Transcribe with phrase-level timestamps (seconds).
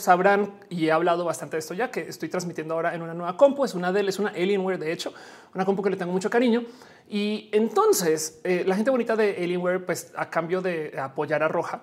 [0.00, 3.36] sabrán y he hablado bastante de esto ya que estoy transmitiendo ahora en una nueva
[3.36, 3.64] compu.
[3.64, 5.12] Es una Dell, es una Alienware, de hecho,
[5.54, 6.64] una compu que le tengo mucho cariño.
[7.12, 11.82] Y entonces eh, la gente bonita de Alienware, pues a cambio de apoyar a Roja,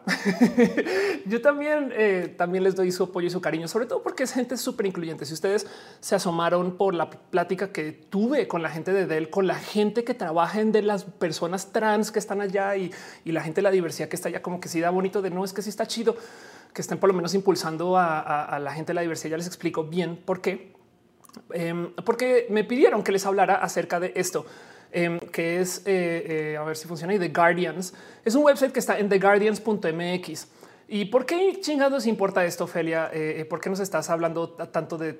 [1.26, 4.32] yo también, eh, también les doy su apoyo y su cariño, sobre todo porque es
[4.32, 5.26] gente súper incluyente.
[5.26, 5.68] Si ustedes
[6.00, 10.06] se asomaron por la plática que tuve con la gente de Dell, con la gente
[10.06, 12.92] que trabaja en de las personas trans que están allá y,
[13.26, 15.44] la gente de la diversidad que está allá, como que sí da bonito de no
[15.44, 16.16] es que sí está chido
[16.74, 19.32] que estén por lo menos impulsando a, la gente de la diversidad.
[19.32, 20.74] Ya les explico bien por qué.
[21.52, 24.46] Em, porque me pidieron que les hablara acerca de esto.
[24.92, 27.94] Em, que es eh, eh, a ver si funciona y The Guardians
[28.24, 30.48] es un website que está en theguardians.mx.
[30.90, 33.10] ¿Y por qué chingados importa esto, Ophelia?
[33.12, 35.12] Eh, ¿Por qué nos estás hablando tanto de,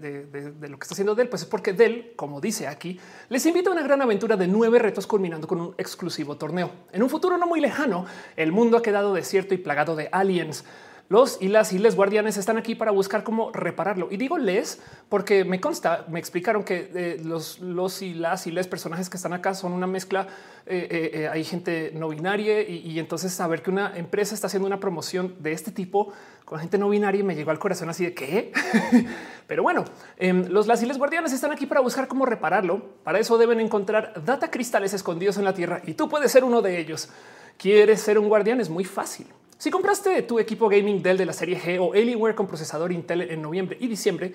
[0.62, 1.28] lo que está haciendo Dell?
[1.28, 4.80] Pues es porque Dell, como dice aquí, les invita a una gran aventura de nueve
[4.80, 6.72] retos culminando con un exclusivo torneo.
[6.94, 8.06] En un futuro no muy lejano,
[8.38, 10.64] el mundo ha quedado desierto y plagado de aliens.
[11.10, 14.10] Los y las y les guardianes están aquí para buscar cómo repararlo.
[14.12, 18.52] Y digo les porque me consta, me explicaron que eh, los, los y las y
[18.52, 20.28] les personajes que están acá son una mezcla.
[20.66, 24.82] Eh, eh, hay gente no binaria y, entonces saber que una empresa está haciendo una
[24.82, 26.12] promoción de este tipo
[26.44, 28.52] con gente no binaria me llegó al corazón así de qué.
[29.48, 29.86] Pero bueno,
[30.18, 32.82] em, los las y les guardianes están aquí para buscar cómo repararlo.
[33.04, 36.62] Para eso deben encontrar data cristales escondidos en la tierra y tú puedes ser uno
[36.62, 37.10] de ellos.
[37.58, 38.60] ¿Quieres ser un guardián?
[38.60, 39.28] Es muy fácil.
[39.58, 43.22] Si compraste tu equipo gaming Dell de la serie G o Alienware con procesador Intel
[43.22, 44.32] en noviembre y diciembre,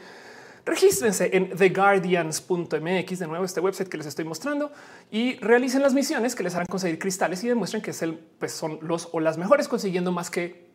[0.64, 4.72] regístrense en theguardians.mx, de nuevo este website que les estoy mostrando,
[5.12, 8.80] y realicen las misiones que les harán conseguir cristales y demuestren que el, pues son
[8.82, 10.72] los o las mejores consiguiendo más que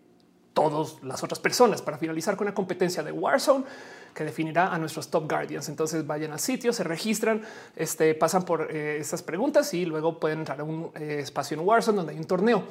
[0.54, 3.66] todas las otras personas para finalizar con una competencia de Warzone
[4.14, 5.68] que definirá a nuestros top guardians.
[5.68, 7.44] Entonces vayan al sitio, se registran,
[7.76, 11.68] este, pasan por eh, estas preguntas y luego pueden entrar a un eh, espacio en
[11.68, 12.64] Warzone donde hay un torneo.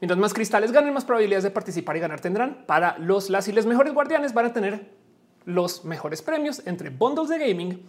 [0.00, 2.64] Mientras más cristales ganen, más probabilidades de participar y ganar tendrán.
[2.66, 4.90] Para los las y mejores guardianes van a tener
[5.44, 7.82] los mejores premios entre bundles de gaming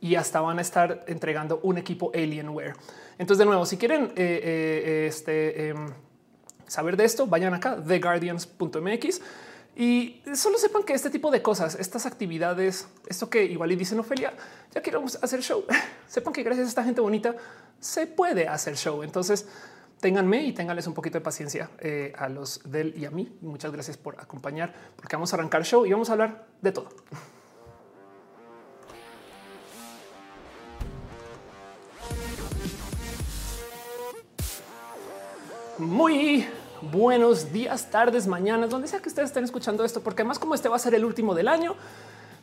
[0.00, 2.74] y hasta van a estar entregando un equipo Alienware.
[3.18, 5.88] Entonces, de nuevo, si quieren eh, eh, este, em,
[6.66, 9.20] saber de esto, vayan acá, theguardians.mx
[9.76, 14.00] y solo sepan que este tipo de cosas, estas actividades, esto que igual y dicen
[14.00, 14.32] Ofelia,
[14.74, 15.64] ya queremos hacer show.
[16.08, 17.34] sepan que gracias a esta gente bonita
[17.78, 19.02] se puede hacer show.
[19.02, 19.46] Entonces,
[20.00, 23.36] ténganme y ténganles un poquito de paciencia eh, a los del y a mí.
[23.40, 26.88] Muchas gracias por acompañar, porque vamos a arrancar show y vamos a hablar de todo.
[35.78, 36.46] Muy
[36.80, 40.70] buenos días, tardes, mañanas, donde sea que ustedes estén escuchando esto, porque además como este
[40.70, 41.74] va a ser el último del año,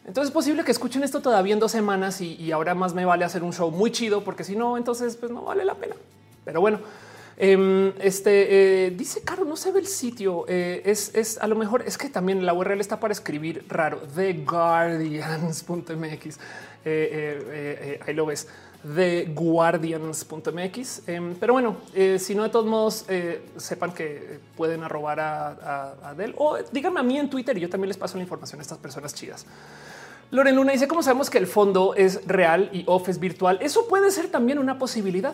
[0.05, 3.05] entonces es posible que escuchen esto todavía en dos semanas y, y ahora más me
[3.05, 5.95] vale hacer un show muy chido, porque si no, entonces pues no vale la pena.
[6.45, 6.79] Pero bueno,
[7.37, 10.45] Em, este eh, dice Caro, no se ve el sitio.
[10.47, 13.99] Eh, es, a lo mejor es que también la URL está para escribir raro.
[14.15, 16.39] The Guardians.mx.
[16.85, 18.47] Eh, ahí lo ves.
[18.95, 21.07] The Guardians.mx.
[21.07, 21.77] Em, pero bueno,
[22.17, 23.05] si no, de todos modos,
[23.57, 27.69] sepan que pueden arrobar a, a, Adel o díganme a mí en Twitter y yo
[27.69, 29.45] también les paso la información a estas personas chidas.
[30.31, 33.59] Loren Luna dice: ¿Cómo sabemos que el fondo es real y off es virtual?
[33.61, 35.33] Eso puede ser también una posibilidad.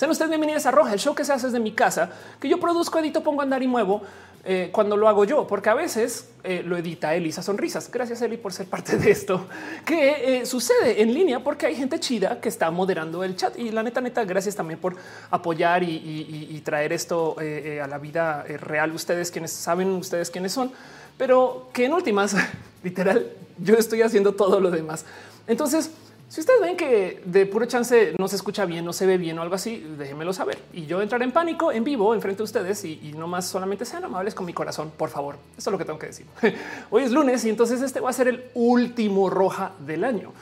[0.00, 2.08] Sean ustedes bienvenidos a Roja, el show que se hace desde mi casa,
[2.40, 4.00] que yo produzco, edito, pongo andar y muevo
[4.46, 7.90] eh, cuando lo hago yo, porque a veces eh, lo edita Elisa Sonrisas.
[7.90, 9.46] Gracias Eli por ser parte de esto
[9.84, 13.72] que eh, sucede en línea porque hay gente chida que está moderando el chat y
[13.72, 14.96] la neta, neta, gracias también por
[15.30, 18.92] apoyar y, traer esto a la vida real.
[18.92, 20.72] Ustedes quienes saben, ustedes quiénes son,
[21.18, 22.34] pero que en últimas,
[22.82, 25.04] literal, yo estoy haciendo todo lo demás.
[25.46, 25.90] Entonces,
[26.30, 29.36] si ustedes ven que de puro chance no se escucha bien, no se ve bien
[29.40, 32.84] o algo así, déjenmelo saber y yo entraré en pánico en vivo enfrente de ustedes
[32.84, 35.34] y, no más solamente sean amables con mi corazón, por favor.
[35.58, 36.26] Eso es lo que tengo que decir.
[36.90, 40.32] Hoy es lunes y entonces este va a ser el último roja del año.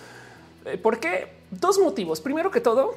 [0.67, 1.33] Eh, ¿Por qué?
[1.51, 2.21] Dos motivos.
[2.21, 2.95] Primero que todo,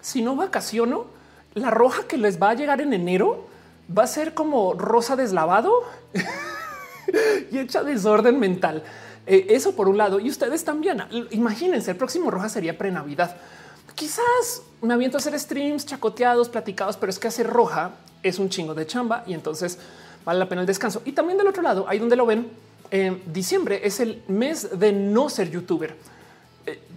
[0.00, 1.08] si no vacaciono,
[1.52, 3.46] la roja que les va a llegar en enero
[3.96, 5.82] va a ser como rosa deslavado
[7.52, 8.84] y hecha desorden mental.
[9.26, 10.20] Eh, eso por un lado.
[10.20, 11.02] Y ustedes también.
[11.30, 13.36] Imagínense, el próximo roja sería pre-Navidad.
[13.94, 17.92] Quizás me aviento a hacer streams chacoteados, platicados, pero es que hacer roja
[18.22, 19.78] es un chingo de chamba y entonces
[20.24, 21.02] vale la pena el descanso.
[21.04, 22.50] Y también del otro lado, ahí donde lo ven,
[22.90, 25.96] en diciembre es el mes de no ser youtuber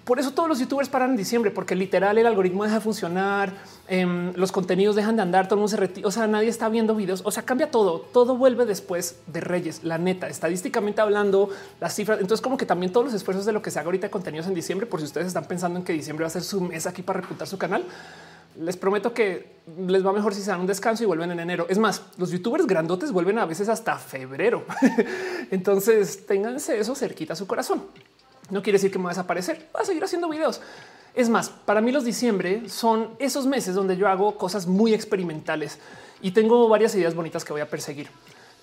[0.10, 3.54] por eso todos los youtubers paran en diciembre, porque literal el algoritmo deja de funcionar,
[3.88, 6.68] em, los contenidos dejan de andar, todo el mundo se retira, o sea, nadie está
[6.68, 11.50] viendo videos, o sea, cambia todo, todo vuelve después de Reyes, la neta, estadísticamente hablando,
[11.80, 14.08] las cifras, entonces como que también todos los esfuerzos de lo que se haga ahorita
[14.08, 16.42] de contenidos en diciembre, por si ustedes están pensando en que diciembre va a ser
[16.42, 17.84] su mes aquí para reputar su canal,
[18.58, 21.68] Les prometo que les va mejor si se dan un descanso y vuelven en enero.
[21.70, 24.66] Es más, los youtubers grandotes vuelven a veces hasta febrero.
[25.52, 27.84] Entonces ténganse eso cerquita a su corazón.
[28.50, 29.68] No quiere decir que me va a desaparecer.
[29.76, 30.62] Va a seguir haciendo videos.
[31.16, 35.80] Es más, para mí los diciembre son esos meses donde yo hago cosas muy experimentales
[36.22, 38.10] y tengo varias ideas bonitas que voy a perseguir.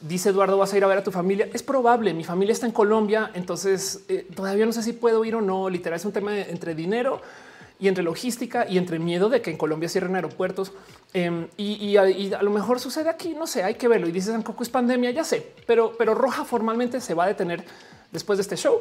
[0.00, 1.48] Dice Eduardo, vas a ir a ver a tu familia.
[1.52, 2.12] Es probable.
[2.12, 5.70] Mi familia está en Colombia, entonces eh, todavía no sé si puedo ir o no.
[5.70, 7.22] Literal es un tema entre dinero
[7.78, 10.72] y entre logística y entre miedo de que en Colombia cierren aeropuertos.
[11.14, 13.34] Em, y, a, lo mejor sucede aquí.
[13.34, 14.06] No sé, hay que verlo.
[14.06, 17.64] Y dices, Coco es pandemia, ya sé, pero, pero Roja formalmente se va a detener
[18.12, 18.78] después de este show.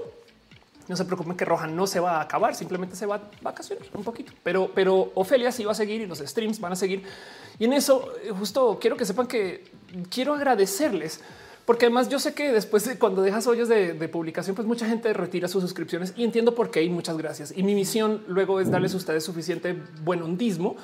[0.87, 3.85] No se preocupen que Roja no se va a acabar, simplemente se va a vacacionar
[3.93, 4.33] un poquito.
[4.43, 7.03] Pero, pero Ofelia sí va a seguir y los streams van a seguir.
[7.57, 9.63] Y en eso eh, justo quiero que sepan que
[10.09, 11.21] quiero agradecerles
[11.65, 15.11] porque además yo sé que después de cuando dejas hoyos de, publicación, pues mucha gente
[15.13, 17.53] retira sus suscripciones y entiendo por qué y muchas gracias.
[17.55, 20.75] Y mi misión luego es darles a ustedes suficiente buen hondismo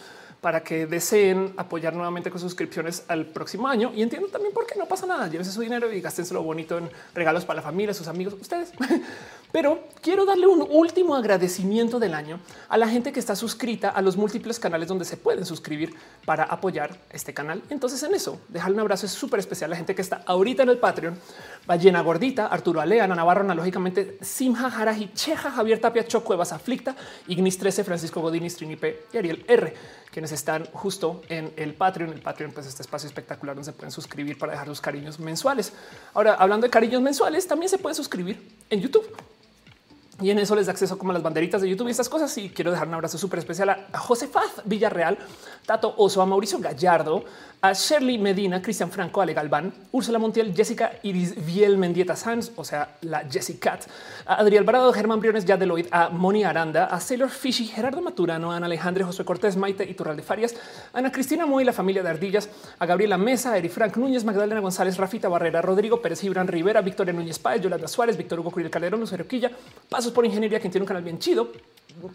[0.41, 3.91] para que deseen apoyar nuevamente con suscripciones al próximo año.
[3.95, 5.27] Y entiendo también por qué no pasa nada.
[5.27, 8.73] Llévense su dinero y gástenselo bonito en regalos para la familia, sus amigos, ustedes.
[9.51, 12.39] Pero quiero darle un último agradecimiento del año
[12.69, 15.93] a la gente que está suscrita a los múltiples canales donde se pueden suscribir
[16.25, 17.61] para apoyar este canal.
[17.69, 20.63] Entonces en eso, dejarle un abrazo es súper especial a la gente que está ahorita
[20.63, 21.17] en el Patreon.
[21.65, 26.95] Ballena Gordita, Arturo Alea, Ana Navarro, analógicamente Simja, Jaraji, Cheja, Javier Tapia, Chocuevas, Aflicta,
[27.27, 29.73] Ignis 13, Francisco Godini, Trinipe y Ariel R
[30.11, 32.11] quienes están justo en el Patreon.
[32.11, 35.73] El Patreon, pues este espacio espectacular donde se pueden suscribir para dejar sus cariños mensuales.
[36.13, 39.05] Ahora, hablando de cariños mensuales, también se puede suscribir en YouTube.
[40.21, 42.37] Y en eso les da acceso como a las banderitas de YouTube y estas cosas.
[42.37, 45.17] Y quiero dejar un abrazo súper especial a Josefaz Villarreal,
[45.65, 47.23] Tato Oso, a Mauricio Gallardo,
[47.63, 52.63] a Shirley Medina, Cristian Franco, Ale Galván, Úrsula Montiel, Jessica Iris Viel Mendieta Sanz, o
[52.63, 53.77] sea, la Jessica,
[54.25, 58.55] a Adriel Alvarado, Germán Briones, Yadeloid, a Moni Aranda, a Sailor Fishy, Gerardo Maturano, a
[58.55, 60.55] Ana Alejandre, José Cortés, Maite y de Farias,
[60.91, 62.49] Ana Cristina Moy, la familia de Ardillas,
[62.79, 67.13] a Gabriela Mesa, Eri Frank Núñez, Magdalena González, Rafita Barrera, Rodrigo Pérez Gibran Rivera, Victoria
[67.13, 69.51] Núñez Páez, Yolanda Suárez, Víctor Hugo Curiel Calderón, Lucero Quilla,
[69.87, 71.51] Pasos por Ingeniería, quien tiene un canal bien chido,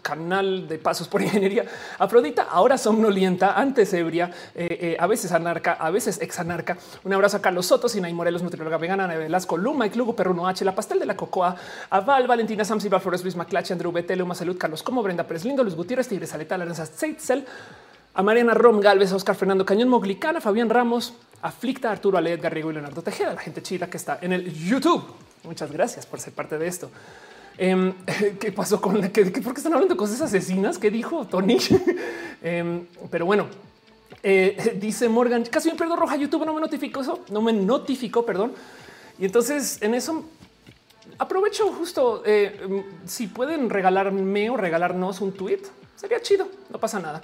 [0.01, 1.65] canal de pasos por ingeniería.
[1.99, 6.77] Afrodita, ahora somnolienta, antes ebria, eh, eh, a veces anarca, a veces ex anarca.
[7.03, 10.47] Un abrazo a Carlos Soto, Sinay Morelos, nutrióloga vegana, Ana Velasco, Luma, Mike Lugo, Perruno
[10.47, 11.55] H, La Pastel de la Cocoa,
[11.89, 15.25] a Val, Valentina Sam, Silva Flores, Luis Maclache, Andrew Betele, Uma Salud, Carlos Como, Brenda
[15.25, 17.45] Pérez Lindo, Luis Gutiérrez, Tigres Aleta, Larenza Seitzel,
[18.13, 22.73] a Mariana Rom Galvez, Oscar Fernando Cañón, Moglicana, Fabián Ramos, Aflicta, Arturo Ale, Garrigo y
[22.73, 25.03] Leonardo Tejeda, la gente chida que está en el YouTube.
[25.43, 26.89] Muchas gracias por ser parte de esto.
[27.57, 27.93] Em,
[28.39, 30.77] ¿Qué pasó con la que, por qué están hablando de cosas asesinas?
[30.77, 31.57] ¿Qué dijo Tony?
[32.43, 33.47] Em, pero bueno,
[34.21, 36.15] eh, dice Morgan, casi me pierdo roja.
[36.15, 38.53] YouTube no me notificó eso, no me notificó, perdón.
[39.17, 40.23] Y entonces en eso
[41.17, 45.61] aprovecho justo eh, em, si pueden regalarme o regalarnos un tweet,
[45.95, 47.21] sería chido, no pasa nada.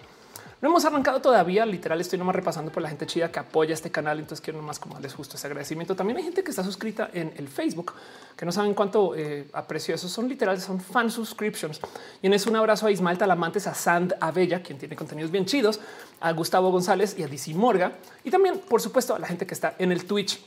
[0.63, 1.65] No hemos arrancado todavía.
[1.65, 4.17] Literal, estoy nomás repasando por la gente chida que apoya este canal.
[4.17, 5.93] Entonces quiero nomás como darles justo ese agradecimiento.
[5.93, 7.91] También hay gente que está suscrita en el Facebook
[8.37, 10.07] que no saben cuánto eh, aprecio eso.
[10.07, 11.81] Son literales, son fan subscriptions.
[12.21, 15.45] Y en eso un abrazo a Ismael Talamantes, a Sand Abella, quien tiene contenidos bien
[15.45, 15.81] chidos,
[16.21, 17.97] a Gustavo González y a DC Morga.
[18.23, 20.39] Y también, por supuesto, a la gente que está en el Twitch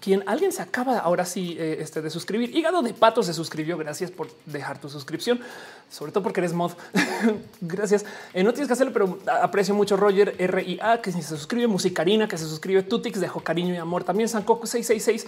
[0.00, 2.54] quien alguien se acaba ahora sí eh, este, de suscribir.
[2.54, 3.76] Hígado de pato se suscribió.
[3.78, 5.40] Gracias por dejar tu suscripción,
[5.90, 6.72] sobre todo porque eres mod.
[7.60, 8.04] Gracias.
[8.34, 12.38] Eh, no tienes que hacerlo, pero aprecio mucho Roger RIA que se suscribe, Musicarina que
[12.38, 14.04] se suscribe, Tutix dejó cariño y amor.
[14.04, 15.26] También Sancoco 666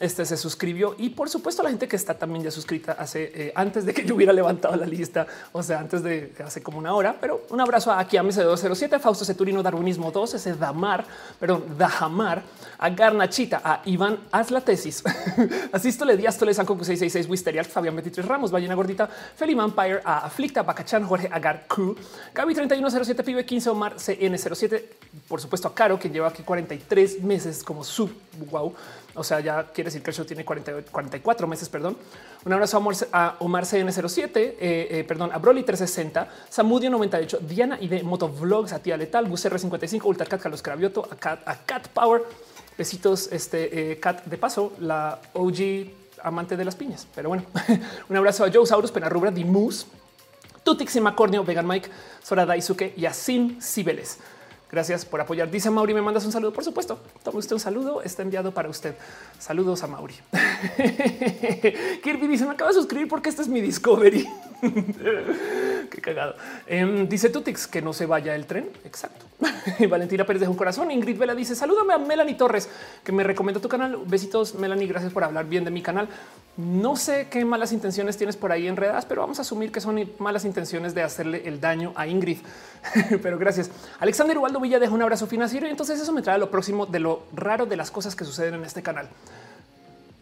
[0.00, 0.94] este se suscribió.
[0.98, 4.04] Y por supuesto la gente que está también ya suscrita hace eh, antes de que
[4.04, 7.60] yo hubiera levantado la lista, o sea, antes de hace como una hora, pero un
[7.60, 11.04] abrazo a aquí a MC207, Fausto Ceturino, Darwinismo 2, ese Damar,
[11.38, 12.42] perdón, Dajamar,
[12.78, 15.02] a Garnachita, a Iván, haz la tesis,
[15.72, 21.04] Asístole, Diástole, Sanco 666, Wisterial, Fabián 23 Ramos, Ballena Gordita, Feli Vampire, a Aflicta, Bacachan,
[21.04, 21.96] Jorge Agar, Q,
[22.34, 24.82] Gaby 3107, Pibe 15, Omar CN07,
[25.28, 28.10] por supuesto a Caro, que lleva aquí 43 meses como sub,
[28.50, 28.74] wow,
[29.14, 31.96] o sea, ya quiere decir que el show tiene 44 meses, perdón.
[32.44, 32.76] Un abrazo
[33.12, 38.72] a Omar CN07, eh, eh, perdón, a Broly 360, Samudio 98, Diana y de Motovlogs,
[38.72, 42.22] a Tía Letal, Gus R55, Ultracat, Carlos Cravioto, a Cat, a Cat Power.
[42.76, 45.86] Besitos, este eh, Cat de paso, la OG
[46.24, 47.06] amante de las piñas.
[47.14, 47.44] Pero bueno,
[48.08, 49.86] un abrazo a Joe Saurus, Penarrubra, Dimus,
[50.64, 51.88] Tutix y Macornio, Vegan Mike,
[52.22, 54.18] Sora Daisuke y a Sim Cibeles.
[54.74, 55.48] Gracias por apoyar.
[55.52, 56.52] Dice Mauri, me mandas un saludo.
[56.52, 58.02] Por supuesto, tome usted un saludo.
[58.02, 58.96] Está enviado para usted.
[59.38, 60.16] Saludos a Mauri.
[62.02, 64.28] Kirby dice: Me acaba de suscribir porque este es mi discovery.
[65.90, 66.34] Qué cagado.
[66.66, 68.68] Em, dice Tutix que no se vaya el tren.
[68.84, 69.26] Exacto.
[69.88, 70.90] Valentina Pérez de un corazón.
[70.90, 72.68] Ingrid Vela dice salúdame a Melanie Torres
[73.04, 74.00] que me recomienda tu canal.
[74.06, 74.88] Besitos, Melanie.
[74.88, 76.08] Gracias por hablar bien de mi canal.
[76.56, 80.08] No sé qué malas intenciones tienes por ahí enredadas, pero vamos a asumir que son
[80.18, 82.38] malas intenciones de hacerle el daño a Ingrid.
[83.22, 83.70] pero gracias.
[83.98, 86.86] Alexander Ubaldo Villa deja un abrazo financiero y entonces eso me trae a lo próximo
[86.86, 89.08] de lo raro de las cosas que suceden en este canal.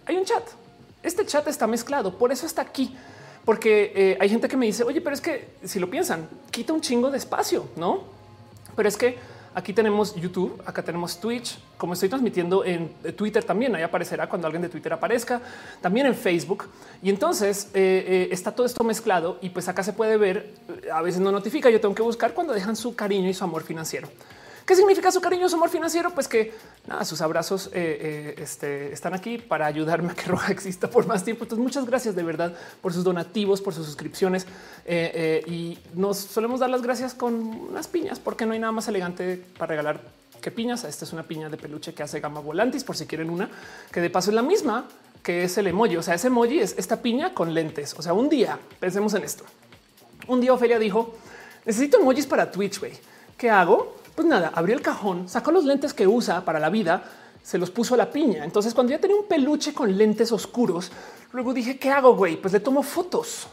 [0.06, 0.42] Hay un chat.
[1.02, 2.94] Este chat está mezclado, por eso está aquí
[3.44, 6.72] porque eh, hay gente que me dice, oye, pero es que si lo piensan, quita
[6.72, 8.04] un chingo de espacio, no?
[8.76, 9.18] Pero es que
[9.54, 14.46] aquí tenemos YouTube, acá tenemos Twitch, como estoy transmitiendo en Twitter también, ahí aparecerá cuando
[14.46, 15.40] alguien de Twitter aparezca,
[15.80, 16.68] también en Facebook.
[17.02, 20.54] Y entonces eh, eh, está todo esto mezclado y pues acá se puede ver,
[20.92, 23.62] a veces no notifica, yo tengo que buscar cuando dejan su cariño y su amor
[23.62, 24.08] financiero.
[24.72, 26.12] ¿Qué significa su cariño, su amor financiero?
[26.12, 26.54] Pues que
[26.86, 31.06] nada, sus abrazos eh, eh, este, están aquí para ayudarme a que Roja exista por
[31.06, 31.44] más tiempo.
[31.44, 34.46] Entonces, muchas gracias de verdad por sus donativos, por sus suscripciones
[34.86, 38.88] eh, y nos solemos dar las gracias con unas piñas porque no hay nada más
[38.88, 40.00] elegante para regalar
[40.40, 40.84] que piñas.
[40.84, 43.50] Esta es una piña de peluche que hace Gama Volantis, por si quieren una,
[43.92, 44.88] que de paso es la misma
[45.22, 45.98] que es el emoji.
[45.98, 47.94] O sea, ese emoji es esta piña con lentes.
[47.98, 49.44] O sea, un día pensemos en esto.
[50.28, 51.14] Un día Ofelia dijo:
[51.66, 52.80] Necesito emojis para Twitch.
[52.80, 52.92] Güey,
[53.36, 54.00] ¿qué hago?
[54.14, 57.04] Pues nada, abrió el cajón, sacó los lentes que usa para la vida,
[57.42, 58.44] se los puso a la piña.
[58.44, 60.92] Entonces, cuando ya tenía un peluche con lentes oscuros,
[61.32, 62.36] luego dije, ¿qué hago, güey?
[62.36, 63.48] Pues le tomo fotos.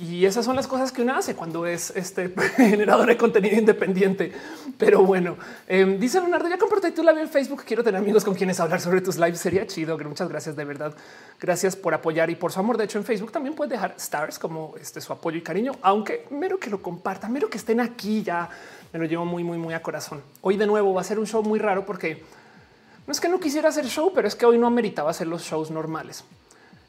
[0.00, 4.32] Y esas son las cosas que uno hace cuando es este generador de contenido independiente.
[4.76, 7.64] Pero bueno, em, dice Leonardo, ya compartí tu live en Facebook.
[7.66, 9.40] Quiero tener amigos con quienes hablar sobre tus lives.
[9.40, 9.98] Sería chido.
[9.98, 10.94] Muchas gracias de verdad.
[11.40, 12.76] Gracias por apoyar y por su amor.
[12.76, 16.28] De hecho, en Facebook también puedes dejar stars como este su apoyo y cariño, aunque
[16.30, 18.48] mero que lo compartan, mero que estén aquí ya
[18.92, 20.22] me lo llevo muy, muy, muy a corazón.
[20.40, 22.22] Hoy de nuevo va a ser un show muy raro porque
[23.06, 25.42] no es que no quisiera hacer show, pero es que hoy no ameritaba hacer los
[25.42, 26.24] shows normales.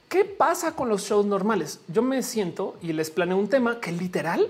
[0.07, 1.79] ¿Qué pasa con los shows normales?
[1.87, 4.49] Yo me siento y les planeo un tema que literal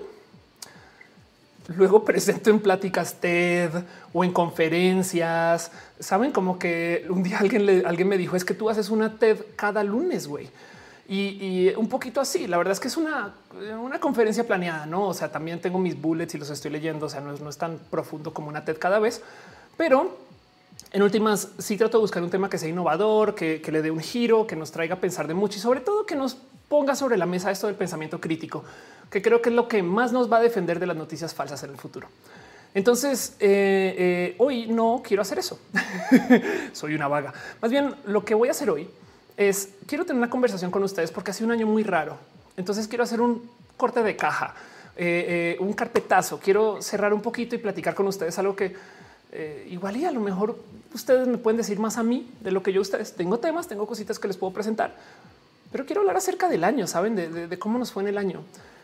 [1.76, 3.70] luego presento en pláticas TED
[4.12, 5.70] o en conferencias.
[5.98, 9.38] Saben como que un día alguien, alguien me dijo es que tú haces una TED
[9.56, 10.48] cada lunes, güey.
[11.12, 12.46] Y, un poquito así.
[12.46, 13.34] La verdad es que es una,
[13.82, 15.08] una conferencia planeada, no?
[15.08, 17.06] O sea, también tengo mis bullets y los estoy leyendo.
[17.06, 19.20] O sea, no es, tan profundo como una TED cada vez,
[19.76, 20.16] pero
[20.92, 23.98] en últimas sí trato de buscar un tema que sea innovador, que, le dé un
[23.98, 26.36] giro, que nos traiga a pensar de mucho y sobre todo que nos
[26.68, 28.62] ponga sobre la mesa esto del pensamiento crítico,
[29.10, 31.60] que creo que es lo que más nos va a defender de las noticias falsas
[31.64, 32.06] en el futuro.
[32.72, 35.58] Entonces, eh, eh, hoy no quiero hacer eso.
[36.72, 37.32] Soy una vaga.
[37.60, 38.88] Más bien, lo que voy a hacer hoy
[39.40, 42.18] es quiero tener una conversación con ustedes porque hace un año muy raro.
[42.58, 44.54] Entonces quiero hacer un corte de caja,
[44.96, 46.38] eh, eh, un carpetazo.
[46.38, 48.76] Quiero cerrar un poquito y platicar con ustedes algo que
[49.32, 50.58] eh, igual y a lo mejor
[50.92, 53.14] ustedes me pueden decir más a mí de lo que yo ustedes.
[53.14, 54.94] Tengo temas, tengo cositas que les puedo presentar,
[55.72, 58.42] pero quiero hablar acerca del año, saben de, cómo nos fue en el año.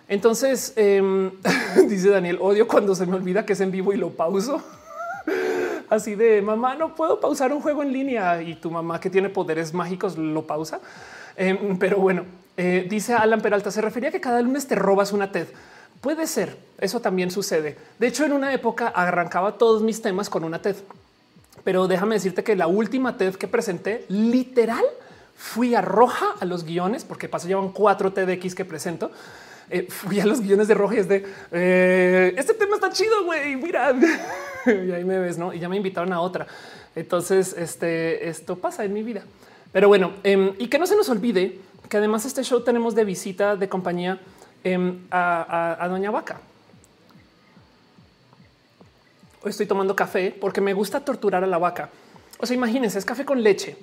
[0.08, 1.32] Entonces em,
[1.88, 4.64] dice Daniel, odio cuando se me olvida que es en vivo y lo pauso
[5.90, 9.28] así de mamá, no puedo pausar un juego en línea y tu mamá que tiene
[9.28, 10.80] poderes mágicos lo pausa.
[11.36, 12.24] Em, pero bueno,
[12.56, 15.48] eh, dice Alan Peralta, se refería a que cada lunes te robas una TED.
[16.00, 17.76] Puede ser, eso también sucede.
[17.98, 20.76] De hecho, en una época arrancaba todos mis temas con una TED.
[21.64, 24.84] Pero déjame decirte que la última TED que presenté, literal,
[25.36, 29.10] fui a roja a los guiones, porque paso llevan cuatro TEDx que presento.
[29.68, 33.24] Eh, fui a los guiones de roja y es de eh, este tema está chido,
[33.24, 33.56] güey.
[33.56, 33.92] Mira,
[34.86, 35.52] y ahí me ves, no?
[35.52, 36.46] Y ya me invitaron a otra.
[36.94, 39.22] Entonces, este, esto pasa en mi vida.
[39.72, 41.58] Pero bueno, em, y que no se nos olvide
[41.88, 44.20] que además este show tenemos de visita de compañía
[44.64, 46.40] em, a, Doña Vaca.
[49.42, 51.90] Hoy estoy tomando café porque me gusta torturar a la vaca.
[52.38, 53.76] O sea, imagínense, es café con leche.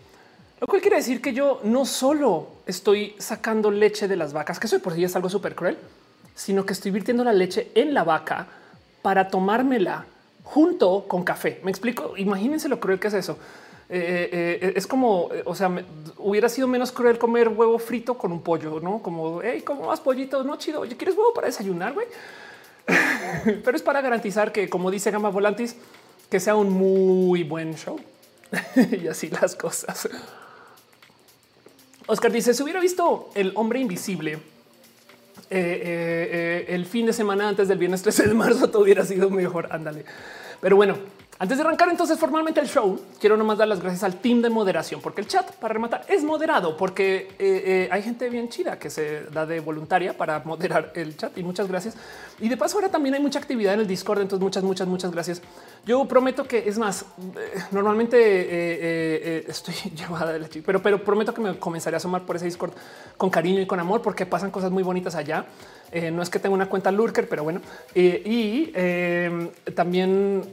[0.59, 4.67] Lo cual quiere decir que yo no solo estoy sacando leche de las vacas, que
[4.67, 5.77] eso por sí es algo súper cruel,
[6.35, 8.47] sino que estoy virtiendo la leche en la vaca
[9.01, 10.05] para tomármela
[10.43, 11.59] junto con café.
[11.63, 12.13] Me explico.
[12.17, 13.37] Imagínense lo cruel que es eso.
[13.89, 15.69] Eh, eh, eh, es como, o sea,
[16.17, 19.99] hubiera sido menos cruel comer huevo frito con un pollo, no como, hey, ¿cómo vas
[19.99, 20.43] pollito?
[20.43, 20.81] No chido.
[20.81, 21.93] ¿quieres huevo para desayunar?
[21.93, 22.07] güey?
[23.63, 25.75] Pero es para garantizar que, como dice Gama Volantis,
[26.29, 27.99] que sea un muy buen show
[28.75, 30.09] y así las cosas.
[32.07, 34.39] Oscar dice: Si hubiera visto el hombre invisible
[35.53, 39.67] el fin de semana antes del viernes 13 de marzo, todo hubiera sido mejor.
[39.71, 40.05] Ándale.
[40.61, 40.97] Pero bueno,
[41.39, 44.49] antes de arrancar entonces formalmente el show, quiero nomás dar las gracias al team de
[44.49, 48.77] moderación, porque el chat para rematar es moderado, porque eh, eh, hay gente bien chida
[48.77, 51.95] que se da de voluntaria para moderar el chat y muchas gracias.
[52.39, 55.11] Y de paso ahora también hay mucha actividad en el Discord, entonces muchas, muchas, muchas
[55.11, 55.41] gracias.
[55.85, 61.33] Yo prometo que es más, eh, normalmente estoy llevada de la chica, pero, pero prometo
[61.33, 62.73] que me comenzaré a asomar por ese Discord
[63.17, 65.45] con cariño y con amor, porque pasan cosas muy bonitas allá.
[66.11, 67.61] No es que tenga una cuenta Lurker, pero bueno.
[67.95, 70.49] y em, también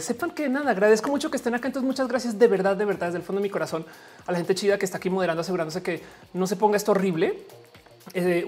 [0.00, 1.68] sepan que nada, agradezco mucho que estén acá.
[1.68, 3.84] Entonces, muchas gracias de verdad, de verdad, desde el fondo de mi corazón
[4.26, 6.02] a la gente chida que está aquí moderando, asegurándose que
[6.34, 7.38] no se ponga esto horrible.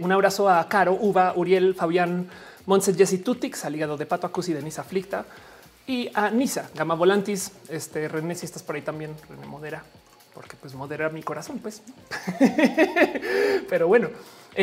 [0.00, 2.28] un abrazo a Caro, Uva, Uriel, Fabián,
[2.66, 5.24] Montse, Jessy Tutix, al de Pato Acusi, Denise Aflicta,
[5.86, 9.82] y a Nisa, Gama Volantis, este René, si estás por ahí también, René modera,
[10.34, 11.80] porque pues modera mi corazón, pues.
[13.70, 14.10] Pero bueno,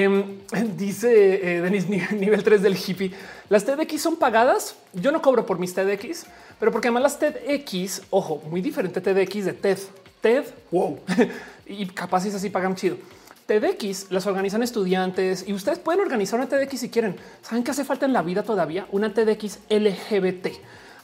[0.04, 0.24] em,
[0.78, 3.12] dice eh, Denis nivel 3 del hippie.
[3.50, 4.76] Las TEDx son pagadas.
[4.94, 6.26] Yo no cobro por mis TEDx,
[6.60, 9.80] pero porque además las TEDx, ojo, muy diferente TEDx de TED.
[10.22, 11.00] TED, wow.
[11.66, 12.98] y capaz es así pagan chido.
[13.46, 17.16] TEDx las organizan estudiantes y ustedes pueden organizar una TEDx si quieren.
[17.42, 18.88] ¿Saben qué hace falta en la vida todavía?
[18.92, 20.48] Una TEDx LGBT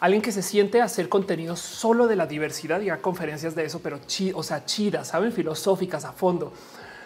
[0.02, 3.66] alguien que se siente a hacer contenido solo de la diversidad y a conferencias de
[3.66, 4.00] eso, pero
[4.34, 6.52] o sea, chidas, saben, filosóficas a fondo.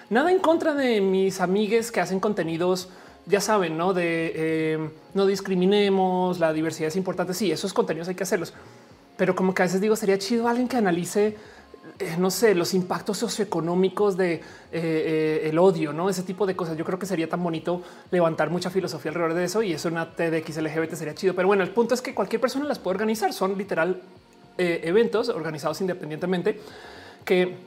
[0.09, 2.89] Nada en contra de mis amigues que hacen contenidos,
[3.25, 7.33] ya saben, no de eh, no discriminemos, la diversidad es importante.
[7.33, 8.53] Sí, esos contenidos hay que hacerlos,
[9.17, 11.35] pero como que a veces digo, sería chido alguien que analice
[11.97, 16.77] eh, no sé, los impactos socioeconómicos de eh, el odio, no ese tipo de cosas.
[16.77, 17.81] Yo creo que sería tan bonito
[18.11, 21.33] levantar mucha filosofía alrededor de eso y eso una TDX LGBT sería chido.
[21.33, 23.33] Pero bueno, el punto es que cualquier persona las puede organizar.
[23.33, 24.01] Son literal
[24.57, 26.61] eventos organizados independientemente
[27.25, 27.57] que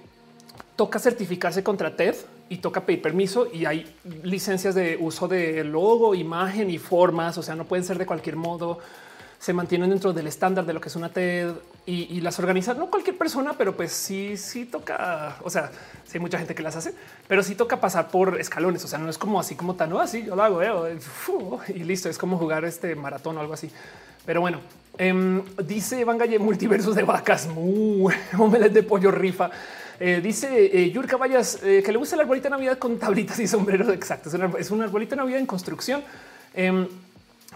[0.79, 2.15] toca certificarse contra TED
[2.49, 3.93] y toca pedir permiso y hay
[4.23, 7.37] licencias de uso de logo, imagen y formas.
[7.37, 8.79] O sea, no pueden ser de cualquier modo
[9.41, 11.51] se mantienen dentro del estándar de lo que es una TED
[11.85, 15.39] y, las organiza no cualquier persona, pero pues sí, sí toca.
[15.43, 15.73] O sea,
[16.05, 16.95] sí hay mucha gente que las hace,
[17.27, 18.85] pero sí toca pasar por escalones.
[18.85, 20.99] O sea, no es como así como tan, así yo lo hago eh,
[21.69, 22.09] y listo.
[22.09, 23.69] Es como jugar este maratón o algo así.
[24.27, 24.61] Pero bueno,
[24.99, 28.13] em, dice Van Galle multiversos de vacas, muy
[28.71, 29.51] de pollo rifa.
[30.01, 33.47] Eh, dice eh, Yurka Vallas que le gusta el arbolito de Navidad con tablitas y
[33.49, 33.89] sombreros.
[33.93, 34.31] Exacto.
[34.59, 36.03] Es un, arbolito de Navidad en construcción.
[36.55, 36.87] Em,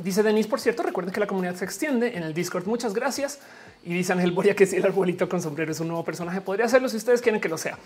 [0.00, 2.66] Dice Denis, por cierto, recuerden que la comunidad se extiende en el Discord.
[2.66, 3.40] Muchas gracias.
[3.84, 6.64] Y dice Ángel Boria que si el arbolito con sombrero es un nuevo personaje, podría
[6.64, 7.78] hacerlo si ustedes quieren que lo sea.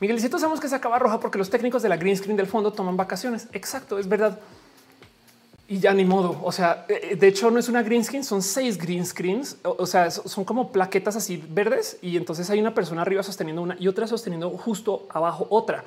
[0.00, 2.72] Miguelcito, sabemos que se acaba roja porque los técnicos de la green screen del fondo
[2.72, 3.46] toman vacaciones.
[3.52, 4.40] Exacto, es verdad.
[5.68, 6.40] Y ya ni modo.
[6.42, 9.56] O sea, eh, eh, de hecho, no es una green screen, son seis green screens.
[9.62, 13.76] O, sea, son como plaquetas así verdes y entonces hay una persona arriba sosteniendo una
[13.78, 15.84] y otra sosteniendo justo abajo otra.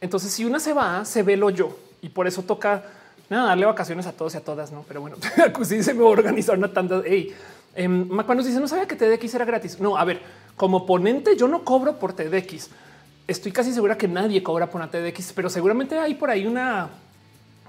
[0.00, 2.84] Entonces, si una se va, se ve lo yo y por eso toca
[3.28, 4.84] nada, darle vacaciones a todos y a todas, no?
[4.88, 5.16] Pero bueno,
[5.62, 7.02] sí se me organizar una tanda.
[7.04, 7.34] Hey,
[7.76, 9.80] eh, nos dice no sabía que TDX era gratis.
[9.80, 10.20] No, a ver,
[10.56, 12.68] como ponente, yo no cobro por TDX.
[13.28, 16.90] Estoy casi segura que nadie cobra por una TDX, pero seguramente hay por ahí una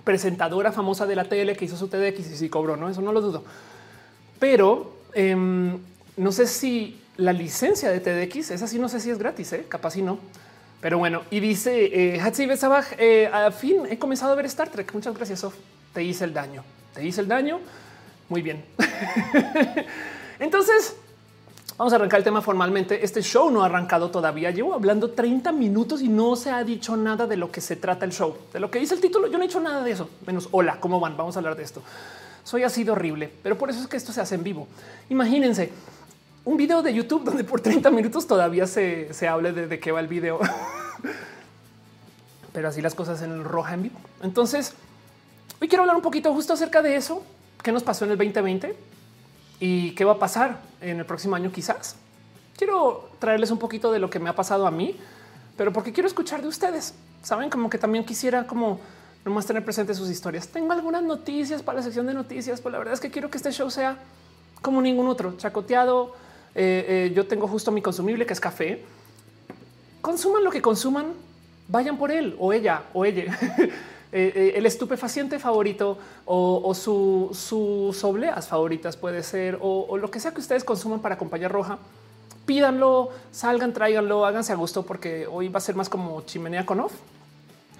[0.04, 2.90] presentadora famosa de la tele que hizo su TDX y sí cobró, no?
[2.90, 3.44] Eso no lo dudo.
[4.40, 5.78] Pero em,
[6.18, 9.66] no sé si la licencia de TDX es así, no sé si es gratis, ¿eh?
[9.68, 10.20] capaz si no.
[10.82, 14.70] Pero bueno, y dice eh, Hatsi Besabaj, eh, a fin he comenzado a ver Star
[14.70, 14.92] Trek.
[14.94, 15.46] Muchas gracias.
[15.94, 16.64] Te hice el daño.
[16.96, 17.60] Te hice el daño.
[18.30, 18.64] Muy bien.
[20.40, 20.96] Entonces,
[21.82, 23.04] vamos a arrancar el tema formalmente.
[23.04, 24.52] Este show no ha arrancado todavía.
[24.52, 28.06] Llevo hablando 30 minutos y no se ha dicho nada de lo que se trata
[28.06, 28.38] el show.
[28.54, 30.08] De lo que dice el título, yo no he dicho nada de eso.
[30.28, 31.18] Menos hola, ¿cómo van?
[31.18, 31.82] Vamos a hablar de esto.
[32.44, 34.68] Soy así de horrible, pero por eso es que esto se hace en vivo.
[35.10, 35.72] Imagínense,
[36.46, 39.92] un video de YouTube donde por 30 minutos todavía se, se hable de, de qué
[39.92, 40.40] va el video.
[42.54, 44.00] Pero así las cosas en el roja en vivo.
[44.22, 44.76] Entonces,
[45.60, 47.24] hoy quiero hablar un poquito justo acerca de eso.
[47.64, 48.76] ¿Qué nos pasó en el 2020?
[49.60, 51.96] ¿Y qué va a pasar en el próximo año quizás?
[52.58, 54.98] Quiero traerles un poquito de lo que me ha pasado a mí,
[55.58, 56.94] pero porque quiero escuchar de ustedes.
[57.24, 58.80] Saben como que también quisiera como
[59.24, 60.48] nomás tener presente sus historias.
[60.48, 63.38] Tengo algunas noticias para la sección de noticias, pero la verdad es que quiero que
[63.38, 63.98] este show sea
[64.62, 66.16] como ningún otro, chacoteado,
[66.54, 68.84] eh, eh, yo tengo justo mi consumible que es café.
[70.02, 71.14] Consuman lo que consuman,
[71.68, 73.38] vayan por él o ella o ella.
[74.14, 80.34] Eh, el estupefaciente favorito o, su, sus obleas favoritas puede ser o, lo que sea
[80.34, 81.80] que ustedes consuman para acompañar roja.
[82.46, 86.82] Pídanlo, salgan, tráiganlo, háganse a gusto porque hoy va a ser más como chimenea con
[86.82, 86.94] off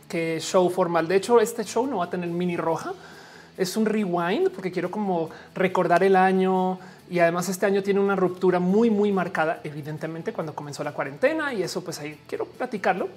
[0.08, 1.08] que show formal.
[1.08, 2.94] De hecho, este show no va a tener mini roja.
[3.58, 6.80] Es un rewind porque quiero como recordar el año,
[7.12, 11.54] y además este año tiene una ruptura muy, muy marcada, evidentemente, cuando comenzó la cuarentena
[11.54, 13.10] y eso pues ahí quiero platicarlo.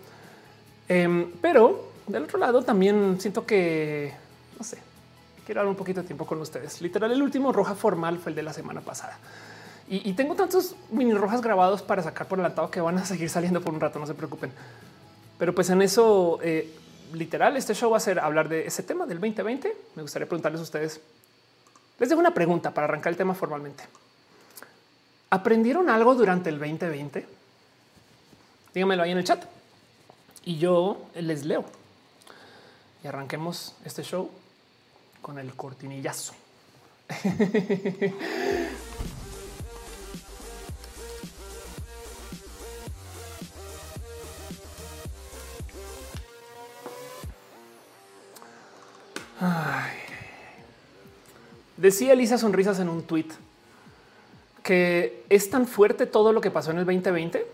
[0.88, 4.12] Em, pero del otro lado también siento que,
[4.59, 4.79] no sé,
[5.47, 6.81] quiero dar un poquito de tiempo con ustedes.
[6.81, 9.19] Literal, el último roja formal fue el de la semana pasada.
[9.87, 13.61] Y, tengo tantos mini rojas grabados para sacar por adelantado que van a seguir saliendo
[13.61, 14.51] por un rato, no se preocupen.
[15.38, 16.75] Pero pues en eso, eh,
[17.12, 19.77] literal, este show va a ser hablar de ese tema del 2020.
[19.95, 21.03] Me gustaría preguntarles a ustedes
[21.99, 23.85] les dejo una pregunta para arrancar el tema formalmente.
[25.31, 27.27] ¿Aprendieron algo durante el 2020?
[28.75, 29.45] Dígamelo ahí en el chat.
[30.45, 31.64] Y yo les leo.
[33.05, 34.31] Y arranquemos este show
[35.21, 36.33] con el cortinillazo.
[51.77, 53.27] Decía Elisa Sonrisas en un tweet
[54.62, 57.47] que es tan fuerte todo lo que pasó en el 2020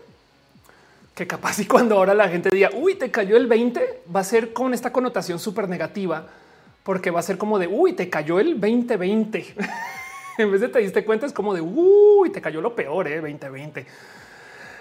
[1.21, 4.23] que capaz y cuando ahora la gente diga uy, te cayó el 20, va a
[4.23, 6.25] ser con esta connotación súper negativa,
[6.81, 9.55] porque va a ser como de uy, te cayó el 2020.
[10.39, 13.17] en vez de te diste cuenta, es como de uy, te cayó lo peor, eh,
[13.17, 13.85] 2020.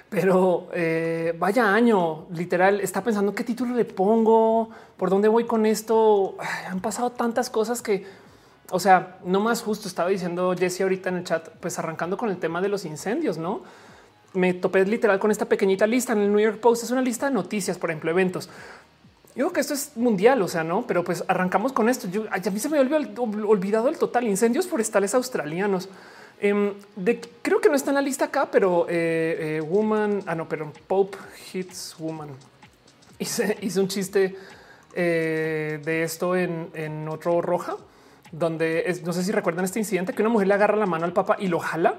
[0.08, 5.66] Pero eh, vaya año, literal, está pensando qué título le pongo, por dónde voy con
[5.66, 6.36] esto.
[6.66, 8.06] han pasado tantas cosas que,
[8.70, 12.30] o sea, no más justo estaba diciendo Jesse ahorita en el chat, pues arrancando con
[12.30, 13.60] el tema de los incendios, no?
[14.32, 16.84] Me topé literal con esta pequeñita lista en el New York Post.
[16.84, 18.48] Es una lista de noticias, por ejemplo, eventos.
[19.34, 22.08] Digo que esto es mundial, o sea, no, pero pues arrancamos con esto.
[22.08, 22.98] Yo, a mí se me había
[23.46, 25.88] olvidado el total incendios forestales australianos.
[26.40, 26.72] Em,
[27.42, 30.72] creo que no está en la lista acá, pero eh, eh, Woman, ah, no, pero
[30.86, 31.18] Pope
[31.52, 32.30] Hits Woman.
[33.18, 34.36] Hice, hice un chiste
[34.94, 37.76] eh, de esto en, otro roja,
[38.32, 41.12] donde no sé si recuerdan este incidente que una mujer le agarra la mano al
[41.12, 41.98] papá y lo jala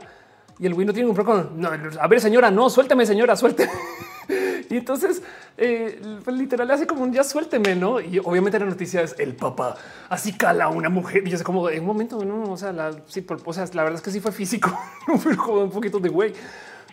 [0.62, 1.50] y el güey no tiene un problema.
[1.56, 1.70] No,
[2.00, 3.72] a ver, señora, no, suélteme, señora, suélteme.
[4.70, 5.24] y entonces,
[5.56, 8.00] pues, literal, hace como un ya suélteme, no?
[8.00, 9.76] Y obviamente la noticia es el papá
[10.08, 11.28] así cala a una mujer.
[11.28, 13.82] Y yo sé como en un momento, no, o sea, la, sí, o sea, la
[13.82, 14.72] verdad es que sí fue físico,
[15.08, 16.34] un poquito de güey.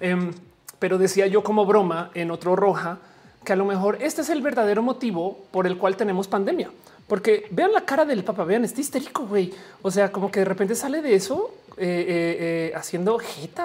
[0.01, 0.33] Em,
[0.79, 2.99] pero decía yo como broma en otro roja
[3.45, 6.71] que a lo mejor este es el verdadero motivo por el cual tenemos pandemia.
[7.07, 9.53] Porque vean la cara del papá, vean, este histérico, güey.
[9.83, 13.19] O sea, como que de repente sale de eso eh, eh, eh, haciendo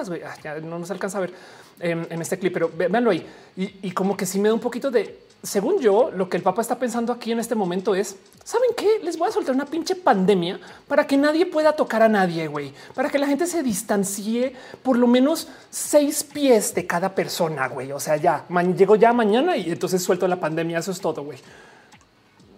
[0.07, 0.21] güey.
[0.23, 1.33] Ah, no nos alcanza a ver
[1.79, 3.25] em, en este clip, pero véanlo ahí.
[3.55, 6.61] Y, como que sí me da un poquito de, según yo, lo que el papá
[6.61, 8.99] está pensando aquí en este momento es, ¿saben qué?
[9.03, 12.73] Les voy a soltar una pinche pandemia para que nadie pueda tocar a nadie, güey.
[12.93, 17.91] Para que la gente se distancie por lo menos seis pies de cada persona, güey.
[17.91, 18.45] O sea, ya,
[18.75, 20.79] llego ya mañana y entonces suelto la pandemia.
[20.79, 21.39] Eso es todo, güey.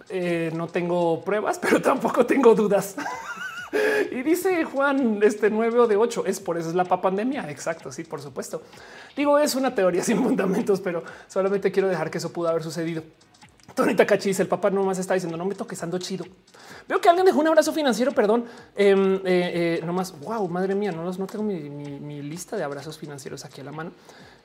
[0.08, 2.96] Eh, no tengo pruebas, pero tampoco tengo dudas.
[4.12, 7.50] y dice Juan, este 9 o de 8 es por eso es la pandemia.
[7.50, 7.90] Exacto.
[7.92, 8.62] Sí, por supuesto.
[9.16, 13.02] Digo, es una teoría sin fundamentos, pero solamente quiero dejar que eso pudo haber sucedido.
[13.74, 16.24] Tony Takachi dice el papá nomás está diciendo no me toques ando chido.
[16.88, 18.46] Veo que alguien dejó un abrazo financiero, perdón.
[18.74, 23.60] Eh, eh, nomás, wow, madre mía, no, no tengo mi, lista de abrazos financieros aquí
[23.60, 23.92] a la mano.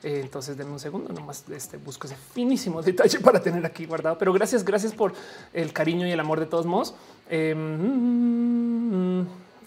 [0.02, 4.18] Eh, entonces, denme un segundo, nomás este, busco ese finísimo detalle para tener aquí guardado.
[4.18, 5.12] Pero gracias, gracias por
[5.52, 6.94] el cariño y el amor de todos modos.
[7.28, 9.22] Em,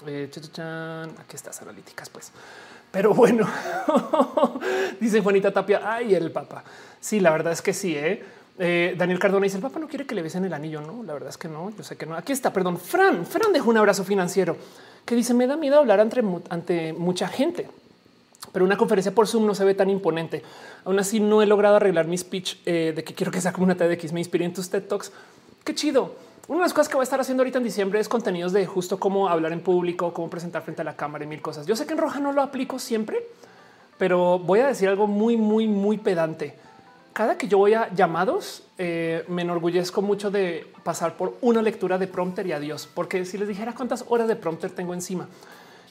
[0.07, 0.29] eh,
[1.19, 2.31] aquí estás analíticas, pues.
[2.91, 3.45] Pero bueno,
[5.01, 6.63] dice Juanita Tapia, ay, el papá.
[6.99, 7.95] Sí, la verdad es que sí.
[7.95, 8.23] ¿eh?
[8.57, 10.81] Eh, Daniel Cardona dice el papá no quiere que le besen el anillo.
[10.81, 11.71] No, la verdad es que no.
[11.75, 12.15] Yo sé que no.
[12.15, 12.53] Aquí está.
[12.53, 12.77] Perdón.
[12.77, 14.55] Fran, Fran dejó un abrazo financiero
[15.05, 17.67] que dice me da miedo hablar ante, ante mucha gente,
[18.55, 20.41] pero una conferencia por Zoom no se ve tan imponente.
[20.85, 23.65] Aún así, no he logrado arreglar mi speech eh, de que quiero que sea como
[23.65, 24.13] una TEDx.
[24.13, 25.11] Me inspiré en tus TED Talks.
[25.65, 26.15] Qué chido.
[26.47, 28.65] Una de las cosas que voy a estar haciendo ahorita en diciembre es contenidos de
[28.65, 31.67] justo cómo hablar en público, cómo presentar frente a la cámara y mil cosas.
[31.67, 33.27] Yo sé que en roja no lo aplico siempre,
[33.97, 36.55] pero voy a decir algo muy, muy, muy pedante
[37.11, 41.97] cada que yo voy a llamados, eh, me enorgullezco mucho de pasar por una lectura
[41.97, 45.29] de prompter y adiós, porque si les dijera cuántas horas de prompter tengo encima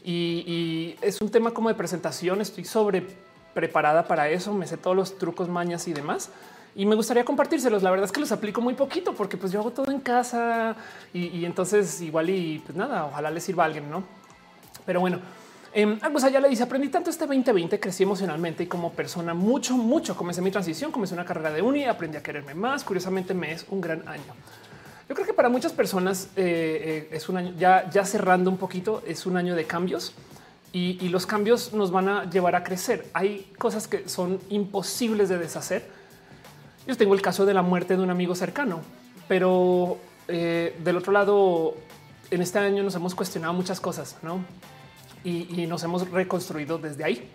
[0.05, 3.07] y, es un tema como de presentación, estoy sobre
[3.55, 6.31] preparada para eso, me sé todos los trucos, mañas y demás.
[6.77, 7.85] Y me gustaría compartírselos.
[7.85, 10.77] La verdad es que los aplico muy poquito porque pues yo hago todo en casa
[11.13, 14.03] y, entonces igual y pues nada, ojalá les sirva a alguien, ¿no?
[14.85, 15.21] Pero bueno,
[15.73, 19.77] eh, pues allá le dice aprendí tanto este 2020, crecí emocionalmente y como persona mucho,
[19.77, 20.17] mucho.
[20.17, 22.83] Comencé mi transición, comencé una carrera de uni, aprendí a quererme más.
[22.83, 24.35] Curiosamente me es un gran año.
[25.09, 29.03] Yo creo que para muchas personas eh, eh, es un año ya, cerrando un poquito,
[29.07, 30.15] es un año de cambios
[30.73, 33.07] y, los cambios nos van a llevar a crecer.
[33.13, 35.89] Hay cosas que son imposibles de deshacer.
[36.87, 38.81] Yo tengo el caso de la muerte de un amigo cercano,
[39.29, 41.75] pero del otro lado,
[42.31, 44.41] en este año nos hemos cuestionado muchas cosas, no?
[45.25, 47.31] y, nos hemos reconstruido desde ahí.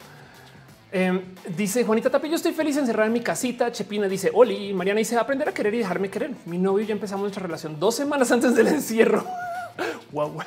[0.91, 1.21] Em,
[1.55, 3.71] dice Juanita Tapi, yo estoy feliz encerrada en mi casita.
[3.71, 4.73] Chepina dice Oli.
[4.73, 6.31] Mariana dice aprender a querer y dejarme querer.
[6.45, 9.23] Mi novio y yo empezamos nuestra relación dos semanas antes del encierro.
[10.11, 10.39] wow,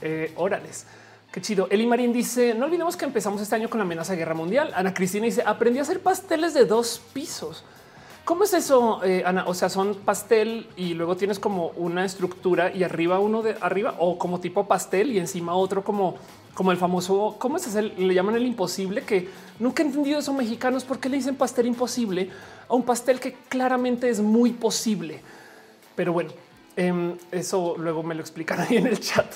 [0.00, 0.86] eh, órales.
[1.32, 1.66] Qué chido.
[1.70, 4.72] Eli Marín dice: No olvidemos que empezamos este año con la amenaza de guerra mundial.
[4.74, 7.64] Ana Cristina dice: Aprendí a hacer pasteles de dos pisos.
[8.24, 9.44] ¿Cómo es eso, eh, Ana?
[9.46, 13.96] O sea, son pastel y luego tienes como una estructura y arriba uno de arriba
[13.98, 16.16] o como tipo pastel y encima otro como
[16.54, 17.82] como el famoso, ¿cómo es ese?
[17.82, 20.84] Le llaman el imposible, que nunca he entendido eso mexicanos.
[20.84, 22.30] ¿Por qué le dicen pastel imposible
[22.68, 25.20] a un pastel que claramente es muy posible?
[25.94, 26.32] Pero bueno,
[26.76, 29.26] em, eso luego me lo explican ahí en el chat.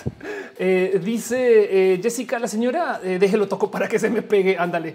[0.59, 4.57] Eh, dice eh, Jessica, la señora, eh, déjelo toco para que se me pegue.
[4.59, 4.95] Ándale.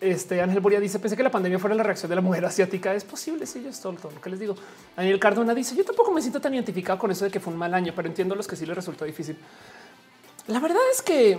[0.00, 2.94] este Ángel Boria dice: Pensé que la pandemia fuera la reacción de la mujer asiática.
[2.94, 3.46] Es posible.
[3.46, 4.54] Sí, yo es todo, lo que les digo.
[4.96, 7.58] Daniel Cardona dice: Yo tampoco me siento tan identificado con eso de que fue un
[7.58, 9.36] mal año, pero entiendo los que sí les resultó difícil.
[10.46, 11.38] La verdad es que,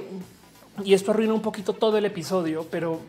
[0.83, 2.99] y esto arruina un poquito todo el episodio, pero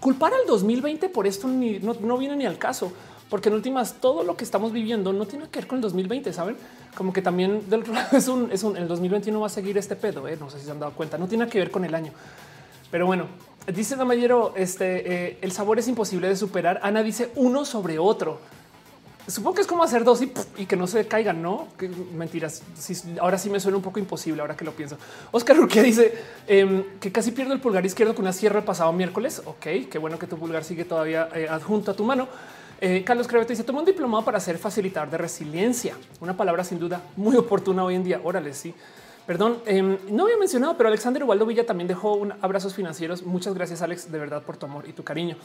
[0.00, 2.92] culpar al 2020 por esto no, viene ni al caso,
[3.30, 6.32] porque en últimas todo lo que estamos viviendo no tiene que ver con el 2020,
[6.32, 6.56] saben?
[6.96, 10.26] Como que también del es un, es un el 2021 va a seguir este pedo.
[10.26, 10.36] ¿eh?
[10.38, 12.12] No sé si se han dado cuenta, no tiene que ver con el año,
[12.90, 13.26] pero bueno,
[13.72, 16.80] dice Damayero, este eh, el sabor es imposible de superar.
[16.82, 18.40] Ana dice uno sobre otro.
[19.26, 21.68] Supongo que es como hacer dos y, que no se caigan, no?
[22.14, 22.62] mentiras.
[23.20, 24.42] ahora sí me suena un poco imposible.
[24.42, 24.98] Ahora que lo pienso,
[25.32, 26.14] Oscar Urquía dice
[26.46, 29.40] em, que casi pierdo el pulgar izquierdo con una sierra el pasado miércoles.
[29.46, 32.28] Ok, qué bueno que tu pulgar sigue todavía eh, adjunto a tu mano.
[32.80, 35.96] Eh, Carlos Creveto dice: Toma un diplomado para ser facilitador de resiliencia.
[36.20, 38.20] Una palabra sin duda muy oportuna hoy en día.
[38.22, 38.74] Órale, sí.
[39.26, 43.22] Perdón, em, no había mencionado, pero Alexander Ubaldo Villa también dejó un abrazos financieros.
[43.22, 45.38] Muchas gracias, Alex, de verdad por tu amor y tu cariño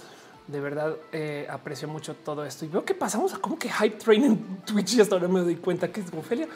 [0.52, 3.98] de verdad eh, aprecio mucho todo esto y veo que pasamos a como que hype
[3.98, 6.48] train en Twitch y hasta ahora me doy cuenta que es Ofelia.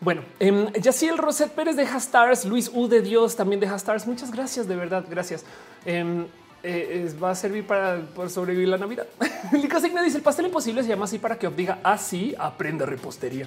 [0.00, 4.06] Bueno, eh, el Roset Pérez deja stars, Luis U de Dios también deja stars.
[4.06, 5.44] Muchas gracias, de verdad, gracias.
[5.84, 6.26] Em,
[6.62, 9.06] eh, va a servir para, sobrevivir la Navidad.
[9.52, 12.46] Lica me dice el pastel imposible se llama así para que os diga así ah,
[12.46, 13.46] aprenda repostería.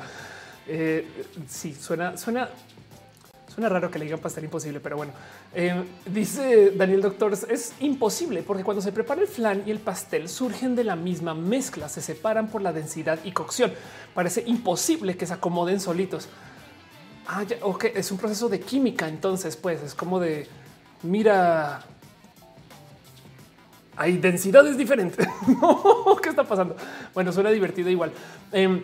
[0.68, 1.06] Eh,
[1.48, 2.50] sí, suena, suena
[3.60, 5.12] Suena raro que le digan pastel imposible, pero bueno,
[5.54, 10.30] eh, dice Daniel Doctor, es imposible porque cuando se prepara el flan y el pastel
[10.30, 13.74] surgen de la misma mezcla, se separan por la densidad y cocción.
[14.14, 16.30] Parece imposible que se acomoden solitos.
[17.28, 19.10] Ah, ya, ok, es un proceso de química.
[19.10, 20.48] Entonces, pues es como de
[21.04, 21.82] mira,
[23.98, 25.28] hay densidades diferentes.
[26.24, 26.78] ¿Qué está pasando?
[27.14, 28.14] Bueno, suena divertido igual.
[28.54, 28.82] Em,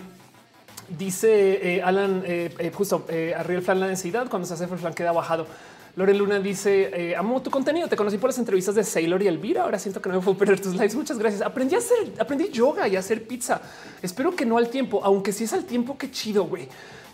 [0.88, 4.78] Dice eh, Alan, eh, eh, justo arriba el flan la densidad, cuando se hace el
[4.78, 5.48] flan queda bajado.
[5.96, 9.64] Loren Luna dice, amo tu contenido, te conocí por las entrevistas de Sailor y Elvira,
[9.64, 11.42] ahora siento que no me puedo perder tus lives, muchas gracias.
[11.42, 13.62] Aprendí a hacer, aprendí yoga y a hacer pizza.
[14.02, 16.68] Espero que no al tiempo, aunque si es al tiempo, qué chido, güey.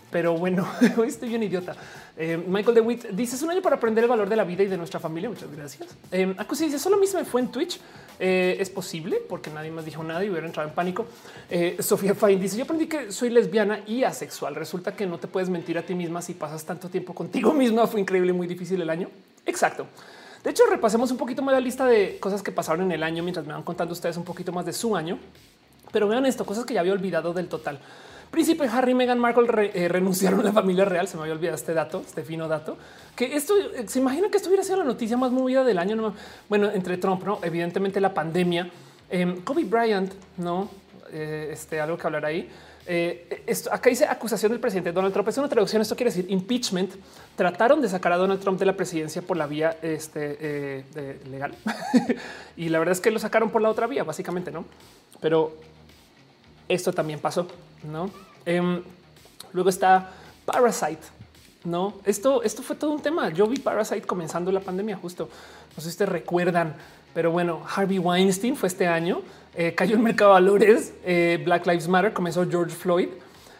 [0.09, 1.75] Pero bueno, hoy estoy bien idiota.
[2.17, 4.77] Michael DeWitt dice, es un año para aprender el valor de la vida y de
[4.77, 5.87] nuestra familia, muchas gracias.
[6.11, 7.79] Eh, dice, solo a mí me fue en Twitch.
[8.23, 11.07] Eh, es posible porque nadie más dijo nada y hubiera entrado en pánico.
[11.49, 14.53] Eh, Sofía Fine dice: Yo aprendí que soy lesbiana y asexual.
[14.53, 17.87] Resulta que no te puedes mentir a ti misma si pasas tanto tiempo contigo misma.
[17.87, 19.09] Fue increíble, muy difícil el año.
[19.47, 19.87] Exacto.
[20.43, 23.23] De hecho, repasemos un poquito más la lista de cosas que pasaron en el año
[23.23, 25.17] mientras me van contando ustedes un poquito más de su año.
[25.91, 27.79] Pero vean esto, cosas que ya había olvidado del total.
[28.31, 31.05] Príncipe Harry y Meghan Markle eh, renunciaron a la familia real.
[31.05, 32.77] Se me había olvidado este dato, este fino dato.
[33.15, 36.13] Que esto eh, se imagina que esto hubiera sido la noticia más movida del año.
[36.47, 38.69] Bueno, entre Trump, no, evidentemente la pandemia.
[39.09, 40.69] Eh, Kobe Bryant, no,
[41.11, 42.49] eh, este algo que hablar ahí.
[42.87, 45.27] esto, acá dice acusación del presidente Donald Trump.
[45.27, 45.81] Es una traducción.
[45.81, 46.93] Esto quiere decir impeachment.
[47.35, 50.85] Trataron de sacar a Donald Trump de la presidencia por la vía este,
[51.29, 51.53] legal
[52.55, 54.63] y la verdad es que lo sacaron por la otra vía, básicamente, no?
[55.19, 55.57] Pero
[56.69, 57.47] esto también pasó,
[57.83, 58.09] no?
[58.45, 58.81] Em,
[59.53, 60.11] luego está
[60.45, 61.01] Parasite.
[61.63, 63.29] No, esto, esto fue todo un tema.
[63.29, 65.29] Yo vi Parasite comenzando la pandemia, justo.
[65.75, 66.75] No sé si ustedes recuerdan,
[67.13, 69.21] pero bueno, Harvey Weinstein fue este año,
[69.55, 73.09] eh, cayó en mercado de valores, eh, Black Lives Matter, comenzó George Floyd.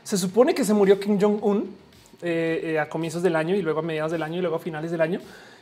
[0.04, 1.76] Se supone que se murió Kim Jong-un
[2.22, 4.90] eh, a comienzos del año y luego a mediados del año y luego a finales
[4.90, 5.20] del año.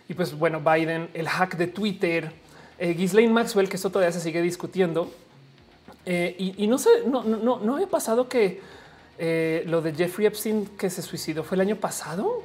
[0.07, 2.31] Y pues bueno, Biden, el hack de Twitter,
[2.79, 5.11] Ghislaine Maxwell, que esto todavía se sigue discutiendo.
[6.05, 8.61] Y, no sé, no, no, no había pasado que
[9.21, 12.41] eh, lo de Jeffrey Epstein que se suicidó fue el año pasado.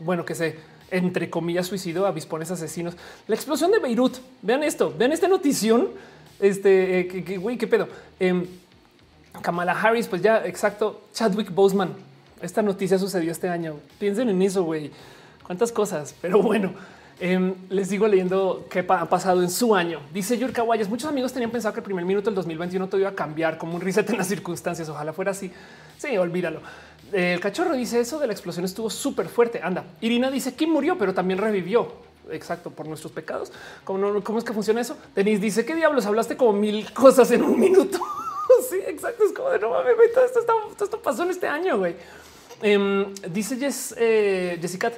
[0.00, 0.56] Bueno, que se
[0.90, 2.94] entre comillas suicidó a bispones asesinos.
[3.26, 4.16] La explosión de Beirut.
[4.42, 5.90] Vean esto, vean esta notición.
[6.40, 7.88] Este eh, güey, qué pedo.
[8.18, 8.46] Em,
[9.42, 11.02] Kamala Harris, pues ya exacto.
[11.12, 11.94] Chadwick Boseman.
[12.40, 13.76] Esta noticia sucedió este año.
[13.98, 14.90] Piensen en eso, güey.
[15.44, 16.72] Cuántas cosas, pero bueno.
[17.20, 20.00] Em, les digo leyendo qué ha pasado en su año.
[20.12, 20.88] Dice Yurka Guayas.
[20.88, 23.76] Muchos amigos tenían pensado que el primer minuto del 2021 todo iba a cambiar como
[23.76, 24.88] un reset en las circunstancias.
[24.88, 25.50] Ojalá fuera así.
[25.96, 26.60] Sí, olvídalo.
[27.12, 29.60] El cachorro dice eso de la explosión estuvo súper fuerte.
[29.62, 29.84] Anda.
[30.00, 31.92] Irina dice que murió, pero también revivió.
[32.30, 33.52] Exacto, por nuestros pecados.
[33.84, 34.96] ¿Cómo, ¿Cómo es que funciona eso?
[35.14, 37.98] Denis dice qué diablos hablaste como mil cosas en un minuto.
[38.70, 39.24] sí, exacto.
[39.24, 40.24] Es como de no mames, todo
[40.82, 41.78] esto, pasó en este año.
[41.78, 41.94] Güey.
[42.60, 44.90] Em, dice Jess, eh, Jessica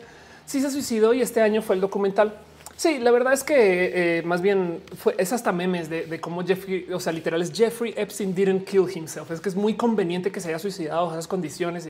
[0.46, 2.34] sí se suicidó y este año fue el documental.
[2.76, 6.86] Sí, la verdad es que eh, más bien fue, es hasta memes de, cómo Jeffrey,
[6.92, 9.30] o sea, literal es Jeffrey Epstein didn't kill himself.
[9.30, 11.88] Es que es muy conveniente que se haya suicidado bajo esas condiciones.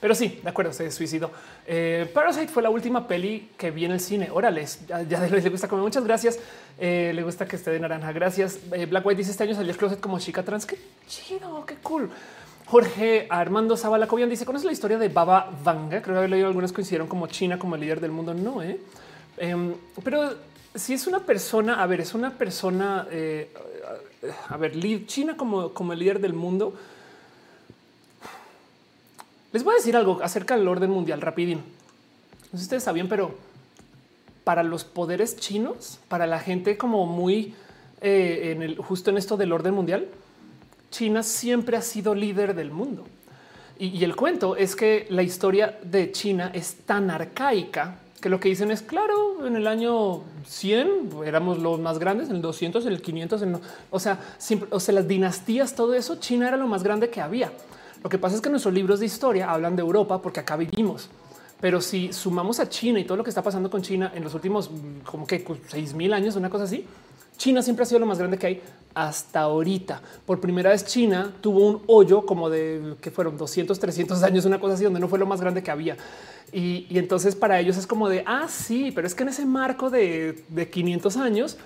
[0.00, 1.30] Pero sí, de acuerdo, se suicidó.
[1.64, 4.28] Eh, Parasite fue la última peli que vi en el cine.
[4.32, 5.84] Órale, ya, ya le gusta comer.
[5.84, 6.40] Muchas gracias.
[6.80, 8.10] Eh, le gusta que esté de naranja.
[8.10, 8.58] Gracias.
[8.68, 10.66] Black White dice este año salió el closet como chica trans.
[10.66, 12.10] Qué chido, qué cool.
[12.72, 16.00] Jorge Armando Zavala dice: ¿Conoces la historia de Baba Vanga?
[16.00, 18.32] Creo que haber leído algunas coincidieron como China como el líder del mundo.
[18.32, 18.80] No, eh.
[19.36, 20.32] Em, pero
[20.74, 23.52] si es una persona, a ver, es una persona, eh,
[24.48, 24.72] a ver,
[25.04, 26.72] China como, como el líder del mundo.
[29.52, 31.58] Les voy a decir algo acerca del orden mundial rapidín.
[31.58, 33.34] No sé si ustedes saben, pero
[34.44, 37.54] para los poderes chinos, para la gente como muy
[38.00, 40.08] eh, en el justo en esto del orden mundial,
[40.92, 43.04] China siempre ha sido líder del mundo.
[43.78, 48.48] y el cuento es que la historia de China es tan arcaica que lo que
[48.48, 52.92] dicen es claro, en el año 100 éramos los más grandes, en el 200, en
[52.92, 53.42] el 500,
[53.90, 57.20] o sea, siempre, o sea, las dinastías, todo eso, China era lo más grande que
[57.20, 57.50] había.
[58.02, 61.08] Lo que pasa es que nuestros libros de historia hablan de Europa porque acá vivimos.
[61.60, 64.34] Pero si sumamos a China y todo lo que está pasando con China en los
[64.34, 64.70] últimos
[65.04, 66.86] como que seis mil años, una cosa así,
[67.36, 68.62] China siempre ha sido lo más grande que hay
[68.94, 70.00] hasta ahorita.
[70.26, 74.60] Por primera vez China tuvo un hoyo como de que fueron 200, 300 años, una
[74.60, 75.96] cosa así, donde no fue lo más grande que había.
[76.52, 79.88] Y, entonces para ellos es como de, ah, sí, pero es que en ese marco
[79.88, 81.56] de, 500 años,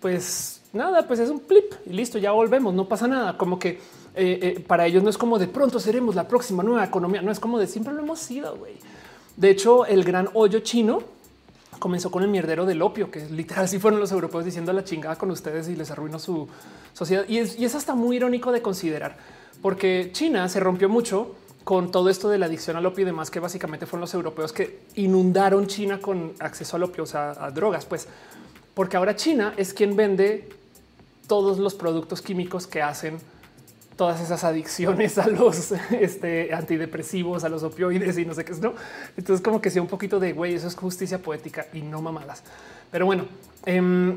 [0.00, 3.36] pues nada, pues es un flip y listo, ya volvemos, no pasa nada.
[3.36, 3.78] Como que eh,
[4.14, 7.40] eh, para ellos no es como de pronto seremos la próxima nueva economía, no es
[7.40, 8.74] como de siempre lo hemos sido, güey.
[9.36, 11.02] De hecho, el gran hoyo chino
[11.82, 15.16] comenzó con el mierdero del opio, que literal si fueron los europeos diciendo la chingada
[15.16, 16.46] con ustedes y les arruinó su
[16.92, 17.24] sociedad.
[17.28, 19.16] Y es, y es hasta muy irónico de considerar,
[19.60, 23.32] porque China se rompió mucho con todo esto de la adicción al opio y demás,
[23.32, 27.50] que básicamente fueron los europeos que inundaron China con acceso al opio, o sea, a
[27.50, 28.06] drogas, pues,
[28.74, 30.50] porque ahora China es quien vende
[31.26, 33.18] todos los productos químicos que hacen
[33.96, 38.60] todas esas adicciones a los este, antidepresivos, a los opioides y no sé qué es,
[38.60, 38.74] no?
[39.16, 42.42] Entonces, como que sea un poquito de güey, eso es justicia poética y no mamadas.
[42.90, 43.26] Pero bueno,
[43.66, 44.16] em,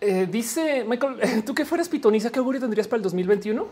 [0.00, 3.66] eh, dice Michael, tú que fueras pitoniza, ¿qué augurio tendrías para el 2021?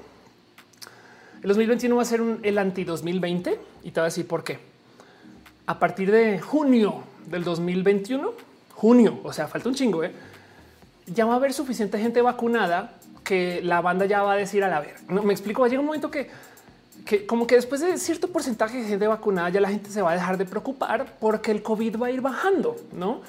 [1.43, 4.59] El 2021 va a ser el anti 2020 y te voy a decir por qué.
[5.67, 8.33] A partir de junio del 2021,
[8.75, 10.13] junio, o sea, falta un chingo, ¿eh?
[11.07, 12.95] ya va a haber suficiente gente vacunada
[13.27, 14.95] que la banda ya va a decir a la ver.
[15.09, 15.61] No me explico.
[15.61, 16.31] Va a llegar un momento que,
[17.05, 20.12] que como que después de cierto porcentaje de gente vacunada, ya la gente se va
[20.12, 23.21] a dejar de preocupar porque el COVID va a ir bajando, no?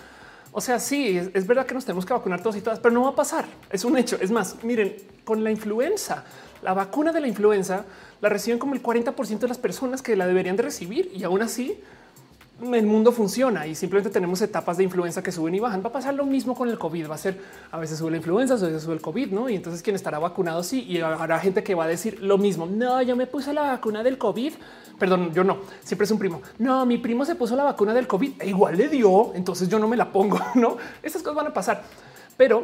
[0.51, 3.01] O sea, sí, es, verdad que nos tenemos que vacunar todos y todas, pero no
[3.03, 3.45] va a pasar.
[3.71, 4.17] Es un hecho.
[4.21, 6.23] Es más, miren, con la influenza,
[6.61, 7.83] la vacuna de la influenza
[8.21, 11.41] la reciben como el 40% de las personas que la deberían de recibir y aún
[11.41, 11.79] así
[12.61, 15.83] el mundo funciona y simplemente tenemos etapas de influenza que suben y bajan.
[15.83, 17.09] Va a pasar lo mismo con el COVID.
[17.09, 17.39] Va a ser
[17.71, 19.49] a veces sube la influenza, a veces sube el COVID, no?
[19.49, 22.65] Y entonces quien estará vacunado, sí, y habrá gente que va a decir lo mismo.
[22.65, 24.53] No, yo me puse la vacuna del COVID.
[24.97, 26.41] Perdón, yo no, siempre es un primo.
[26.57, 29.33] No, mi primo se puso la vacuna del COVID e igual le dio.
[29.35, 30.77] Entonces yo no me la pongo, no?
[31.03, 31.83] Esas cosas van a pasar,
[32.35, 32.63] pero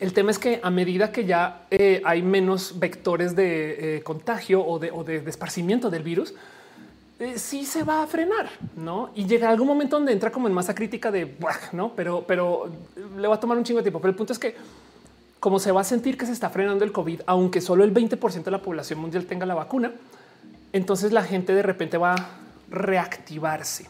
[0.00, 4.64] el tema es que a medida que ya eh, hay menos vectores de eh, contagio
[4.64, 6.34] o de, o de, esparcimiento del virus,
[7.20, 9.10] eh, sí se va a frenar, ¿no?
[9.14, 11.36] Y llega algún momento donde entra como en masa crítica de,
[11.72, 11.92] ¿no?
[11.94, 12.68] Pero, pero
[13.16, 14.00] le va a tomar un chingo de tiempo.
[14.00, 14.56] Pero el punto es que
[15.38, 18.42] como se va a sentir que se está frenando el COVID, aunque solo el 20%
[18.42, 19.92] de la población mundial tenga la vacuna,
[20.72, 22.28] entonces la gente de repente va a
[22.70, 23.86] reactivarse.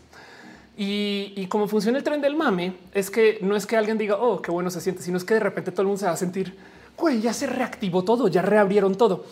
[0.77, 4.17] Y, y como funciona el tren del mame, es que no es que alguien diga,
[4.17, 6.13] oh, qué bueno se siente, sino es que de repente todo el mundo se va
[6.13, 6.57] a sentir,
[6.99, 9.25] güey, ya se reactivó todo, ya reabrieron todo.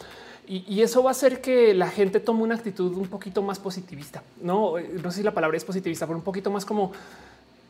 [0.55, 4.23] Y, eso va a hacer que la gente tome una actitud un poquito más positivista.
[4.43, 6.93] No, no sé si la palabra es positivista, pero un poquito más como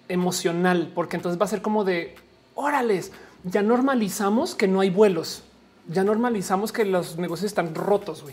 [0.08, 2.16] emocional, porque entonces va a ser como de
[2.56, 3.12] órales,
[3.44, 5.44] ya normalizamos que no hay vuelos,
[5.86, 8.24] ya normalizamos que los negocios están rotos.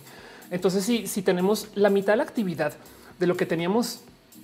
[0.50, 2.74] Entonces, si, si tenemos la mitad de la actividad
[3.20, 4.02] de lo que teníamos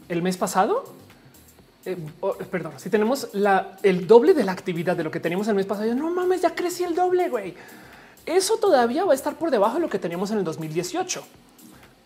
[0.07, 0.83] el mes pasado,
[1.83, 1.97] eh,
[2.51, 5.65] perdón, si tenemos la, el doble de la actividad de lo que teníamos el mes
[5.65, 7.55] pasado, no mames, ya crecí el doble, güey.
[8.25, 11.23] Eso todavía va a estar por debajo de lo que teníamos en el 2018.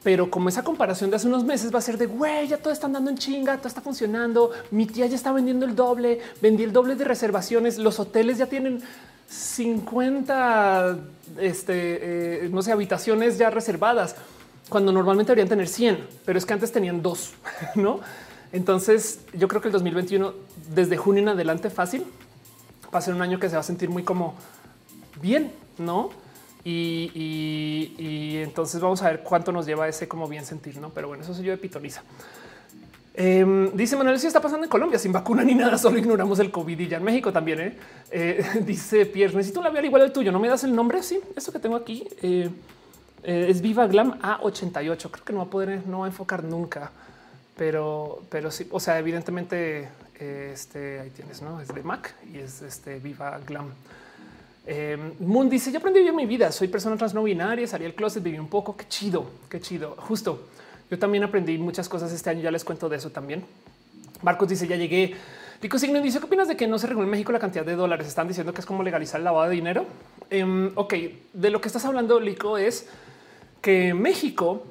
[0.03, 2.71] Pero como esa comparación de hace unos meses va a ser de güey, ya todo
[2.71, 4.51] está andando en chinga, todo está funcionando.
[4.71, 7.77] Mi tía ya está vendiendo el doble, vendí el doble de reservaciones.
[7.77, 8.81] Los hoteles ya tienen
[9.29, 10.97] 50,
[11.39, 14.15] este, eh, no sé, habitaciones ya reservadas
[14.69, 17.31] cuando normalmente deberían tener 100, pero es que antes tenían dos,
[17.75, 17.99] no?
[18.51, 20.33] Entonces, yo creo que el 2021,
[20.73, 22.05] desde junio en adelante, fácil
[22.93, 24.35] va a ser un año que se va a sentir muy como
[25.21, 26.11] bien, no?
[26.63, 30.89] Y, entonces vamos a ver cuánto nos lleva ese como bien sentir, no?
[30.89, 32.03] Pero bueno, eso soy yo de pitoniza.
[33.13, 36.51] Em, dice Manuel, si está pasando en Colombia sin vacuna ni nada, solo ignoramos el
[36.51, 37.59] COVID y ya en México también.
[37.59, 37.77] ¿eh?
[38.11, 40.31] eh dice Pierre, necesito un labial igual al tuyo.
[40.31, 41.03] No me das el nombre.
[41.03, 42.49] Sí, esto que tengo aquí eh,
[43.23, 45.11] eh, es Viva Glam A88.
[45.11, 46.91] Creo que no va a poder, no va a enfocar nunca,
[47.57, 48.67] pero, pero sí.
[48.71, 53.71] O sea, evidentemente, este ahí tienes, no es de Mac y es este Viva Glam.
[54.71, 56.51] Eh, Moon dice: Yo aprendí bien mi vida.
[56.51, 58.77] Soy persona trans no binaria, salí del closet, viví un poco.
[58.77, 59.95] Qué chido, qué chido.
[59.97, 60.43] Justo
[60.91, 62.41] yo también aprendí muchas cosas este año.
[62.41, 63.43] Ya les cuento de eso también.
[64.21, 65.15] Marcos dice: Ya llegué.
[65.59, 67.75] Pico Signo dice: ¿Qué opinas de que no se regule en México la cantidad de
[67.75, 68.07] dólares?
[68.07, 69.87] Están diciendo que es como legalizar el lavado de dinero.
[70.29, 70.93] Em, ok,
[71.33, 72.87] de lo que estás hablando, Lico, es
[73.61, 74.67] que México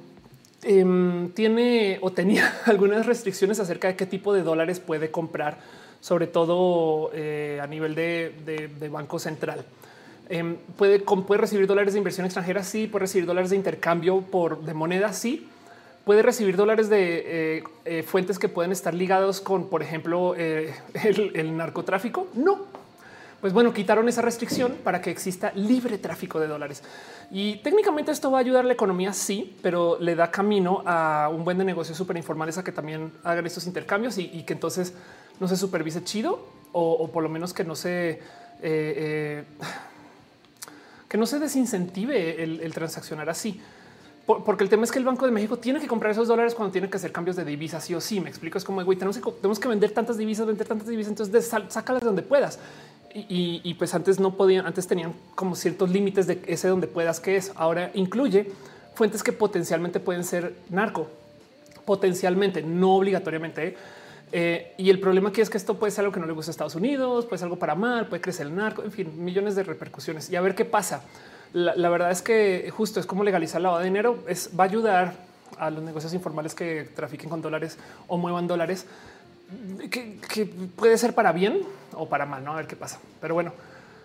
[0.62, 5.58] em, tiene o tenía algunas restricciones acerca de qué tipo de dólares puede comprar,
[6.00, 9.64] sobre todo eh, a nivel de, Banco Central.
[10.28, 14.60] Em, puede, puede recibir dólares de inversión extranjera, sí, puede recibir dólares de intercambio por
[14.62, 15.48] de moneda, sí,
[16.04, 20.72] puede recibir dólares de eh, eh, fuentes que pueden estar ligados con, por ejemplo, el,
[21.34, 22.28] el narcotráfico.
[22.34, 22.66] No,
[23.40, 26.82] pues bueno, quitaron esa restricción para que exista libre tráfico de dólares.
[27.30, 31.30] Y técnicamente esto va a ayudar a la economía, sí, pero le da camino a
[31.32, 34.92] un buen de negocios súper informales a que también hagan estos intercambios y, que entonces
[35.38, 36.40] no se supervise chido
[36.72, 38.20] o, por lo menos que no se eh,
[38.62, 39.44] eh,
[41.08, 43.60] que no se desincentive el, transaccionar así.
[44.26, 46.70] porque el tema es que el Banco de México tiene que comprar esos dólares cuando
[46.72, 48.20] tiene que hacer cambios de divisas, sí o sí.
[48.20, 48.58] Me explico.
[48.58, 49.18] Es como güey, tenemos
[49.58, 51.10] que, vender tantas divisas, vender tantas divisas.
[51.10, 52.58] Entonces, sácalas de donde puedas
[53.14, 57.36] y, pues antes no podían, antes tenían como ciertos límites de ese donde puedas que
[57.36, 57.52] es.
[57.54, 58.50] Ahora incluye
[58.94, 61.08] fuentes que potencialmente pueden ser narco,
[61.84, 63.76] potencialmente, no obligatoriamente.
[64.32, 66.52] Y el problema aquí es que esto puede ser algo que no le gusta a
[66.52, 69.62] Estados Unidos, puede ser algo para mal, puede crecer el narco, en fin, millones de
[69.62, 71.02] repercusiones y a ver qué pasa.
[71.52, 75.14] La, verdad es que justo es como legalizar lavado de dinero, es, va a ayudar
[75.58, 78.86] a los negocios informales que trafiquen con dólares o muevan dólares
[79.90, 81.62] que, puede ser para bien
[81.94, 83.00] o para mal, no a ver qué pasa.
[83.20, 83.52] Pero bueno,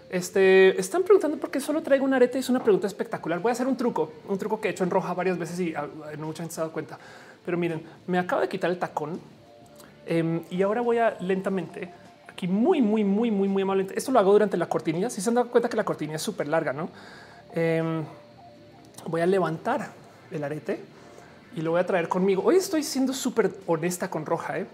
[0.09, 2.39] este están preguntando por qué solo traigo un arete.
[2.39, 3.39] Es una pregunta espectacular.
[3.39, 5.73] Voy a hacer un truco, un truco que he hecho en roja varias veces y
[6.17, 6.97] no mucha gente se ha dado cuenta.
[7.45, 9.19] Pero miren, me acabo de quitar el tacón
[10.05, 11.91] em, y ahora voy a lentamente
[12.33, 13.97] aquí muy, muy, muy, muy, muy amablemente.
[13.97, 15.09] Esto lo hago durante la cortinilla.
[15.09, 16.89] Si se han dado cuenta que la cortinilla es súper larga, no?
[17.53, 18.03] Em,
[19.07, 19.91] voy a levantar
[20.31, 20.81] el arete
[21.55, 22.43] y lo voy a traer conmigo.
[22.43, 24.59] Hoy estoy siendo súper honesta con roja.
[24.59, 24.65] ¿eh?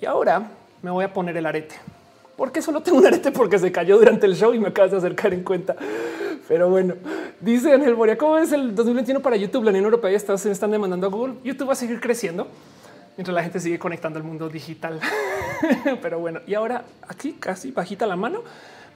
[0.00, 0.50] Y ahora
[0.82, 1.76] me voy a poner el arete.
[2.36, 3.30] ¿Por qué solo tengo un arete?
[3.30, 5.76] Porque se cayó durante el show y me acabas de acercar en cuenta.
[6.48, 6.94] Pero bueno,
[7.40, 9.62] dice Ángel Boria, ¿cómo es el 2021 para YouTube?
[9.62, 11.34] La Unión Europea y Estados Unidos están demandando a Google.
[11.44, 12.48] YouTube va a seguir creciendo
[13.16, 15.00] mientras la gente sigue conectando al mundo digital.
[16.02, 18.42] Pero bueno, y ahora aquí casi bajita la mano,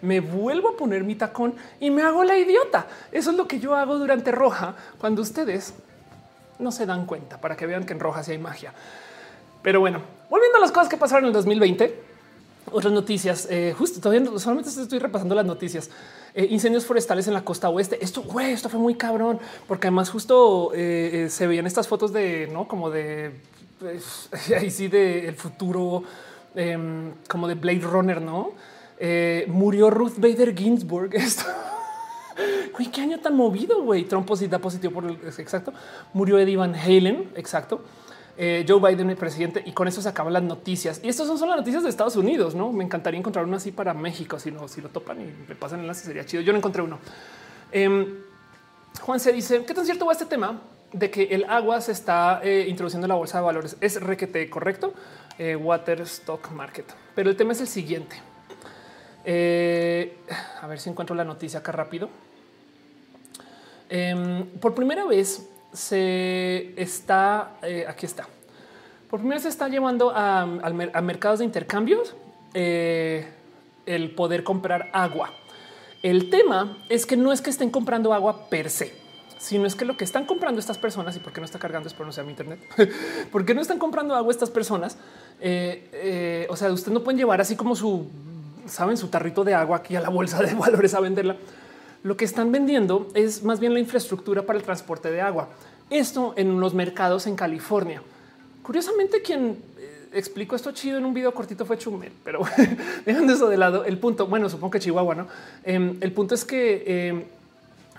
[0.02, 2.86] me vuelvo a poner mi tacón y me hago la idiota.
[3.12, 5.74] Eso es lo que yo hago durante roja cuando ustedes
[6.58, 8.72] no se dan cuenta para que vean que en roja sí hay magia.
[9.62, 10.00] Pero bueno,
[10.30, 12.02] volviendo a las cosas que pasaron en el 2020,
[12.72, 15.90] otras noticias, eh, justo todavía solamente estoy repasando las noticias.
[16.34, 17.98] Eh, incendios forestales en la costa oeste.
[18.02, 22.48] Esto, güey, esto fue muy cabrón, porque además justo eh, se veían estas fotos de,
[22.52, 23.32] no como de
[23.78, 26.02] pues, ahí sí, de el futuro,
[26.54, 28.52] em, como de Blade Runner, no?
[29.48, 31.14] murió Ruth Bader Ginsburg.
[31.14, 31.44] Esto.
[32.76, 34.04] Güey, qué año tan movido, güey.
[34.04, 35.72] Trump da positivo por el exacto.
[36.12, 37.82] Murió Eddie Van Halen, exacto.
[38.38, 41.00] Eh, Joe Biden, el presidente, y con eso se acaban las noticias.
[41.02, 42.54] Y estas son solo las noticias de Estados Unidos.
[42.54, 44.38] No me encantaría encontrar uno así para México.
[44.38, 46.42] Si no, si lo topan y me pasan enlace, sería chido.
[46.42, 46.98] Yo no encontré uno.
[47.72, 48.06] Em,
[49.00, 50.60] Juan se dice qué tan cierto va este tema
[50.92, 53.76] de que el agua se está eh, introduciendo en la bolsa de valores.
[53.80, 54.94] Es requete correcto.
[55.38, 56.86] Eh, water Stock Market.
[57.14, 58.16] Pero el tema es el siguiente.
[59.26, 62.08] a ver si encuentro la noticia acá rápido.
[63.88, 68.26] Em, por primera vez se está, eh, aquí está,
[69.08, 70.44] por primera vez se está llevando a,
[71.02, 72.16] mercados de intercambios
[72.54, 73.28] eh,
[73.84, 75.30] el poder comprar agua.
[76.02, 78.92] El tema es que no es que estén comprando agua per se,
[79.46, 81.88] sino es que lo que están comprando estas personas y por qué no está cargando
[81.88, 82.58] es por no sea mi internet,
[83.32, 84.96] por qué no están comprando agua estas personas.
[85.40, 88.08] Eh, o sea, usted no pueden llevar así como su,
[88.66, 91.36] saben, su tarrito de agua aquí a la bolsa de valores a venderla
[92.06, 95.48] lo que están vendiendo es más bien la infraestructura para el transporte de agua.
[95.90, 98.00] Esto en los mercados en California.
[98.62, 102.42] Curiosamente, quien eh, explicó esto chido en un video cortito fue Chumel, pero
[103.06, 105.26] dejando eso de lado, el punto, bueno, supongo que Chihuahua, ¿no?
[105.64, 107.24] Em, el punto es que em,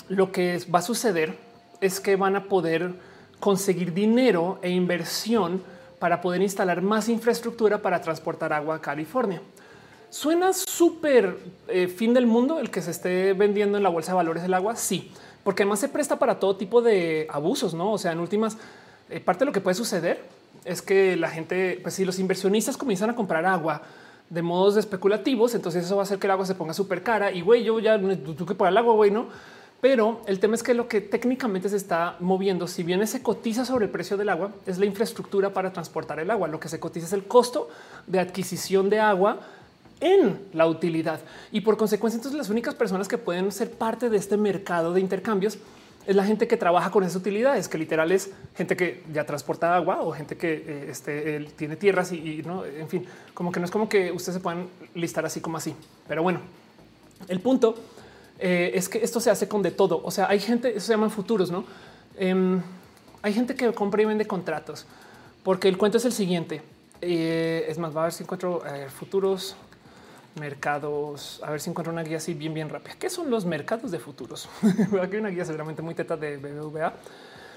[0.09, 1.37] lo que va a suceder
[1.81, 2.93] es que van a poder
[3.39, 5.61] conseguir dinero e inversión
[5.99, 9.41] para poder instalar más infraestructura para transportar agua a California.
[10.09, 11.37] Suena súper
[11.67, 14.53] eh, fin del mundo el que se esté vendiendo en la bolsa de valores del
[14.53, 14.75] agua.
[14.75, 15.11] Sí,
[15.43, 17.93] porque además se presta para todo tipo de abusos, no?
[17.93, 18.57] O sea, en últimas,
[19.09, 20.23] eh, parte de lo que puede suceder
[20.65, 23.81] es que la gente, pues si los inversionistas comienzan a comprar agua
[24.29, 27.31] de modos especulativos, entonces eso va a hacer que el agua se ponga súper cara
[27.31, 29.27] y güey, yo ya tú que por el agua, güey, no.
[29.79, 33.63] Pero el tema es que lo que técnicamente se está moviendo, si bien se cotiza
[33.63, 36.47] sobre el precio del agua, es la infraestructura para transportar el agua.
[36.47, 37.69] Lo que se cotiza es el costo
[38.07, 39.39] de adquisición de agua
[39.99, 41.19] en la utilidad.
[41.51, 45.01] Y por consecuencia, entonces las únicas personas que pueden ser parte de este mercado de
[45.01, 45.59] intercambios
[46.07, 49.75] es la gente que trabaja con esas utilidades, que literal es gente que ya transporta
[49.75, 53.65] agua o gente que eh, este, tiene tierras y, no, en fin, como que no
[53.65, 55.75] es como que ustedes se puedan listar así como así.
[56.07, 56.39] Pero bueno,
[57.27, 57.75] el punto
[58.39, 60.01] eh, es que esto se hace con de todo.
[60.03, 61.65] O sea, hay gente, eso se llaman futuros, no?
[62.17, 62.61] Em,
[63.21, 64.85] hay gente que compra y vende contratos,
[65.43, 66.61] porque el cuento es el siguiente.
[67.01, 68.63] Eh, es más, va a ver si encuentro
[68.97, 69.55] futuros
[70.39, 71.41] mercados.
[71.43, 72.95] A ver si encuentro una guía así bien, bien rápida.
[72.97, 74.49] ¿Qué son los mercados de futuros?
[75.01, 76.93] Aquí hay una guía seguramente muy teta de BBVA.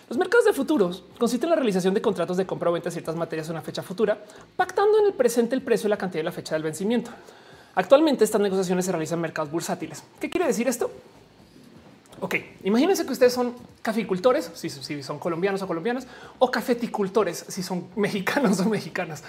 [0.08, 2.92] Los mercados de futuros consisten en la realización de contratos de compra o venta de
[2.92, 4.18] ciertas materias a una fecha futura,
[4.56, 7.12] pactando en el presente el precio, la cantidad y la fecha del vencimiento.
[7.74, 10.02] Actualmente estas negociaciones se realizan en mercados bursátiles.
[10.18, 10.90] ¿Qué quiere decir esto?
[12.20, 16.06] Ok, imagínense que ustedes son caficultores, si, si son colombianos o colombianas,
[16.38, 19.22] o cafeticultores, si son mexicanos o mexicanas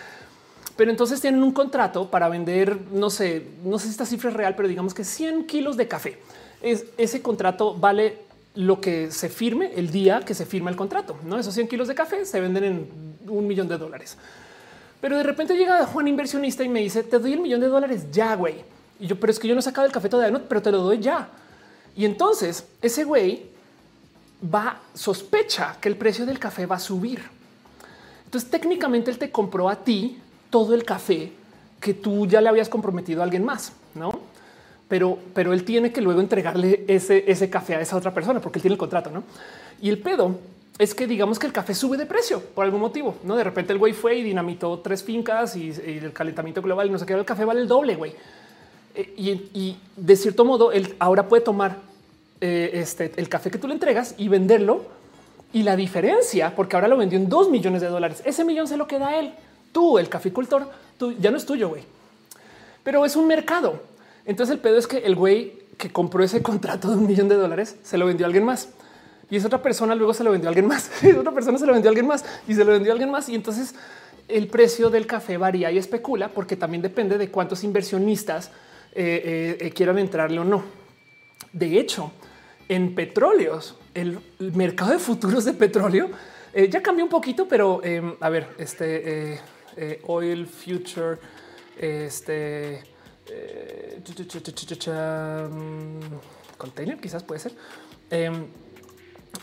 [0.82, 4.36] pero entonces tienen un contrato para vender, no sé, no sé si esta cifra es
[4.36, 6.18] real, pero digamos que 100 kilos de café.
[6.60, 8.18] Es, ese contrato vale
[8.56, 11.18] lo que se firme el día que se firma el contrato.
[11.24, 12.88] No esos 100 kilos de café se venden en
[13.28, 14.18] un millón de dólares.
[15.02, 18.06] Pero de repente llega Juan inversionista y me dice te doy el millón de dólares
[18.12, 18.64] ya, güey.
[19.00, 20.72] Y yo, pero es que yo no he sacado el café todavía, no, pero te
[20.72, 21.28] lo doy ya.
[21.96, 23.48] Y entonces ese güey
[24.54, 27.22] va sospecha que el precio del café va a subir.
[28.26, 30.20] Entonces técnicamente él te compró a ti
[30.52, 31.34] todo el café
[31.80, 34.12] que tú ya le habías comprometido a alguien más, no?
[34.88, 38.60] Pero, pero él tiene que luego entregarle ese, ese café a esa otra persona porque
[38.60, 39.24] él tiene el contrato, no?
[39.82, 40.38] Y el pedo
[40.82, 43.36] es que digamos que el café sube de precio por algún motivo, no?
[43.36, 46.98] De repente el güey fue y dinamitó tres fincas y, el calentamiento global y no
[46.98, 48.16] sé qué, el café vale el doble, güey.
[48.96, 49.14] Eh,
[49.54, 51.78] y, de cierto modo, él ahora puede tomar
[52.42, 54.82] eh, este, el café que tú le entregas y venderlo.
[55.54, 58.76] Y la diferencia, porque ahora lo vendió en dos millones de dólares, ese millón se
[58.76, 59.34] lo queda a él.
[59.72, 60.68] Tú, el caficultor,
[60.98, 61.84] tú ya no es tuyo, güey,
[62.84, 63.84] pero es un mercado.
[64.26, 67.36] Entonces el pedo es que el güey que compró ese contrato de un millón de
[67.36, 68.70] dólares se lo vendió a alguien más
[69.32, 70.92] y esa otra persona luego se lo vendió a alguien más.
[71.02, 73.10] Y otra persona se lo vendió a alguien más y se lo vendió a alguien
[73.10, 73.30] más.
[73.30, 73.74] Y entonces
[74.28, 78.52] el precio del café varía y especula porque también depende de cuántos inversionistas
[78.94, 80.64] eh, eh, eh, quieran entrarle o no.
[81.54, 82.12] De hecho,
[82.68, 86.10] en petróleos, el mercado de futuros de petróleo
[86.70, 89.40] ya cambió un poquito, pero em, a ver, este
[90.04, 91.18] oil future,
[91.78, 92.84] este
[93.28, 94.02] eh,
[96.58, 97.54] container, quizás puede ser.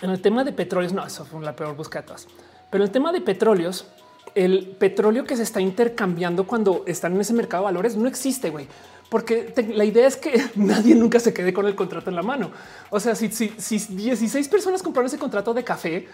[0.02, 2.28] En el tema de petróleos, no, eso fue la peor búsqueda de todas.
[2.70, 3.86] Pero el tema de petróleos,
[4.34, 8.50] el petróleo que se está intercambiando cuando están en ese mercado de valores no existe,
[8.50, 8.68] güey.
[9.08, 12.50] Porque la idea es que nadie nunca se quede con el contrato en la mano.
[12.90, 16.06] O sea, si, si, si 16 personas compraron ese contrato de café,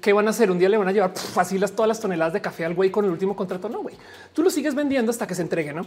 [0.00, 0.50] ¿qué van a hacer?
[0.50, 2.90] Un día le van a llevar fácil las, todas las toneladas de café al güey
[2.90, 3.68] con el último contrato.
[3.68, 3.96] No, güey,
[4.32, 5.86] tú lo sigues vendiendo hasta que se entregue, no?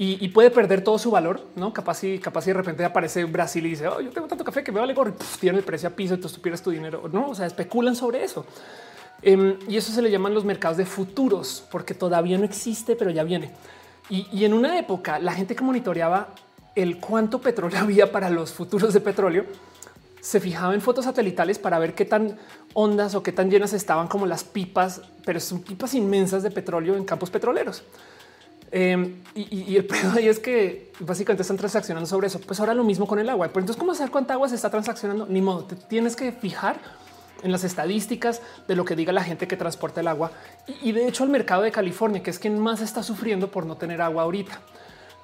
[0.00, 1.72] Y, puede perder todo su valor, no?
[1.72, 4.62] Capaz y capaz y de repente aparece Brasil y dice, oh, yo tengo tanto café
[4.62, 7.08] que me vale gorro y tiene el precio a piso y tú pierdes tu dinero.
[7.12, 8.46] No, o sea, especulan sobre eso.
[9.22, 13.10] Em, y eso se le llaman los mercados de futuros, porque todavía no existe, pero
[13.10, 13.50] ya viene.
[14.08, 16.28] Y, y en una época la gente que monitoreaba
[16.76, 19.46] el cuánto petróleo había para los futuros de petróleo
[20.20, 22.36] se fijaba en fotos satelitales para ver qué tan
[22.74, 26.96] ondas o qué tan llenas estaban como las pipas, pero son pipas inmensas de petróleo
[26.96, 27.82] en campos petroleros.
[28.70, 32.40] Em, y, el pedo ahí es que básicamente están transaccionando sobre eso.
[32.40, 33.48] Pues ahora lo mismo con el agua.
[33.48, 35.26] Pero entonces, ¿cómo saber cuánta agua se está transaccionando?
[35.26, 36.76] Ni modo, te tienes que fijar
[37.42, 40.32] en las estadísticas de lo que diga la gente que transporta el agua.
[40.66, 43.64] Y, y de hecho, el mercado de California, que es quien más está sufriendo por
[43.64, 44.60] no tener agua ahorita.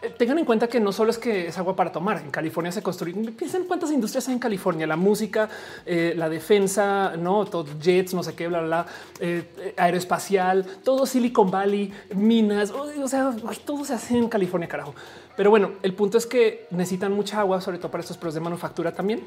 [0.05, 2.19] Eh, tengan en cuenta que no solo es que es agua para tomar.
[2.19, 3.35] En California se construyen.
[3.35, 5.49] Piensen cuántas industrias hay en California: la música,
[5.87, 8.87] eh, la defensa, no todo jets, no sé qué, bla, bla,
[9.21, 12.71] eh, aeroespacial, todo Silicon Valley, minas.
[12.71, 13.35] O sea,
[13.65, 14.95] todo se hace en California, carajo.
[15.37, 18.41] Pero bueno, el punto es que necesitan mucha agua, sobre todo para estos procesos de
[18.41, 19.25] manufactura también.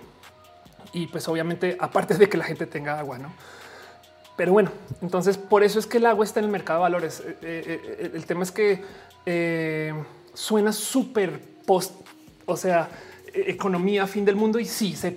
[0.94, 3.34] Y pues obviamente, aparte de que la gente tenga agua, no?
[4.38, 4.72] Pero bueno,
[5.02, 7.24] entonces por eso es que el agua está en el mercado de valores.
[7.42, 8.84] el tema es que
[10.38, 11.94] suena súper post,
[12.46, 12.90] o sea,
[13.34, 14.60] e-, economía, fin del mundo.
[14.60, 15.12] Y sí, se,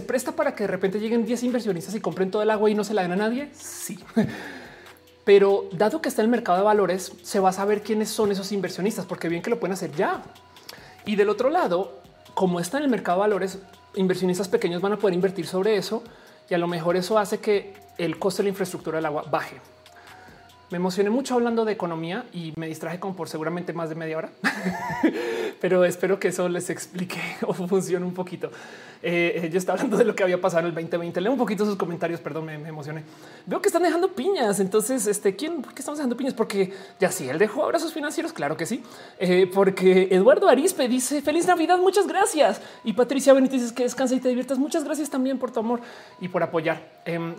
[0.00, 2.82] presta para que de repente lleguen 10 inversionistas y compren todo el agua y no
[2.82, 3.50] se la den a nadie.
[3.52, 3.98] Sí.
[5.24, 8.32] Pero dado que está en el mercado de valores, se va a saber quiénes son
[8.32, 10.22] esos inversionistas, porque bien que lo pueden hacer ya.
[11.04, 12.00] Y del otro lado,
[12.34, 13.58] como está en el mercado de valores,
[13.94, 16.02] inversionistas pequeños van a poder invertir sobre eso
[16.48, 19.60] y a lo mejor eso hace que el costo de la infraestructura del agua baje.
[20.72, 24.16] Me emocioné mucho hablando de economía y me distraje como por seguramente más de media
[24.16, 24.30] hora,
[25.60, 28.50] pero espero que eso les explique o funcione un poquito.
[29.02, 31.20] Eh, yo estaba hablando de lo que había pasado en el 2020.
[31.20, 33.02] Leo un poquito sus comentarios, perdón, me, emocioné.
[33.44, 34.60] Veo que están dejando piñas.
[34.60, 35.60] Entonces, este, ¿quién?
[35.60, 36.32] ¿Por qué estamos dejando piñas?
[36.32, 38.82] Porque ya sí, él dejó abrazos financieros, claro que sí.
[39.18, 42.62] Eh, porque Eduardo Arispe dice feliz Navidad, muchas gracias.
[42.82, 44.56] Y Patricia Benítez dice que descansa y te diviertas.
[44.56, 45.82] Muchas gracias también por tu amor
[46.18, 46.80] y por apoyar.
[47.04, 47.34] Em,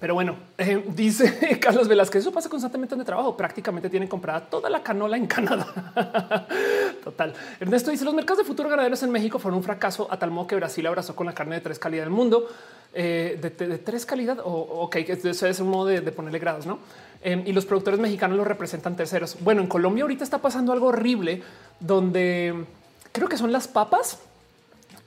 [0.00, 3.36] pero bueno, eh, dice Carlos Velázquez, eso pasa constantemente en el trabajo.
[3.36, 5.66] Prácticamente tienen comprada toda la canola en Canadá.
[7.04, 7.34] Total.
[7.60, 10.46] Ernesto dice los mercados de futuro ganaderos en México fueron un fracaso a tal modo
[10.46, 12.48] que Brasil abrazó con la carne de tres calidad del mundo.
[12.92, 16.80] Eh, de, tres calidad o ok, que eso es un modo de, ponerle grados, no?
[17.22, 19.36] Em, y los productores mexicanos lo representan terceros.
[19.40, 21.42] Bueno, en Colombia ahorita está pasando algo horrible
[21.78, 22.64] donde
[23.12, 24.18] creo que son las papas,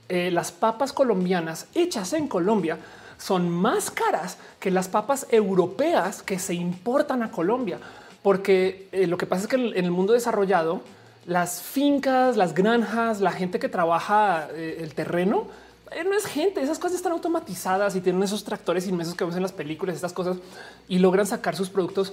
[0.07, 2.77] eh, las papas colombianas hechas en Colombia
[3.23, 7.79] son más caras que las papas europeas que se importan a Colombia,
[8.21, 10.81] porque eh, lo que pasa es que en el mundo desarrollado,
[11.25, 15.47] las fincas, las granjas, la gente que trabaja eh, el terreno,
[15.91, 19.37] eh, no es gente, esas cosas están automatizadas y tienen esos tractores inmensos que vemos
[19.37, 20.35] en las películas, estas cosas,
[20.89, 22.11] y logran sacar sus productos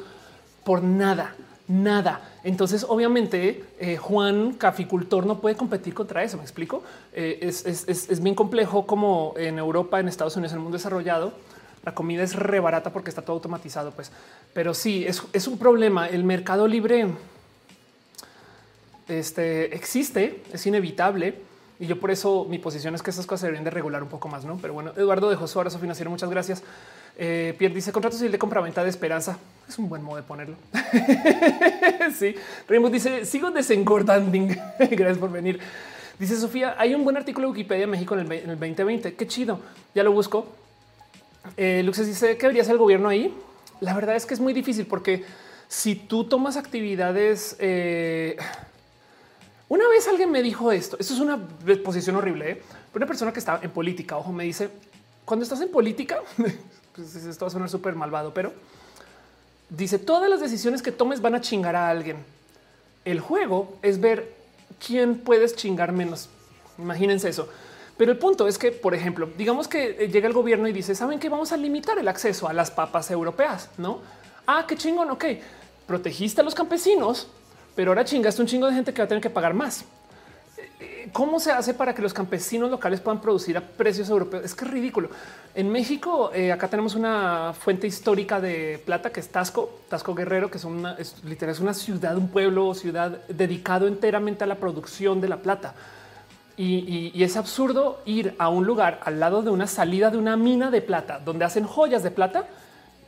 [0.62, 1.34] por nada
[1.70, 2.20] nada.
[2.42, 6.36] Entonces, obviamente, eh, Juan, caficultor, no puede competir contra eso.
[6.36, 6.82] Me explico.
[7.12, 11.32] Eh, es, bien complejo como en Europa, en Estados Unidos, en el mundo desarrollado,
[11.84, 13.92] la comida es re barata porque está todo automatizado.
[13.92, 14.10] Pues,
[14.52, 16.08] pero sí es, un problema.
[16.08, 17.06] El mercado libre
[19.08, 21.38] este, existe, es inevitable.
[21.78, 24.28] Y yo por eso mi posición es que esas cosas deberían de regular un poco
[24.28, 24.58] más, ¿no?
[24.60, 26.10] Pero bueno, Eduardo dejó su abrazo financiero.
[26.10, 26.62] Muchas gracias.
[27.16, 29.38] Eh, Pierre dice contrato civil de compra-venta de esperanza.
[29.70, 30.56] Es un buen modo de ponerlo.
[32.18, 32.34] sí.
[32.68, 34.32] Raymond dice sigo desengordando.
[34.80, 35.60] Gracias por venir.
[36.18, 39.14] Dice Sofía, hay un buen artículo de Wikipedia México en el, 2020.
[39.14, 39.60] Qué chido.
[39.94, 40.44] Ya lo busco.
[41.56, 43.32] Eh, Luxes dice que debería ser el gobierno ahí.
[43.78, 45.24] La verdad es que es muy difícil porque
[45.68, 48.36] si tú tomas actividades, eh,
[49.68, 50.96] una vez alguien me dijo esto.
[50.98, 51.38] Esto es una
[51.84, 52.50] posición horrible.
[52.50, 52.62] ¿eh?
[52.92, 54.68] Una persona que está en política, ojo, me dice
[55.24, 56.18] cuando estás en política,
[56.96, 58.52] pues esto va a sonar súper malvado, pero
[59.70, 62.18] dice todas las decisiones que tomes van a chingar a alguien.
[63.04, 64.34] El juego es ver
[64.84, 66.28] quién puedes chingar menos.
[66.78, 67.48] Imagínense eso.
[67.96, 70.94] Pero el punto es que, por ejemplo, digamos que eh, llega el gobierno y dice,
[70.94, 73.68] ¿saben que vamos a limitar el acceso a las papas europeas?
[73.76, 74.00] ¿No?
[74.46, 75.24] Ah, qué chingón, ok.
[75.86, 77.28] Protegiste a los campesinos,
[77.76, 79.84] pero ahora chingaste un chingo de gente que va a tener que pagar más.
[81.12, 84.44] ¿Cómo se hace para que los campesinos locales puedan producir a precios europeos?
[84.44, 85.10] Es que es ridículo.
[85.54, 90.50] En México, eh, acá tenemos una fuente histórica de plata que es Tasco, Tasco Guerrero,
[90.50, 95.20] que es una literal, es una ciudad, un pueblo, ciudad dedicado enteramente a la producción
[95.20, 95.74] de la plata.
[96.56, 100.70] Y, es absurdo ir a un lugar al lado de una salida de una mina
[100.70, 102.46] de plata donde hacen joyas de plata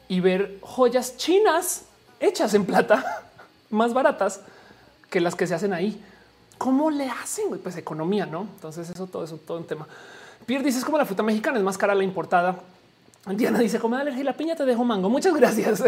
[0.08, 1.84] y ver joyas chinas
[2.18, 3.24] hechas en plata
[3.70, 4.40] más baratas
[5.10, 6.02] que las que se hacen ahí.
[6.62, 7.58] ¿Cómo le hacen?
[7.60, 8.42] Pues economía, ¿no?
[8.42, 9.84] Entonces eso, todo eso, todo un tema.
[10.46, 12.54] Pierre dice es como la fruta mexicana, es más cara la importada.
[13.26, 15.10] Diana dice como alergia la piña te dejo mango.
[15.10, 15.82] Muchas gracias.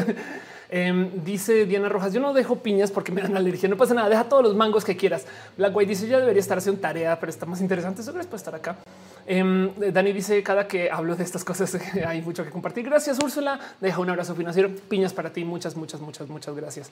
[0.76, 3.68] Em, dice Diana Rojas, yo no dejo piñas porque me dan alergia.
[3.68, 5.24] No pasa nada, deja todos los mangos que quieras.
[5.56, 8.00] Black White dice ya debería estar haciendo tarea, pero está más interesante.
[8.00, 8.78] Eso gracias por estar acá.
[9.24, 12.84] Em, Dani dice cada que hablo de estas cosas hay mucho que compartir.
[12.86, 13.60] Gracias Úrsula.
[13.80, 14.68] Deja un abrazo financiero.
[14.88, 15.44] Piñas para ti.
[15.44, 16.90] Muchas, muchas, muchas, muchas gracias.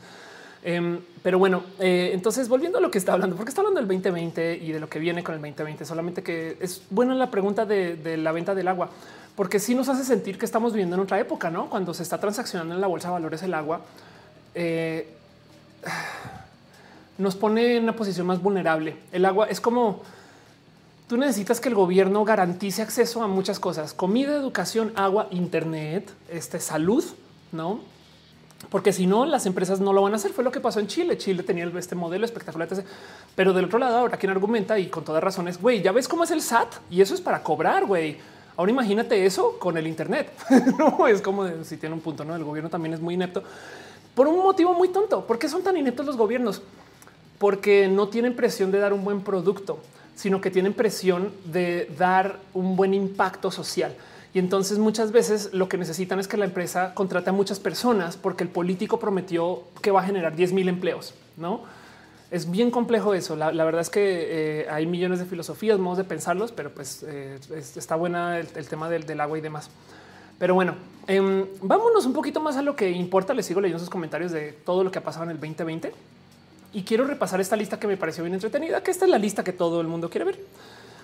[0.65, 3.89] Em, pero bueno, eh, entonces volviendo a lo que está hablando, porque está hablando del
[3.89, 7.67] 2020 y de lo que viene con el 2020, solamente que es buena la pregunta
[7.67, 8.91] de, la venta del agua,
[9.37, 11.71] porque sí nos hace sentir que estamos viviendo en otra época, ¿no?
[11.71, 13.81] Cuando se está transaccionando en la bolsa de valores el agua,
[14.55, 15.09] eh,
[17.19, 18.97] nos pone en una posición más vulnerable.
[19.13, 20.03] El agua es como
[21.09, 26.61] tú necesitas que el gobierno garantice acceso a muchas cosas, comida, educación, agua, internet, este,
[26.61, 27.05] salud,
[27.53, 27.93] ¿no?
[28.71, 30.33] porque si no, las empresas no lo van a hacer.
[30.33, 31.19] Fue lo que pasó en Chile.
[31.19, 32.69] Chile tenía este modelo espectacular,
[33.35, 36.25] pero del otro lado, ahora quien argumenta y con todas razones, güey, ya ves cómo
[36.25, 38.19] es el SAT y eso es para cobrar, güey.
[38.57, 40.31] Ahora imagínate eso con el Internet.
[40.79, 42.37] no es como si tiene un punto, no?
[42.37, 43.43] El gobierno también es muy inepto
[44.15, 45.27] por un motivo muy tonto.
[45.27, 46.63] ¿Por qué son tan ineptos los gobiernos?
[47.39, 49.79] Porque no tienen presión de dar un buen producto,
[50.15, 53.95] sino que tienen presión de dar un buen impacto social.
[54.35, 58.17] Y entonces muchas veces lo que necesitan es que la empresa contrate a muchas personas
[58.17, 61.15] porque el político prometió que va a generar 10 mil empleos.
[61.37, 61.82] No
[62.33, 63.37] es bien complejo eso.
[63.37, 67.39] La, verdad es que eh, hay millones de filosofías, modos de pensarlos, pero pues eh,
[67.55, 69.69] está buena el, tema del, agua y demás.
[70.39, 70.75] Pero bueno,
[71.07, 73.35] em, vámonos un poquito más a lo que importa.
[73.35, 75.93] Les sigo leyendo sus comentarios de todo lo que ha pasado en el 2020
[76.73, 79.45] y quiero repasar esta lista que me pareció bien entretenida, que esta es la lista
[79.45, 80.39] que todo el mundo quiere ver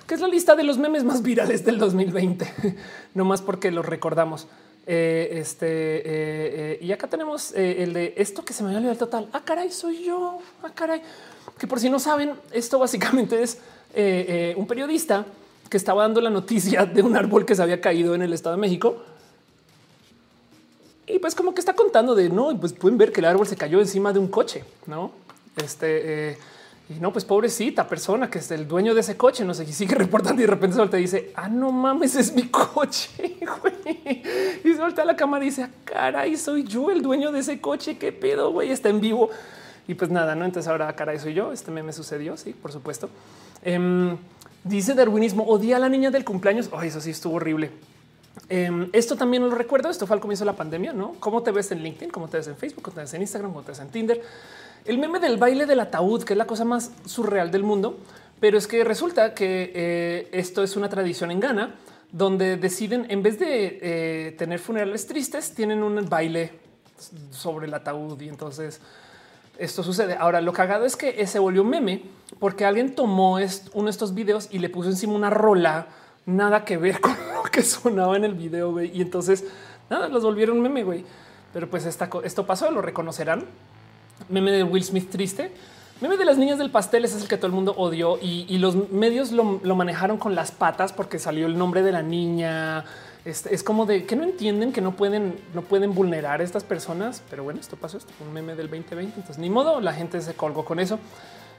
[0.07, 2.51] que es la lista de los memes más virales del 2020,
[3.15, 4.49] no más porque los recordamos.
[4.91, 9.29] Eh, este eh, y acá tenemos el de esto que se me olvidó el total.
[9.35, 10.39] Ah, caray, soy yo.
[10.63, 11.03] Ah, caray.
[11.59, 13.59] Que por si no saben, esto básicamente es
[14.57, 15.27] un periodista
[15.69, 18.57] que estaba dando la noticia de un árbol que se había caído en el Estado
[18.57, 18.97] de México.
[21.07, 23.57] Y pues como que está contando de no, pues pueden ver que el árbol se
[23.57, 25.11] cayó encima de un coche, no?
[25.57, 26.39] Este
[26.91, 29.73] y no, pues pobrecita persona que es el dueño de ese coche, no sé, y
[29.73, 33.39] sigue reportando y de repente te dice, ah, no mames, es mi coche.
[34.65, 37.97] Y suelta la cámara y dice, ah, caray, soy yo el dueño de ese coche,
[37.97, 39.31] qué pedo, güey, está en vivo.
[39.87, 41.51] Y pues nada, no, entonces ahora, caray, soy yo.
[41.51, 43.09] Este meme sucedió, sí, por supuesto.
[43.63, 44.19] Em,
[44.63, 46.69] dice darwinismo, odia a la niña del cumpleaños.
[46.77, 47.71] Ay, eso sí estuvo horrible.
[48.51, 49.89] Em, esto también lo recuerdo.
[49.89, 51.15] Esto fue al comienzo de la pandemia, no?
[51.21, 52.11] ¿Cómo te ves en LinkedIn?
[52.11, 52.83] ¿Cómo te ves en Facebook?
[52.83, 53.51] ¿Cómo te ves en Instagram?
[53.51, 54.23] ¿Cómo te ves en Tinder?
[54.85, 57.99] El meme del baile del ataúd, que es la cosa más surreal del mundo,
[58.41, 61.75] pero es que resulta que eh, esto es una tradición en Ghana
[62.11, 66.53] donde deciden, en vez de eh, tener funerales tristes, tienen un baile
[67.31, 68.81] sobre el ataúd y entonces
[69.59, 70.17] esto sucede.
[70.19, 72.03] Ahora, lo cagado es que se volvió meme
[72.39, 73.39] porque alguien tomó
[73.73, 75.89] uno de estos videos y le puso encima una rola,
[76.25, 79.45] nada que ver con lo que sonaba en el video, y entonces
[79.91, 81.05] nada, los volvieron meme, güey.
[81.53, 83.47] Pero pues esto pasó, lo reconocerán
[84.29, 85.51] meme de Will Smith triste.
[86.01, 88.91] Meme de las niñas del pastel es el que todo el mundo odió y, los
[88.91, 92.85] medios lo, manejaron con las patas porque salió el nombre de la niña.
[93.25, 97.23] Es, como de que no entienden que no pueden, no pueden vulnerar a estas personas.
[97.29, 99.15] Pero bueno, esto pasó, esto un meme del 2020.
[99.17, 101.01] Entonces, ni modo, la gente se colgó con eso.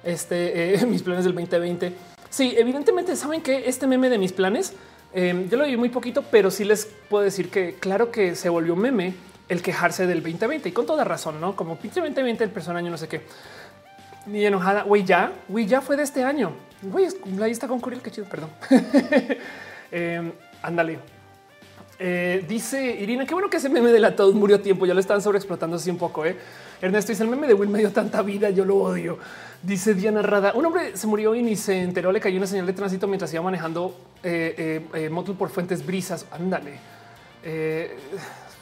[0.03, 1.93] Este, eh, mis planes del 2020.
[2.29, 4.73] Sí, evidentemente saben que este meme de mis planes,
[5.13, 8.47] eh, yo lo vi muy poquito, pero sí les puedo decir que claro que se
[8.47, 9.15] volvió meme
[9.49, 12.97] el quejarse del 2020 y con toda razón, no como pinche 2020 el personaje, no
[12.97, 13.21] sé qué.
[14.27, 16.51] Ni enojada, güey, ya, güey, ya fue de este año.
[16.83, 17.07] Güey,
[17.41, 18.51] ahí está con Curiel, qué chido, perdón.
[19.91, 20.31] Em,
[20.61, 20.99] ándale.
[21.97, 24.85] Eh, dice Irina, qué bueno que ese meme de la todos murió tiempo.
[24.85, 26.25] Ya lo están sobreexplotando así un poco.
[26.27, 26.37] Eh.
[26.79, 28.51] Ernesto dice el meme de Will me dio tanta vida.
[28.51, 29.17] Yo lo odio.
[29.63, 30.53] Dice Diana Rada.
[30.53, 32.11] Un hombre se murió y ni se enteró.
[32.11, 36.25] Le cayó una señal de tránsito mientras iba manejando eh, eh moto por fuentes brisas.
[36.31, 36.79] Ándale.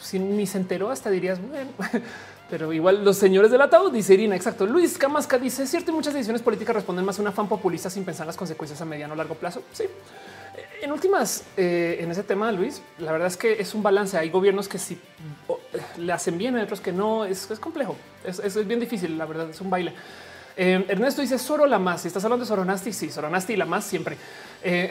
[0.08, 1.72] Eh, si ni se enteró, hasta dirías, bueno,
[2.49, 4.36] pero igual los señores del ataúd, dice Irina.
[4.36, 4.66] Exacto.
[4.66, 7.89] Luis Camasca dice: Es cierto, y muchas decisiones políticas responden más a una fan populista
[7.89, 9.64] sin pensar las consecuencias a mediano o largo plazo.
[9.74, 9.84] Sí.
[10.82, 14.18] En últimas, eh, en ese tema, Luis, la verdad es que es un balance.
[14.18, 14.99] Hay gobiernos que sí
[15.97, 17.26] le hacen bien, hay otros que no.
[17.26, 17.95] Es, complejo.
[18.24, 19.18] Es, es, bien difícil.
[19.18, 19.93] La verdad es un baile.
[20.55, 22.01] Eh, Ernesto dice Soro la más.
[22.01, 24.18] Si estás hablando de Soronasti, sí, Soronasti y la más siempre.
[24.64, 24.89] Eh,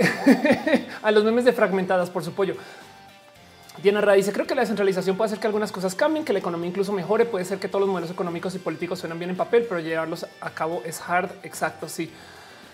[1.03, 2.57] a los memes de fragmentadas por su pollo.
[3.83, 6.69] Diana dice, creo que la descentralización puede hacer que algunas cosas cambien, que la economía
[6.69, 7.27] incluso mejore.
[7.27, 10.27] Puede ser que todos los modelos económicos y políticos suenan bien en papel, pero llevarlos
[10.41, 11.31] a cabo es hard.
[11.43, 12.11] Exacto, sí.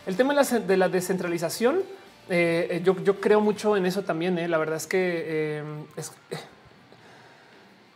[0.07, 1.83] El tema de la, descentralización,
[2.29, 4.39] eh, yo, creo mucho en eso también.
[4.39, 4.49] Eh.
[4.49, 5.65] La verdad es que eh,
[5.97, 6.13] es,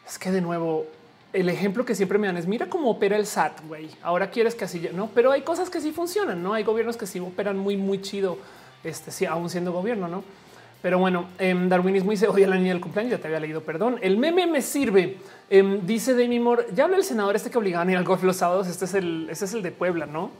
[0.06, 0.86] es, que de nuevo,
[1.32, 3.88] el ejemplo que siempre me dan es mira cómo opera el SAT, güey.
[4.02, 7.06] Ahora quieres que así, no, pero hay cosas que sí funcionan, no hay gobiernos que
[7.06, 8.38] sí operan muy, muy chido,
[8.82, 10.24] este sí, aún siendo gobierno, no?
[10.82, 13.12] Pero bueno, em, darwinismo dice odia a la niña del cumpleaños.
[13.12, 13.98] Ya te había leído, perdón.
[14.02, 15.16] El meme me sirve.
[15.50, 16.66] Em, dice Demi Moore.
[16.74, 18.68] Ya habla el senador este que obligaban a ir al golf los sábados.
[18.68, 20.30] Este es el, este es el de Puebla, no?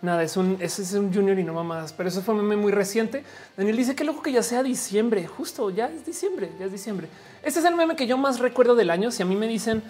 [0.00, 2.70] Nada, es un, es un junior y no más, pero eso fue un meme muy
[2.70, 3.24] reciente.
[3.56, 7.08] Daniel dice que loco que ya sea diciembre, justo ya es diciembre, ya es diciembre.
[7.42, 9.10] Este es el meme que yo más recuerdo del año.
[9.10, 9.82] Si a mí me dicen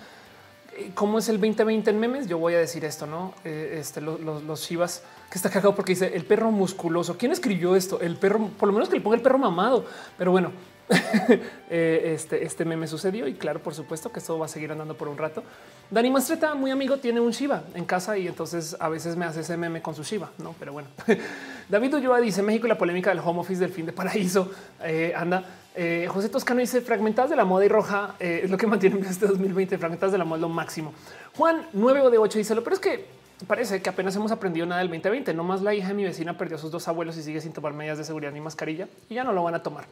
[0.79, 3.35] eh, cómo es el 2020 en memes, yo voy a decir esto, no?
[3.45, 7.19] Eh, este, los, los, los Chivas que está cagado porque dice el perro musculoso.
[7.19, 8.01] ¿Quién escribió esto?
[8.01, 9.85] El perro, por lo menos que le ponga el perro mamado.
[10.17, 10.53] Pero bueno,
[11.71, 14.97] eh, este, este meme sucedió y claro, por supuesto que esto va a seguir andando
[14.97, 15.43] por un rato.
[15.91, 19.41] Dani Mastreta, muy amigo, tiene un Shiva en casa y entonces a veces me hace
[19.41, 20.55] ese meme con su Shiva, no?
[20.59, 20.89] Pero bueno,
[21.69, 24.51] David Ulloa dice México y la polémica del home office del fin de paraíso.
[24.83, 25.45] Eh, anda.
[25.75, 29.27] Eh, José Toscano dice fragmentadas de la moda y roja es lo que mantiene este
[29.27, 29.79] 2020.
[29.79, 30.93] Fragmentadas de la moda lo máximo.
[31.37, 34.67] Juan 9 o de 8 dice lo, pero es que parece que apenas hemos aprendido
[34.67, 35.33] nada del 2020.
[35.35, 37.73] No más la hija de mi vecina perdió sus dos abuelos y sigue sin tomar
[37.73, 39.85] medidas de seguridad ni mascarilla y ya no lo van a tomar.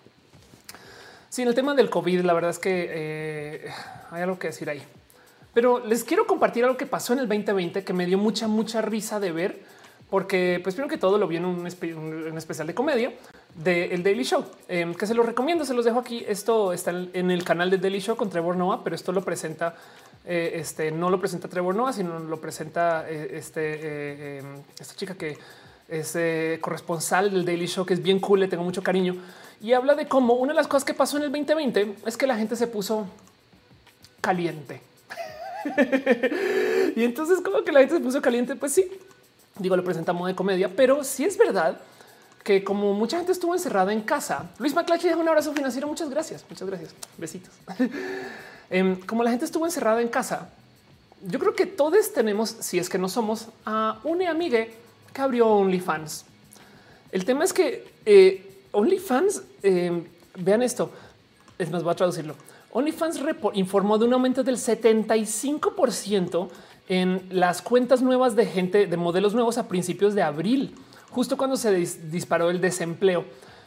[1.29, 3.71] Sin el tema del COVID, la verdad es que eh,
[4.11, 4.83] hay algo que decir ahí.
[5.53, 8.83] Pero les quiero compartir algo que pasó en el 2020 que me dio mucha, mucha
[8.83, 9.61] risa de ver,
[10.11, 13.13] porque pues primero que todo lo vi en un, especial de comedia
[13.55, 16.25] de el Daily Show, em, que se los recomiendo, se los dejo aquí.
[16.29, 19.75] Esto está en el canal de Daily Show con Trevor Noah, pero esto lo presenta
[20.29, 23.79] eh, este no lo presenta Trevor Noah, sino lo presenta eh, este,
[24.39, 24.43] eh,
[24.79, 25.39] esta chica que
[25.89, 26.19] es
[26.61, 29.15] corresponsal del Daily Show, que es bien cool, le tengo mucho cariño
[29.61, 32.27] y habla de cómo una de las cosas que pasó en el 2020 es que
[32.27, 33.07] la gente se puso
[34.21, 34.81] caliente.
[36.97, 38.91] y entonces, como que la gente se puso caliente, pues sí,
[39.59, 41.81] digo, lo presentamos de comedia, pero sí es verdad
[42.43, 45.87] que como mucha gente estuvo encerrada en casa, Luis McClatchy deja un abrazo financiero.
[45.87, 46.45] Muchas gracias.
[46.49, 46.95] Muchas gracias.
[47.17, 47.55] Besitos.
[48.71, 50.51] Em, como la gente estuvo encerrada en casa,
[51.23, 54.67] yo creo que todos tenemos, si es que no somos, a una amiga
[55.13, 56.25] que abrió OnlyFans.
[57.13, 60.05] El tema es que eh, OnlyFans, em,
[60.39, 60.91] vean esto,
[61.59, 62.35] es más, voy a traducirlo.
[62.73, 63.21] OnlyFans
[63.55, 66.49] informó de un aumento del 75%
[66.89, 70.75] en las cuentas nuevas de gente de modelos nuevos a principios de abril
[71.17, 73.25] justo cuando se disparó el desempleo.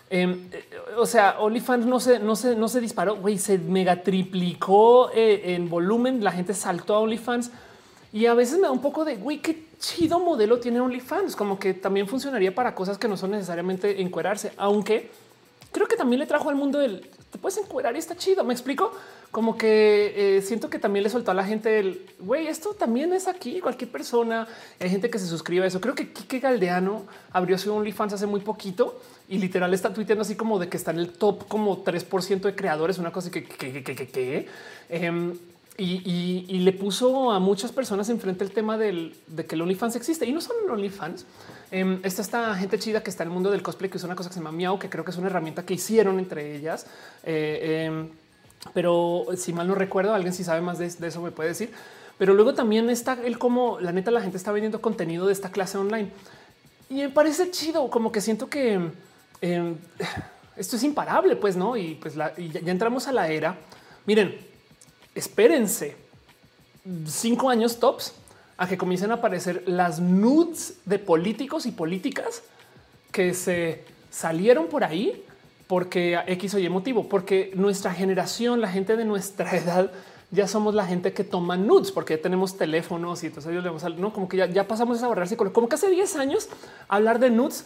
[0.09, 0.63] Em, eh,
[0.97, 5.53] o sea, OnlyFans no se, no se, no se disparó, güey, se mega triplicó eh,
[5.55, 6.23] en volumen.
[6.23, 7.51] La gente saltó a OnlyFans
[8.11, 11.35] y a veces me da un poco de güey, qué chido modelo tiene OnlyFans.
[11.35, 15.11] Como que también funcionaría para cosas que no son necesariamente encuerarse, aunque
[15.71, 18.43] creo que también le trajo al mundo el te puedes encuerar y está chido.
[18.43, 18.91] Me explico
[19.31, 22.47] como que eh, siento que también le soltó a la gente el güey.
[22.47, 23.59] Esto también es aquí.
[23.59, 24.47] Cualquier persona,
[24.79, 25.79] hay gente que se suscribe a eso.
[25.79, 28.99] Creo que Kike Galdeano abrió su OnlyFans hace muy poquito
[29.29, 32.55] y literal está tuiteando así como de que está en el top como 3% de
[32.55, 34.47] creadores, una cosa que, que, que, que,
[34.89, 35.37] em,
[35.77, 40.25] y, le puso a muchas personas enfrente el tema del, de que el OnlyFans existe
[40.25, 41.25] y no el OnlyFans.
[41.71, 44.15] Eh, está esta gente chida que está en el mundo del cosplay, que es una
[44.15, 46.87] cosa que se llama Miau, que creo que es una herramienta que hicieron entre ellas.
[47.23, 48.09] Eh, em,
[48.73, 51.71] pero si mal no recuerdo, alguien si sabe más de, eso me puede decir.
[52.17, 55.51] Pero luego también está el cómo la neta la gente está vendiendo contenido de esta
[55.51, 56.09] clase online
[56.89, 58.79] y me parece chido, como que siento que
[59.41, 59.75] em,
[60.55, 61.77] esto es imparable, pues no.
[61.77, 62.33] Y pues ya,
[62.65, 63.57] entramos a la era.
[64.05, 64.37] Miren,
[65.15, 65.95] espérense
[67.05, 68.13] cinco años tops
[68.57, 72.43] a que comiencen a aparecer las nudes de políticos y políticas
[73.11, 75.23] que se salieron por ahí
[75.67, 79.91] porque X o Y motivo, porque nuestra generación, la gente de nuestra edad,
[80.31, 83.83] ya somos la gente que toma nudes porque tenemos teléfonos y entonces ellos le vamos
[83.83, 86.49] a, no como que ya, ya pasamos esa barrera psicológica, como que hace 10 años
[86.87, 87.65] hablar de nudes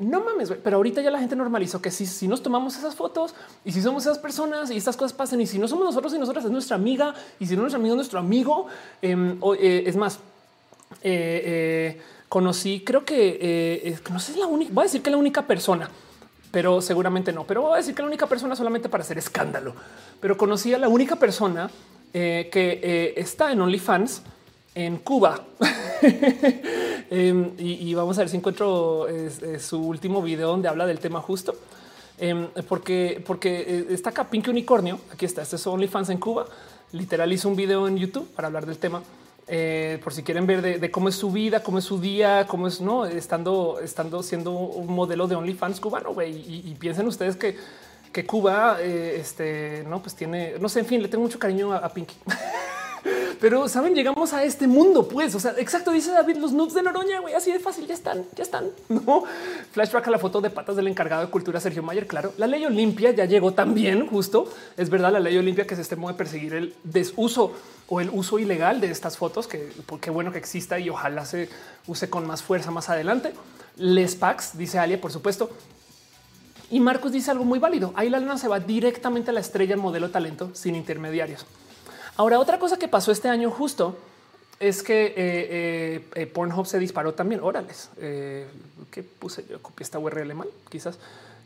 [0.00, 3.34] no mames, pero ahorita ya la gente normalizó que si, si nos tomamos esas fotos
[3.66, 6.18] y si somos esas personas y estas cosas pasan y si no somos nosotros y
[6.18, 8.66] nosotras es nuestra amiga y si no nuestro amigo es nuestro amigo,
[9.02, 10.18] em, eh, es más,
[11.02, 15.18] eh, eh, conocí, creo que no sé, es la única, voy a decir que la
[15.18, 15.90] única persona,
[16.50, 19.74] pero seguramente no, pero voy a decir que la única persona solamente para hacer escándalo,
[20.18, 21.70] pero conocí a la única persona
[22.12, 24.22] que está en OnlyFans
[24.74, 25.40] en Cuba.
[27.12, 29.08] Em, y, vamos a ver si encuentro
[29.58, 31.56] su último video donde habla del tema justo.
[32.20, 35.00] Em, porque, porque eh, está acá Pink Unicornio.
[35.12, 35.42] Aquí está.
[35.42, 36.46] Este es OnlyFans en Cuba.
[36.92, 39.02] Literal hizo un video en YouTube para hablar del tema.
[39.48, 42.68] Eh, por si quieren ver de, cómo es su vida, cómo es su día, cómo
[42.68, 46.14] es no estando, estando siendo un modelo de OnlyFans cubano.
[46.22, 47.56] Y, piensen ustedes que,
[48.12, 51.72] que Cuba, eh, este no, pues tiene, no sé, en fin, le tengo mucho cariño
[51.72, 52.14] a, a Pinky.
[53.40, 55.34] Pero saben, llegamos a este mundo, pues.
[55.34, 58.24] O sea, exacto, dice David, los nudes de Noroña, güey, así de fácil, ya están,
[58.36, 58.66] ya están.
[58.88, 59.24] No
[59.72, 62.06] flashback a la foto de patas del encargado de cultura Sergio Mayer.
[62.06, 64.52] Claro, la ley Olimpia ya llegó también, justo.
[64.76, 67.52] Es verdad, la ley Olimpia que se esté de perseguir el desuso
[67.88, 71.24] o el uso ilegal de estas fotos, que pues, qué bueno que exista y ojalá
[71.24, 71.48] se
[71.86, 73.32] use con más fuerza más adelante.
[73.76, 75.50] Les Pax, dice Alia, por supuesto.
[76.70, 77.92] Y Marcos dice algo muy válido.
[77.96, 81.46] Ahí la lana se va directamente a la estrella modelo talento sin intermediarios.
[82.16, 83.96] Ahora, otra cosa que pasó este año justo
[84.60, 87.40] es que eh, eh, eh, Pornhub se disparó también.
[87.42, 90.98] Órales, que puse yo copié esta URL mal, quizás.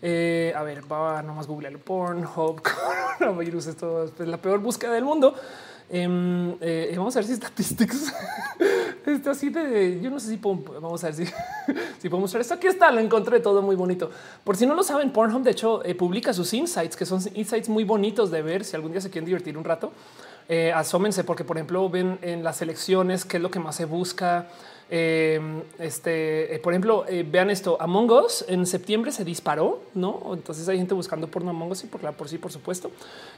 [0.02, 1.78] a ver, va nomás googlearlo.
[1.78, 2.60] Pornhub,
[3.18, 5.34] coronavirus, esto es la peor búsqueda del mundo.
[5.90, 6.58] Em,
[6.96, 8.10] vamos a ver si statistics
[9.06, 11.26] está así de yo no sé si vamos a ver si,
[12.00, 12.54] si puedo mostrar esto.
[12.54, 14.10] Aquí está, lo encontré todo muy bonito.
[14.42, 17.84] Por si no lo saben, Pornhub de hecho publica sus insights, que son insights muy
[17.84, 19.92] bonitos de ver si algún día se quieren divertir un rato
[20.48, 23.84] eh, asómense porque, por ejemplo, ven en las elecciones qué es lo que más se
[23.84, 24.48] busca.
[24.90, 25.40] Eh,
[25.78, 30.30] este, eh, por ejemplo, eh, vean esto: Among Us en septiembre se disparó, no?
[30.34, 32.90] Entonces hay gente buscando porno Among Us y por la por sí, por supuesto.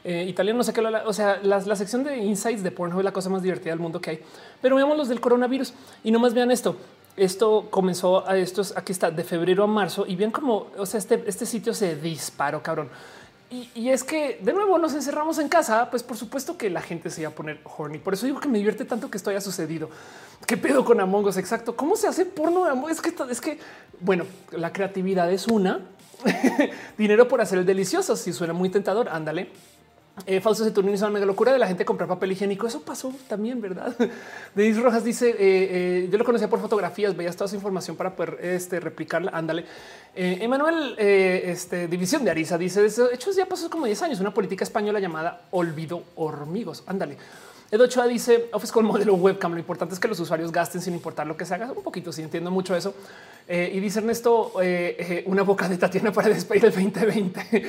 [0.05, 3.31] italiano, no sé qué, o sea, la, sección de insights de porno es la cosa
[3.31, 4.21] más divertida del mundo que hay.
[4.61, 6.77] Pero veamos los del coronavirus y nomás vean esto.
[7.17, 10.99] Esto comenzó a estos aquí está de febrero a marzo y vean cómo, o sea,
[10.99, 12.91] este, este sitio se disparó, cabrón.
[13.49, 17.11] Y, es que de nuevo nos encerramos en casa, pues por supuesto que la gente
[17.11, 17.99] se iba a poner horny.
[17.99, 19.89] Por eso digo que me divierte tanto que esto haya sucedido.
[20.47, 21.37] ¿Qué pedo con Among Us?
[21.37, 21.77] Exacto.
[21.77, 22.89] ¿Cómo se hace porno?
[22.89, 23.59] Es que, es que,
[24.01, 25.81] bueno, la creatividad es una.
[26.99, 28.17] Dinero por hacer el delicioso.
[28.17, 29.51] Si suena muy tentador, ándale.
[30.25, 32.67] Eh, falso Saturno hizo una locura de la gente comprar papel higiénico.
[32.67, 33.95] Eso pasó también, verdad?
[34.55, 38.17] Denis Rojas dice: eh, eh, Yo lo conocía por fotografías, veías toda esa información para
[38.17, 39.31] poder este, replicarla.
[39.35, 39.67] Ándale.
[40.15, 44.33] Eh, Emanuel, este, División de Ariza dice: De hecho, ya pasó como 10 años una
[44.33, 46.83] política española llamada olvido hormigos.
[46.87, 47.19] Ándale.
[47.71, 49.53] Edo dice Office con modelo webcam.
[49.53, 51.73] Lo importante es que los usuarios gasten sin importar lo que se haga.
[51.73, 52.95] Un poquito, sí entiendo mucho eso.
[53.49, 54.53] Y dice Ernesto,
[55.27, 57.67] una boca de Tatiana para despedir el 2020.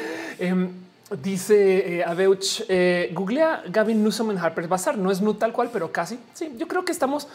[1.10, 2.64] Em, dice Abeuch,
[3.14, 4.98] googlea Gavin Newsom en Harper's Bazaar.
[4.98, 6.20] No es nu tal cual, pero casi.
[6.34, 7.28] Sí, yo creo que estamos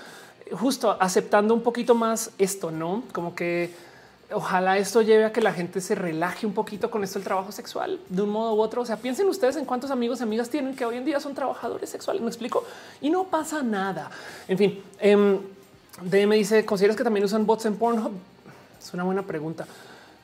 [0.53, 3.71] justo aceptando un poquito más esto, no como que
[4.35, 7.53] ojalá esto lleve a que la gente se relaje un poquito con esto del trabajo
[7.53, 8.83] sexual de un modo u otro.
[8.83, 11.35] O sea, piensen ustedes en cuántos amigos y amigas tienen que hoy en día son
[11.35, 12.23] trabajadores sexuales.
[12.23, 12.65] Me explico
[13.01, 14.11] y no pasa nada.
[14.49, 15.39] En fin, eh,
[16.03, 18.13] DM dice: ¿Consideras que también usan bots en Pornhub?
[18.81, 19.67] Es una buena pregunta.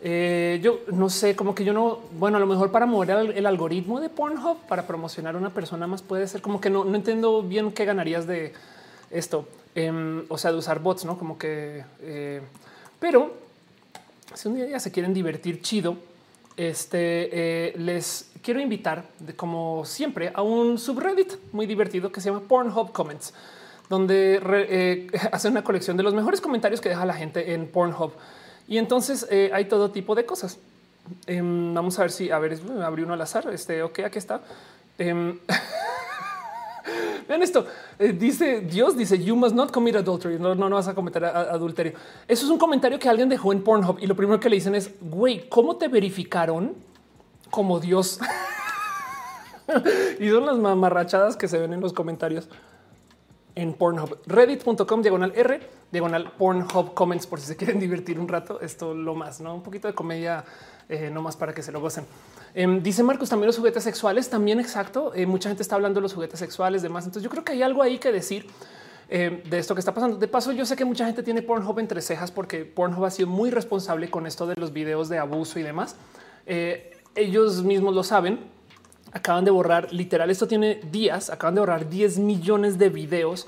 [0.00, 3.46] Eh, yo no sé, como que yo no, bueno, a lo mejor para mover el,
[3.46, 6.94] algoritmo de Pornhub para promocionar a una persona más puede ser como que no, no
[6.94, 8.52] entiendo bien qué ganarías de
[9.10, 9.46] esto.
[9.74, 12.40] Em, o sea, de usar bots, no como que, eh,
[12.98, 13.32] pero
[14.34, 15.96] si un día se quieren divertir chido,
[16.56, 17.28] este
[17.68, 19.04] eh, les quiero invitar,
[19.36, 23.32] como siempre, a un subreddit muy divertido que se llama Pornhub Comments,
[23.88, 28.12] donde eh, hace una colección de los mejores comentarios que deja la gente en Pornhub.
[28.68, 30.58] Y entonces eh, hay todo tipo de cosas.
[31.26, 33.48] Em, vamos a ver si, a ver, abrí uno al azar.
[33.52, 34.42] Este, ok, aquí está.
[34.98, 35.38] Em,
[37.28, 37.66] Vean esto.
[37.98, 40.38] Eh, dice Dios, dice you must not commit adultery.
[40.38, 41.92] No, no, no vas a cometer adulterio.
[42.26, 44.74] Eso es un comentario que alguien dejó en Pornhub y lo primero que le dicen
[44.74, 46.74] es güey, ¿cómo te verificaron
[47.50, 48.18] como Dios?
[50.20, 52.48] y son las mamarrachadas que se ven en los comentarios
[53.54, 54.18] en Pornhub.
[54.26, 58.60] Reddit.com diagonal R diagonal Pornhub comments por si se quieren divertir un rato.
[58.60, 60.44] Esto lo más, no un poquito de comedia,
[60.88, 62.06] eh, no más para que se lo gocen.
[62.54, 65.12] Em, dice Marcos también los juguetes sexuales, también exacto.
[65.14, 67.04] Eh, mucha gente está hablando de los juguetes sexuales, demás.
[67.04, 68.46] Entonces yo creo que hay algo ahí que decir
[69.08, 70.16] em, de esto que está pasando.
[70.16, 73.28] De paso, yo sé que mucha gente tiene Pornhub entre cejas porque Pornhub ha sido
[73.28, 75.96] muy responsable con esto de los videos de abuso y demás.
[76.46, 78.40] Eh, ellos mismos lo saben.
[79.12, 80.30] Acaban de borrar literal.
[80.30, 81.30] Esto tiene días.
[81.30, 83.46] Acaban de borrar 10 millones de videos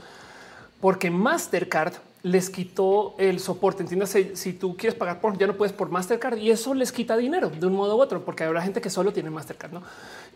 [0.80, 3.82] porque Mastercard les quitó el soporte.
[3.82, 7.16] Entiendes, si tú quieres pagar por ya no puedes por Mastercard y eso les quita
[7.16, 9.82] dinero de un modo u otro, porque habrá gente que solo tiene Mastercard, no?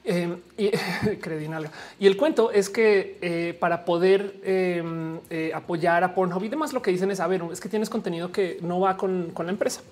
[0.04, 0.70] Eh, y
[1.98, 6.72] Y el cuento es que eh, para poder em, eh, apoyar a Pornhub y demás,
[6.72, 9.50] lo que dicen es a ver, es que tienes contenido que no va con, la
[9.50, 9.82] empresa.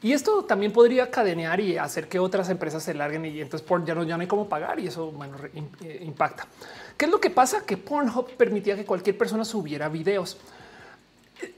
[0.00, 3.84] Y esto también podría cadenear y hacer que otras empresas se larguen y entonces por
[3.84, 5.36] ya no, ya no hay cómo pagar y eso bueno,
[6.00, 6.46] impacta.
[6.96, 7.64] ¿Qué es lo que pasa?
[7.64, 10.38] Que Pornhub permitía que cualquier persona subiera videos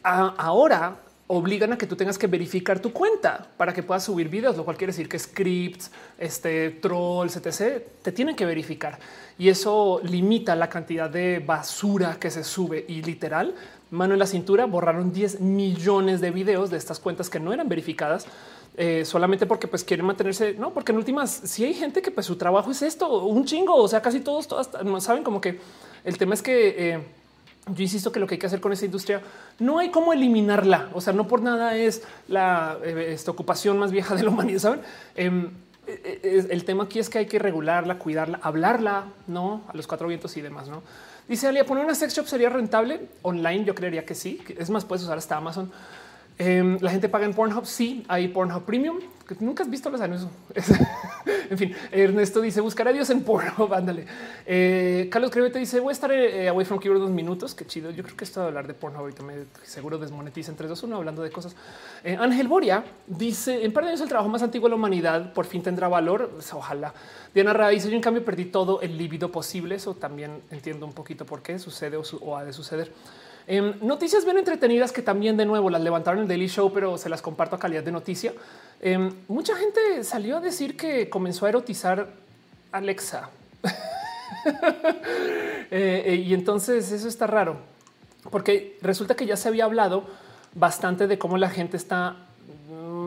[0.03, 4.57] ahora obligan a que tú tengas que verificar tu cuenta para que puedas subir videos,
[4.57, 7.83] lo cual quiere decir que scripts, este trolls, etc.
[8.03, 8.99] te tienen que verificar
[9.39, 13.55] y eso limita la cantidad de basura que se sube y literal
[13.91, 17.69] mano en la cintura borraron 10 millones de videos de estas cuentas que no eran
[17.69, 18.27] verificadas
[18.77, 22.27] eh, solamente porque pues quieren mantenerse, no, porque en últimas si hay gente que pues
[22.27, 24.69] su trabajo es esto, un chingo, o sea, casi todos, todas
[24.99, 25.61] saben como que
[26.03, 26.99] el tema es que eh,
[27.67, 29.23] yo insisto que lo que hay que hacer con esa industria
[29.59, 30.91] no hay cómo eliminarla.
[30.93, 34.61] O sea, no por nada es la eh, esta ocupación más vieja de la humanidad.
[34.61, 34.81] Saben,
[35.15, 35.51] em,
[35.87, 39.87] eh, eh, el tema aquí es que hay que regularla, cuidarla, hablarla, no a los
[39.87, 40.69] cuatro vientos y demás.
[40.69, 40.83] No
[41.29, 43.65] dice Alia, poner una sex shop sería rentable online.
[43.65, 44.43] Yo creería que sí.
[44.59, 45.73] Es más, puedes usar hasta Amazon.
[46.39, 47.65] Em, la gente paga en Pornhub.
[47.65, 48.99] Sí, hay Pornhub Premium.
[49.41, 50.31] Nunca has visto los anuncios.
[51.51, 53.73] en fin, Ernesto dice buscar a Dios en Pornhub.
[53.75, 54.07] Ándale.
[54.45, 57.55] Eh, Carlos Crevete dice voy a estar eh, away from keyboard dos minutos.
[57.55, 57.91] Qué chido.
[57.91, 60.83] Yo creo que esto de hablar de Pornhub ahorita me seguro desmonetiza en 3, 2,
[60.83, 61.57] 1 hablando de cosas.
[62.03, 65.33] Eh, Ángel Boria dice en par de años el trabajo más antiguo de la humanidad
[65.33, 66.31] por fin tendrá valor.
[66.35, 66.93] Pues, ojalá.
[67.33, 69.75] Diana Ra dice yo en cambio perdí todo el líbido posible.
[69.75, 72.93] Eso también entiendo un poquito por qué sucede o, ha de suceder.
[73.47, 77.09] Em, noticias bien entretenidas que también de nuevo las levantaron el Daily Show, pero se
[77.09, 78.33] las comparto a calidad de noticia.
[78.81, 82.09] Em, mucha gente salió a decir que comenzó a erotizar
[82.73, 83.31] Alexa.
[85.71, 87.57] Eh, eh, y entonces eso está raro,
[88.31, 90.05] porque resulta que ya se había hablado
[90.55, 92.17] bastante de cómo la gente está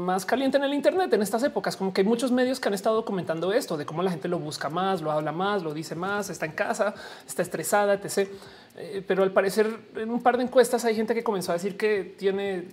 [0.07, 2.73] más caliente en el Internet en estas épocas, como que hay muchos medios que han
[2.73, 5.95] estado comentando esto, de cómo la gente lo busca más, lo habla más, lo dice
[5.95, 6.93] más, está en casa,
[7.27, 8.29] está estresada, etc.
[8.77, 11.75] Eh, pero al parecer en un par de encuestas hay gente que comenzó a decir
[11.75, 12.69] que tiene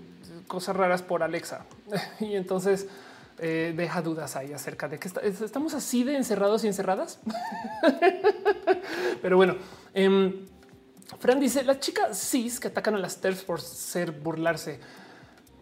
[0.47, 1.65] cosas raras por Alexa
[2.21, 2.87] y entonces
[3.39, 7.19] eh, deja dudas ahí acerca de que estamos así de encerrados y encerradas.
[9.23, 9.57] pero bueno,
[9.93, 10.47] eh,
[11.19, 14.79] Fran dice las chicas cis que atacan a las TERFs por ser burlarse.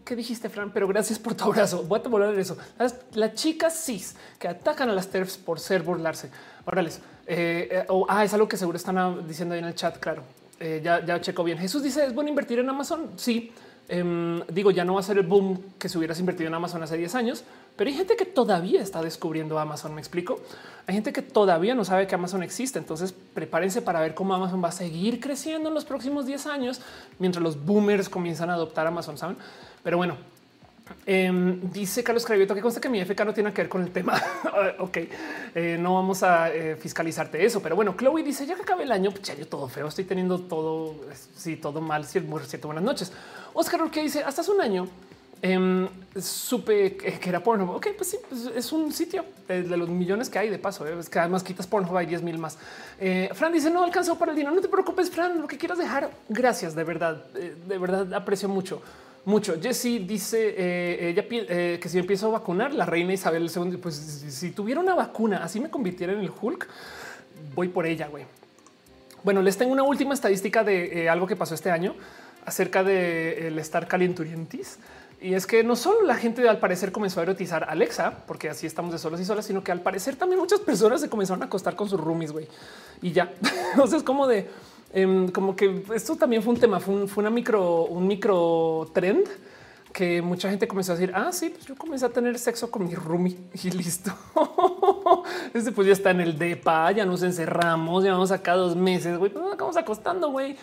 [0.05, 0.73] ¿Qué dijiste, Fran?
[0.73, 1.85] Pero gracias por tu abrazo.
[1.85, 2.59] Voy a tomar eso.
[2.79, 6.29] Las, chicas cis que atacan a las TERFs por ser burlarse.
[6.67, 7.01] Órales.
[7.27, 9.99] Eh, eh, ah, es algo que seguro están diciendo ahí en el chat.
[9.99, 10.25] Claro,
[10.61, 11.57] ya, ya checo bien.
[11.57, 13.13] Jesús dice: ¿es bueno invertir en Amazon?
[13.17, 13.53] Sí.
[13.95, 16.83] Em, digo, ya no va a ser el boom que se hubieras invertido en Amazon
[16.83, 17.45] hace 10 años,
[17.77, 19.95] pero hay gente que todavía está descubriendo Amazon.
[19.95, 20.41] Me explico.
[20.87, 22.79] Hay gente que todavía no sabe que Amazon existe.
[22.79, 26.81] Entonces prepárense para ver cómo Amazon va a seguir creciendo en los próximos 10 años
[27.19, 29.19] mientras los boomers comienzan a adoptar Amazon.
[29.19, 29.37] Saben?
[29.83, 30.17] Pero bueno,
[31.07, 33.91] em, dice Carlos Cravioto que consta que mi FK no tiene que ver con el
[33.91, 34.21] tema.
[34.79, 34.99] ok,
[35.55, 38.93] eh, no vamos a eh, fiscalizarte eso, pero bueno, Chloe dice ya que acaba el
[38.93, 40.95] año, pues yo todo feo, estoy teniendo todo,
[41.37, 42.05] sí, todo mal.
[42.05, 43.13] Cierto, cierto, buenas noches.
[43.55, 44.89] Oscar que dice hasta hace un año
[45.43, 45.89] em,
[46.21, 47.73] supe que era porno.
[47.73, 50.87] Ok, pues sí, pues es un sitio de, los millones que hay de paso.
[50.87, 50.97] ¿eh?
[50.99, 52.59] Es que además quitas porno, hay 10 mil más.
[53.01, 54.55] Eh, Fran dice no alcanzó para el dinero.
[54.55, 56.11] No te preocupes, Fran, lo que quieras dejar.
[56.29, 58.83] Gracias, de verdad, eh, de verdad aprecio mucho.
[59.25, 59.55] Mucho.
[59.61, 64.81] Jessie dice ella que si empiezo a vacunar la reina Isabel II, pues si tuviera
[64.81, 66.69] una vacuna, así me convirtiera en el Hulk,
[67.55, 68.25] voy por ella, güey.
[69.23, 71.95] Bueno, les tengo una última estadística de algo que pasó este año
[72.45, 74.79] acerca de estar calienturientis.
[75.23, 78.51] Y es que no solo la gente al parecer comenzó a erotizar a Alexa, porque
[78.51, 81.43] así estamos de solos y solas, sino que al parecer también muchas personas se comenzaron
[81.43, 82.49] a acostar con sus roomies, güey.
[83.01, 83.33] Y ya.
[83.79, 84.51] o sea, es como de,
[84.93, 89.27] em, como que esto también fue un tema, fue, una micro, un micro trend
[89.93, 92.87] que mucha gente comenzó a decir, ah, sí, pues yo comencé a tener sexo con
[92.87, 94.13] mi roomie y listo.
[95.55, 99.31] Este pues ya está en el depa, ya nos encerramos, llevamos acá dos meses, güey,
[99.31, 100.57] pues nos acabamos acostando, güey.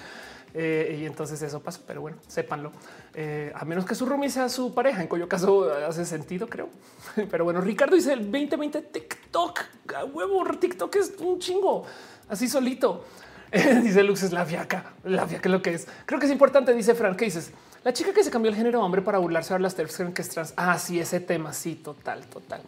[0.54, 2.72] Eh, y entonces eso pasó, pero bueno, sépanlo.
[3.14, 6.70] Eh, a menos que su roomie sea su pareja, en cuyo caso hace sentido, creo.
[7.30, 9.60] Pero bueno, Ricardo dice el 2020 TikTok,
[9.96, 11.86] a huevo, TikTok es un chingo,
[12.28, 13.04] así solito.
[13.84, 15.88] dice Lux es la fiaca, la fiaca es lo que es.
[16.06, 17.52] Creo que es importante, dice Frank, ¿qué dices?
[17.84, 20.30] La chica que se cambió el género hombre para burlarse de las terceras que es
[20.30, 20.54] trans.
[20.58, 22.62] Ah, sí, ese tema, sí, total, total.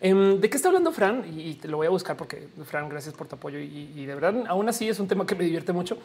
[0.00, 1.24] Em, ¿De qué está hablando Fran?
[1.36, 3.58] Y te lo voy a buscar porque Fran, gracias por tu apoyo.
[3.58, 5.98] Y, de verdad, aún así es un tema que me divierte mucho.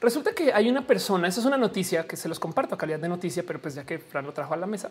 [0.00, 2.98] Resulta que hay una persona, esa es una noticia que se los comparto a calidad
[2.98, 4.90] de noticia, pero pues ya que Fran lo trajo a la mesa.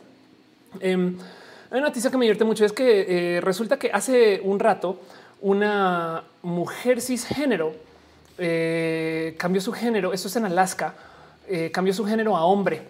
[0.80, 1.18] Em,
[1.70, 5.00] hay una noticia que me divierte mucho, es que eh, resulta que hace un rato
[5.42, 7.74] una mujer cisgénero
[8.44, 10.96] eh, cambió su género, esto es en Alaska,
[11.48, 12.82] eh, cambió su género a hombre.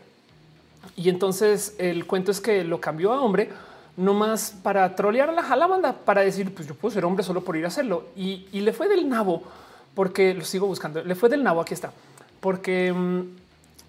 [0.96, 3.50] Y entonces el cuento es que lo cambió a hombre
[3.98, 7.24] no más para trolear a la, a banda, para decir, pues yo puedo ser hombre
[7.24, 8.08] solo por ir a hacerlo.
[8.16, 9.44] Y, le fue del nabo,
[9.94, 11.92] porque lo sigo buscando, le fue del nabo, aquí está,
[12.40, 13.22] porque mm,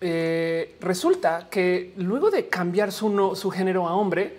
[0.01, 4.37] eh, resulta que luego de cambiar su, su género a hombre,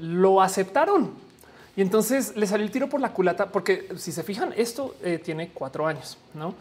[0.00, 1.23] lo aceptaron.
[1.76, 5.20] Y entonces le salió el tiro por la culata, porque si se fijan, esto eh,
[5.22, 6.54] tiene cuatro años, ¿no?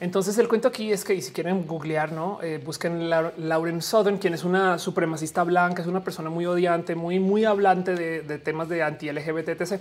[0.00, 4.32] Entonces el cuento aquí es que si quieren googlear, no eh, busquen Lauren Southern, quien
[4.32, 8.84] es una supremacista blanca, es una persona muy odiante, muy, muy hablante de, temas de
[8.84, 9.80] anti LGBT, etc.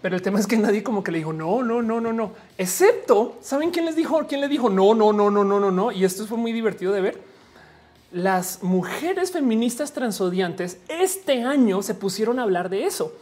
[0.00, 2.32] Pero el tema es que nadie como que le dijo no, no, no, no, no,
[2.58, 5.90] excepto saben quién les dijo, quién le dijo no, no, no, no, no, no, no.
[5.90, 7.18] Y esto fue muy divertido de ver.
[8.12, 13.14] Las mujeres feministas transodiantes este año se pusieron a hablar de eso.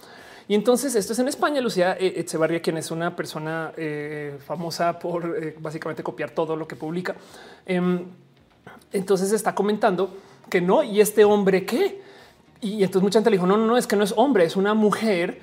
[0.49, 1.61] Y entonces esto es en España.
[1.61, 6.67] Lucía eh, Echevarria, quien es una persona eh, famosa por eh, básicamente copiar todo lo
[6.67, 7.15] que publica.
[7.67, 8.07] Em,
[8.91, 10.17] entonces está comentando
[10.49, 10.83] que no.
[10.83, 12.01] Y este hombre qué?
[12.63, 14.57] Y entonces mucha gente le dijo no, no, no, es que no es hombre, es
[14.57, 15.41] una mujer.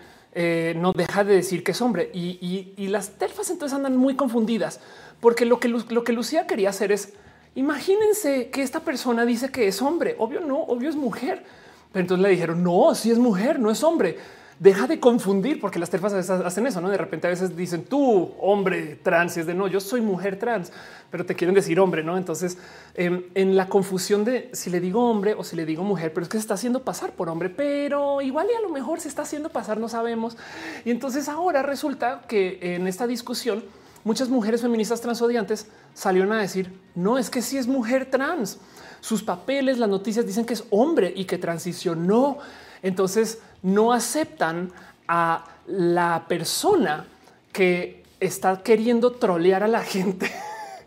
[0.76, 4.82] no deja de decir que es hombre y, las terfas entonces andan muy confundidas
[5.22, 7.14] porque lo que, lo que Lucía quería hacer es
[7.56, 10.16] imagínense que esta persona dice que es hombre.
[10.18, 11.46] Obvio no, obvio es mujer.
[11.94, 14.18] Pero entonces le dijeron no, si es mujer, no es hombre
[14.60, 16.90] deja de confundir porque las terfas a veces hacen eso, no?
[16.90, 20.40] De repente a veces dicen tú hombre trans y es de no, yo soy mujer
[20.40, 20.72] trans,
[21.12, 22.18] pero te quieren decir hombre, no?
[22.18, 22.58] Entonces
[22.94, 26.24] em, en la confusión de si le digo hombre o si le digo mujer, pero
[26.24, 29.10] es que se está haciendo pasar por hombre, pero igual y a lo mejor se
[29.10, 30.38] está haciendo pasar, no sabemos.
[30.86, 33.64] Y entonces ahora resulta que en esta discusión
[34.06, 38.60] muchas mujeres feministas transodiantes salieron a decir no es que si es mujer trans,
[39.02, 42.40] sus papeles, las noticias dicen que es hombre y que transicionó.
[42.82, 44.72] Entonces no aceptan
[45.08, 47.08] a la persona
[47.52, 50.32] que está queriendo trolear a la gente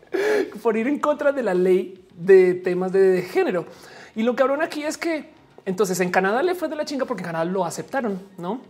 [0.63, 3.65] por ir en contra de la ley de temas de género.
[4.15, 5.29] Y lo que cabrón aquí es que
[5.65, 8.61] entonces en Canadá le fue de la chinga porque en Canadá lo aceptaron, no?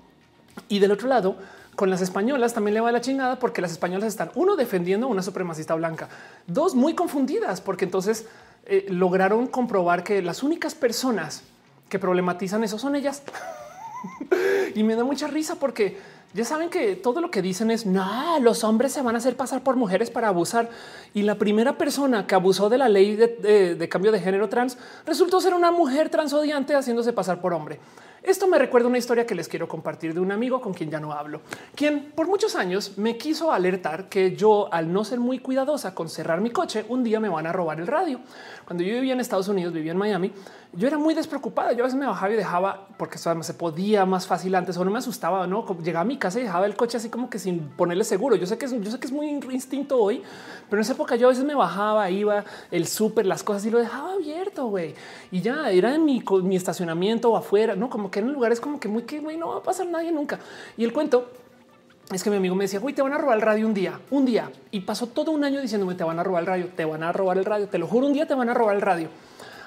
[0.67, 1.37] Y del otro lado,
[1.75, 5.05] con las españolas también le va de la chingada porque las españolas están uno defendiendo
[5.05, 6.09] a una supremacista blanca,
[6.47, 8.25] dos muy confundidas porque entonces
[8.65, 11.43] eh, lograron comprobar que las únicas personas
[11.89, 13.21] que problematizan eso son ellas.
[14.75, 15.97] y me da mucha risa porque
[16.31, 19.35] ya saben que todo lo que dicen es no, los hombres se van a hacer
[19.35, 20.69] pasar por mujeres para abusar.
[21.15, 24.77] Y la primera persona que abusó de la ley de, cambio de género trans
[25.07, 27.79] resultó ser una mujer transodiante haciéndose pasar por hombre.
[28.21, 30.99] Esto me recuerda una historia que les quiero compartir de un amigo con quien ya
[30.99, 31.41] no hablo,
[31.73, 36.09] quien por muchos años me quiso alertar que yo, al no ser muy cuidadosa con
[36.09, 38.19] cerrar mi coche, un día me van a robar el radio.
[38.69, 40.31] Cuando yo vivía en Estados Unidos, vivía en Miami,
[40.73, 41.71] yo era muy despreocupada.
[41.73, 44.91] Yo a veces me bajaba y dejaba porque se podía más fácil antes o no
[44.91, 45.47] me asustaba.
[45.47, 48.35] No llegaba a mi casa y dejaba el coche así como que sin ponerle seguro.
[48.35, 50.21] Yo sé que es, que es muy instinto hoy,
[50.69, 53.71] pero en esa época yo a veces me bajaba, iba el súper, las cosas y
[53.71, 54.67] lo dejaba abierto.
[54.67, 54.93] güey.
[55.31, 58.79] Y ya era en mi, mi estacionamiento o afuera, no como que en lugares como
[58.79, 60.37] que muy que güey, no va a pasar nadie nunca.
[60.77, 61.31] Y el cuento
[62.11, 63.99] es que mi amigo me decía, güey, te van a robar el radio un día,
[64.09, 64.51] un día.
[64.71, 67.11] Y pasó todo un año diciéndome, te van a robar el radio, te van a
[67.11, 69.09] robar el radio, te lo juro, un día te van a robar el radio.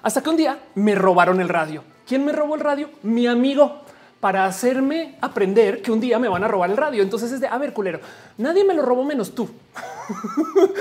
[0.02, 1.84] Hasta que un día me robaron el radio.
[2.06, 2.90] ¿Quién me robó el radio?
[3.02, 3.82] Mi amigo
[4.18, 7.02] para hacerme aprender que un día me van a robar el radio.
[7.02, 8.00] Entonces es de, a ver, culero,
[8.38, 9.48] nadie me lo robó menos tú.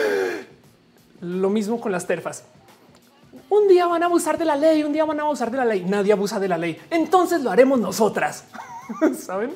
[1.21, 2.43] lo mismo con las terfas.
[3.49, 5.65] Un día van a abusar de la ley, un día van a abusar de la
[5.65, 5.83] ley.
[5.85, 6.79] Nadie abusa de la ley.
[6.89, 8.45] Entonces lo haremos nosotras.
[9.19, 9.53] ¿Saben?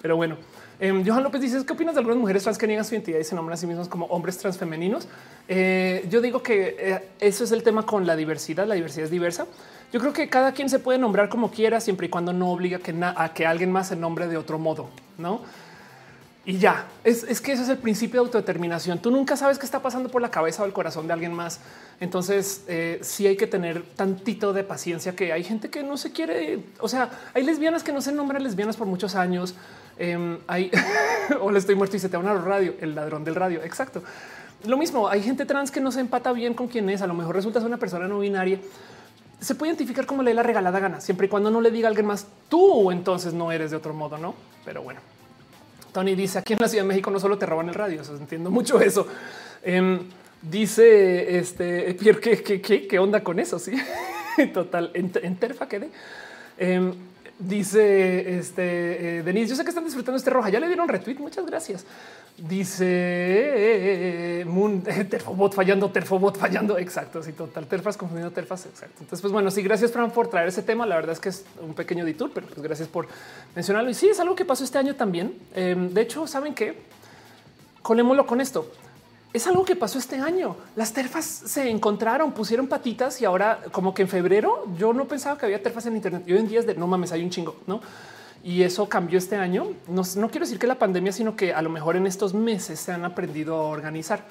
[0.00, 0.36] Pero bueno,
[0.80, 3.24] eh, Johan López dice: ¿Qué opinas de algunas mujeres trans que niegan su identidad y
[3.24, 5.08] se nombran a sí mismos como hombres transfemeninos?
[5.48, 8.66] Eh, yo digo que eh, eso es el tema con la diversidad.
[8.66, 9.46] La diversidad es diversa.
[9.92, 12.78] Yo creo que cada quien se puede nombrar como quiera, siempre y cuando no obliga
[12.78, 15.40] que a que alguien más se nombre de otro modo, no?
[16.48, 18.98] Y ya es, es, que eso es el principio de autodeterminación.
[19.00, 21.60] Tú nunca sabes qué está pasando por la cabeza o el corazón de alguien más.
[22.00, 26.10] Entonces, eh, sí hay que tener tantito de paciencia que hay gente que no se
[26.10, 26.60] quiere.
[26.80, 29.56] O sea, hay lesbianas que no se nombran lesbianas por muchos años.
[29.98, 30.70] Eh, hay
[31.42, 33.62] o le estoy muerto y se te van a la radio, el ladrón del radio.
[33.62, 34.02] Exacto.
[34.64, 37.02] Lo mismo, hay gente trans que no se empata bien con quién es.
[37.02, 38.58] A lo mejor resulta ser una persona no binaria.
[39.38, 41.90] Se puede identificar como le la regalada gana, siempre y cuando no le diga a
[41.90, 44.34] alguien más tú, entonces no eres de otro modo, no?
[44.64, 45.00] Pero bueno,
[45.92, 48.50] Tony dice aquí en la Ciudad de México no solo te roban el radio, entiendo
[48.50, 49.06] mucho eso.
[49.62, 50.00] Em,
[50.42, 53.58] dice este Pierre que qué onda con eso.
[53.58, 53.72] Sí,
[54.54, 54.90] total.
[54.94, 55.90] En, Terfa quedé.
[56.56, 56.92] Em,
[57.38, 60.48] dice este eh, Denise, yo sé que están disfrutando este roja.
[60.48, 61.18] Ya le dieron retweet.
[61.18, 61.84] Muchas gracias.
[62.36, 66.78] Dice eh, Moon, Terfobot fallando, Terfobot fallando.
[66.78, 67.22] Exacto.
[67.22, 67.66] Sí, total.
[67.66, 68.66] Terfas confundiendo terfas.
[68.66, 68.96] Exacto.
[69.00, 70.86] Entonces, pues bueno, sí, gracias Fran por traer ese tema.
[70.86, 73.08] La verdad es que es un pequeño detour, pero pues gracias por
[73.54, 73.90] mencionarlo.
[73.90, 75.38] Y sí, es algo que pasó este año también.
[75.54, 76.76] Em, de hecho, saben qué?
[77.82, 78.70] Colémoslo con esto.
[79.32, 80.56] Es algo que pasó este año.
[80.74, 85.36] Las terfas se encontraron, pusieron patitas y ahora como que en febrero yo no pensaba
[85.36, 86.22] que había terfas en Internet.
[86.26, 87.80] Y hoy en día es de no mames, hay un chingo, no?
[88.42, 89.66] Y eso cambió este año.
[89.86, 92.80] No, no quiero decir que la pandemia, sino que a lo mejor en estos meses
[92.80, 94.24] se han aprendido a organizar.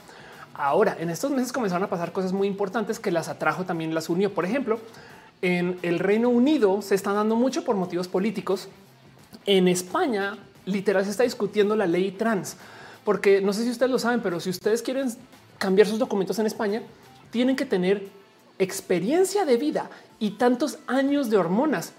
[0.56, 4.10] Ahora, en estos meses comenzaron a pasar cosas muy importantes que las atrajo, también las
[4.10, 4.34] unió.
[4.34, 4.80] Por ejemplo,
[5.44, 8.68] en el Reino Unido se está dando mucho por motivos políticos.
[9.46, 12.58] En España, literal, se está discutiendo la ley trans
[13.08, 15.10] porque no sé si ustedes lo saben, pero si ustedes quieren
[15.58, 16.84] cambiar sus documentos en España,
[17.32, 18.10] tienen que tener
[18.60, 19.90] experiencia de vida
[20.20, 21.94] y tantos años de hormonas.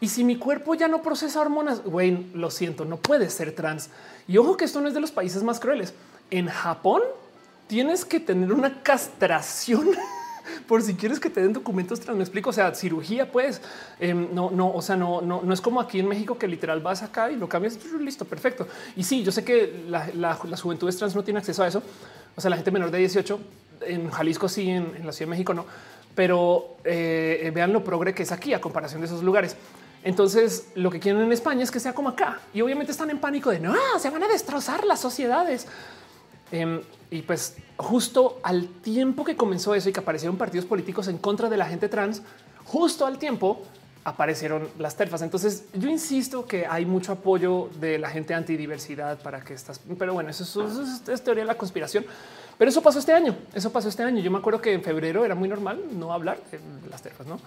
[0.00, 3.90] Y si mi cuerpo ya no procesa hormonas, güey, lo siento, no puede ser trans.
[4.26, 5.94] Y ojo que esto no es de los países más crueles.
[6.28, 7.02] En Japón
[7.68, 9.90] tienes que tener una castración
[10.66, 12.16] por si quieres que te den documentos trans.
[12.16, 12.50] Me explico.
[12.50, 13.60] O sea, cirugía, pues
[14.00, 16.80] em, no, no, o sea, no, no, no es como aquí en México que literal
[16.80, 17.78] vas acá y lo cambias.
[18.00, 18.66] Listo, perfecto.
[18.96, 21.82] Y sí, yo sé que la, la, las juventudes trans no tienen acceso a eso.
[22.36, 23.40] O sea, la gente menor de 18
[23.82, 25.66] en Jalisco, sí, en, la Ciudad de México, no.
[26.14, 29.56] Pero eh, eh, vean lo progre que es aquí a comparación de esos lugares.
[30.04, 33.18] Entonces, lo que quieren en España es que sea como acá y obviamente están en
[33.18, 35.66] pánico de no se van a destrozar las sociedades.
[36.50, 36.80] Em,
[37.10, 41.48] y pues justo al tiempo que comenzó eso y que aparecieron partidos políticos en contra
[41.48, 42.22] de la gente trans,
[42.64, 43.62] justo al tiempo
[44.04, 45.22] aparecieron las terfas.
[45.22, 50.14] Entonces yo insisto que hay mucho apoyo de la gente antidiversidad para que estas, pero
[50.14, 52.04] bueno, eso, es, teoría de la conspiración.
[52.56, 54.20] Pero eso pasó este año, eso pasó este año.
[54.20, 57.38] Yo me acuerdo que en febrero era muy normal no hablar de las terfas, ¿no?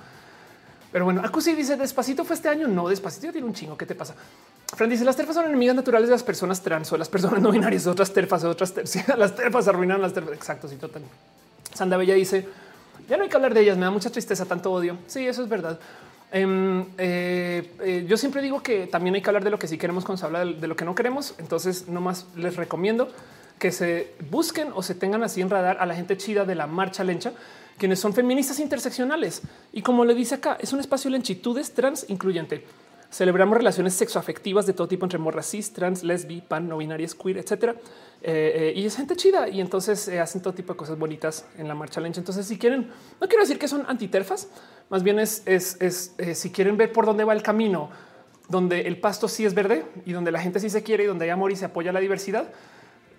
[0.91, 2.67] Pero bueno, Acusi dice despacito fue este año.
[2.67, 3.77] No, despacito tiene un chingo.
[3.77, 4.15] ¿Qué te pasa?
[4.75, 7.51] Fran dice las terfas son enemigas naturales de las personas trans o las personas no
[7.51, 9.07] binarias, otras terfas, otras terfas.
[9.17, 10.33] las terfas arruinaron las terfas.
[10.33, 10.67] Exacto.
[10.67, 11.03] Sí, total.
[11.73, 12.47] Sanda Bella dice
[13.11, 13.77] ya no hay que hablar de ellas.
[13.77, 14.97] Me da mucha tristeza, tanto odio.
[15.07, 15.77] Sí, eso es verdad.
[16.31, 19.77] Em, eh, eh, yo siempre digo que también hay que hablar de lo que sí
[19.77, 21.35] queremos cuando se habla de, lo que no queremos.
[21.37, 23.11] Entonces, nomás les recomiendo
[23.61, 26.65] que se busquen o se tengan así en radar a la gente chida de la
[26.65, 27.31] marcha lencha
[27.77, 29.43] quienes son feministas interseccionales.
[29.71, 32.65] Y como le dice acá, es un espacio de lenchitudes trans incluyente.
[33.11, 37.37] Celebramos relaciones sexoafectivas de todo tipo entre morras cis, trans, lesbi, pan, no binarias, queer,
[37.37, 37.75] etcétera.
[38.23, 41.45] Eh, eh, y es gente chida y entonces eh, hacen todo tipo de cosas bonitas
[41.57, 42.19] en la marcha lencha.
[42.19, 42.89] Entonces, si quieren,
[43.19, 44.47] no quiero decir que son antiterfas,
[44.89, 47.91] más bien es, es, es si quieren ver por dónde va el camino,
[48.49, 51.25] donde el pasto sí es verde y donde la gente sí se quiere y donde
[51.25, 52.47] hay amor y se apoya la diversidad.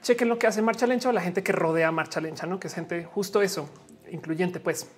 [0.03, 2.69] Chequen lo que hace Marcha Lencha o la gente que rodea Marcha Lencha, no que
[2.69, 3.70] es gente justo eso,
[4.11, 4.89] incluyente, pues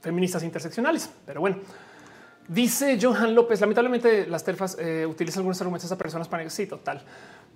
[0.00, 1.10] feministas interseccionales.
[1.26, 1.58] Pero bueno,
[2.48, 7.02] Dice Johan López, lamentablemente las telfas eh, utilizan algunos argumentos a personas para sí, total.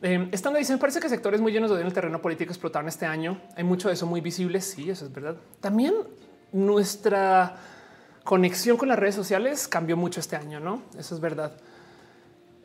[0.03, 2.51] Eh, estando dice, me parece que sectores muy llenos de odio en el terreno político
[2.51, 3.41] explotaron este año.
[3.57, 4.61] Hay mucho de eso muy visible.
[4.61, 5.37] Sí, eso es verdad.
[5.61, 5.95] También
[6.51, 7.57] nuestra
[8.25, 10.83] conexión con las redes sociales cambió mucho este año, ¿no?
[10.99, 11.57] Eso es verdad.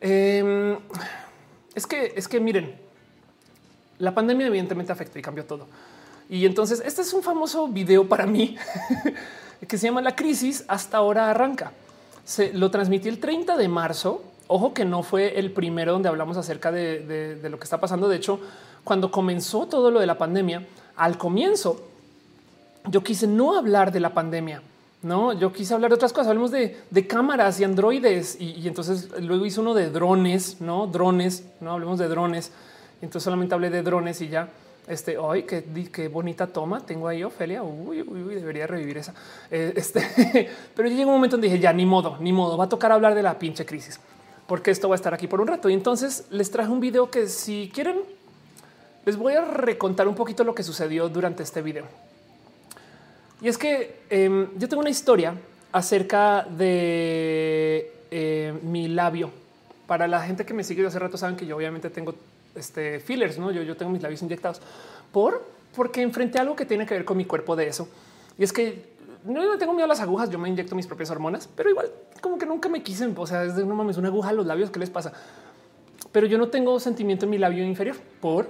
[0.00, 0.78] Em,
[1.76, 2.80] es que, es que miren,
[3.98, 5.66] la pandemia evidentemente afectó y cambió todo.
[6.28, 8.56] Y entonces este es un famoso video para mí
[9.68, 11.72] que se llama La crisis hasta ahora arranca
[12.26, 14.22] se lo transmití el 30 de marzo.
[14.48, 18.08] Ojo que no fue el primero donde hablamos acerca de, lo que está pasando.
[18.08, 18.40] De hecho,
[18.84, 20.66] cuando comenzó todo lo de la pandemia,
[20.96, 21.80] al comienzo
[22.88, 24.60] yo quise no hablar de la pandemia.
[25.02, 26.28] No, yo quise hablar de otras cosas.
[26.28, 28.40] Hablemos de, cámaras y androides.
[28.40, 32.50] Y, entonces luego hice uno de drones, no drones, no hablemos de drones.
[33.02, 34.48] Entonces solamente hablé de drones y ya.
[34.86, 37.62] Este, hoy qué, qué, bonita toma tengo ahí, Ofelia.
[37.62, 39.14] Uy, uy, debería revivir esa.
[39.50, 42.68] Eh, este, pero llegó un momento donde dije ya ni modo, ni modo, va a
[42.68, 43.98] tocar hablar de la pinche crisis,
[44.46, 45.68] porque esto va a estar aquí por un rato.
[45.68, 47.96] Y entonces les traje un video que si quieren,
[49.04, 51.84] les voy a recontar un poquito lo que sucedió durante este video.
[53.40, 55.34] Y es que em, yo tengo una historia
[55.72, 59.30] acerca de eh, mi labio.
[59.86, 62.14] Para la gente que me sigue de hace rato saben que yo obviamente tengo
[62.56, 63.50] este, fillers, ¿no?
[63.50, 64.60] Yo, yo tengo mis labios inyectados
[65.12, 67.88] por porque enfrenté algo que tiene que ver con mi cuerpo de eso.
[68.38, 71.48] Y es que no tengo miedo a las agujas, yo me inyecto mis propias hormonas,
[71.54, 74.30] pero igual como que nunca me quise, o sea, es de no mames, una aguja
[74.30, 75.12] a los labios, ¿qué les pasa?
[76.12, 78.46] Pero yo no tengo sentimiento en mi labio inferior por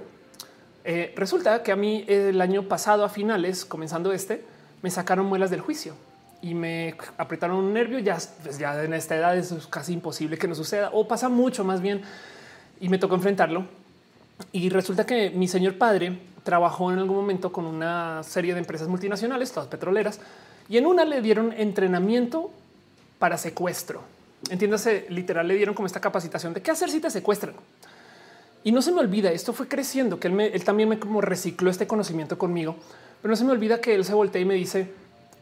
[0.89, 4.45] eh, resulta que a mí el año pasado a finales, comenzando este,
[4.81, 5.95] me sacaron muelas del juicio
[6.41, 7.99] y me apretaron un nervio.
[7.99, 11.65] Ya, pues ya en esta edad es casi imposible que no suceda o pasa mucho
[11.65, 12.03] más bien
[12.79, 13.67] y me tocó enfrentarlo.
[14.51, 18.87] Y resulta que mi señor padre trabajó en algún momento con una serie de empresas
[18.87, 20.19] multinacionales, todas petroleras,
[20.69, 22.51] y en una le dieron entrenamiento
[23.19, 24.01] para secuestro.
[24.49, 27.55] Entiéndase, literal, le dieron como esta capacitación de qué hacer si te secuestran.
[28.63, 31.87] Y no se me olvida, esto fue creciendo, que él, también me como recicló este
[31.87, 32.75] conocimiento conmigo,
[33.21, 34.91] pero no se me olvida que él se voltea y me dice,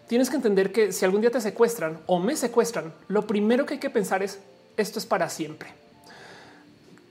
[0.08, 3.76] tienes que entender que si algún día te secuestran o me secuestran, lo primero que
[3.76, 4.40] hay que pensar es,
[4.78, 5.85] esto es para siempre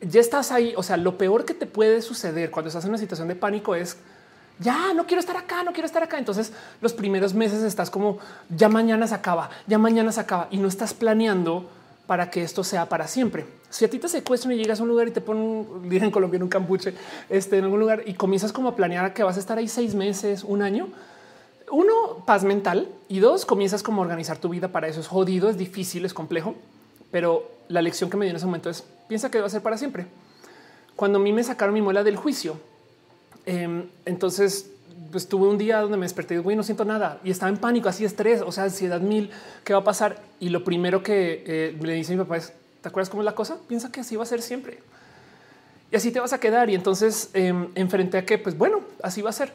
[0.08, 0.74] ya estás ahí.
[0.76, 3.74] O sea, lo peor que te puede suceder cuando estás en una situación de pánico
[3.74, 3.96] es
[4.58, 6.18] ya no quiero estar acá, no quiero estar acá.
[6.18, 8.18] Entonces los primeros meses estás como
[8.48, 11.68] ya mañana se acaba, ya mañana se acaba y no estás planeando
[12.06, 13.46] para que esto sea para siempre.
[13.70, 16.36] Si a ti te secuestran y llegas a un lugar y te ponen, en Colombia
[16.36, 16.94] en un campuche,
[17.28, 19.94] este, en algún lugar y comienzas como a planear que vas a estar ahí seis
[19.94, 20.88] meses, un año,
[21.70, 25.00] uno, paz mental y dos, comienzas como a organizar tu vida para eso.
[25.00, 26.54] Es jodido, es difícil, es complejo,
[27.10, 29.62] pero la lección que me dio en ese momento es piensa que va a ser
[29.62, 30.06] para siempre.
[30.96, 32.58] Cuando a mí me sacaron mi muela del juicio,
[33.46, 34.70] em, entonces
[35.10, 37.88] pues tuve un día donde me desperté y no siento nada y estaba en pánico,
[37.88, 39.30] así estrés, o sea, ansiedad mil,
[39.62, 40.20] ¿qué va a pasar?
[40.40, 43.34] Y lo primero que eh, le dice mi papá es, ¿te acuerdas cómo es la
[43.34, 43.58] cosa?
[43.68, 44.80] Piensa que así va a ser siempre.
[45.90, 46.70] Y así te vas a quedar.
[46.70, 49.52] Y entonces eh, enfrenté a que, pues bueno, así va a ser.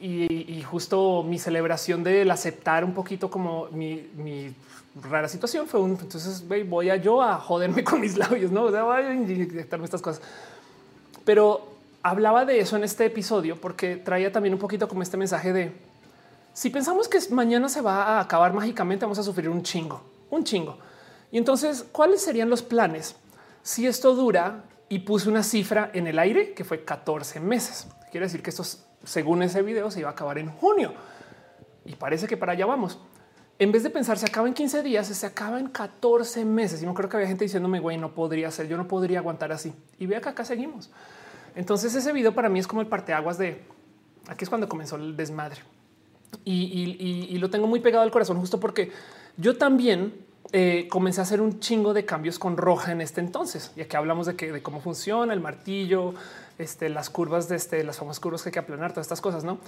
[0.00, 4.52] Y, justo mi celebración del aceptar un poquito como mi, mi
[4.94, 8.70] rara situación fue un entonces voy a yo a joderme con mis labios, no o
[8.70, 10.22] sea, voy a inyectarme estas cosas.
[11.24, 11.68] Pero
[12.02, 15.72] hablaba de eso en este episodio porque traía también un poquito como este mensaje de
[16.52, 20.44] si pensamos que mañana se va a acabar mágicamente, vamos a sufrir un chingo, un
[20.44, 20.78] chingo.
[21.30, 23.16] Y entonces, ¿cuáles serían los planes
[23.62, 24.64] si esto dura?
[24.88, 27.86] Y puse una cifra en el aire que fue 14 meses.
[28.10, 28.64] Quiere decir que esto,
[29.04, 30.92] según ese video, se iba a acabar en junio.
[31.84, 32.98] Y parece que para allá vamos
[33.60, 36.82] en vez de pensar se acaba en 15 días, se acaba en 14 meses.
[36.82, 39.52] Y no creo que había gente diciéndome, güey, no podría ser, yo no podría aguantar
[39.52, 39.74] así.
[39.98, 40.90] Y vea que acá seguimos.
[41.54, 43.60] Entonces ese video para mí es como el parteaguas de
[44.28, 45.58] aquí es cuando comenzó el desmadre.
[46.42, 48.92] Y, lo tengo muy pegado al corazón justo porque
[49.36, 50.14] yo también
[50.52, 53.72] eh, comencé a hacer un chingo de cambios con roja en este entonces.
[53.76, 56.14] Y aquí hablamos de, que, de cómo funciona el martillo,
[56.56, 59.44] este, las curvas de este, las famosas curvas que hay que aplanar, todas estas cosas,
[59.44, 59.58] ¿no?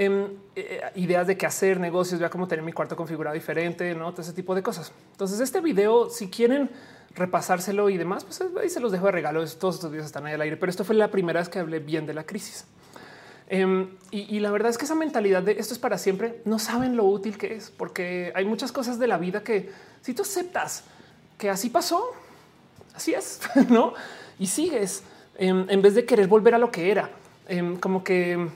[0.00, 4.12] Em, eh, ideas de qué hacer, negocios, ya cómo tener mi cuarto configurado diferente, no
[4.12, 4.92] todo ese tipo de cosas.
[5.10, 6.70] Entonces, este video, si quieren
[7.16, 9.44] repasárselo y demás, pues ahí se los dejo de regalo.
[9.44, 11.80] Todos estos días están ahí al aire, pero esto fue la primera vez que hablé
[11.80, 12.64] bien de la crisis.
[13.48, 16.96] Em, y, la verdad es que esa mentalidad de esto es para siempre, no saben
[16.96, 19.68] lo útil que es, porque hay muchas cosas de la vida que
[20.02, 20.84] si tú aceptas
[21.36, 22.12] que así pasó,
[22.94, 23.94] así es, no?
[24.38, 25.02] Y sigues
[25.38, 27.10] em, en vez de querer volver a lo que era,
[27.80, 28.48] como que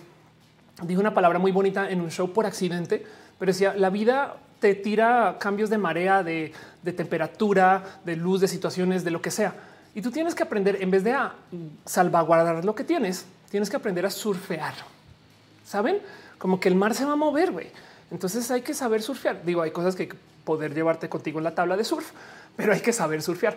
[0.83, 3.05] dijo una palabra muy bonita en un show por accidente,
[3.39, 6.53] pero decía la vida te tira cambios de marea, de,
[6.97, 9.55] temperatura, de luz, de situaciones, de lo que sea.
[9.93, 11.17] Y tú tienes que aprender, en vez de
[11.85, 14.73] salvaguardar lo que tienes, tienes que aprender a surfear.
[15.67, 15.99] Saben
[16.39, 17.51] como que el mar se va a mover.
[17.51, 17.71] güey.
[18.13, 19.45] Entonces hay que saber surfear.
[19.45, 20.09] Digo, hay cosas que
[20.45, 22.13] poder llevarte contigo en la tabla de surf,
[22.57, 23.57] pero hay que saber surfear.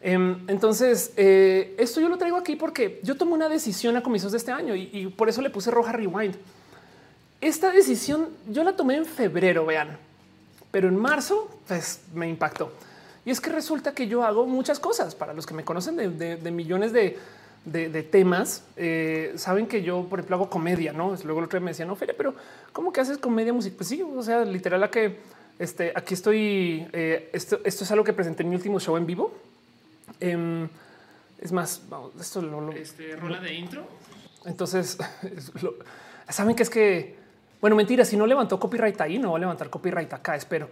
[0.00, 4.32] Em, entonces, eh, esto yo lo traigo aquí porque yo tomé una decisión a comienzos
[4.32, 6.36] de este año y, por eso le puse roja rewind.
[7.40, 9.96] Esta decisión yo la tomé en febrero, vean,
[10.70, 12.72] pero en marzo pues, me impactó.
[13.24, 15.14] Y es que resulta que yo hago muchas cosas.
[15.14, 20.36] Para los que me conocen de, millones de, temas, eh, saben que yo, por ejemplo,
[20.36, 21.14] hago comedia, ¿no?
[21.24, 22.34] Luego el otro día me decían, no, Feria, pero
[22.72, 23.76] ¿cómo que haces comedia musical?
[23.76, 25.18] Pues sí, o sea, literal a que
[25.58, 29.04] este, aquí estoy, eh, esto, esto es algo que presenté en mi último show en
[29.04, 29.32] vivo.
[30.20, 30.68] Em,
[31.40, 32.72] es más, vamos, esto lo...
[32.72, 33.86] este, rola de intro.
[34.44, 34.98] Entonces,
[36.28, 37.16] saben que es que,
[37.60, 40.68] bueno, mentira, si no levantó copyright ahí, no va a levantar copyright acá, espero.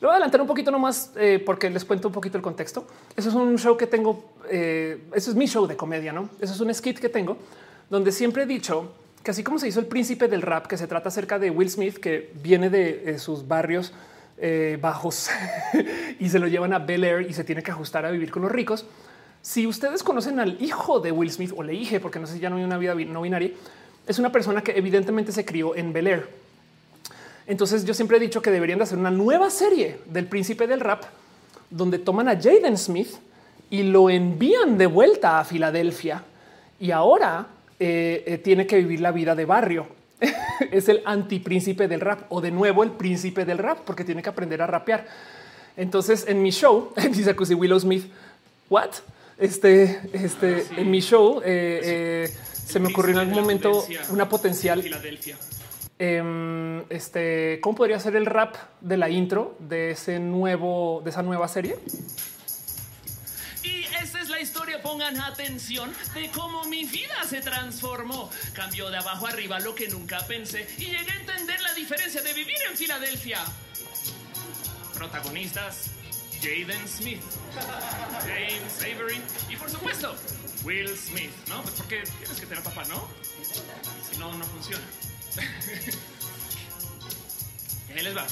[0.00, 2.86] Lo voy a adelantar un poquito nomás eh, porque les cuento un poquito el contexto.
[3.14, 4.32] Eso es un show que tengo.
[4.48, 6.30] Eh, eso es mi show de comedia, no?
[6.40, 7.36] Eso es un skit que tengo
[7.90, 8.92] donde siempre he dicho
[9.22, 11.68] que así como se hizo el príncipe del rap, que se trata acerca de Will
[11.68, 13.92] Smith, que viene de sus barrios
[14.40, 15.28] eh, bajos
[16.18, 18.42] y se lo llevan a Bel Air y se tiene que ajustar a vivir con
[18.42, 18.86] los ricos.
[19.42, 22.40] Si ustedes conocen al hijo de Will Smith o le dije, porque no sé si
[22.40, 23.50] ya no hay una vida no binaria,
[24.06, 26.40] es una persona que evidentemente se crió en Bel Air
[27.50, 30.78] entonces yo siempre he dicho que deberían de hacer una nueva serie del príncipe del
[30.78, 31.02] rap
[31.68, 33.16] donde toman a Jaden Smith
[33.70, 36.22] y lo envían de vuelta a Filadelfia
[36.78, 37.48] y ahora
[37.80, 39.88] eh, eh, tiene que vivir la vida de barrio.
[40.70, 44.28] es el antipríncipe del rap o de nuevo el príncipe del rap porque tiene que
[44.28, 45.06] aprender a rapear.
[45.76, 48.10] Entonces en mi show dice Cusy Willow Smith,
[48.68, 48.90] what?
[49.38, 54.82] Este, este, ah, en mi show eh, se me ocurrió en algún momento una potencial.
[54.82, 55.36] Filadelfia
[56.02, 61.22] Em, este, ¿cómo podría ser el rap de la intro de ese nuevo, de esa
[61.22, 61.76] nueva serie?
[64.40, 68.30] Historia, pongan atención, de cómo mi vida se transformó.
[68.54, 72.32] Cambió de abajo arriba lo que nunca pensé y llegué a entender la diferencia de
[72.32, 73.44] vivir en Filadelfia.
[74.94, 75.90] Protagonistas,
[76.40, 77.20] Jaden Smith,
[78.22, 80.16] James Avery y por supuesto,
[80.64, 81.60] Will Smith, ¿no?
[81.62, 83.06] Pues porque tienes que tener papá, ¿no?
[84.10, 84.84] Si no, no funciona.
[87.94, 88.26] Ahí les va.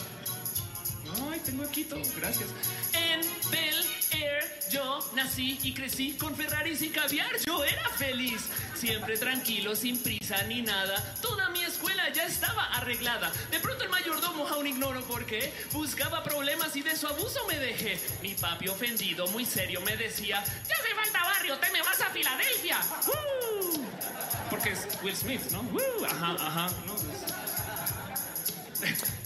[1.30, 2.48] Ay, tengo aquí todo, gracias.
[2.94, 3.20] En
[3.50, 7.30] Bel Air yo nací y crecí con Ferraris y caviar.
[7.46, 8.42] Yo era feliz,
[8.74, 11.14] siempre tranquilo, sin prisa ni nada.
[11.22, 13.32] Toda mi escuela ya estaba arreglada.
[13.50, 17.58] De pronto el mayordomo, aún ignoro por qué, buscaba problemas y de su abuso me
[17.58, 17.98] dejé.
[18.22, 22.10] Mi papi ofendido, muy serio, me decía: Ya hace falta barrio, te me vas a
[22.10, 22.78] Filadelfia.
[24.50, 25.64] Porque es Will Smith, ¿no?
[26.06, 26.68] ajá, ajá.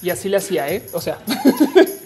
[0.00, 0.88] Y así le hacía, ¿eh?
[0.92, 1.18] O sea.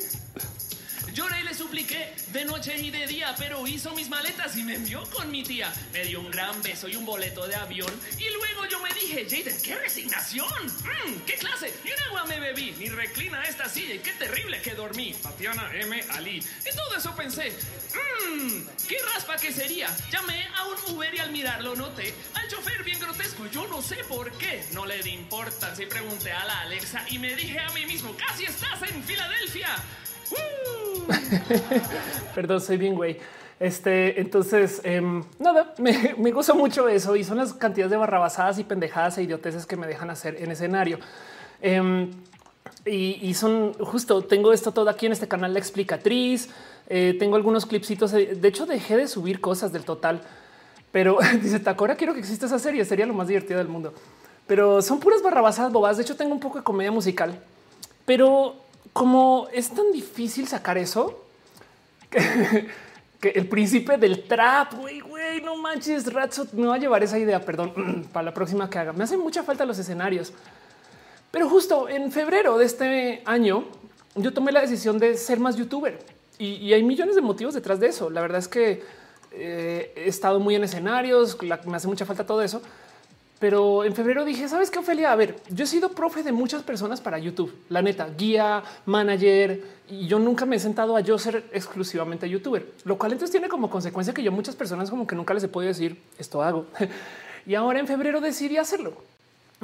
[1.77, 5.70] De noche y de día, pero hizo mis maletas y me envió con mi tía.
[5.93, 7.93] Me dio un gran beso y un boleto de avión.
[8.19, 10.48] Y luego yo me dije, Jaden, qué resignación.
[10.48, 11.70] Mm, qué clase.
[11.85, 12.74] Y un agua me bebí.
[12.78, 15.12] Ni reclina esta silla y qué terrible que dormí.
[15.23, 16.03] Tatiana M.
[16.12, 16.39] Ali.
[16.39, 19.94] Y todo eso pensé, mmm, qué raspa que sería.
[20.11, 23.47] Llamé a un Uber y al mirarlo noté al chofer bien grotesco.
[23.48, 24.65] Yo no sé por qué.
[24.73, 28.16] No le di importancia y pregunté a la Alexa y me dije a mí mismo,
[28.16, 29.77] casi estás en Filadelfia.
[32.35, 33.19] Perdón, soy bien güey.
[33.59, 38.65] Este, entonces, em, nada, me, gozo mucho eso y son las cantidades de barrabasadas y
[38.65, 40.98] pendejadas e idioteces que me dejan hacer en escenario.
[41.62, 42.11] Em,
[42.85, 46.51] y, son justo, tengo esto todo aquí en este canal La Explicatriz,
[46.89, 50.20] eh, tengo algunos clipsitos, de hecho dejé de subir cosas del total,
[50.93, 53.93] pero dice Tacora, quiero que exista esa serie, sería lo más divertido del mundo.
[54.47, 57.40] Pero son puras barrabasadas bobas, de hecho tengo un poco de comedia musical,
[58.05, 58.57] pero
[58.93, 61.25] como es tan difícil sacar eso,
[62.11, 66.07] que, el príncipe del trap, güey, güey, no manches,
[66.53, 68.93] me va a llevar esa idea, perdón, para la próxima que haga.
[68.93, 70.33] Me hacen mucha falta los escenarios.
[71.31, 73.65] Pero justo en febrero de este año,
[74.15, 75.99] yo tomé la decisión de ser más youtuber
[76.39, 78.11] y, hay millones de motivos detrás de eso.
[78.11, 78.83] La verdad es que
[79.33, 81.37] eh, he estado muy en escenarios,
[81.67, 82.63] me hace mucha falta todo eso.
[83.39, 85.13] Pero en febrero dije, ¿sabes qué, Ofelia?
[85.13, 89.63] A ver, yo he sido profe de muchas personas para YouTube, la neta, guía, manager,
[89.91, 93.49] y yo nunca me he sentado a yo ser exclusivamente youtuber, lo cual entonces tiene
[93.49, 96.67] como consecuencia que yo muchas personas como que nunca les he podido decir esto hago.
[97.47, 98.95] y ahora en febrero decidí hacerlo.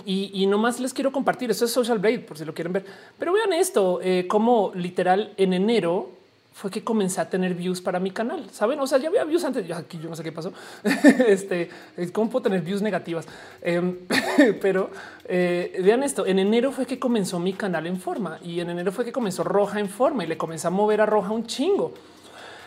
[0.05, 2.85] Y, y nomás les quiero compartir, eso es Social Blade, por si lo quieren ver.
[3.19, 6.11] Pero vean esto, eh, como literal en enero
[6.53, 8.49] fue que comencé a tener views para mi canal.
[8.51, 9.67] Saben, o sea, ya había views antes.
[9.67, 10.53] Yo aquí yo no sé qué pasó.
[11.27, 11.71] este,
[12.13, 13.27] cómo puedo tener views negativas,
[13.63, 13.99] em,
[14.61, 14.91] pero
[15.25, 16.27] eh, vean esto.
[16.27, 19.45] En enero fue que comenzó mi canal en forma y en enero fue que comenzó
[19.45, 21.95] Roja en forma y le comencé a mover a Roja un chingo.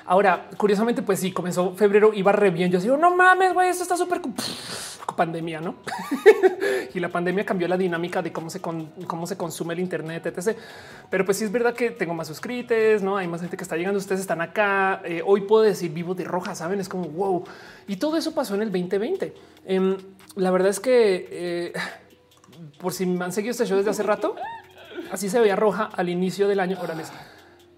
[0.07, 2.71] Ahora, curiosamente, pues sí, comenzó febrero, iba re bien.
[2.71, 4.21] Yo digo, no mames, güey, esto está súper
[5.15, 5.75] pandemia, ¿no?
[6.93, 10.57] y la pandemia cambió la dinámica de cómo se, cómo se consume el Internet, etc.
[11.09, 13.17] Pero pues sí es verdad que tengo más suscritos, ¿no?
[13.17, 15.01] Hay más gente que está llegando, ustedes están acá.
[15.03, 16.79] Eh, hoy puedo decir vivo de roja, ¿saben?
[16.79, 17.43] Es como, wow.
[17.87, 19.33] Y todo eso pasó en el 2020.
[19.65, 19.97] Em,
[20.35, 21.73] la verdad es que, eh,
[22.79, 24.35] por si me han seguido este show desde hace rato,
[25.11, 26.77] así se veía roja al inicio del año.
[26.81, 27.03] Órale.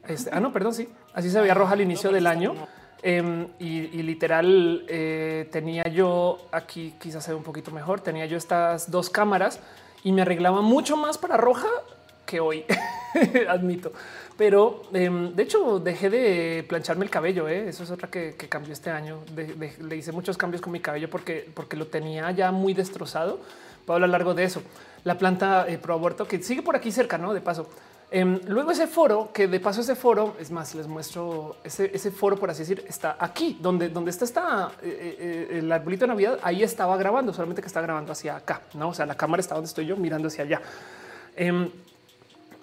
[0.08, 0.90] Este, ah, no, perdón, sí.
[1.14, 2.56] Así se veía roja al inicio del año.
[3.04, 8.38] Em, y, literal eh, tenía yo aquí, quizás se ve un poquito mejor, tenía yo
[8.38, 9.60] estas dos cámaras
[10.04, 11.68] y me arreglaba mucho más para roja
[12.26, 12.66] que hoy,
[13.50, 13.92] admito.
[14.38, 17.48] Pero em, de hecho dejé de plancharme el cabello.
[17.48, 17.70] ¿eh?
[17.70, 19.20] Eso es otra que, cambió este año.
[19.36, 23.40] le hice muchos cambios con mi cabello porque, porque lo tenía ya muy destrozado.
[23.86, 24.62] Puedo hablar largo de eso.
[25.04, 27.70] La planta eh, pro aborto que sigue por aquí cerca, no de paso.
[28.10, 32.38] Em, luego ese foro, que de paso ese foro, es más, les muestro ese, foro,
[32.38, 36.40] por así decir, está aquí, donde, donde está, está eh, eh, el arbolito de Navidad,
[36.42, 38.90] ahí estaba grabando, solamente que está grabando hacia acá, ¿no?
[38.90, 40.62] O sea, la cámara está donde estoy yo mirando hacia allá.
[41.36, 41.70] Em,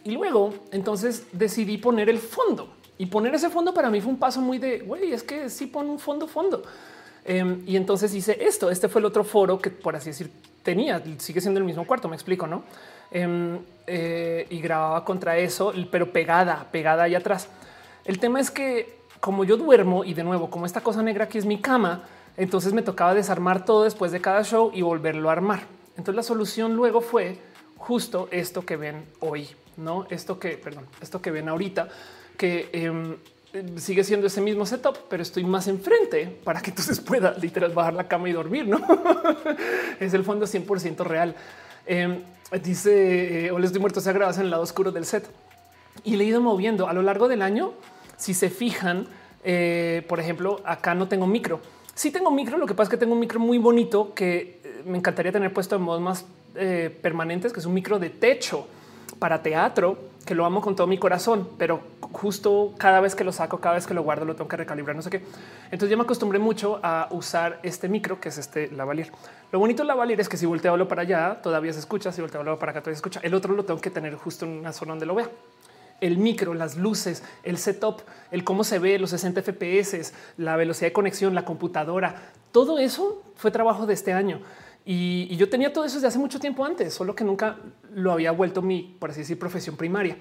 [0.05, 2.69] y luego, entonces decidí poner el fondo.
[2.97, 5.67] Y poner ese fondo para mí fue un paso muy de, güey, es que sí
[5.67, 6.63] pone un fondo, fondo.
[7.25, 8.71] Em, y entonces hice esto.
[8.71, 10.31] Este fue el otro foro que, por así decir,
[10.63, 11.03] tenía.
[11.19, 12.65] Sigue siendo el mismo cuarto, me explico, ¿no?
[13.15, 17.49] Em, eh, y grababa contra eso, pero pegada, pegada ahí atrás.
[18.05, 21.39] El tema es que como yo duermo y de nuevo, como esta cosa negra aquí
[21.39, 22.03] es mi cama,
[22.37, 25.61] entonces me tocaba desarmar todo después de cada show y volverlo a armar.
[25.91, 27.39] Entonces la solución luego fue
[27.77, 31.89] justo esto que ven hoy, no esto que, perdón, esto que ven ahorita,
[32.37, 33.17] que em,
[33.77, 37.95] sigue siendo ese mismo setup, pero estoy más enfrente para que entonces pueda literal bajar
[37.95, 38.67] la cama y dormir.
[38.67, 38.81] No
[40.01, 41.37] es el fondo 100% real.
[41.87, 42.23] Em,
[42.63, 45.29] dice, eh, o les estoy muerto, se ha grabado en el lado oscuro del set.
[46.03, 47.73] Y le he ido moviendo a lo largo del año.
[48.17, 49.07] Si se fijan,
[49.43, 51.61] eh, por ejemplo, acá no tengo micro.
[51.95, 54.83] Sí tengo micro, lo que pasa es que tengo un micro muy bonito que eh,
[54.85, 56.27] me encantaría tener puesto en modos más
[57.03, 58.69] permanentes, que es un micro de techo
[59.19, 63.33] para teatro, que lo amo con todo mi corazón, pero justo cada vez que lo
[63.33, 65.23] saco, cada vez que lo guardo, lo tengo que recalibrar, no sé qué.
[65.65, 69.11] Entonces ya me acostumbré mucho a usar este micro, que es este lavalier.
[69.53, 72.59] Lo bonito del lavalier es que si volteo para allá, todavía se escucha, si volteo
[72.59, 73.21] para acá, todavía se escucha.
[73.23, 75.29] El otro lo tengo que tener justo en una zona donde lo vea.
[76.01, 80.89] El micro, las luces, el setup, el cómo se ve, los 60 FPS, la velocidad
[80.89, 84.41] de conexión, la computadora, todo eso fue trabajo de este año.
[84.87, 87.57] Y, yo tenía todo eso desde hace mucho tiempo antes, solo que nunca
[87.95, 90.17] lo había vuelto mi, por así decir, profesión primaria.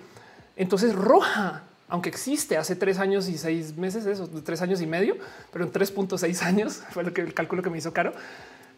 [0.56, 5.18] Entonces, roja, aunque existe hace tres años y seis meses, eso, tres años y medio,
[5.52, 8.14] pero en 3.6 años fue lo que el cálculo que me hizo caro.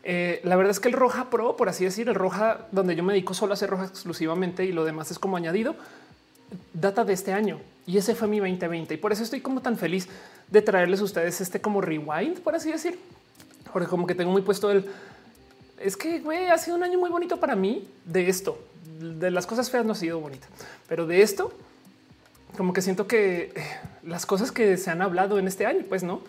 [0.04, 3.04] Eh, la verdad es que el Roja Pro, por así decir, el Roja donde yo
[3.04, 5.76] me dedico solo a hacer Roja exclusivamente y lo demás es como añadido,
[6.74, 9.78] data de este año y ese fue mi 2020 y por eso estoy como tan
[9.78, 10.08] feliz
[10.50, 13.00] de traerles a ustedes este como rewind, por así decir,
[13.74, 14.86] porque como que tengo muy puesto el
[15.80, 18.60] es que güey, ha sido un año muy bonito para mí de esto.
[19.00, 20.48] De las cosas feas no ha sido bonita,
[20.88, 21.52] pero de esto,
[22.56, 23.64] como que siento que eh,
[24.04, 26.22] las cosas que se han hablado en este año, pues no.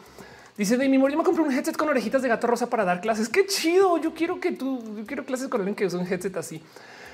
[0.56, 3.02] Dice de mi yo me compré un headset con orejitas de gato rosa para dar
[3.02, 3.28] clases.
[3.28, 3.98] Qué chido.
[3.98, 6.62] Yo quiero que tú, yo quiero clases con alguien que use un headset así.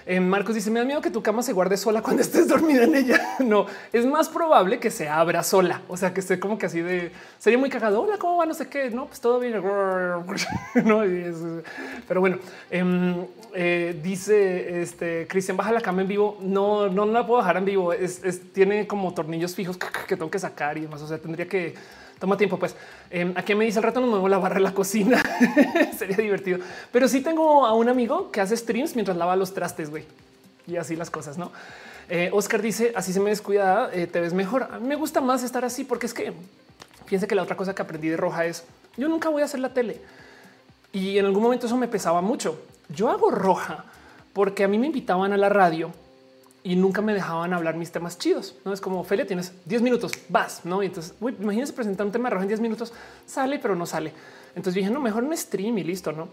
[0.06, 2.84] Eh, Marcos dice: Me da miedo que tu cama se guarde sola cuando estés dormida
[2.84, 3.20] en ella.
[3.40, 5.82] no es más probable que se abra sola.
[5.88, 8.02] O sea, que esté como que así de sería muy cagado.
[8.02, 8.46] Hola, cómo va?
[8.46, 8.90] No sé qué.
[8.90, 9.52] No, pues todo bien.
[10.84, 11.02] no,
[12.08, 12.38] pero bueno,
[12.70, 16.38] em, eh, dice este Cristian, baja la cama en vivo.
[16.40, 17.92] No, no, la puedo bajar en vivo.
[18.52, 21.02] Tiene como tornillos fijos que tengo que sacar y demás.
[21.02, 21.74] O sea, tendría que
[22.22, 22.56] toma tiempo.
[22.56, 22.76] Pues
[23.10, 25.20] em, aquí me dice el rato no muevo la barra de la cocina.
[25.98, 26.60] Sería divertido,
[26.92, 30.04] pero sí tengo a un amigo que hace streams mientras lava los trastes, güey,
[30.68, 31.50] y así las cosas, no?
[32.08, 34.68] Eh, Oscar dice así se me descuida, eh, te ves mejor.
[34.70, 36.32] A mí me gusta más estar así porque es que
[37.06, 38.64] piense que la otra cosa que aprendí de roja es
[38.96, 40.00] yo nunca voy a hacer la tele
[40.92, 42.62] y en algún momento eso me pesaba mucho.
[42.88, 43.84] Yo hago roja
[44.32, 45.92] porque a mí me invitaban a la radio
[46.64, 48.54] y nunca me dejaban hablar mis temas chidos.
[48.64, 50.82] No es como Felia, tienes 10 minutos, vas, no?
[50.82, 52.92] Y entonces, imagínense presentar un tema de roja en 10 minutos,
[53.26, 54.12] sale, pero no sale.
[54.54, 56.28] Entonces dije, no, mejor un stream y listo, no?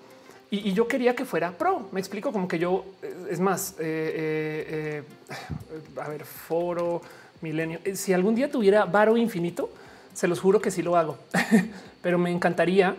[0.51, 1.87] Y, yo quería que fuera pro.
[1.91, 7.01] Me explico como que yo, eh, es más, eh, eh, a ver, foro,
[7.41, 7.79] milenio.
[7.93, 9.69] Si algún día tuviera varo infinito,
[10.13, 11.17] se los juro que sí lo hago,
[12.01, 12.95] pero me encantaría.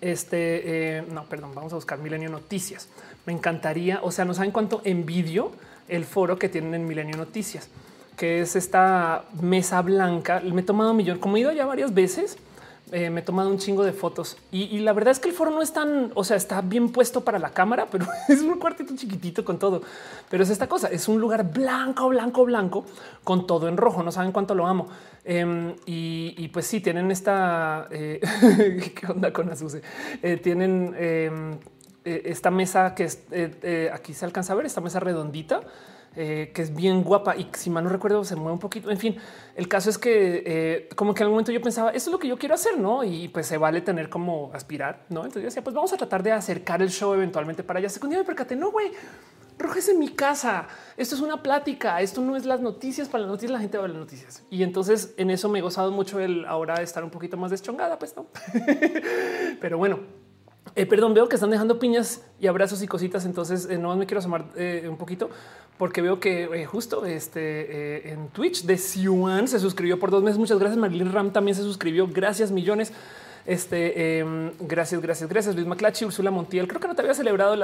[0.00, 2.88] Este no, perdón, vamos a buscar milenio noticias.
[3.24, 5.52] Me encantaría, o sea, no saben cuánto envidio
[5.88, 7.68] el foro que tienen en Milenio Noticias,
[8.16, 10.40] que es esta mesa blanca.
[10.40, 12.38] Me he tomado millón, como he ido ya varias veces,
[12.92, 15.50] Eh, me he tomado un chingo de fotos y, la verdad es que el foro
[15.50, 18.94] no es tan, o sea, está bien puesto para la cámara, pero es un cuartito
[18.94, 19.82] chiquitito con todo.
[20.30, 22.84] Pero es esta cosa, es un lugar blanco, blanco, blanco,
[23.24, 24.04] con todo en rojo.
[24.04, 24.86] No saben cuánto lo amo.
[25.24, 28.20] Em, y, pues sí, tienen esta, eh,
[28.94, 29.82] ¿qué onda con Azuse?
[30.22, 31.58] Eh, tienen em,
[32.06, 33.20] esta mesa que es,
[33.92, 35.60] aquí se alcanza a ver, esta mesa redondita
[36.18, 38.90] eh, que es bien guapa y si mal no recuerdo se mueve un poquito.
[38.90, 39.18] En fin,
[39.54, 42.26] el caso es que eh, como que al momento yo pensaba, eso es lo que
[42.26, 43.04] yo quiero hacer, ¿no?
[43.04, 45.20] Y pues se vale tener como aspirar, ¿no?
[45.20, 47.90] Entonces yo decía, pues vamos a tratar de acercar el show eventualmente para allá.
[47.90, 48.92] Secundía me percaté, no, güey,
[49.58, 50.68] Roja en mi casa.
[50.96, 52.00] Esto es una plática.
[52.00, 53.08] Esto no es las noticias.
[53.08, 54.42] Para las noticias la gente va a las noticias.
[54.50, 57.98] Y entonces en eso me he gozado mucho el ahora estar un poquito más deschongada,
[57.98, 58.26] pues no.
[59.60, 60.00] Pero bueno,
[60.74, 63.24] eh, perdón, veo que están dejando piñas y abrazos y cositas.
[63.24, 64.46] Entonces no me quiero asomar
[64.88, 65.30] un poquito
[65.78, 70.22] porque veo que eh, justo este eh, en Twitch de Siuan se suscribió por dos
[70.22, 70.38] meses.
[70.38, 70.78] Muchas gracias.
[70.78, 72.08] Marilyn Ram también se suscribió.
[72.08, 72.92] Gracias millones.
[73.44, 75.54] Este em, gracias, gracias, gracias.
[75.54, 76.66] Luis Maclachi, Úrsula Montiel.
[76.66, 77.54] Creo que no te había celebrado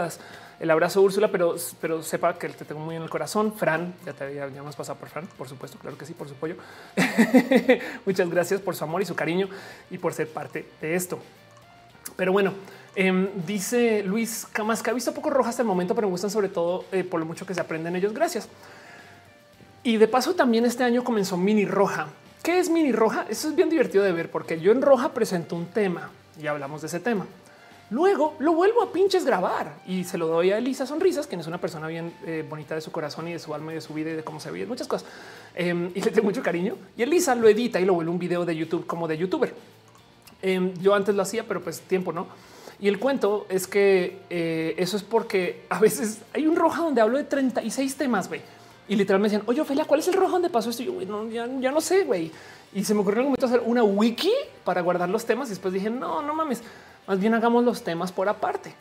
[0.61, 3.53] el abrazo, Úrsula, pero, pero sepa que te tengo muy en el corazón.
[3.55, 5.79] Fran, ya te había ya más pasado por Fran, por supuesto.
[5.79, 6.55] Claro que sí, por su apoyo.
[8.07, 9.49] Muchas gracias por su amor y su cariño
[9.91, 11.19] y por ser parte de esto.
[12.15, 12.53] Pero bueno,
[12.95, 16.31] Em, dice Luis Camas que ha visto poco roja hasta el momento, pero me gustan
[16.31, 18.13] sobre todo eh, por lo mucho que se aprenden ellos.
[18.13, 18.49] Gracias.
[19.83, 22.09] Y de paso también este año comenzó Mini Roja.
[22.43, 23.27] ¿Qué es Mini Roja?
[23.29, 26.11] Eso es bien divertido de ver porque yo en Roja presento un tema
[26.41, 27.27] y hablamos de ese tema.
[27.91, 31.47] Luego lo vuelvo a pinches grabar y se lo doy a Elisa Sonrisas, quien es
[31.47, 33.93] una persona bien eh, bonita de su corazón y de su alma y de su
[33.93, 35.07] vida y de cómo se ve muchas cosas.
[35.55, 36.77] Em, y le tengo mucho cariño.
[36.97, 39.55] Y Elisa lo edita y lo vuelve un video de YouTube como de youtuber.
[40.41, 42.29] Em, yo antes lo hacía, pero pues tiempo no.
[42.83, 47.01] Y el cuento es que eh, eso es porque a veces hay un roja donde
[47.01, 48.41] hablo de 36 temas, güey.
[48.89, 50.83] Y literalmente me decían, oye, Ophelia, ¿cuál es el rojo donde pasó esto?
[50.83, 52.33] Y yo, no, ya, no sé, güey.
[52.75, 54.33] Y se me ocurrió en un momento hacer una wiki
[54.65, 55.47] para guardar los temas.
[55.47, 56.61] Y después dije, no, no mames,
[57.07, 58.75] más bien hagamos los temas por aparte.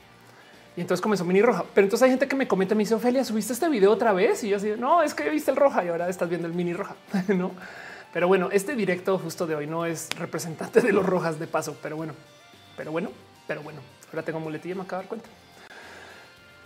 [0.76, 1.64] Y entonces comenzó mini roja.
[1.76, 4.44] Pero entonces hay gente que me comenta, me dice, Ophelia, ¿subiste este video otra vez?
[4.44, 6.74] Y yo así, no, es que viste el roja y ahora estás viendo el mini
[6.74, 6.96] roja,
[7.28, 7.52] ¿no?
[8.12, 11.78] Pero bueno, este directo justo de hoy no es representante de los rojas de paso,
[11.84, 12.14] pero bueno,
[12.76, 13.12] pero bueno,
[13.52, 15.30] pero bueno, ahora tengo muletilla, me acabo de dar cuenta.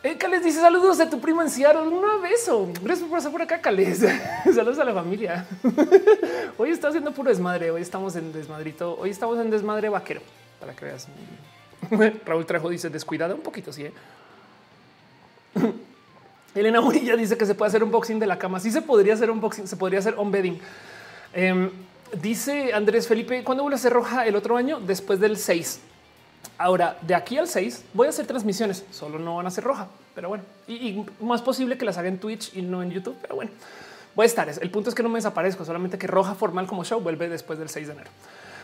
[0.03, 1.49] Eh, Cales dice saludos de tu primo en.
[1.77, 2.69] Un beso.
[2.79, 4.05] Gracias por pasar por acá, Cales.
[4.53, 5.47] saludos a la familia.
[6.59, 7.71] Hoy está haciendo puro desmadre.
[7.71, 8.95] Hoy estamos en desmadrito.
[8.99, 10.21] Hoy estamos en desmadre vaquero
[10.59, 11.07] para que veas.
[12.23, 13.73] Raúl Trajo dice descuidado un poquito.
[13.73, 13.93] Sí, ¿eh?
[16.53, 18.59] Elena Murilla dice que se puede hacer un boxing de la cama.
[18.59, 20.59] Sí, se podría hacer un boxing, se podría hacer un bedding.
[21.33, 21.71] Em,
[22.21, 24.79] dice Andrés Felipe, ¿cuándo vuelve a ser roja el otro año?
[24.79, 25.79] Después del 6.
[26.57, 29.87] Ahora, de aquí al 6 voy a hacer transmisiones, solo no van a ser roja,
[30.13, 33.35] pero bueno, y, más posible que las haga en Twitch y no en YouTube, pero
[33.35, 33.51] bueno,
[34.15, 34.49] voy a estar.
[34.49, 37.59] El punto es que no me desaparezco, solamente que roja formal como show vuelve después
[37.59, 38.09] del 6 de enero.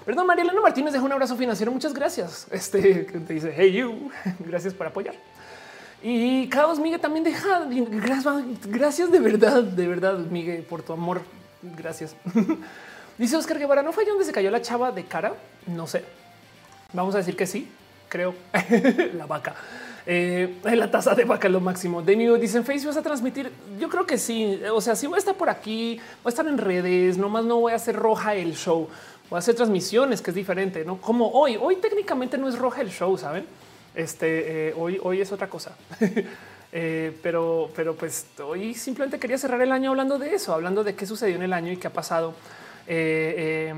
[0.06, 1.72] Perdón, Marielena Martínez deja un abrazo financiero.
[1.72, 2.48] Muchas gracias.
[2.50, 4.10] Este te dice hey you,
[4.40, 5.14] gracias por apoyar.
[6.02, 7.68] Y Caos Miguel también deja
[8.66, 11.22] gracias, de verdad, de verdad, Miguel, por tu amor.
[11.62, 12.16] Gracias.
[13.20, 15.34] Dice Oscar Guevara, ¿no fue donde se cayó la chava de cara?
[15.68, 16.04] No sé.
[16.92, 17.70] Vamos a decir que sí,
[18.12, 18.36] creo.
[19.18, 19.56] la vaca.
[20.06, 22.02] Eh, la taza de vaca lo máximo.
[22.02, 23.52] De nuevo dicen Facebook vas a transmitir.
[23.80, 24.62] Yo creo que sí.
[24.74, 27.60] O sea, si voy a estar por aquí, voy a estar en redes, nomás no
[27.62, 28.90] voy a hacer roja el show.
[29.30, 31.58] Voy a hacer transmisiones, que es diferente, no como hoy.
[31.60, 33.46] Hoy técnicamente no es roja el show, saben?
[33.96, 35.76] Este eh, hoy, hoy es otra cosa.
[36.74, 40.96] Eh, pero, pero pues hoy simplemente quería cerrar el año hablando de eso, hablando de
[40.96, 42.34] qué sucedió en el año y qué ha pasado.
[42.88, 43.74] Eh,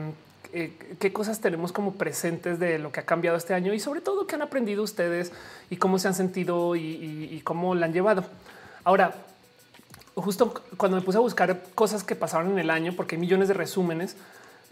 [0.99, 4.27] qué cosas tenemos como presentes de lo que ha cambiado este año y sobre todo
[4.27, 5.31] qué han aprendido ustedes
[5.69, 8.23] y cómo se han sentido y, cómo la han llevado.
[8.83, 9.15] Ahora,
[10.15, 13.47] justo cuando me puse a buscar cosas que pasaron en el año, porque hay millones
[13.47, 14.15] de resúmenes,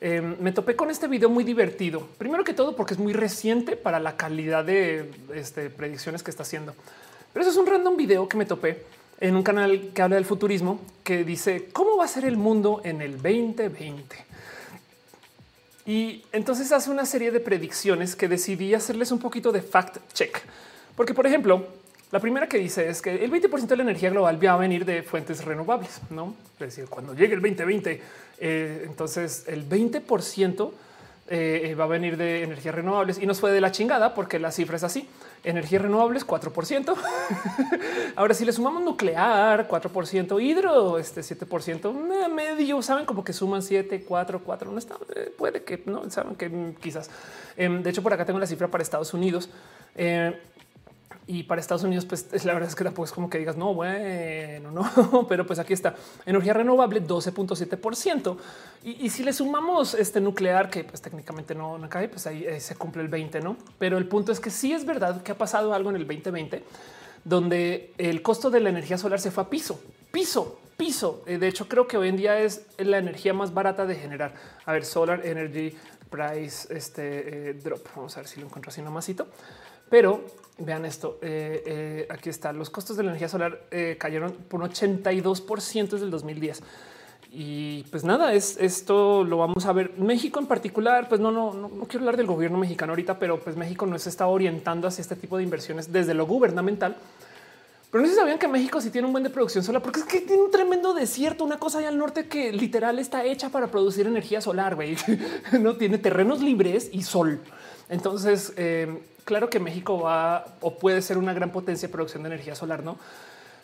[0.02, 2.08] em, me topé con este video muy divertido.
[2.18, 6.44] Primero que todo, porque es muy reciente para la calidad de este, predicciones que está
[6.44, 6.76] haciendo.
[7.34, 8.84] Pero eso es un random video que me topé
[9.20, 12.82] en un canal que habla del futurismo, que dice cómo va a ser el mundo
[12.84, 14.31] en el 2020.
[15.86, 20.41] Y entonces hace una serie de predicciones que decidí hacerles un poquito de fact check.
[20.95, 21.66] Porque, por ejemplo,
[22.12, 24.86] la primera que dice es que el 20% de la energía global va a venir
[24.86, 26.36] de fuentes renovables, ¿no?
[26.53, 28.02] Es decir, cuando llegue el 2020,
[28.40, 30.72] eh, entonces el 20%
[31.30, 34.52] eh, va a venir de energías renovables y nos fue de la chingada porque la
[34.52, 35.08] cifra es así
[35.44, 36.96] energías renovables 4%.
[38.16, 44.04] Ahora si le sumamos nuclear 4%, hidro este 7%, medio, saben como que suman 7,
[44.08, 47.10] 4, 4, no está, eh, puede que no saben que quizás.
[47.58, 49.50] Em, de hecho, por acá tengo la cifra para Estados Unidos.
[49.96, 50.40] Eh,
[51.28, 53.74] Y para Estados Unidos, pues la verdad es que tampoco es como que digas, no,
[53.74, 58.38] bueno, no, pero pues aquí está energía renovable 12.7%.
[58.84, 62.46] Y, y si le sumamos este nuclear, que pues técnicamente no, no cae, pues ahí,
[62.60, 63.58] se cumple el 20, ¿no?
[63.78, 66.64] Pero el punto es que sí es verdad que ha pasado algo en el 2020
[67.24, 69.80] donde el costo de la energía solar se fue a piso,
[70.12, 71.24] piso, piso.
[71.28, 74.34] Eh, de hecho, creo que hoy en día es la energía más barata de generar.
[74.66, 75.76] A ver, Solar Energy
[76.10, 77.88] Price, este eh, drop.
[77.96, 79.28] Vamos a ver si lo encuentro así nomásito.
[79.90, 80.26] Pero
[80.66, 81.20] vean esto.
[81.22, 82.54] Eh, aquí está.
[82.54, 83.62] Los costos de la energía solar
[83.98, 85.46] cayeron por un 82
[85.90, 86.62] desde el 2010.
[87.34, 89.98] Y pues nada, es esto lo vamos a ver.
[89.98, 93.56] México en particular, pues no, no, no, quiero hablar del gobierno mexicano ahorita, pero pues
[93.56, 96.98] México no se está orientando hacia este tipo de inversiones desde lo gubernamental
[97.92, 100.06] pero no si sabían que México sí tiene un buen de producción solar, porque es
[100.06, 103.68] que tiene un tremendo desierto, una cosa allá al norte que literal está hecha para
[103.68, 104.76] producir energía solar.
[104.76, 104.96] güey.
[105.60, 107.42] no tiene terrenos libres y sol.
[107.90, 112.27] Entonces, eh, claro que México va o puede ser una gran potencia de producción de
[112.30, 112.98] energía solar, no?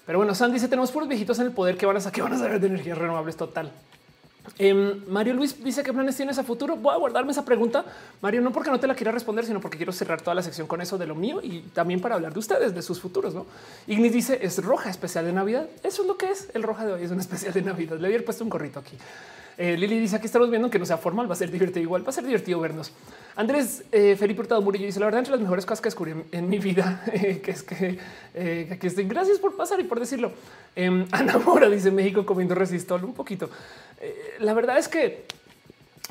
[0.06, 2.34] Pero bueno, Sandy dice: Tenemos puros viejitos en el poder que van a sacar, van
[2.34, 3.72] a saber de energías renovables total.
[4.58, 6.76] Em, Mario Luis dice qué planes tienes a futuro.
[6.76, 7.84] Voy a guardarme esa pregunta,
[8.22, 10.68] Mario, no porque no te la quiera responder, sino porque quiero cerrar toda la sección
[10.68, 13.34] con eso de lo mío y también para hablar de ustedes, de sus futuros.
[13.34, 13.46] No
[13.88, 15.68] Ignis dice es roja especial de Navidad.
[15.84, 17.04] Eso es lo que es el roja de hoy.
[17.04, 17.98] Es una especial de Navidad.
[17.98, 18.98] Le había puesto un gorrito aquí.
[19.58, 22.06] Eh, Lili dice aquí estamos viendo que no sea formal, va a ser divertido igual,
[22.06, 22.92] va a ser divertido vernos.
[23.36, 26.48] Andrés eh, Felipe Hurtado Murillo dice la verdad entre las mejores cosas que descubrí en,
[26.48, 27.98] mi vida, eh, que es que
[28.72, 29.06] aquí estoy.
[29.06, 30.32] Gracias por pasar y por decirlo.
[30.76, 33.50] Em, Ana Mora dice México comiendo resistol un poquito.
[34.40, 35.26] la verdad es que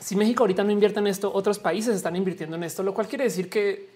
[0.01, 3.07] si México ahorita no invierte en esto, otros países están invirtiendo en esto, lo cual
[3.07, 3.89] quiere decir que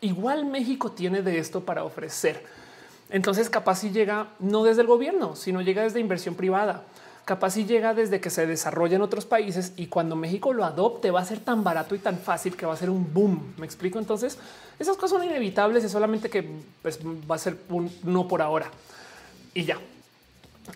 [0.00, 2.44] igual México tiene de esto para ofrecer.
[3.10, 6.84] Entonces capaz si llega no desde el gobierno, sino llega desde inversión privada
[7.24, 11.10] capaz si llega desde que se desarrolla en otros países y cuando México lo adopte
[11.10, 13.54] va a ser tan barato y tan fácil que va a ser un boom.
[13.58, 13.98] Me explico.
[13.98, 14.38] Entonces
[14.78, 16.48] esas cosas son inevitables y solamente que
[16.82, 18.70] pues, va a ser un no por ahora
[19.54, 19.78] y ya.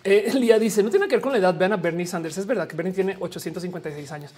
[0.03, 1.57] Eh, el día dice no tiene que ver con la edad.
[1.57, 2.37] Vean a Bernie Sanders.
[2.37, 4.31] Es verdad que Bernie tiene 856 años.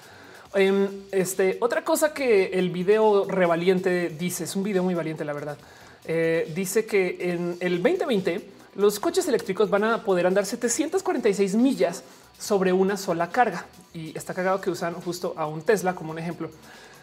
[0.56, 5.24] Em, este otra cosa que el video revaliente dice es un video muy valiente.
[5.26, 5.58] La verdad
[6.06, 12.02] eh, dice que en el 2020 los coches eléctricos van a poder andar 746 millas
[12.40, 16.20] sobre una sola carga y está cagado que usan justo a un Tesla como un
[16.20, 16.50] ejemplo.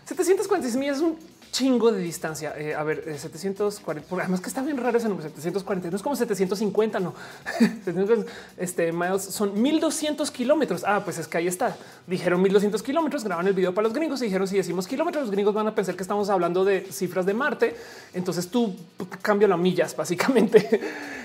[0.06, 1.18] 746 millas es un
[1.50, 2.54] chingo de distancia.
[2.56, 6.02] Eh, a ver, 740, eh, además que está bien raro ese número 740, no es
[6.02, 7.14] como 750, no.
[8.56, 10.84] este miles son 1200 kilómetros.
[10.86, 11.76] Ah, pues es que ahí está.
[12.06, 15.30] Dijeron 1200 kilómetros, graban el video para los gringos y dijeron si decimos kilómetros, los
[15.30, 17.76] gringos van a pensar que estamos hablando de cifras de Marte.
[18.14, 18.76] Entonces tú
[19.22, 20.80] cambia las millas básicamente.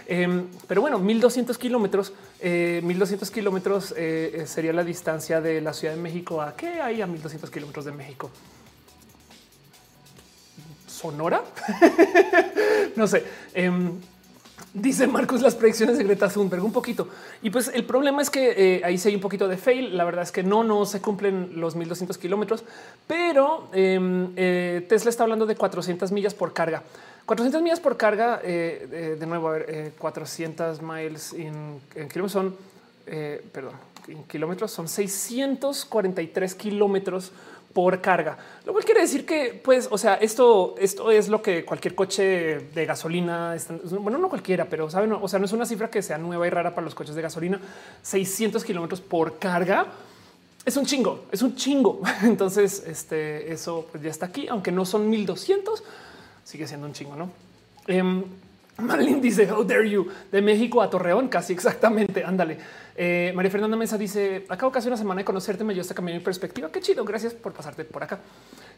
[0.07, 3.95] Em, pero bueno, 1200 kilómetros, 1200 eh, kilómetros
[4.45, 7.91] sería la distancia de la Ciudad de México a qué hay a 1200 kilómetros de
[7.91, 8.29] México.
[11.01, 11.43] Sonora.
[12.95, 13.23] no sé.
[13.53, 13.91] Em,
[14.73, 17.07] dice Marcos las predicciones de Greta Thunberg un poquito.
[17.41, 19.97] Y pues el problema es que eh, ahí se hay un poquito de fail.
[19.97, 22.63] La verdad es que no, no se cumplen los 1200 kilómetros,
[23.07, 26.83] pero em, eh, Tesla está hablando de 400 millas por carga.
[27.25, 32.55] 400 millas por carga, eh, de nuevo, a ver, 400 miles en kilómetros son,
[33.53, 33.73] perdón,
[34.07, 37.31] en kilómetros son 643 kilómetros
[37.73, 41.63] por carga, lo cual quiere decir que, pues, o sea, esto, esto es lo que
[41.63, 43.55] cualquier coche de gasolina,
[43.99, 46.49] bueno, no cualquiera, pero saben, o sea, no es una cifra que sea nueva y
[46.49, 47.59] rara para los coches de gasolina.
[48.01, 49.87] 600 kilómetros por carga
[50.63, 52.01] es un chingo, es un chingo.
[52.23, 55.83] Entonces, este, eso pues, ya está aquí, aunque no son 1200,
[56.43, 57.31] sigue siendo un chingo, no?
[57.87, 58.23] Um,
[58.77, 60.07] Marlene dice, How dare you?
[60.31, 62.23] De México a Torreón, casi exactamente.
[62.23, 62.57] Ándale.
[62.95, 66.17] Eh, María Fernanda Mesa dice: Acabo casi una semana de conocerte, me dio esta cambiar
[66.17, 66.71] mi perspectiva.
[66.71, 67.05] Qué chido.
[67.05, 68.19] Gracias por pasarte por acá.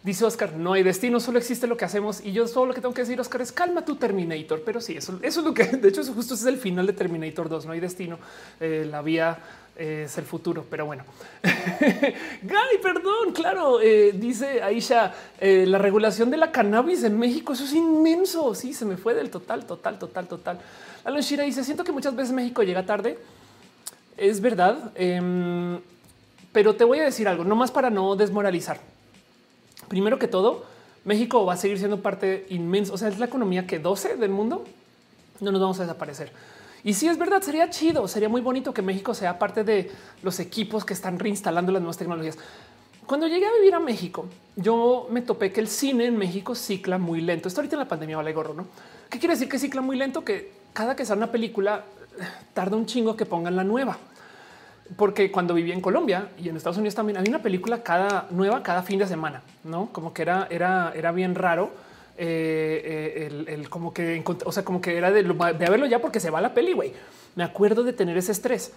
[0.04, 2.22] Dice Oscar: No hay destino, solo existe lo que hacemos.
[2.24, 4.62] Y yo todo lo que tengo que decir, Oscar, es calma tu Terminator.
[4.66, 6.94] Pero sí, eso, eso es lo que de hecho, eso justo es el final de
[6.94, 7.66] Terminator 2.
[7.66, 8.20] No hay destino.
[8.60, 9.40] Eh, la vía
[9.76, 11.04] es el futuro, pero bueno.
[11.42, 17.74] Gay, perdón, claro, eh, dice Aisha, la regulación de la cannabis en México, eso es
[17.74, 18.54] inmenso.
[18.56, 20.60] Sí, se me fue del total, total, total, total.
[21.04, 23.18] Alan Shira dice, siento que muchas veces México llega tarde
[24.18, 25.80] es verdad, em,
[26.52, 28.80] pero te voy a decir algo, no más para no desmoralizar.
[29.88, 30.66] Primero que todo,
[31.04, 34.30] México va a seguir siendo parte inmensa, o sea, es la economía que 12 del
[34.30, 34.64] mundo,
[35.40, 36.32] no nos vamos a desaparecer.
[36.84, 39.90] Y si es verdad, sería chido, sería muy bonito que México sea parte de
[40.22, 42.38] los equipos que están reinstalando las nuevas tecnologías.
[43.06, 46.98] Cuando llegué a vivir a México, yo me topé que el cine en México cicla
[46.98, 47.48] muy lento.
[47.48, 48.68] Esto ahorita en la pandemia vale gorro, ¿no?
[49.10, 50.24] ¿Qué quiere decir que cicla muy lento?
[50.26, 51.84] Que cada que sale una película
[52.54, 53.98] tarda un chingo que pongan la nueva.
[54.98, 58.62] Porque cuando vivía en Colombia y en Estados Unidos también había una película cada nueva
[58.64, 61.72] cada fin de semana, no como que era, era, era bien raro
[62.18, 66.30] eh, el, como que, o sea, como que era de, de verlo ya porque se
[66.30, 66.94] va la peli, güey.
[67.36, 68.72] Me acuerdo de tener ese estrés.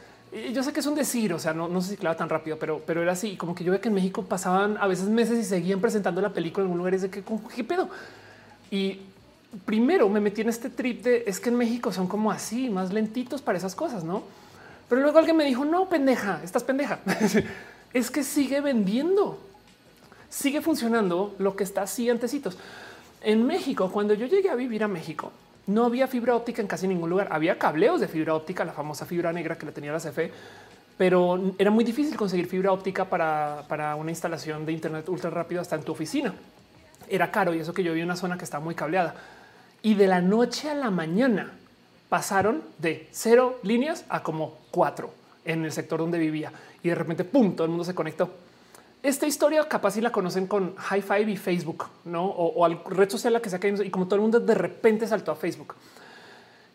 [0.52, 2.58] Yo sé que es un decir, o sea, no, no sé si clava tan rápido,
[2.58, 3.36] pero, pero era así.
[3.36, 6.32] Como que yo ve que en México pasaban a veces meses y seguían presentando la
[6.32, 7.22] película en algún lugar y de que,
[7.54, 7.88] ¿qué pedo?
[8.70, 9.00] Y
[9.64, 12.92] primero me metí en este trip de es que en México son como así, más
[12.92, 14.22] lentitos para esas cosas, ¿no?
[14.88, 17.00] Pero luego alguien me dijo, no, pendeja, estás pendeja.
[17.92, 19.38] es que sigue vendiendo,
[20.28, 22.56] sigue funcionando lo que está así antecitos.
[23.26, 25.32] En México, cuando yo llegué a vivir a México,
[25.66, 27.26] no había fibra óptica en casi ningún lugar.
[27.32, 30.30] Había cableos de fibra óptica, la famosa fibra negra que le tenía la CFE,
[30.96, 35.60] pero era muy difícil conseguir fibra óptica para, para una instalación de Internet ultra rápido
[35.60, 36.34] hasta en tu oficina.
[37.08, 39.16] Era caro y eso que yo vi en una zona que está muy cableada.
[39.82, 41.50] Y de la noche a la mañana
[42.08, 45.12] pasaron de cero líneas a como cuatro
[45.44, 46.52] en el sector donde vivía.
[46.80, 48.45] Y de repente, pum, todo el mundo se conectó.
[49.06, 52.24] Esta historia capaz si la conocen con High Five y Facebook, no?
[52.24, 55.30] O, al red social la que sea y como todo el mundo de repente saltó
[55.30, 55.76] a Facebook.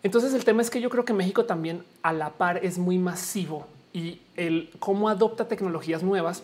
[0.02, 2.98] Entonces el tema es que yo creo que México también a la par es muy
[2.98, 6.44] masivo y el cómo adopta tecnologías nuevas.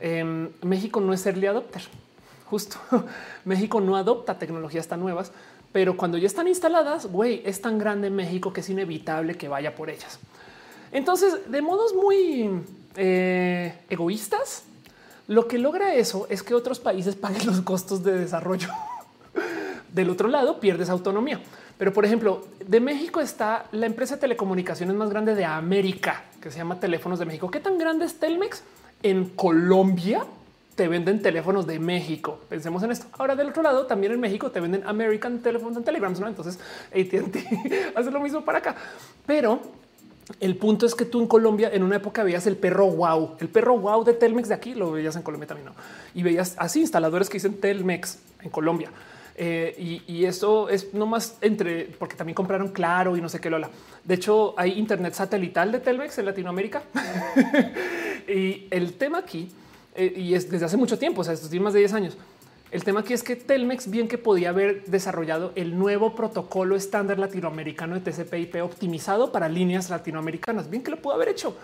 [0.00, 1.82] Em, México no es early adopter,
[2.46, 2.78] justo.
[3.44, 5.32] México no adopta tecnologías tan nuevas,
[5.70, 9.74] pero cuando ya están instaladas, güey, es tan grande México que es inevitable que vaya
[9.74, 10.18] por ellas.
[10.92, 12.62] Entonces, de modos muy
[12.96, 14.64] eh, egoístas,
[15.26, 18.68] lo que logra eso es que otros países paguen los costos de desarrollo.
[19.92, 21.40] Del otro lado, pierdes autonomía.
[21.78, 26.50] Pero, por ejemplo, de México está la empresa de telecomunicaciones más grande de América, que
[26.50, 27.50] se llama Teléfonos de México.
[27.50, 28.62] ¿Qué tan grande es Telmex?
[29.02, 30.24] En Colombia
[30.74, 32.40] te venden teléfonos de México.
[32.48, 33.06] Pensemos en esto.
[33.18, 36.26] Ahora del otro lado, también en México te venden American Telephone and Telegrams, ¿no?
[36.26, 36.58] Entonces
[36.90, 38.76] AT&T hace lo mismo para acá.
[39.26, 39.60] Pero
[40.40, 43.48] el punto es que tú en Colombia en una época veías el perro wow, el
[43.48, 45.74] perro wow de Telmex de aquí lo veías en Colombia también, ¿no?
[46.14, 48.90] Y veías así instaladores que dicen Telmex en Colombia.
[49.36, 53.50] Eh, y, eso es no más entre porque también compraron Claro y no sé qué
[53.50, 53.68] Lola.
[54.04, 56.82] De hecho, hay internet satelital de Telmex en Latinoamérica.
[58.28, 59.50] y el tema aquí,
[59.96, 62.16] eh, y es desde hace mucho tiempo, o sea, estos más de 10 años,
[62.74, 67.20] el tema aquí es que Telmex bien que podía haber desarrollado el nuevo protocolo estándar
[67.20, 70.68] latinoamericano de TCP/IP optimizado para líneas latinoamericanas.
[70.68, 71.56] Bien que lo pudo haber hecho,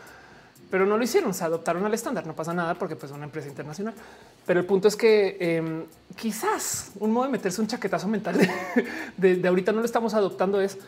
[0.70, 1.34] pero no lo hicieron.
[1.34, 2.28] Se adoptaron al estándar.
[2.28, 3.92] No pasa nada porque pues, es una empresa internacional.
[4.46, 5.82] Pero el punto es que em,
[6.14, 8.38] quizás un modo de meterse un chaquetazo mental
[9.16, 10.78] de, ahorita no lo estamos adoptando es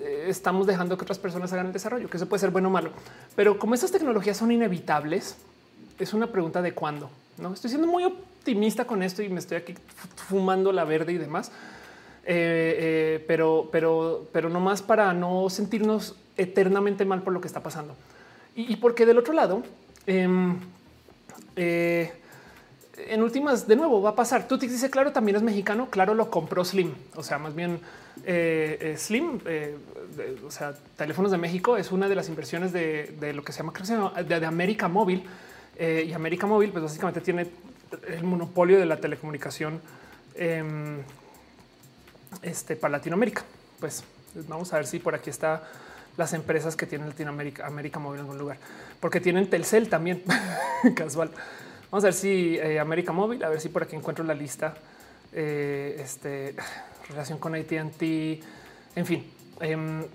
[0.00, 2.72] eh, estamos dejando que otras personas hagan el desarrollo, que eso puede ser bueno o
[2.72, 2.90] malo.
[3.36, 5.36] Pero como estas tecnologías son inevitables,
[5.96, 7.08] es una pregunta de cuándo.
[7.38, 8.02] No estoy siendo muy
[8.40, 9.74] optimista con esto y me estoy aquí
[10.28, 11.52] fumando la verde y demás.
[12.24, 17.46] Eh, eh, pero, pero, pero no más para no sentirnos eternamente mal por lo que
[17.46, 17.94] está pasando.
[18.56, 19.62] Y, porque del otro lado,
[20.06, 20.58] em,
[21.56, 22.12] eh,
[22.96, 24.48] en últimas, de nuevo va a pasar.
[24.48, 25.88] Tú te dice, claro, también es mexicano.
[25.90, 26.94] Claro, lo compró Slim.
[27.16, 27.80] O sea, más bien
[28.96, 29.40] Slim,
[30.46, 33.72] o sea, teléfonos de México es una de las inversiones de, lo que se llama,
[33.72, 35.24] creo que de, de América Móvil.
[35.78, 37.46] y América Móvil, pues básicamente tiene
[38.08, 39.80] el monopolio de la telecomunicación
[40.34, 40.98] em,
[42.42, 43.44] este, para Latinoamérica.
[43.78, 44.04] Pues
[44.48, 45.62] vamos a ver si por aquí está
[46.16, 48.58] las empresas que tienen Latinoamérica, América Móvil en algún lugar,
[49.00, 50.22] porque tienen Telcel también,
[50.94, 51.30] casual.
[51.90, 54.74] Vamos a ver si eh, América Móvil, a ver si por aquí encuentro la lista.
[55.32, 56.54] Eh, este
[57.08, 59.26] relación con ATT, en fin.
[59.60, 59.76] Eh,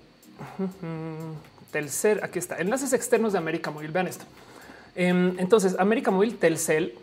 [1.72, 2.56] Telcel, aquí está.
[2.58, 3.90] Enlaces externos de América Móvil.
[3.90, 4.24] Vean esto.
[4.94, 6.94] Em, entonces, América Móvil, Telcel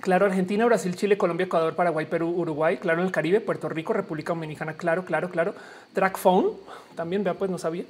[0.00, 3.92] Claro, Argentina, Brasil, Chile, Colombia, Ecuador, Paraguay, Perú, Uruguay, claro, en el Caribe, Puerto Rico,
[3.92, 5.54] República Dominicana, claro, claro, claro.
[5.92, 6.52] Trackphone,
[6.94, 7.84] también vea, pues no sabía.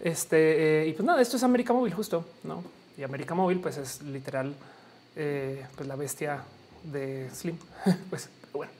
[0.00, 2.64] Este, eh, y pues nada, esto es América Móvil, justo, ¿no?
[2.96, 4.54] Y América Móvil, pues es literal,
[5.16, 6.42] eh, pues la bestia
[6.84, 7.56] de Slim,
[8.10, 8.72] pues bueno.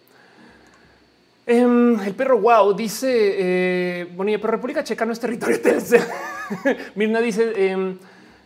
[1.47, 5.59] Em, el perro wow dice, eh, pero República Checa no es territorio
[6.95, 7.99] Mirna dice, em,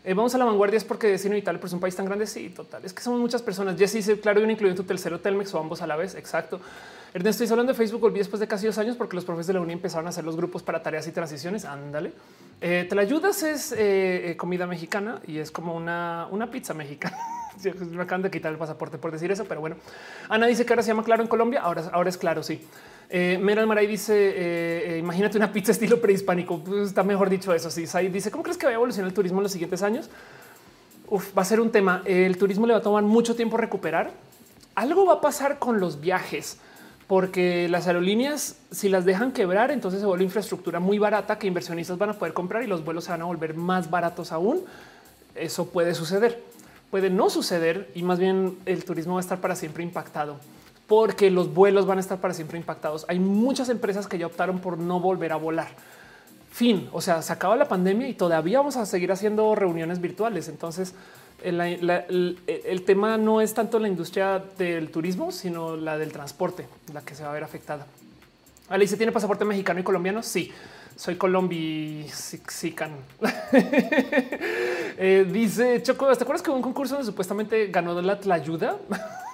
[0.07, 2.29] eh, vamos a la vanguardia es porque es inevitable, es un país tan grande.
[2.29, 2.85] Sí, total.
[2.85, 3.77] Es que somos muchas personas.
[3.77, 6.15] Jesse dice, claro, yo incluyo tu tercero Telmex o ambos a la vez.
[6.15, 6.61] Exacto.
[7.13, 8.03] Ernesto, estoy hablando de Facebook.
[8.03, 10.23] Volví después de casi dos años porque los profes de la UNI empezaron a hacer
[10.23, 11.65] los grupos para tareas y transiciones.
[11.65, 12.13] Ándale.
[12.61, 17.19] Eh, te la ayudas es eh, comida mexicana y es como una, una pizza mexicana.
[17.91, 19.75] Me acaban de quitar el pasaporte por decir eso, pero bueno.
[20.29, 21.63] Ana dice que ahora se llama Claro en Colombia.
[21.63, 22.45] Ahora, ahora es claro.
[22.45, 22.65] Sí.
[23.09, 26.59] Eh, Meral Maray dice: eh, eh, Imagínate una pizza estilo prehispánico.
[26.59, 27.71] Pues está mejor dicho eso.
[27.71, 30.09] Sí, dice: ¿Cómo crees que va a evolucionar el turismo en los siguientes años?
[31.09, 32.03] va a ser un tema.
[32.05, 34.11] El turismo le va a tomar mucho tiempo recuperar.
[34.75, 36.59] Algo va a pasar con los viajes,
[37.07, 41.97] porque las aerolíneas, si las dejan quebrar, entonces se vuelve infraestructura muy barata que inversionistas
[41.97, 44.65] van a poder comprar y los vuelos se van a volver más baratos aún.
[45.37, 46.43] Eso puede suceder,
[46.91, 50.39] puede no suceder y más bien el turismo va a estar para siempre impactado
[50.87, 53.05] porque los vuelos van a estar para siempre impactados.
[53.09, 55.69] Hay muchas empresas que ya optaron por no volver a volar.
[56.51, 60.49] Fin, o sea, se acaba la pandemia y todavía vamos a seguir haciendo reuniones virtuales.
[60.49, 60.95] Entonces,
[61.43, 61.61] el,
[62.47, 67.15] el, tema no es tanto la industria del turismo, sino la del transporte, la que
[67.15, 67.87] se va a ver afectada.
[68.69, 70.23] Alice tiene pasaporte mexicano y colombiano.
[70.23, 70.51] Sí,
[70.97, 72.93] soy colombican.
[74.97, 78.77] eh, dice Choco, ¿te acuerdas que hubo un concurso donde supuestamente ganó la ayuda?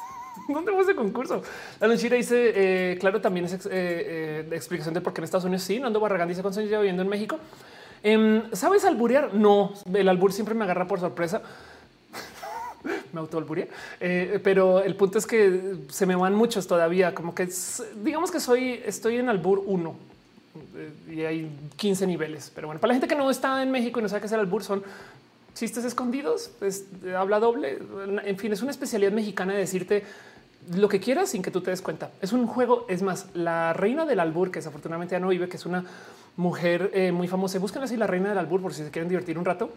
[0.49, 1.43] ¿Dónde fue ese concurso?
[1.81, 5.45] La Lonchira dice, eh, claro, también es eh, eh, explicación de por qué en Estados
[5.45, 5.79] Unidos sí.
[5.79, 7.39] Nando Barragán dice cuántos años viviendo en México.
[8.03, 9.35] Em, ¿Sabes alburear?
[9.35, 11.43] No, el albur siempre me agarra por sorpresa.
[13.13, 13.69] me autoalburé,
[14.43, 17.15] pero el punto es que se me van muchos todavía.
[17.15, 17.49] Como que
[18.03, 19.97] digamos que soy, estoy en albur 1
[21.11, 22.51] y hay 15 niveles.
[22.53, 24.33] Pero bueno, para la gente que no está en México y no sabe qué es
[24.33, 24.83] el albur, son
[25.55, 26.51] chistes escondidos,
[27.17, 27.79] habla doble.
[28.25, 30.03] En fin, es una especialidad mexicana de decirte
[30.75, 32.11] lo que quieras sin que tú te des cuenta.
[32.21, 32.87] Es un juego.
[32.89, 35.85] Es más, la reina del albur, que desafortunadamente ya no vive, que es una
[36.37, 37.59] mujer eh, muy famosa.
[37.59, 39.71] Buscan así la reina del albur por si se quieren divertir un rato.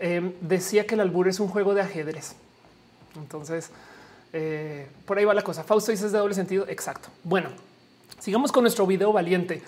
[0.00, 2.34] Eh, decía que el albur es un juego de ajedrez.
[3.16, 3.70] Entonces,
[4.32, 5.64] eh, por ahí va la cosa.
[5.64, 6.66] Fausto dice es de doble sentido.
[6.68, 7.08] Exacto.
[7.22, 7.50] Bueno,
[8.18, 9.62] sigamos con nuestro video valiente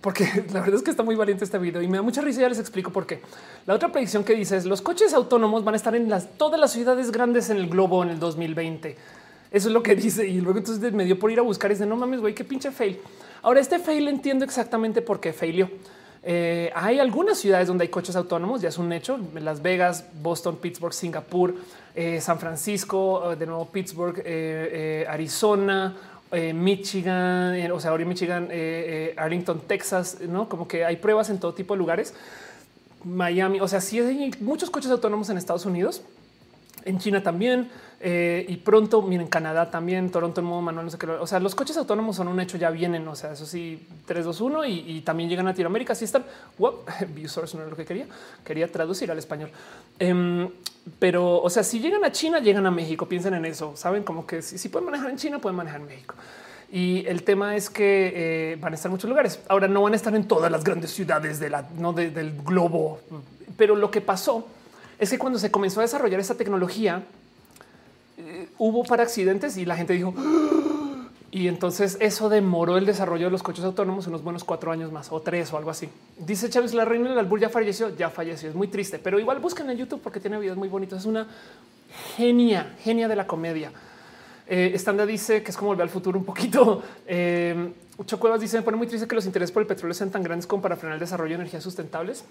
[0.00, 2.42] porque la verdad es que está muy valiente este video y me da mucha risa.
[2.42, 3.22] Ya les explico por qué.
[3.66, 6.60] La otra predicción que dice es los coches autónomos van a estar en las, todas
[6.60, 8.96] las ciudades grandes en el globo en el 2020.
[9.52, 10.26] Eso es lo que dice.
[10.26, 12.44] Y luego entonces me dio por ir a buscar y dice no mames, güey, qué
[12.44, 12.98] pinche fail.
[13.42, 15.68] Ahora este fail entiendo exactamente por qué failió.
[16.24, 19.18] Eh, hay algunas ciudades donde hay coches autónomos, ya es un hecho.
[19.34, 21.54] Las Vegas, Boston, Pittsburgh, Singapur,
[21.94, 24.22] eh, San Francisco, eh, de nuevo Pittsburgh,
[25.08, 25.96] Arizona,
[26.54, 28.48] Michigan, o sea, ahora Michigan,
[29.16, 32.14] Arlington, Texas, no como que hay pruebas en todo tipo de lugares.
[33.04, 36.02] Miami, o sea, sí hay muchos coches autónomos en Estados Unidos,
[36.84, 37.70] en China también.
[38.04, 41.06] Eh, y pronto, miren, Canadá también, Toronto en modo manual, no sé qué.
[41.06, 43.06] O sea, los coches autónomos son un hecho, ya vienen.
[43.06, 45.92] O sea, eso sí, 3, 2, 1 y, también llegan a Latinoamérica.
[45.92, 46.24] Así están.
[46.58, 46.84] Wow,
[47.28, 48.06] source no es lo que quería.
[48.44, 49.50] Quería traducir al español.
[49.98, 50.48] Em,
[50.98, 53.06] pero, o sea, si llegan a China, llegan a México.
[53.06, 53.76] Piensen en eso.
[53.76, 56.16] Saben como que si, pueden manejar en China, pueden manejar en México.
[56.72, 58.12] Y el tema es que
[58.52, 59.38] eh, van a estar en muchos lugares.
[59.48, 62.98] Ahora no van a estar en todas las grandes ciudades de no del globo,
[63.56, 64.48] pero lo que pasó
[65.02, 67.02] es que cuando se comenzó a desarrollar esta tecnología,
[68.18, 71.08] eh, hubo para accidentes y la gente dijo, ¡Ah!".
[71.32, 75.10] y entonces eso demoró el desarrollo de los coches autónomos unos buenos cuatro años más
[75.10, 75.88] o tres o algo así.
[76.16, 78.48] Dice Chávez, la reina del albur ya falleció, ya falleció.
[78.48, 81.00] Es muy triste, pero igual busquen en YouTube porque tiene videos muy bonitos.
[81.00, 81.26] Es una
[82.16, 83.72] genia, genia de la comedia.
[84.46, 86.80] Eh, dice que es como volver al futuro un poquito.
[87.08, 87.72] Eh,
[88.20, 90.46] Cuevas dice: Me pone muy triste que los intereses por el petróleo sean tan grandes
[90.46, 92.24] como para frenar el desarrollo de energías sustentables.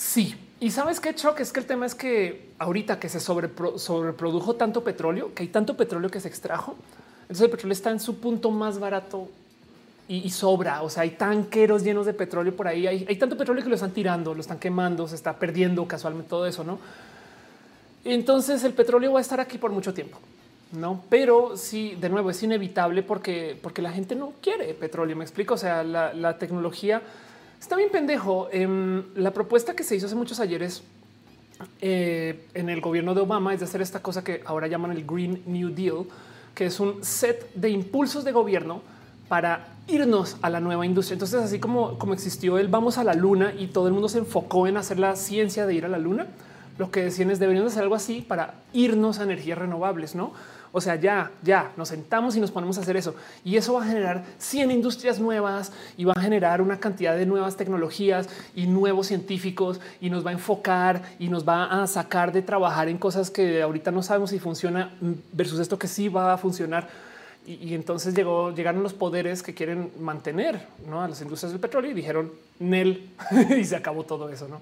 [0.00, 4.56] Sí, y sabes qué choque es que el tema es que ahorita que se sobreprodujo
[4.56, 6.74] tanto petróleo, que hay tanto petróleo que se extrajo,
[7.20, 9.28] entonces el petróleo está en su punto más barato
[10.08, 10.82] y, sobra.
[10.82, 12.86] O sea, hay tanqueros llenos de petróleo por ahí.
[12.86, 16.46] Hay, tanto petróleo que lo están tirando, lo están quemando, se está perdiendo casualmente todo
[16.46, 16.78] eso, no?
[18.02, 20.18] Entonces el petróleo va a estar aquí por mucho tiempo,
[20.72, 21.04] no?
[21.10, 25.14] Pero sí, de nuevo es inevitable porque, porque la gente no quiere petróleo.
[25.14, 25.54] Me explico.
[25.54, 27.02] O sea, la tecnología
[27.60, 28.48] Está bien pendejo.
[28.50, 30.82] Em, la propuesta que se hizo hace muchos ayeres
[31.82, 35.04] eh, en el gobierno de Obama es de hacer esta cosa que ahora llaman el
[35.04, 36.06] Green New Deal,
[36.54, 38.80] que es un set de impulsos de gobierno
[39.28, 41.16] para irnos a la nueva industria.
[41.16, 44.18] Entonces, así como, como existió el vamos a la luna y todo el mundo se
[44.18, 46.28] enfocó en hacer la ciencia de ir a la luna,
[46.78, 50.32] lo que decían es deberíamos hacer algo así para irnos a energías renovables, no?
[50.72, 53.14] O sea, ya, ya nos sentamos y nos ponemos a hacer eso.
[53.44, 57.26] Y eso va a generar 100 industrias nuevas y va a generar una cantidad de
[57.26, 62.32] nuevas tecnologías y nuevos científicos y nos va a enfocar y nos va a sacar
[62.32, 64.92] de trabajar en cosas que ahorita no sabemos si funciona
[65.32, 66.88] versus esto que sí va a funcionar.
[67.46, 71.02] Y, entonces llegó, llegaron los poderes que quieren mantener ¿no?
[71.02, 72.30] a las industrias del petróleo y dijeron
[72.60, 73.10] Nel
[73.58, 74.46] y se acabó todo eso.
[74.46, 74.60] ¿no?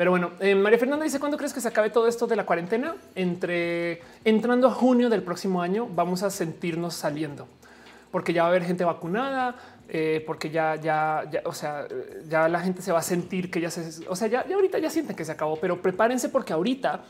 [0.00, 2.46] Pero bueno, eh, María Fernanda dice cuándo crees que se acabe todo esto de la
[2.46, 2.96] cuarentena?
[3.14, 7.46] Entre entrando a junio del próximo año vamos a sentirnos saliendo
[8.10, 9.56] porque ya va a haber gente vacunada,
[9.90, 11.86] eh, porque ya, ya, ya, o sea,
[12.26, 14.78] ya la gente se va a sentir que ya se, o sea, ya, ya ahorita
[14.78, 17.04] ya sienten que se acabó, pero prepárense porque ahorita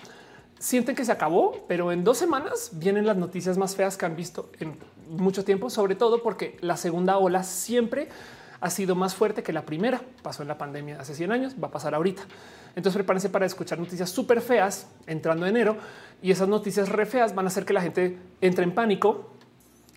[0.59, 4.17] sienten que se acabó, pero en dos semanas vienen las noticias más feas que han
[4.17, 4.77] visto en
[5.09, 8.09] mucho tiempo, sobre todo porque la segunda ola siempre
[8.61, 10.01] ha sido más fuerte que la primera.
[10.23, 12.23] Pasó en la pandemia hace 100 años, va a pasar ahorita.
[12.77, 15.77] Entonces prepárense para escuchar noticias súper feas entrando enero
[16.23, 19.31] y esas noticias re feas van a hacer que la gente entre en pánico.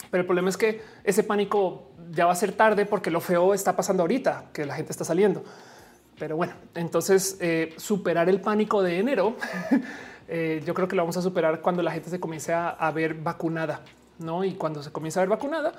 [0.10, 3.53] Pero el problema es que ese pánico ya va a ser tarde porque lo feo
[3.53, 5.44] está pasando ahorita, que la gente está saliendo.
[6.18, 9.35] Pero bueno, entonces eh, superar el pánico de enero,
[10.27, 13.15] eh, yo creo que lo vamos a superar cuando la gente se comience a, ver
[13.15, 13.81] vacunada.
[14.19, 14.44] no?
[14.44, 15.73] Y cuando se comienza a ver vacunada,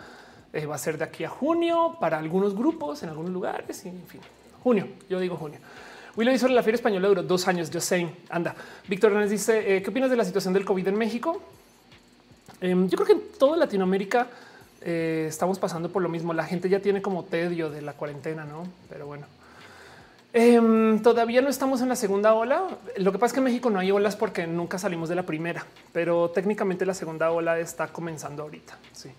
[0.55, 3.89] eh, va a ser de aquí a junio para algunos grupos en algunos lugares y
[3.89, 4.21] en fin,
[4.63, 4.87] junio.
[5.09, 5.59] Yo digo junio.
[6.17, 7.71] William sobre la feria española duró dos años.
[7.71, 8.55] Yo sé, anda.
[8.87, 11.43] Víctor Hernández dice: eh, ¿Qué opinas de la situación del COVID en México?
[12.61, 14.29] Em, yo creo que en toda Latinoamérica
[14.81, 16.33] eh, estamos pasando por lo mismo.
[16.33, 18.69] La gente ya tiene como tedio de la cuarentena, no?
[18.89, 19.27] Pero bueno,
[20.33, 22.63] em, todavía no estamos en la segunda ola.
[22.97, 25.25] Lo que pasa es que en México no hay olas porque nunca salimos de la
[25.25, 28.79] primera, pero técnicamente la segunda ola está comenzando ahorita.
[28.93, 29.11] Sí.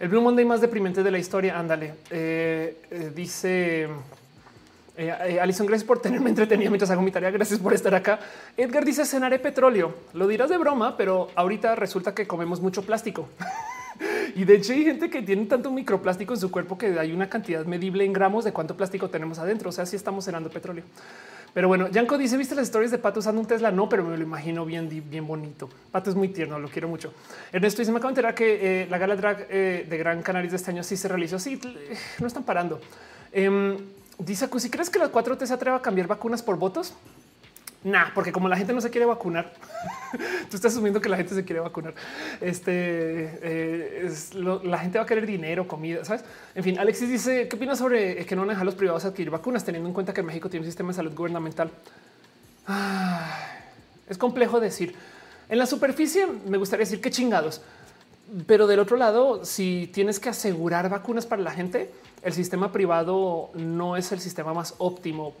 [0.00, 1.58] El Blue Monday más deprimente de la historia.
[1.58, 1.94] Ándale.
[2.10, 3.88] Eh, dice
[4.96, 7.30] eh, eh, Alison, gracias por tenerme entretenida mientras hago mi tarea.
[7.30, 8.20] Gracias por estar acá.
[8.56, 9.94] Edgar dice cenaré petróleo.
[10.14, 13.28] Lo dirás de broma, pero ahorita resulta que comemos mucho plástico.
[14.36, 17.28] y de hecho hay gente que tiene tanto microplástico en su cuerpo que hay una
[17.28, 19.70] cantidad medible en gramos de cuánto plástico tenemos adentro.
[19.70, 20.84] O sea, si estamos cenando petróleo.
[21.54, 23.70] Pero bueno, Yanko dice, ¿viste las historias de Pato usando un Tesla?
[23.70, 25.68] No, pero me lo imagino bien, bien bonito.
[25.90, 27.12] Pato es muy tierno, lo quiero mucho.
[27.52, 30.56] Ernesto dice, me acabo de enterar que eh, la gala drag de Gran Canaria de
[30.56, 31.38] este año sí se realizó.
[31.38, 31.60] Sí,
[32.20, 32.80] no están parando.
[33.32, 33.76] Em,
[34.18, 36.92] Dice, si crees que las 4T se atreva a cambiar vacunas por votos?
[37.84, 39.52] Nah, porque como la gente no se quiere vacunar,
[40.50, 41.94] tú estás asumiendo que la gente se quiere vacunar.
[42.40, 44.10] Este eh,
[44.64, 46.24] la gente va a querer dinero, comida, sabes?
[46.56, 49.30] En fin, Alexis dice: ¿Qué opinas sobre que no van a dejar los privados adquirir
[49.30, 51.70] vacunas, teniendo en cuenta que México tiene un sistema de salud gubernamental?
[54.08, 54.94] es complejo decir.
[55.48, 57.62] En la superficie me gustaría decir que chingados,
[58.46, 61.90] pero del otro lado, si tienes que asegurar vacunas para la gente,
[62.22, 65.34] el sistema privado no es el sistema más óptimo.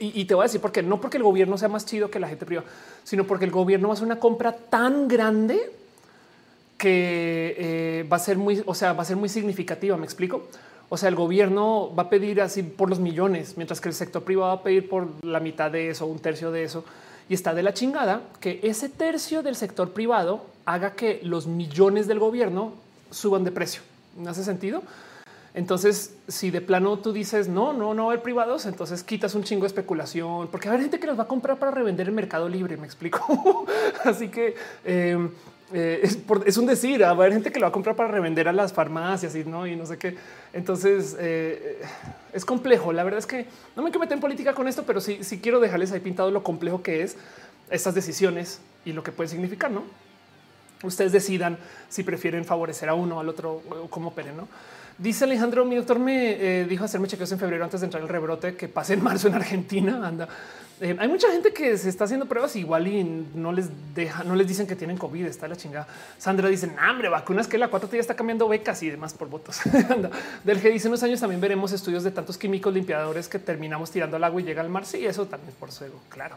[0.00, 0.82] y, te voy a decir por qué.
[0.82, 2.68] No porque el gobierno sea más chido que la gente privada,
[3.04, 5.72] sino porque el gobierno hace una compra tan grande
[6.76, 9.96] que eh, va a ser muy, o sea, va a ser muy significativa.
[9.96, 10.48] Me explico.
[10.88, 14.22] O sea, el gobierno va a pedir así por los millones, mientras que el sector
[14.22, 16.84] privado va a pedir por la mitad de eso, un tercio de eso.
[17.28, 22.06] Y está de la chingada que ese tercio del sector privado haga que los millones
[22.06, 22.74] del gobierno
[23.10, 23.80] suban de precio.
[24.18, 24.82] ¿No hace sentido?
[25.54, 29.62] Entonces, si de plano tú dices no, no, no hay privados, entonces quitas un chingo
[29.62, 32.76] de especulación, porque hay gente que los va a comprar para revender el mercado libre.
[32.76, 33.66] Me explico.
[34.04, 35.30] Así que em,
[35.72, 36.06] eh,
[36.44, 38.52] es, un decir, va a haber gente que lo va a comprar para revender a
[38.52, 40.16] las farmacias y no, y no sé qué.
[40.52, 41.80] Entonces eh,
[42.34, 42.92] es complejo.
[42.92, 45.40] La verdad es que no me quiero meter en política con esto, pero sí, sí
[45.40, 47.16] quiero dejarles ahí pintado lo complejo que es
[47.70, 50.07] estas decisiones y lo que puede significar, no?
[50.82, 54.48] Ustedes decidan si prefieren favorecer a uno al otro o cómo operen, no?
[54.98, 58.08] Dice Alejandro, mi doctor me eh, dijo hacerme chequeos en febrero antes de entrar el
[58.08, 60.00] rebrote que pase en marzo en Argentina.
[60.06, 60.28] Anda.
[60.80, 64.34] Eh, hay mucha gente que se está haciendo pruebas igual y no les deja, no
[64.34, 65.24] les dicen que tienen COVID.
[65.26, 65.86] Está la chingada.
[66.18, 69.60] Sandra dice: hambre, vacunas que la 4 ya está cambiando becas y demás por votos.
[70.44, 74.16] Del que dice unos años también veremos estudios de tantos químicos limpiadores que terminamos tirando
[74.16, 74.84] al agua y llega al mar.
[74.84, 76.00] Sí, eso también por su ego.
[76.08, 76.36] Claro.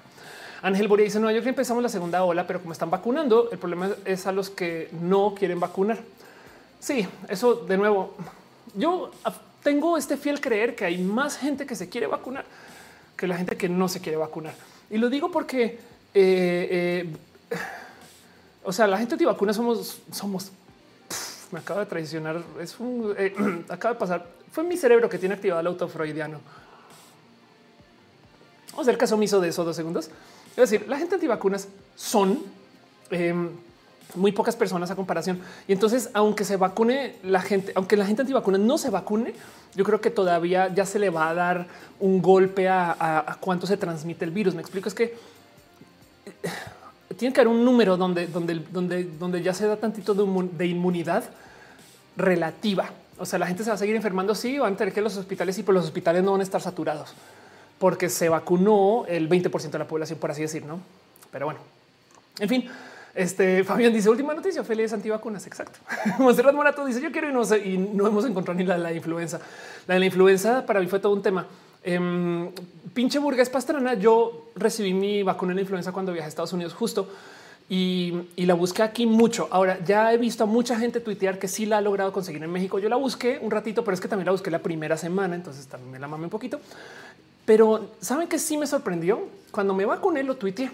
[0.62, 3.58] Ángel Boria dice: No, yo que empezamos la segunda ola, pero como están vacunando, el
[3.58, 6.00] problema es a los que no quieren vacunar.
[6.80, 8.16] Sí, eso de nuevo
[8.76, 9.12] yo
[9.64, 12.46] tengo este fiel creer que hay más gente que se quiere vacunar
[13.16, 14.54] que la gente que no se quiere vacunar.
[14.90, 15.80] Y lo digo porque,
[16.14, 17.06] eh, eh,
[18.64, 20.52] o sea, la gente antivacuna somos, somos,
[21.52, 23.34] me acaba de traicionar, es un, eh,
[23.70, 26.40] acaba de pasar, fue mi cerebro que tiene activado el autofreudiano.
[28.72, 30.10] Vamos a hacer caso omiso de eso dos segundos.
[30.52, 32.40] Es decir, la gente antivacunas son
[33.10, 33.50] em,
[34.16, 35.40] muy pocas personas a comparación.
[35.68, 39.34] Y entonces, aunque se vacune la gente, aunque la gente antivacuna no se vacune,
[39.76, 41.68] yo creo que todavía ya se le va a dar
[42.00, 44.54] un golpe a, cuánto se transmite el virus.
[44.54, 45.16] Me explico, es que
[46.26, 50.68] eh, tiene que haber un número donde, donde, donde, donde ya se da tantito de,
[50.68, 51.24] inmunidad
[52.18, 52.90] relativa.
[53.18, 55.16] O sea, la gente se va a seguir enfermando, sí, van a tener que los
[55.16, 57.14] hospitales y por los hospitales no van a estar saturados
[57.82, 60.80] porque se vacunó el 20% de la población, por así decir, no?
[61.32, 61.62] Pero bueno,
[62.38, 62.70] en fin,
[63.16, 65.48] este Fabián dice última noticia, feliz antivacunas.
[65.48, 65.80] Exacto.
[66.20, 68.82] Monserrat Morato dice yo quiero y no sé, y no hemos encontrado ni la de
[68.82, 69.40] la influenza.
[69.88, 71.48] La de la influenza para mí fue todo un tema.
[71.84, 72.52] Em,
[72.94, 73.96] pinche burgués pastrana.
[73.96, 77.08] Yo recibí mi vacuna de la influenza cuando viajé a Estados Unidos justo
[77.74, 79.48] y, la busqué aquí mucho.
[79.50, 82.52] Ahora ya he visto a mucha gente tuitear que sí la ha logrado conseguir en
[82.52, 82.80] México.
[82.80, 85.68] Yo la busqué un ratito, pero es que también la busqué la primera semana, entonces
[85.68, 86.60] también me la mamé un poquito.
[87.46, 90.72] Pero saben que sí me sorprendió cuando me vacuné, lo tuiteé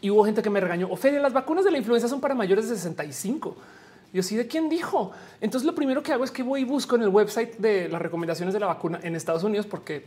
[0.00, 0.88] y hubo gente que me regañó.
[0.88, 3.56] Ophelia, las vacunas de la influenza son para mayores de 65.
[4.12, 5.12] Yo sí, ¿de quién dijo?
[5.40, 8.00] Entonces lo primero que hago es que voy y busco en el website de las
[8.00, 10.06] recomendaciones de la vacuna en Estados Unidos porque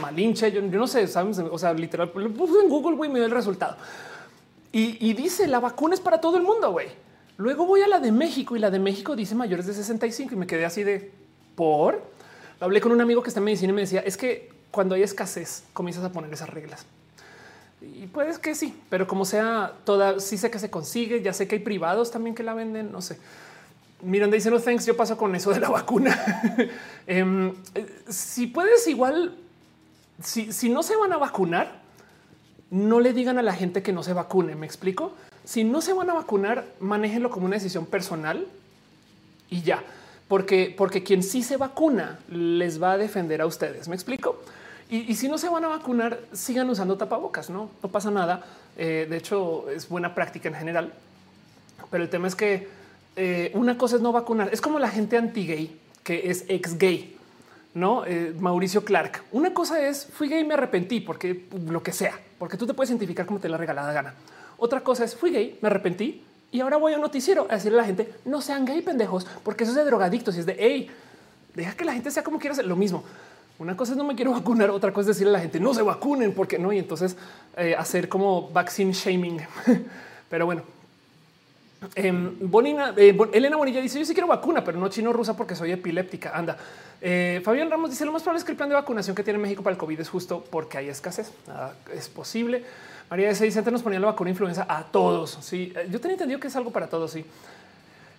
[0.00, 1.38] malinche, yo, no sé, ¿sabes?
[1.38, 3.76] o sea, literal, lo puse en Google y me dio el resultado.
[4.72, 6.88] Y, dice, la vacuna es para todo el mundo, güey.
[7.36, 10.36] Luego voy a la de México y la de México dice mayores de 65 y
[10.36, 11.12] me quedé así de,
[11.54, 12.02] ¿por?
[12.58, 15.02] Hablé con un amigo que está en medicina y me decía, es que cuando hay
[15.04, 16.84] escasez comienzas a poner esas reglas.
[17.80, 21.22] Y puedes que sí, pero como sea, toda sí sé que se consigue.
[21.22, 22.90] Ya sé que hay privados también que la venden.
[22.90, 23.18] No sé.
[24.02, 24.84] Miren, dice no thanks.
[24.84, 26.18] Yo paso con eso de la vacuna.
[27.06, 27.52] Em,
[28.08, 29.36] si puedes, igual,
[30.22, 31.80] si, si no se van a vacunar,
[32.70, 34.56] no le digan a la gente que no se vacune.
[34.56, 35.12] Me explico.
[35.44, 38.46] Si no se van a vacunar, manéjenlo como una decisión personal
[39.50, 39.82] y ya,
[40.26, 43.86] porque, porque quien sí se vacuna les va a defender a ustedes.
[43.88, 44.40] Me explico.
[44.90, 48.44] Y, si no se van a vacunar, sigan usando tapabocas, no, no pasa nada.
[48.76, 50.92] Eh, de hecho, es buena práctica en general.
[51.90, 52.68] Pero el tema es que
[53.16, 54.50] eh, una cosa es no vacunar.
[54.52, 57.16] Es como la gente anti gay que es ex gay,
[57.72, 59.24] no eh, Mauricio Clark.
[59.32, 62.74] Una cosa es fui gay y me arrepentí porque lo que sea, porque tú te
[62.74, 64.14] puedes identificar como te la regalada gana.
[64.58, 67.78] Otra cosa es fui gay, me arrepentí y ahora voy a un noticiero a decirle
[67.78, 70.56] a la gente no sean gay pendejos, porque eso es de drogadictos y es de
[70.58, 70.90] hey,
[71.54, 73.02] deja que la gente sea como quiera hacer lo mismo.
[73.58, 75.72] Una cosa es no me quiero vacunar, otra cosa es decirle a la gente no
[75.74, 76.72] se vacunen porque no.
[76.72, 77.16] Y entonces
[77.56, 79.40] eh, hacer como vaccine shaming.
[80.28, 80.62] pero bueno,
[81.94, 85.54] em, Bonina, eh, Elena Bonilla dice: Yo sí quiero vacuna, pero no chino rusa porque
[85.54, 86.32] soy epiléptica.
[86.34, 86.56] Anda.
[87.00, 89.38] Eh, Fabián Ramos dice: Lo más probable es que el plan de vacunación que tiene
[89.38, 91.32] México para el COVID es justo porque hay escasez.
[91.46, 92.64] Nada es posible.
[93.08, 95.38] María de Seis nos ponía la vacuna influenza a todos.
[95.42, 97.12] Sí, yo tenía entendido que es algo para todos.
[97.12, 97.24] Sí.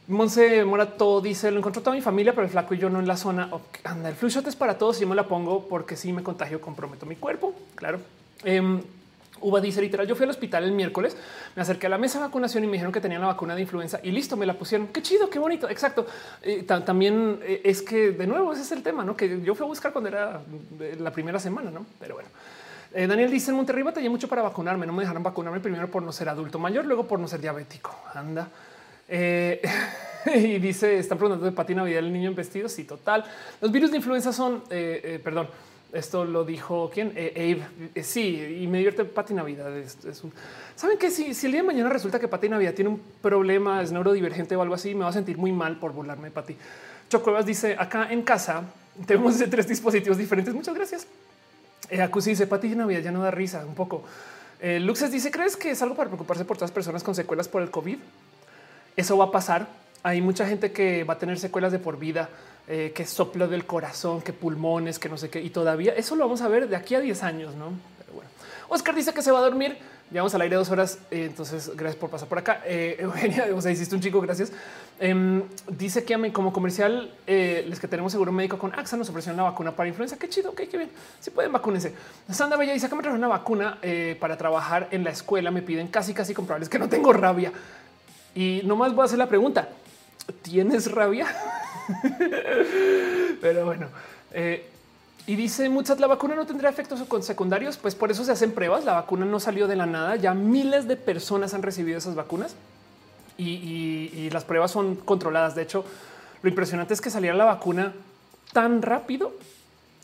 [0.07, 3.07] Monse Morato dice: Lo encontró toda mi familia, pero el flaco y yo no en
[3.07, 3.49] la zona.
[3.83, 5.01] Anda, el flu shot es para todos.
[5.01, 7.53] Y me la pongo porque si me contagio, comprometo mi cuerpo.
[7.75, 7.99] Claro.
[8.43, 8.81] Eh,
[9.41, 11.15] Uva dice literal, yo fui al hospital el miércoles,
[11.55, 13.61] me acerqué a la mesa de vacunación y me dijeron que tenían la vacuna de
[13.61, 14.87] influenza y listo, me la pusieron.
[14.87, 15.69] Qué chido, qué bonito.
[15.69, 16.07] Exacto.
[16.41, 19.15] Eh, también eh, es que de nuevo ese es el tema, ¿no?
[19.15, 20.41] Que yo fui a buscar cuando era
[20.99, 21.85] la primera semana, ¿no?
[21.99, 22.29] Pero bueno.
[22.93, 24.85] Eh, Daniel dice en Monterrey batallé mucho para vacunarme.
[24.85, 27.93] No me dejaron vacunarme primero por no ser adulto mayor, luego por no ser diabético.
[28.13, 28.47] Anda.
[29.07, 29.61] Eh,
[30.35, 32.69] y dice, están preguntando de Pati Navidad, el niño en vestido.
[32.69, 33.23] Sí, total.
[33.61, 35.47] Los virus de influenza son, eh, eh, perdón,
[35.93, 37.11] esto lo dijo quién?
[37.11, 38.03] Abe.
[38.03, 39.71] sí, y me divierte Pati Navidad.
[40.75, 43.91] Saben que si, el día de mañana resulta que Pati Navidad tiene un problema, es
[43.91, 46.57] neurodivergente o algo así, me va a sentir muy mal por burlarme de Pati.
[47.07, 48.63] Chocuevas dice acá en casa
[49.05, 50.53] tenemos tres dispositivos diferentes.
[50.53, 51.07] Muchas gracias.
[52.01, 54.03] Acusi dice Pati Navidad ya no da risa un poco.
[54.61, 57.61] Luxes dice: ¿Crees que es algo para preocuparse por todas las personas con secuelas por
[57.61, 57.97] el COVID?
[58.95, 59.67] Eso va a pasar.
[60.03, 62.29] Hay mucha gente que va a tener secuelas de por vida,
[62.67, 65.41] eh, que soplo del corazón, que pulmones, que no sé qué.
[65.41, 67.73] Y todavía eso lo vamos a ver de aquí a 10 años, no?
[67.99, 68.29] Pero bueno,
[68.69, 69.77] Oscar dice que se va a dormir.
[70.11, 70.99] Llevamos al aire dos horas.
[71.09, 72.61] Eh, entonces, gracias por pasar por acá.
[72.65, 74.21] Eh, Eugenia, o sea, hiciste un chico.
[74.21, 74.51] Gracias.
[74.99, 79.49] Em, dice que como comercial, les que tenemos seguro médico con AXA nos ofrecieron una
[79.49, 80.17] vacuna para influenza.
[80.17, 80.89] Qué chido, ok, qué bien.
[81.19, 81.93] Si pueden vacúnense.
[82.31, 83.79] Sandra Bella dice que me trajeron una vacuna
[84.19, 85.51] para trabajar en la escuela.
[85.51, 87.51] Me piden casi, casi comprobarles que no tengo rabia.
[88.35, 89.69] Y nomás voy a hacer la pregunta.
[90.41, 91.27] ¿Tienes rabia?
[93.41, 93.87] Pero bueno.
[94.31, 94.69] Eh,
[95.27, 98.85] y dice muchas, la vacuna no tendrá efectos secundarios, pues por eso se hacen pruebas.
[98.85, 100.17] La vacuna no salió de la nada.
[100.17, 102.55] Ya miles de personas han recibido esas vacunas
[103.37, 105.55] y, las pruebas son controladas.
[105.55, 105.85] De hecho,
[106.41, 107.93] lo impresionante es que saliera la vacuna
[108.53, 109.33] tan rápido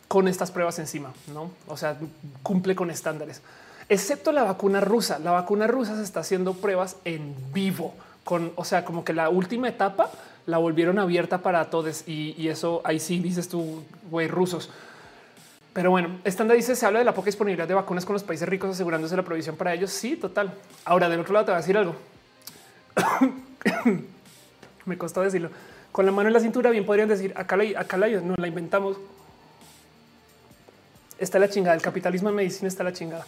[0.08, 1.52] con estas pruebas encima, no?
[1.68, 1.98] O sea,
[2.44, 3.42] cumple con estándares,
[3.90, 5.20] excepto la vacuna rusa.
[5.20, 9.30] La vacuna rusa se está haciendo pruebas en vivo con, o sea, como que la
[9.30, 10.10] última etapa
[10.46, 14.70] la volvieron abierta para todos y, eso ahí sí dices tú, güey, rusos.
[15.74, 18.48] Pero bueno, estándar dice se habla de la poca disponibilidad de vacunas con los países
[18.48, 19.92] ricos asegurándose la provisión para ellos.
[19.92, 20.54] Sí, total.
[20.84, 21.96] Ahora del otro lado te voy a decir algo.
[24.86, 25.50] Me costó decirlo.
[25.92, 28.48] Con la mano en la cintura bien podrían decir acá la, acá la no la
[28.48, 28.98] inventamos.
[31.18, 31.76] Está la chingada.
[31.76, 33.26] El capitalismo en medicina está la chingada.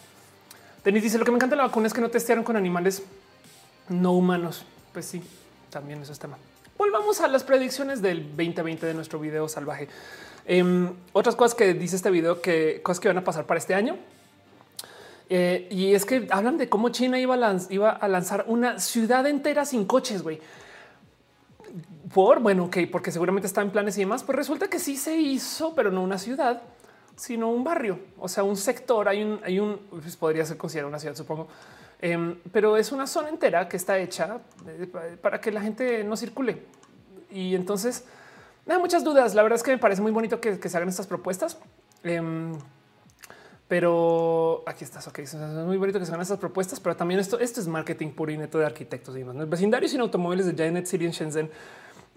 [0.84, 3.04] Denis dice lo que me encanta de la vacuna es que no testearon con animales
[3.88, 5.22] no humanos pues sí,
[5.70, 6.38] también eso es tema.
[6.78, 9.88] Volvamos a las predicciones del 2020 de nuestro video salvaje.
[10.46, 13.74] Em, otras cosas que dice este video, que cosas que van a pasar para este
[13.74, 13.98] año.
[15.30, 19.26] Eh, y es que hablan de cómo China iba a, iba a lanzar una ciudad
[19.26, 20.40] entera sin coches, güey.
[22.14, 24.24] Por bueno, ok, porque seguramente está en planes y demás.
[24.24, 26.62] Pues resulta que sí se hizo, pero no una ciudad,
[27.16, 29.08] sino un barrio, o sea, un sector.
[29.08, 31.48] Hay un, hay un, pues podría ser considerado una ciudad, supongo
[32.06, 36.18] Em, pero es una zona entera que está hecha eh, para que la gente no
[36.18, 36.66] circule.
[37.32, 38.04] Y entonces,
[38.66, 39.34] me da muchas dudas.
[39.36, 41.58] La verdad es que me parece muy bonito que, se hagan estas propuestas.
[42.04, 42.52] Em,
[43.70, 45.08] pero aquí estás.
[45.08, 48.10] Ok, es muy bonito que se hagan estas propuestas, pero también esto, esto es marketing
[48.10, 49.38] puro y neto de arquitectos y demás.
[49.38, 51.50] El vecindario sin automóviles de Janet City en Shenzhen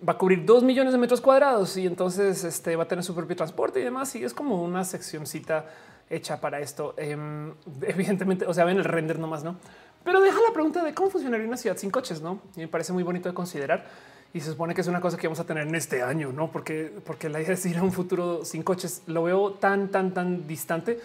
[0.07, 3.15] va a cubrir dos millones de metros cuadrados y entonces este va a tener su
[3.15, 4.17] propio transporte y demás.
[4.17, 5.67] Y es como una seccioncita
[6.11, 6.95] hecha para esto.
[6.97, 7.53] Em,
[7.83, 9.57] evidentemente, o sea, ven el render nomás, no?
[10.05, 12.41] Pero deja la pregunta de cómo funcionaría una ciudad sin coches, no?
[12.55, 13.85] Y me parece muy bonito de considerar.
[14.33, 16.51] Y se supone que es una cosa que vamos a tener en este año, no?
[16.51, 19.03] Porque, porque la idea es ir a un futuro sin coches.
[19.07, 21.01] Lo veo tan, tan, tan distante.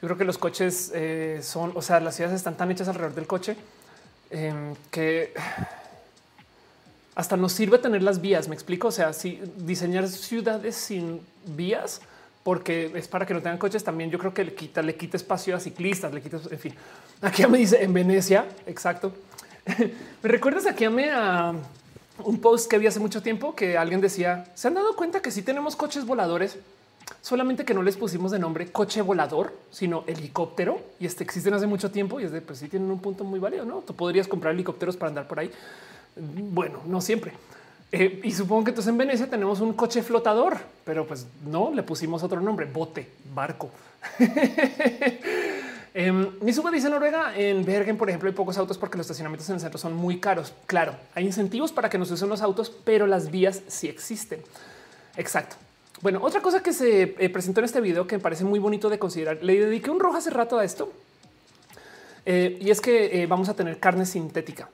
[0.00, 3.14] Yo creo que los coches eh, son, o sea, las ciudades están tan hechas alrededor
[3.14, 3.56] del coche
[4.30, 5.32] em, que
[7.14, 8.48] hasta nos sirve tener las vías.
[8.48, 8.88] Me explico.
[8.88, 12.02] O sea, si diseñar ciudades sin vías,
[12.44, 15.16] porque es para que no tengan coches, también yo creo que le quita, le quita
[15.16, 16.74] espacio a ciclistas, le quita, en fin.
[17.22, 19.12] Aquí me dice en Venecia, exacto.
[20.22, 21.54] me recuerdas aquí a
[22.18, 25.30] un post que vi hace mucho tiempo que alguien decía: se han dado cuenta que
[25.30, 26.58] si tenemos coches voladores,
[27.22, 30.80] solamente que no les pusimos de nombre coche volador, sino helicóptero.
[31.00, 33.40] Y este existen hace mucho tiempo y es de pues sí tienen un punto muy
[33.40, 33.64] válido.
[33.64, 35.50] No, tú podrías comprar helicópteros para andar por ahí.
[36.16, 37.32] Bueno, no siempre.
[37.96, 41.84] Eh, y supongo que entonces en Venecia tenemos un coche flotador, pero pues no le
[41.84, 43.70] pusimos otro nombre, bote, barco.
[45.94, 46.10] eh,
[46.40, 49.54] mi suba dice Noruega en Bergen, por ejemplo, hay pocos autos porque los estacionamientos en
[49.54, 50.52] el centro son muy caros.
[50.66, 54.42] Claro, hay incentivos para que nos usen los autos, pero las vías sí existen.
[55.16, 55.54] Exacto.
[56.02, 58.90] Bueno, otra cosa que se eh, presentó en este video que me parece muy bonito
[58.90, 60.92] de considerar, le dediqué un rojo hace rato a esto,
[62.26, 64.68] eh, y es que vamos a tener carne sintética.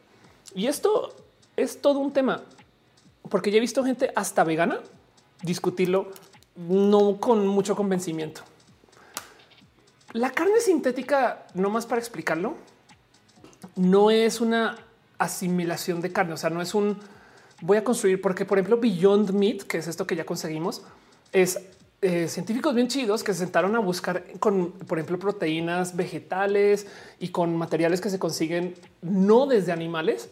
[0.54, 1.14] Y esto
[1.54, 2.42] es todo un tema,
[3.30, 4.80] porque ya he visto gente hasta vegana
[5.42, 6.10] discutirlo
[6.56, 8.42] no con mucho convencimiento.
[10.12, 12.56] La carne sintética, no más para explicarlo,
[13.76, 14.76] no es una
[15.18, 16.98] asimilación de carne, o sea, no es un
[17.62, 20.82] voy a construir, porque por ejemplo Beyond Meat, que es esto que ya conseguimos,
[21.32, 21.60] es
[22.02, 26.86] eh, científicos bien chidos que se sentaron a buscar con, por ejemplo, proteínas vegetales
[27.18, 30.30] y con materiales que se consiguen no desde animales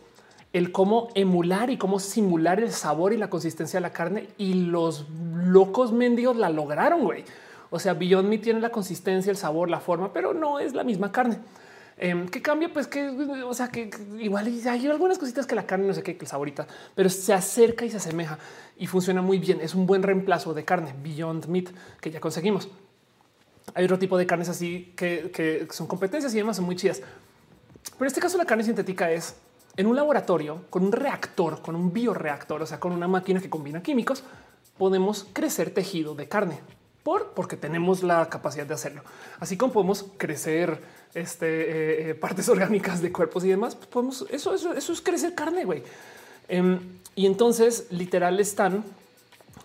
[0.53, 4.55] el cómo emular y cómo simular el sabor y la consistencia de la carne y
[4.55, 7.25] los locos mendigos la lograron, güey.
[7.71, 10.85] O sea, Beyond Meat tiene la consistencia, el sabor, la forma, pero no es la
[10.85, 11.39] misma carne.
[11.99, 12.73] Eh, ¿Qué cambia?
[12.73, 16.17] Pues que, o sea, que igual hay algunas cositas que la carne, no sé qué,
[16.17, 18.39] que el saborita, pero se acerca y se asemeja
[18.77, 19.61] y funciona muy bien.
[19.61, 21.71] Es un buen reemplazo de carne, Beyond Meat,
[22.01, 22.69] que ya conseguimos.
[23.75, 27.01] Hay otro tipo de carnes así que, que son competencias y demás, son muy chidas.
[27.01, 29.37] Pero en este caso la carne sintética es
[29.79, 33.49] en un laboratorio con un reactor, con un bioreactor, o sea, con una máquina que
[33.49, 34.25] combina químicos,
[34.77, 36.61] podemos crecer tejido de carne
[37.05, 39.03] por porque tenemos la capacidad de hacerlo.
[39.39, 40.83] Así como podemos crecer
[41.15, 45.01] este, eh, eh, partes orgánicas de cuerpos y demás, pues podemos eso, eso, eso es
[45.01, 45.65] crecer carne.
[45.65, 45.85] güey.
[46.49, 46.81] Em,
[47.15, 48.85] y entonces literal están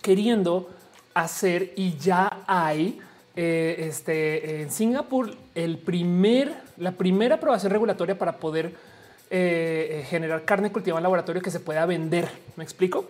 [0.00, 0.70] queriendo
[1.12, 3.00] hacer y ya hay
[3.34, 8.76] eh, este, en Singapur el primer, la primera aprobación regulatoria para poder
[9.36, 12.30] eh, generar carne cultivada en laboratorio que se pueda vender.
[12.54, 13.04] ¿Me explico?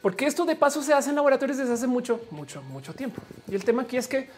[0.00, 3.20] Porque esto de paso se hace en laboratorios desde hace mucho, mucho, mucho tiempo.
[3.50, 4.30] Y el tema aquí es que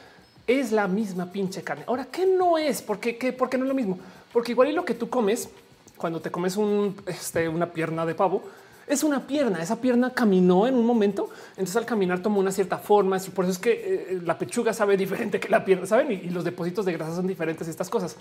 [0.47, 1.85] es la misma pinche carne.
[1.87, 2.81] Ahora, ¿qué no es?
[2.81, 3.99] ¿Por qué, ¿Por qué no es lo mismo?
[4.33, 5.51] Porque igual y lo que tú comes
[5.99, 6.59] cuando te comes
[7.07, 8.43] este, una pierna de pavo,
[8.87, 9.63] es una pierna.
[9.63, 11.29] Esa pierna caminó en un momento.
[11.51, 13.19] Entonces al caminar tomó una cierta forma.
[13.35, 16.13] Por eso es que eh, la pechuga sabe diferente que la pierna, saben?
[16.13, 18.17] Y, y, los depósitos de grasa son diferentes estas cosas.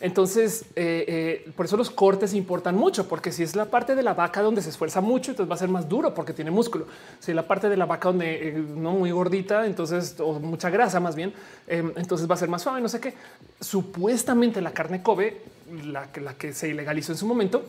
[0.00, 1.04] Entonces, eh,
[1.46, 4.42] eh, por eso los cortes importan mucho, porque si es la parte de la vaca
[4.42, 6.86] donde se esfuerza mucho, entonces va a ser más duro porque tiene músculo.
[7.18, 10.70] Si es la parte de la vaca donde eh, no muy gordita, entonces o mucha
[10.70, 11.32] grasa más bien,
[11.66, 12.80] entonces va a ser más suave.
[12.80, 13.14] No sé qué.
[13.60, 15.40] Supuestamente la carne Kobe,
[15.84, 17.64] la, la que se ilegalizó en su momento,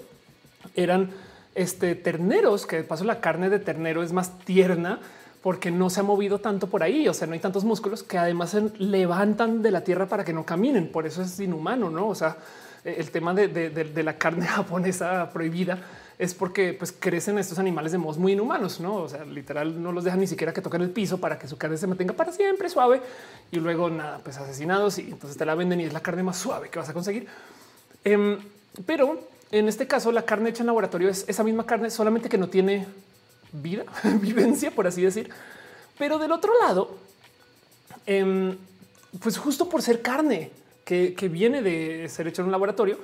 [0.75, 1.11] eran
[1.55, 4.99] este terneros, que de paso la carne de ternero es más tierna
[5.47, 7.07] porque no se ha movido tanto por ahí.
[7.07, 10.33] O sea, no hay tantos músculos que además se levantan de la tierra para que
[10.33, 10.89] no caminen.
[10.89, 12.09] Por eso es inhumano, no?
[12.09, 12.35] O sea,
[12.83, 15.79] eh, el tema de, la carne japonesa prohibida
[16.19, 18.95] es porque pues crecen estos animales de modos muy inhumanos, no?
[18.95, 21.57] O sea, literal no los dejan ni siquiera que toquen el piso para que su
[21.57, 23.01] carne se mantenga para siempre suave
[23.49, 26.35] y luego nada, pues asesinados y entonces te la venden y es la carne más
[26.35, 27.25] suave que vas a conseguir.
[28.03, 28.37] Em,
[28.85, 29.17] pero
[29.49, 32.49] en este caso, la carne hecha en laboratorio es esa misma carne, solamente que no
[32.49, 32.85] tiene
[33.51, 33.83] vida,
[34.21, 35.29] vivencia, por así decir.
[35.97, 36.97] Pero del otro lado,
[38.05, 38.57] em,
[39.21, 40.51] pues justo por ser carne
[40.85, 42.97] que, viene de ser hecho en un laboratorio,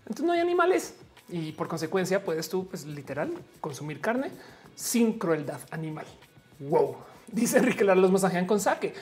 [0.00, 0.94] entonces no hay animales
[1.28, 4.30] y por consecuencia puedes tú, pues literal, consumir carne
[4.74, 6.06] sin crueldad animal.
[6.58, 6.96] Wow,
[7.28, 8.94] dice Enrique, los masajean con saque.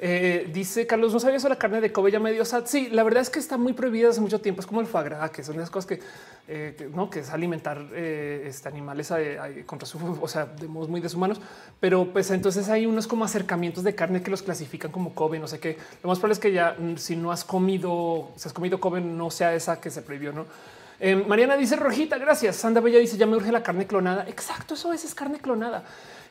[0.00, 2.64] Eh, dice Carlos, no sabía eso la carne de Kobe ya medio sad.
[2.66, 4.60] Sí, la verdad es que está muy prohibida hace mucho tiempo.
[4.60, 6.00] Es como el foie gras, que son esas cosas que,
[6.46, 9.12] eh, no, que es alimentar eh, este, animales
[9.66, 11.40] contra su, o sea, de modos muy deshumanos.
[11.80, 15.48] Pero pues entonces hay unos como acercamientos de carne que los clasifican como Kobe, no
[15.48, 15.76] sé qué.
[16.02, 19.00] Lo más probable es que ya mm, si no has comido, si has comido Kobe,
[19.00, 20.46] no sea esa que se prohibió, no?
[21.26, 22.56] Mariana dice Rojita, gracias.
[22.56, 24.24] Sanda Bella dice ya me urge la carne clonada.
[24.28, 25.84] Exacto, eso es, es carne clonada.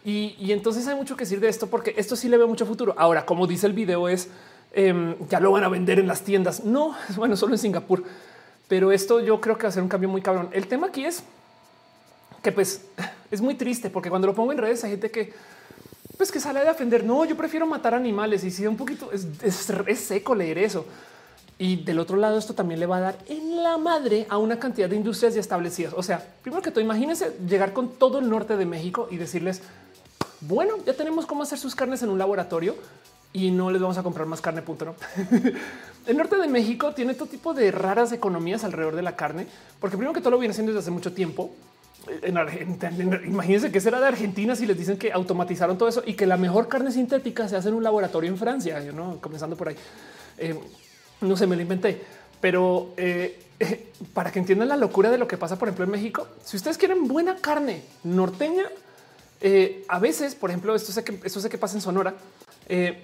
[0.04, 2.94] Y, entonces hay mucho que decir de esto porque esto sí le veo mucho futuro.
[2.98, 4.30] Ahora, como dice el video, es
[4.74, 6.64] em, ya lo van a vender en las tiendas.
[6.64, 8.04] No, bueno, solo en Singapur.
[8.70, 10.50] Pero esto yo creo que va a ser un cambio muy cabrón.
[10.54, 11.24] El tema aquí es
[12.42, 12.86] que pues
[13.32, 15.34] es muy triste porque cuando lo pongo en redes hay gente que
[16.18, 17.04] pues que sale a defender.
[17.04, 20.86] No, yo prefiero matar animales y si un poquito es, es seco leer eso.
[21.60, 24.60] Y del otro lado, esto también le va a dar en la madre a una
[24.60, 25.94] cantidad de industrias ya establecidas.
[25.96, 29.62] O sea, primero que todo, imagínense llegar con todo el norte de México y decirles,
[30.42, 32.76] bueno, ya tenemos cómo hacer sus carnes en un laboratorio
[33.34, 34.62] y no les vamos a comprar más carne.
[34.62, 34.86] Punto.
[34.86, 34.96] No.
[36.06, 39.48] el norte de México tiene todo tipo de raras economías alrededor de la carne,
[39.80, 41.56] porque primero que todo lo viene haciendo desde hace mucho tiempo.
[42.22, 46.14] En Argentina, imagínense que será de Argentina si les dicen que automatizaron todo eso y
[46.14, 49.20] que la mejor carne sintética se hace en un laboratorio en Francia, ¿no?
[49.20, 49.76] comenzando por ahí.
[50.38, 50.58] Eh,
[51.22, 52.02] no sé, me lo inventé,
[52.42, 53.40] pero eh,
[54.14, 56.78] para que entiendan la locura de lo que pasa, por ejemplo, en México, si ustedes
[56.78, 58.66] quieren buena carne norteña,
[59.42, 62.16] eh, a veces, por ejemplo, esto sé que esto sé que pasa en Sonora.
[62.68, 63.04] Eh,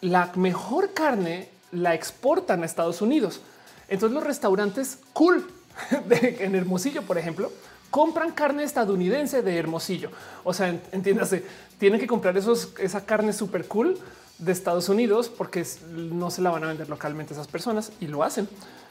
[0.00, 3.40] la mejor carne la exportan a Estados Unidos.
[3.88, 5.46] Entonces los restaurantes cool
[6.10, 7.52] en Hermosillo, por ejemplo,
[7.90, 10.10] compran carne estadounidense de Hermosillo.
[10.44, 11.44] O sea, entiéndase,
[11.78, 13.98] tienen que comprar esos, esa carne súper cool
[14.38, 18.22] de Estados Unidos porque no se la van a vender localmente esas personas y lo
[18.22, 18.48] hacen.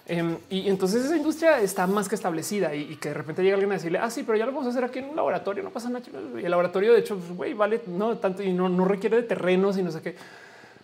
[0.08, 3.72] Em, y entonces esa industria está más que establecida y, que de repente llega alguien
[3.72, 5.72] a decirle, ah, sí, pero ya lo vamos a hacer aquí en un laboratorio, no
[5.72, 6.06] pasa nada.
[6.40, 9.24] Y el laboratorio, de hecho, pues, güey, vale no tanto y no, no, requiere de
[9.24, 10.16] terrenos y no sé qué.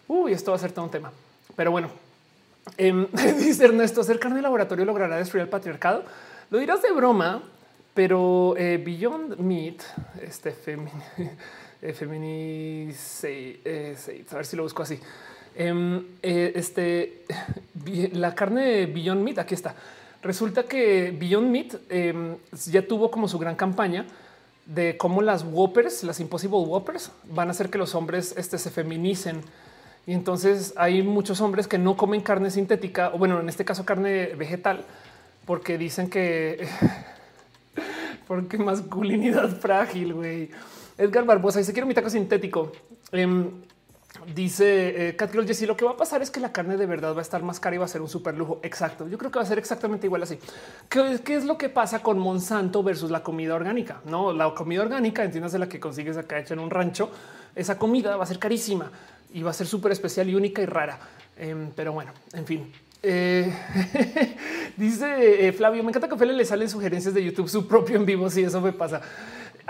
[0.08, 1.12] Uy, esto va a ser todo un tema.
[1.56, 1.90] Pero bueno,
[2.78, 3.08] em,
[3.38, 6.04] dice Ernesto, hacer carne de laboratorio logrará destruir el patriarcado.
[6.50, 7.44] Lo dirás de broma,
[7.94, 9.84] pero eh, Beyond Meat,
[10.22, 10.98] este Feminice,
[13.66, 13.96] eh,
[14.32, 15.00] a ver si lo busco así.
[15.56, 17.26] Em, eh, este,
[18.14, 19.76] la carne de Beyond Meat, aquí está.
[20.22, 22.38] Resulta que Beyond Meat em,
[22.68, 24.06] ya tuvo como su gran campaña
[24.66, 28.70] de cómo las Whoppers, las Impossible Whoppers, van a hacer que los hombres este, se
[28.70, 29.42] feminicen.
[30.06, 33.86] Y entonces hay muchos hombres que no comen carne sintética, o bueno, en este caso
[33.86, 34.86] carne vegetal,
[35.46, 36.68] porque dicen que
[38.28, 40.52] porque masculinidad frágil, güey.
[41.02, 42.72] Edgar Barbosa dice quiero mi taco sintético.
[43.12, 43.50] Em,
[44.36, 47.16] dice eh, Cat Jessy, lo que va a pasar es que la carne de verdad
[47.16, 48.60] va a estar más cara y va a ser un super lujo.
[48.62, 49.08] Exacto.
[49.08, 50.38] Yo creo que va a ser exactamente igual así.
[50.90, 54.02] ¿Qué, es lo que pasa con Monsanto versus la comida orgánica?
[54.06, 57.10] No, la comida orgánica, entiendas la que consigues acá hecha en un rancho.
[57.56, 58.92] Esa comida va a ser carísima
[59.34, 61.00] y va a ser súper especial y única y rara.
[61.36, 62.72] Em, pero bueno, en fin,
[63.02, 63.52] eh,
[64.78, 67.96] dice eh, Flavio, me encanta que a Fele le salen sugerencias de YouTube su propio
[67.96, 68.30] en vivo.
[68.30, 69.02] Si eso me pasa.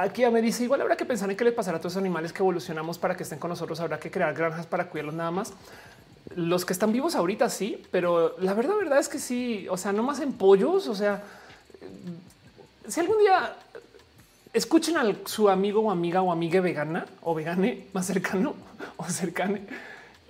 [0.02, 2.02] Aquí ya me dice igual habrá que pensar en qué le pasará a todos los
[2.02, 3.80] animales que evolucionamos para que estén con nosotros.
[3.80, 5.54] Habrá que crear granjas para cuidarlos nada más.
[6.36, 9.68] Los que están vivos ahorita sí, pero la verdad, verdad es que sí.
[9.70, 10.88] O sea, no más en pollos.
[10.88, 11.24] O sea,
[12.88, 13.56] si algún día
[14.54, 18.56] escuchen a su amigo o amiga o amiga vegana o vegane más cercano
[18.98, 19.62] o cercane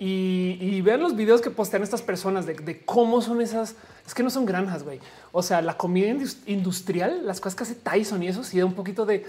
[0.04, 3.76] y, vean los videos que postean estas personas de, cómo son esas.
[4.04, 4.98] Es que no son granjas, güey.
[5.30, 6.08] O sea, la comida
[6.46, 9.24] industrial, las cosas que hace Tyson y eso sí da un poquito de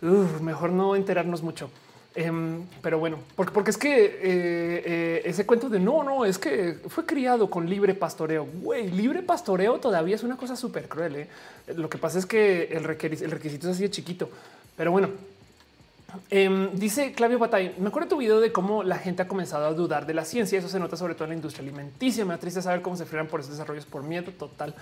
[0.00, 1.70] mejor no enterarnos mucho.
[2.14, 6.78] Em, pero bueno, porque, es que eh, eh, ese cuento de no, no, es que
[6.88, 8.46] fue criado con libre pastoreo.
[8.62, 11.16] Güey, libre pastoreo todavía es una cosa súper cruel.
[11.16, 11.28] ¿eh?
[11.76, 14.28] Lo que pasa es que el, requisito es así de chiquito.
[14.76, 15.10] Pero bueno,
[16.30, 19.72] Em, dice Clavio Batay, me acuerdo tu video de cómo la gente ha comenzado a
[19.72, 20.58] dudar de la ciencia.
[20.58, 22.24] Eso se nota sobre todo en la industria alimenticia.
[22.24, 24.74] Me da triste saber cómo se frenan por esos desarrollos por miedo total.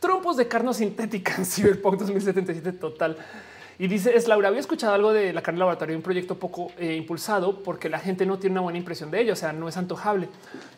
[0.00, 3.16] Trompos de carne sintética en Cyberpunk 2077 total.
[3.78, 6.94] Y dice es Laura, había escuchado algo de la carne laboratorio, un proyecto poco eh,
[6.94, 9.32] impulsado porque la gente no tiene una buena impresión de ello.
[9.32, 10.28] O sea, no es antojable.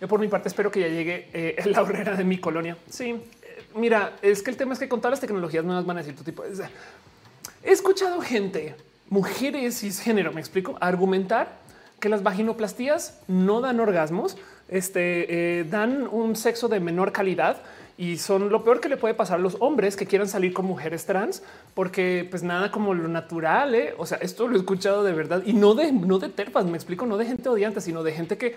[0.00, 2.76] Yo por mi parte espero que ya llegue eh, la horrera de mi colonia.
[2.88, 5.98] Sí, eh, mira, es que el tema es que con todas las tecnologías nuevas van
[5.98, 6.44] a decir tu tipo.
[6.44, 8.74] he escuchado gente
[9.08, 11.58] mujeres cisgénero, me explico, argumentar
[12.00, 14.36] que las vaginoplastías no dan orgasmos,
[14.68, 17.62] este, eh, dan un sexo de menor calidad
[17.96, 20.66] y son lo peor que le puede pasar a los hombres que quieran salir con
[20.66, 21.42] mujeres trans,
[21.76, 23.74] porque pues nada como lo natural.
[23.74, 23.94] ¿eh?
[23.98, 26.74] O sea, esto lo he escuchado de verdad y no de, no de terpas, me
[26.74, 28.56] explico, no de gente odiante, sino de gente que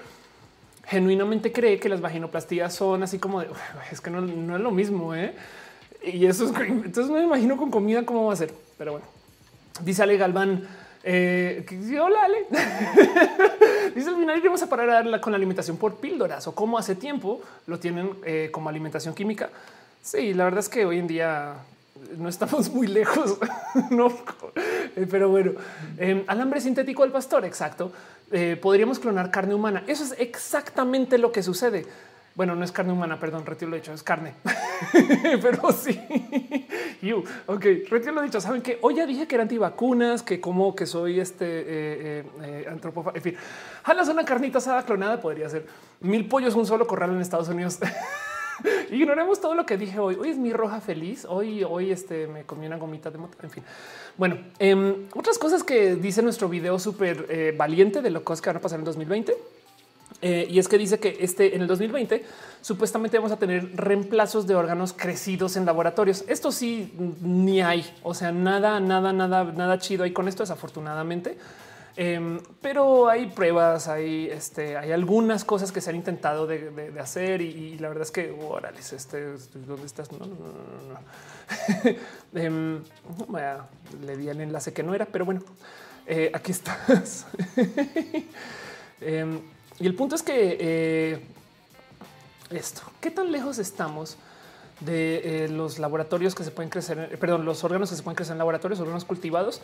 [0.86, 3.48] genuinamente cree que las vaginoplastías son así como de
[3.92, 5.14] es que no, es lo mismo.
[5.14, 5.36] ¿eh?
[6.02, 9.06] Y eso es entonces no me imagino con comida cómo va a ser, pero bueno.
[9.82, 10.66] Dice Ale Galván,
[11.04, 11.66] eh,
[12.02, 12.46] hola Ale.
[13.96, 17.42] Dice al final iremos a parar con la alimentación por píldoras o como hace tiempo
[17.68, 19.50] lo tienen eh, como alimentación química.
[20.02, 21.58] Sí, la verdad es que hoy en día
[22.18, 23.38] no estamos muy lejos,
[24.96, 25.54] eh, pero bueno,
[25.98, 27.46] em, alambre sintético del pastor.
[27.46, 27.92] Exacto.
[28.62, 29.84] podríamos clonar carne humana.
[29.88, 31.86] Eso es exactamente lo que sucede.
[32.40, 34.34] Bueno, no es carne humana, perdón, retiro lo dicho, es carne,
[35.42, 36.00] pero sí.
[37.02, 37.22] you.
[37.48, 38.40] Ok, retiro lo dicho.
[38.40, 42.66] Saben que hoy ya dije que era antivacunas, que como que soy este eh, eh,
[42.66, 42.80] eh
[43.14, 43.36] En fin,
[43.84, 45.66] jalas una carnita asada clonada, podría ser
[46.00, 47.80] mil pollos, un solo corral en Estados Unidos.
[48.92, 50.16] Ignoremos todo lo que dije hoy.
[50.16, 51.26] Hoy es mi roja feliz.
[51.28, 53.38] Hoy, hoy este, me comí una gomita de moto.
[53.44, 53.64] En fin.
[54.18, 58.58] Bueno, em, otras cosas que dice nuestro video súper eh, valiente de lo que van
[58.58, 59.36] a pasar en 2020.
[60.22, 62.26] Eh, y es que dice que este en el 2020
[62.62, 66.26] supuestamente vamos a tener reemplazos de órganos crecidos en laboratorios.
[66.28, 66.92] Esto sí,
[67.22, 67.86] ni hay.
[68.04, 71.38] O sea, nada, nada, nada, nada chido ahí con esto, desafortunadamente.
[72.02, 77.42] Em, pero hay pruebas, hay, este, hay algunas cosas que se han intentado de, hacer
[77.42, 79.34] y, la verdad es que, órale, este,
[79.68, 80.10] ¿dónde estás?
[80.14, 81.00] No, no, no, no.
[82.42, 82.82] Em,
[84.06, 85.42] le di el enlace que no era, pero bueno,
[86.08, 87.26] eh, aquí estás.
[89.02, 89.42] Em,
[89.80, 91.20] y el punto es que eh,
[92.50, 94.18] esto, ¿qué tan lejos estamos?
[94.80, 98.32] de eh, los laboratorios que se pueden crecer, perdón, los órganos que se pueden crecer
[98.32, 99.62] en laboratorios, órganos cultivados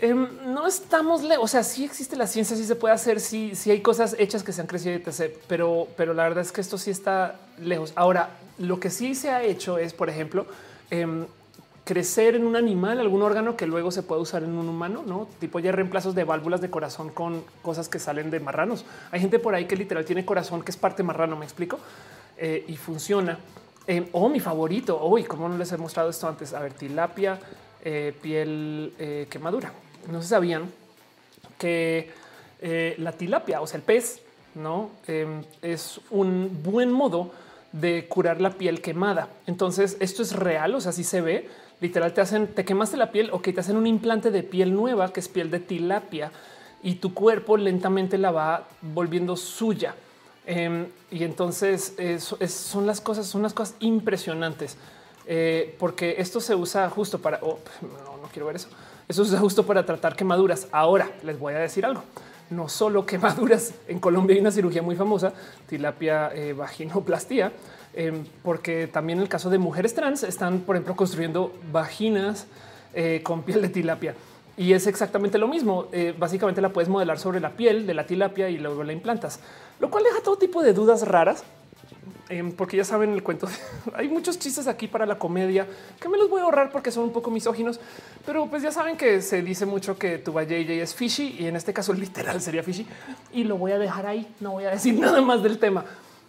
[0.00, 1.44] Em, no estamos lejos.
[1.44, 4.44] O sea, sí existe la ciencia, sí se puede hacer, sí, sí hay cosas hechas
[4.44, 5.34] que se han crecido, etc.
[5.48, 7.92] Pero, pero la verdad es que esto sí está lejos.
[7.96, 10.46] Ahora, lo que sí se ha hecho es, por ejemplo,
[10.90, 11.26] em,
[11.84, 15.26] crecer en un animal algún órgano que luego se puede usar en un humano, no
[15.40, 18.84] tipo ya reemplazos de válvulas de corazón con cosas que salen de marranos.
[19.10, 21.78] Hay gente por ahí que literal tiene corazón que es parte marrano, me explico
[22.36, 23.38] eh, y funciona.
[24.12, 25.00] o oh, mi favorito.
[25.00, 27.40] Hoy, como no les he mostrado esto antes, a ver, tilapia,
[27.82, 29.72] eh, piel eh, quemadura
[30.12, 30.70] no se sabían
[31.58, 32.10] que
[32.60, 34.20] eh, la tilapia, o sea, el pez,
[34.54, 37.30] no em, es un buen modo
[37.72, 39.28] de curar la piel quemada.
[39.46, 40.74] Entonces, esto es real.
[40.74, 41.48] O sea, si se ve,
[41.80, 44.74] literal, te hacen, te quemaste la piel o que te hacen un implante de piel
[44.74, 46.32] nueva, que es piel de tilapia,
[46.82, 49.94] y tu cuerpo lentamente la va volviendo suya.
[50.46, 51.94] Em, y entonces
[52.48, 54.78] son las cosas, son las cosas impresionantes,
[55.26, 57.38] eh, porque esto se usa justo para.
[57.42, 57.58] Oh,
[58.22, 58.68] no quiero ver eso
[59.08, 60.68] eso es justo para tratar quemaduras.
[60.70, 62.02] Ahora les voy a decir algo.
[62.50, 63.72] No solo quemaduras.
[63.88, 65.32] En Colombia hay una cirugía muy famosa,
[65.66, 67.52] tilapia eh, vaginoplastía,
[67.94, 72.46] em, porque también en el caso de mujeres trans están, por ejemplo, construyendo vaginas
[72.92, 74.14] eh, con piel de tilapia.
[74.58, 75.86] Y es exactamente lo mismo.
[75.92, 79.40] Eh, básicamente la puedes modelar sobre la piel de la tilapia y luego la implantas,
[79.80, 81.44] lo cual deja todo tipo de dudas raras
[82.30, 83.48] Em, porque ya saben el cuento.
[83.94, 85.66] Hay muchos chistes aquí para la comedia
[85.98, 87.80] que me los voy a ahorrar porque son un poco misóginos,
[88.26, 91.56] pero pues ya saben que se dice mucho que tu JJ es fishy y en
[91.56, 92.86] este caso literal sería fishy
[93.32, 94.26] y lo voy a dejar ahí.
[94.40, 95.86] No voy a decir nada más del tema,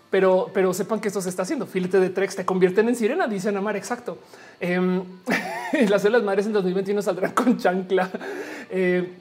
[0.09, 1.67] pero, pero sepan que esto se está haciendo.
[1.67, 3.75] Filete de Trex te convierten en sirena, dice Amar.
[3.75, 4.19] Exacto.
[4.61, 4.79] Eh,
[5.89, 8.09] las células madres en 2021 saldrán con chancla.
[8.69, 9.18] Eh,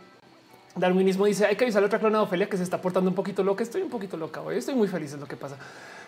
[0.78, 3.16] Darwinismo dice hay que avisar a otra clona de Ofelia que se está portando un
[3.16, 3.62] poquito loca.
[3.62, 4.56] Estoy un poquito loca hoy.
[4.56, 5.56] Estoy muy feliz en lo que pasa.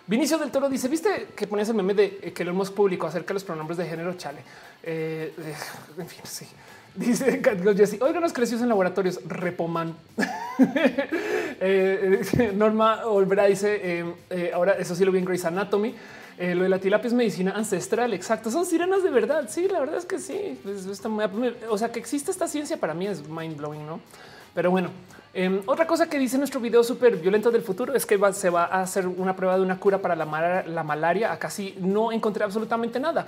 [0.06, 3.06] Vinicio del Toro dice: Viste que ponías el meme de eh, que lo hemos público
[3.06, 4.14] acerca de los pronombres de género.
[4.14, 4.40] Chale.
[4.82, 5.54] Eh, eh,
[5.98, 6.46] en fin, sí.
[6.92, 7.40] Dice
[7.76, 9.20] Jesse, nos creció en laboratorios.
[9.24, 9.94] Repoman.
[12.54, 14.04] Norma Olvera dice:
[14.52, 15.94] Ahora eso sí lo vi en Grey's Anatomy.
[16.38, 18.12] lo de la tilapia es medicina ancestral.
[18.12, 18.50] Exacto.
[18.50, 19.48] Son sirenas de verdad.
[19.48, 20.58] Sí, la verdad es que sí.
[21.68, 24.00] O sea, que existe esta ciencia para mí es mind blowing, no?
[24.54, 24.90] Pero bueno,
[25.32, 28.64] em, otra cosa que dice nuestro video súper violento del futuro es que se va
[28.64, 31.32] a hacer una prueba de una cura para la, la malaria.
[31.32, 33.26] Acá sí no encontré absolutamente nada.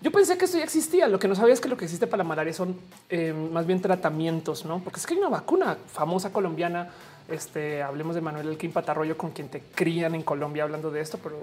[0.00, 1.08] Yo pensé que esto ya existía.
[1.08, 2.76] Lo que no sabía es que lo que existe para la malaria son
[3.08, 4.80] em, más bien tratamientos, no?
[4.80, 6.90] Porque es que hay una vacuna famosa colombiana.
[7.26, 11.18] Este hablemos de Manuel Elquín Patarroyo, con quien te crían en Colombia hablando de esto,
[11.22, 11.38] pero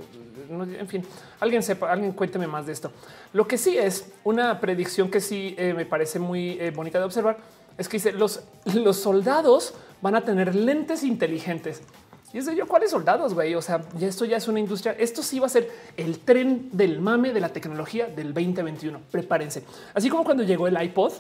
[0.78, 1.04] en fin,
[1.40, 2.92] alguien sepa, alguien cuénteme más de esto.
[3.34, 7.06] Lo que sí es una predicción que sí eh, me parece muy eh, bonita de
[7.06, 7.38] observar
[7.78, 8.42] es que dice los,
[8.74, 11.82] los soldados van a tener lentes inteligentes.
[12.34, 13.56] Y es de yo, ¿cuáles soldados, güey?
[13.56, 14.96] O sea, ya esto ya es una industria.
[14.98, 19.02] Esto sí va a ser el tren del mame de la tecnología del 2021.
[19.12, 19.64] Prepárense.
[19.94, 21.12] Así como cuando llegó el iPod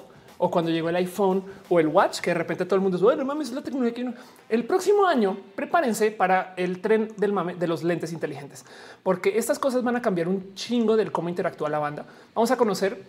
[0.43, 3.05] o cuando llegó el iPhone o el Watch, que de repente todo el mundo dice,
[3.05, 4.13] bueno, mames, es la tecnología.
[4.49, 8.65] El próximo año, prepárense para el tren del mame de los lentes inteligentes,
[9.03, 12.07] porque estas cosas van a cambiar un chingo del cómo interactúa la banda.
[12.33, 13.03] Vamos a conocer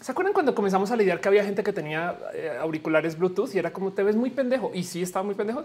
[0.00, 3.58] ¿Se acuerdan cuando comenzamos a lidiar que había gente que tenía eh, auriculares Bluetooth y
[3.58, 4.70] era como te ves muy pendejo?
[4.74, 5.64] Y sí estaba muy pendejo.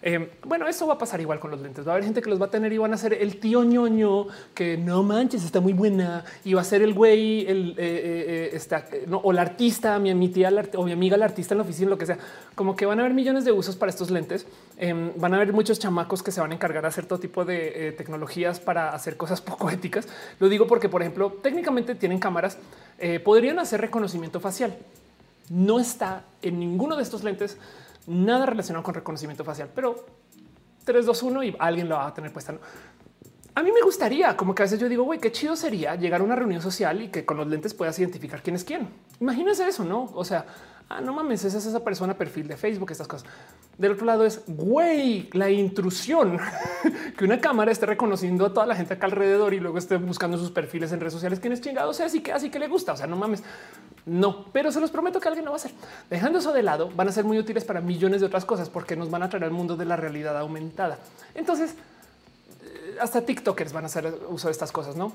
[0.00, 1.86] Eh, bueno, eso va a pasar igual con los lentes.
[1.86, 3.64] Va a haber gente que los va a tener y van a ser el tío
[3.64, 8.50] ñoño que no manches, está muy buena y va a ser el güey, el eh,
[8.54, 11.64] eh, no, o la artista, mi, mi tía o mi amiga, la artista en la
[11.64, 12.18] oficina, lo que sea.
[12.54, 14.46] Como que van a haber millones de usos para estos lentes.
[14.76, 17.44] Em, van a haber muchos chamacos que se van a encargar de hacer todo tipo
[17.44, 20.06] de tecnologías para hacer cosas poco éticas.
[20.38, 22.58] Lo digo porque, por ejemplo, técnicamente tienen cámaras,
[23.24, 24.76] podrían hacer reconocimiento facial.
[25.50, 27.56] No está en ninguno de estos lentes
[28.06, 30.06] nada relacionado con reconocimiento facial, pero
[30.84, 32.54] 3, 2, 1 y alguien lo va a tener puesta.
[33.54, 36.20] A mí me gustaría, como que a veces yo digo, güey, qué chido sería llegar
[36.20, 38.88] a una reunión social y que con los lentes puedas identificar quién es quién.
[39.20, 40.10] Imagínense eso, no?
[40.14, 40.46] O sea,
[40.90, 43.28] Ah, no mames, esa es esa persona, perfil de Facebook, estas cosas.
[43.76, 46.38] Del otro lado es, güey, la intrusión,
[47.16, 50.38] que una cámara esté reconociendo a toda la gente acá alrededor y luego esté buscando
[50.38, 51.40] sus perfiles en redes sociales.
[51.40, 51.90] ¿Quién es chingado?
[51.90, 52.94] O sea, así que así que le gusta.
[52.94, 53.42] O sea, no mames.
[54.06, 55.72] No, pero se los prometo que alguien lo va a hacer.
[56.08, 58.96] Dejando eso de lado, van a ser muy útiles para millones de otras cosas porque
[58.96, 60.98] nos van a traer al mundo de la realidad aumentada.
[61.34, 61.74] Entonces,
[62.62, 65.12] eh, hasta TikTokers van a hacer uso de estas cosas, ¿no?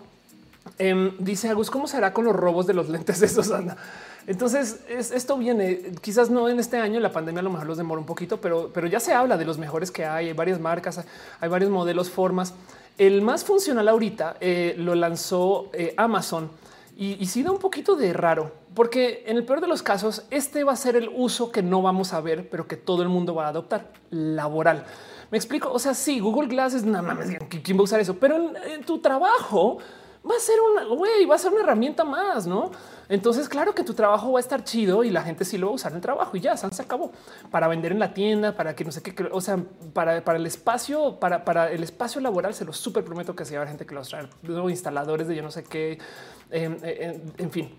[0.77, 3.51] Em, dice Agus, ¿cómo será con los robos de los lentes de esos?
[3.51, 3.77] Anda.
[4.25, 7.99] Entonces esto viene quizás no en este año, la pandemia a lo mejor los demora
[7.99, 11.03] un poquito, pero, pero ya se habla de los mejores que hay, hay varias marcas,
[11.41, 12.53] hay varios modelos, formas.
[12.97, 16.49] El más funcional ahorita eh, lo lanzó eh, Amazon
[16.95, 20.23] y, y sí da un poquito de raro, porque en el peor de los casos,
[20.29, 23.09] este va a ser el uso que no vamos a ver, pero que todo el
[23.09, 24.85] mundo va a adoptar, laboral.
[25.31, 27.27] Me explico, o sea, sí, Google Glass es nada más,
[27.63, 28.15] ¿quién va a usar eso?
[28.17, 29.79] Pero en tu trabajo
[30.29, 32.71] va a ser una güey, va a ser una herramienta más, no?
[33.09, 35.73] Entonces, claro que tu trabajo va a estar chido y la gente sí lo va
[35.73, 37.11] a usar en el trabajo y ya se acabó
[37.51, 39.59] para vender en la tienda, para que no sé qué, o sea,
[39.93, 42.53] para, para el espacio, para, para el espacio laboral.
[42.53, 44.27] Se lo súper prometo que se va gente que los trae,
[44.69, 45.99] instaladores de yo no sé qué,
[46.49, 47.69] em, em, en, fin.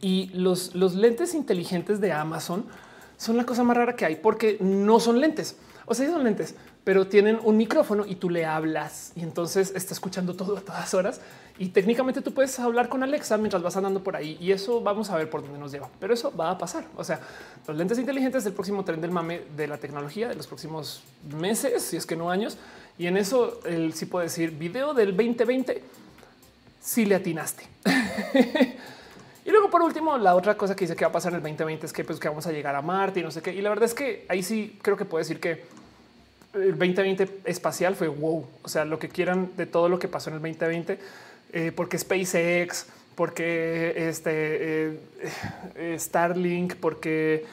[0.00, 2.66] Y los, los lentes inteligentes de Amazon
[3.16, 5.56] son la cosa más rara que hay porque no son lentes.
[5.86, 9.94] O sea, son lentes, pero tienen un micrófono y tú le hablas y entonces está
[9.94, 11.20] escuchando todo a todas horas
[11.58, 15.10] y técnicamente tú puedes hablar con Alexa mientras vas andando por ahí y eso vamos
[15.10, 15.88] a ver por dónde nos lleva.
[16.00, 16.84] Pero eso va a pasar.
[16.96, 17.20] O sea,
[17.68, 21.02] los lentes inteligentes del próximo tren del mame de la tecnología de los próximos
[21.36, 22.56] meses, si es que no años.
[22.98, 25.84] Y en eso él sí puede decir video del 2020.
[26.80, 27.64] Si le atinaste.
[29.44, 31.42] y luego por último, la otra cosa que dice que va a pasar en el
[31.42, 33.54] 2020 es que, pues, que vamos a llegar a Marte y no sé qué.
[33.54, 35.64] Y la verdad es que ahí sí creo que puedo decir que
[36.54, 38.46] el 2020 espacial fue wow.
[38.62, 40.98] O sea, lo que quieran de todo lo que pasó en el 2020
[41.52, 44.98] eh, porque SpaceX, porque este eh,
[45.74, 47.44] eh, Starlink, porque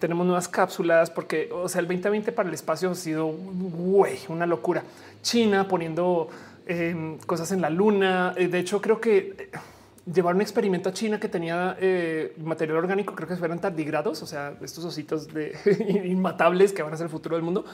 [0.00, 4.82] tenemos nuevas cápsulas, porque o sea, el 2020 para el espacio ha sido una locura.
[5.22, 6.28] China poniendo
[6.66, 8.34] em, cosas en la luna.
[8.34, 9.48] De hecho, creo que
[10.12, 11.76] llevar un experimento a China que tenía
[12.38, 15.56] material orgánico, creo que fueran tardigrados, o sea, estos ositos de
[16.04, 17.64] inmatables que van a ser el futuro del mundo.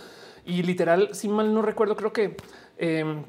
[0.45, 2.37] Y literal, si mal no recuerdo, creo que
[2.79, 3.23] em,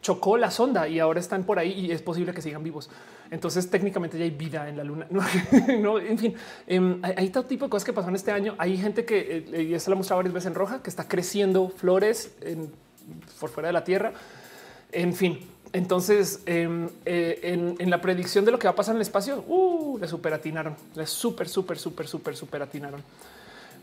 [0.00, 2.90] chocó la sonda y ahora están por ahí y es posible que sigan vivos.
[3.30, 5.06] Entonces técnicamente ya hay vida en la luna.
[5.80, 6.34] No, en fin,
[6.66, 8.54] em, hay, todo tipo de cosas que pasaron este año.
[8.58, 11.68] Hay gente que eh, ya se la mostrado varias veces en roja, que está creciendo
[11.68, 12.32] flores
[13.40, 14.12] por fuera de la Tierra.
[14.90, 15.38] En fin,
[15.72, 19.44] entonces em, eh, en, la predicción de lo que va a pasar en el espacio,
[19.46, 22.62] uh, le superatinaron, le super, súper, súper, súper, súper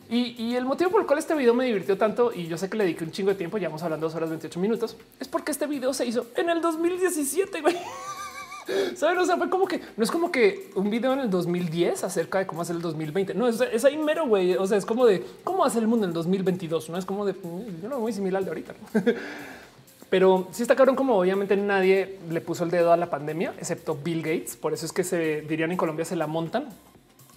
[0.10, 2.78] Y, el motivo por el cual este video me divirtió tanto y yo sé que
[2.78, 5.52] le dediqué un chingo de tiempo, ya vamos hablando dos horas 28 minutos, es porque
[5.52, 7.62] este video se hizo en el 2017.
[7.62, 7.76] Güey.
[8.96, 12.04] Saben, o sea, fue como que no es como que un video en el 2010
[12.04, 13.34] acerca de cómo hacer el 2020.
[13.34, 14.56] No es, ahí mero, güey.
[14.56, 16.90] O sea, es como de cómo hacer el mundo en el 2022.
[16.90, 18.74] No es como de mm, yo no muy similar de ahorita.
[20.10, 23.98] Pero sí está cabrón, como obviamente nadie le puso el dedo a la pandemia, excepto
[24.02, 24.56] Bill Gates.
[24.56, 26.70] Por eso es que se dirían en Colombia se la montan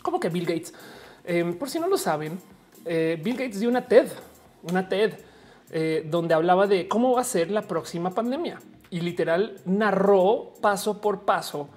[0.03, 0.73] como que Bill Gates.
[1.25, 2.39] Em, por si no lo saben,
[2.89, 4.09] eh, Bill Gates dio una TED,
[4.63, 5.15] una TED,
[5.71, 8.59] eh, donde hablaba de cómo va a ser la próxima pandemia
[8.91, 11.69] y literal narró paso por paso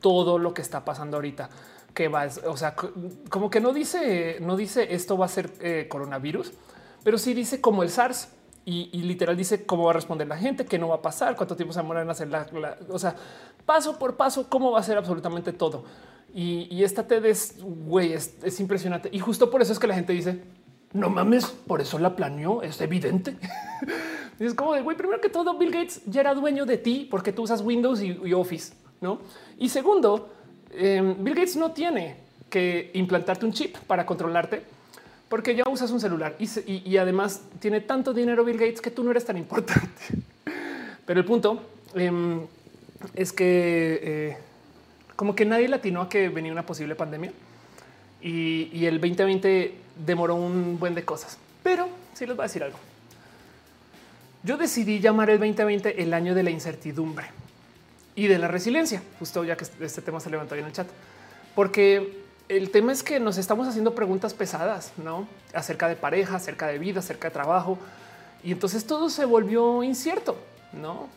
[0.00, 1.50] todo lo que está pasando ahorita.
[1.92, 2.74] Que va, o sea,
[3.30, 6.52] como que no dice, no dice esto va a ser eh, coronavirus,
[7.02, 8.28] pero sí dice como el SARS
[8.66, 11.56] y, literal dice cómo va a responder la gente, qué no va a pasar, cuánto
[11.56, 12.46] tiempo se demoran en hacer la,
[12.90, 13.14] o sea,
[13.64, 15.84] paso por paso, cómo va a ser absolutamente todo.
[16.34, 19.08] Y, esta TED es, güey, es, impresionante.
[19.10, 20.38] Y justo por eso es que la gente dice,
[20.92, 23.36] no mames, por eso la planeó, es evidente.
[24.38, 27.32] es como de, güey, primero que todo, Bill Gates ya era dueño de ti porque
[27.32, 29.20] tú usas Windows y, Office, ¿no?
[29.58, 30.28] Y segundo,
[30.72, 32.16] em, Bill Gates no tiene
[32.50, 34.62] que implantarte un chip para controlarte
[35.30, 39.10] porque ya usas un celular y, además tiene tanto dinero Bill Gates que tú no
[39.10, 40.02] eres tan importante.
[41.06, 41.62] Pero el punto
[41.94, 42.42] em,
[43.14, 44.00] es que...
[44.02, 44.45] Eh,
[45.16, 47.32] como que nadie latino a que venía una posible pandemia
[48.22, 49.74] y, el 2020
[50.04, 51.38] demoró un buen de cosas.
[51.62, 52.78] Pero sí les voy a decir algo.
[54.42, 57.26] Yo decidí llamar el 2020 el año de la incertidumbre
[58.14, 60.86] y de la resiliencia, justo ya que este tema se levantó en el chat,
[61.54, 65.26] porque el tema es que nos estamos haciendo preguntas pesadas, ¿no?
[65.52, 67.78] Acerca de pareja, acerca de vida, acerca de trabajo.
[68.44, 70.36] Y entonces todo se volvió incierto,
[70.72, 71.08] ¿no?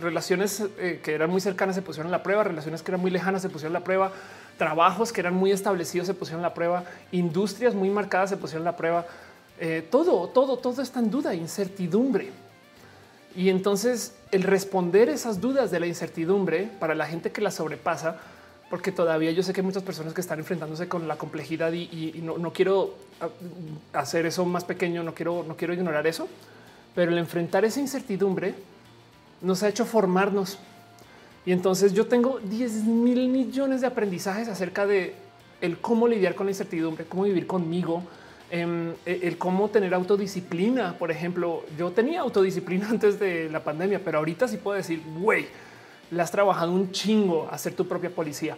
[0.00, 3.10] Relaciones eh, que eran muy cercanas se pusieron a la prueba, relaciones que eran muy
[3.10, 4.12] lejanas se pusieron a la prueba,
[4.58, 8.66] trabajos que eran muy establecidos se pusieron a la prueba, industrias muy marcadas se pusieron
[8.66, 9.06] a la prueba.
[9.58, 12.30] Eh, todo, todo, todo está en duda, incertidumbre.
[13.36, 18.16] Y entonces el responder esas dudas de la incertidumbre para la gente que la sobrepasa
[18.70, 22.20] porque todavía yo sé que hay muchas personas que están enfrentándose con la complejidad y,
[22.22, 23.28] no, no, quiero ah,
[23.92, 26.28] hacer eso más pequeño, no quiero, no quiero ignorar eso,
[26.94, 28.54] pero el enfrentar esa incertidumbre
[29.42, 30.58] nos ha hecho formarnos.
[31.46, 35.14] Y entonces yo tengo 10 mil millones de aprendizajes acerca de
[35.60, 38.02] el cómo lidiar con la incertidumbre, cómo vivir conmigo,
[38.50, 40.98] em, e, el cómo tener autodisciplina.
[40.98, 45.46] Por ejemplo, yo tenía autodisciplina antes de la pandemia, pero ahorita sí puedo decir, güey,
[46.10, 48.56] le has trabajado un chingo a ser tu propia policía.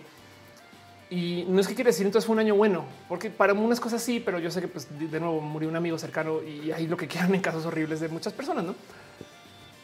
[1.10, 4.02] Y no es que quiere decir entonces fue un año bueno, porque para unas cosas
[4.02, 6.96] sí, pero yo sé que pues, de nuevo murió un amigo cercano y ahí lo
[6.96, 8.74] que quieran en casos horribles de muchas personas, ¿no?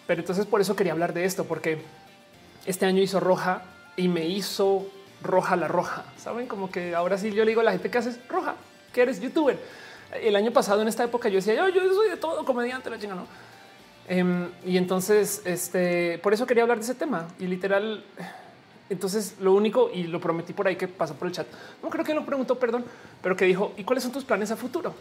[0.08, 1.82] Pero entonces por eso quería hablar de esto, porque
[2.64, 3.62] este año hizo roja
[3.94, 4.86] y me hizo
[5.22, 6.04] roja la roja.
[6.16, 8.54] Saben como que ahora sí yo le digo a la gente que haces roja,
[8.92, 9.58] que eres youtuber.
[10.14, 12.98] El año pasado en esta época yo decía yo, yo soy de todo comediante, la
[12.98, 13.26] chingada, no?
[14.08, 18.02] Em, y entonces, este, por eso quería hablar de ese tema y literal.
[18.88, 21.46] Entonces, lo único y lo prometí por ahí que pasó por el chat.
[21.82, 22.86] No creo que lo preguntó, perdón,
[23.20, 24.94] pero que dijo: ¿Y cuáles son tus planes a futuro?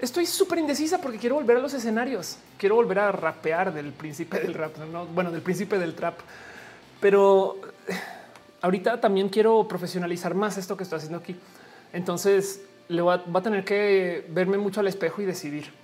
[0.00, 2.38] Estoy súper indecisa porque quiero volver a los escenarios.
[2.56, 5.06] Quiero volver a rapear del príncipe del rap, ¿no?
[5.06, 6.18] bueno, del príncipe del trap.
[7.00, 7.60] Pero
[8.62, 11.36] ahorita también quiero profesionalizar más esto que estoy haciendo aquí.
[11.92, 15.79] Entonces, le va a tener que verme mucho al espejo y decidir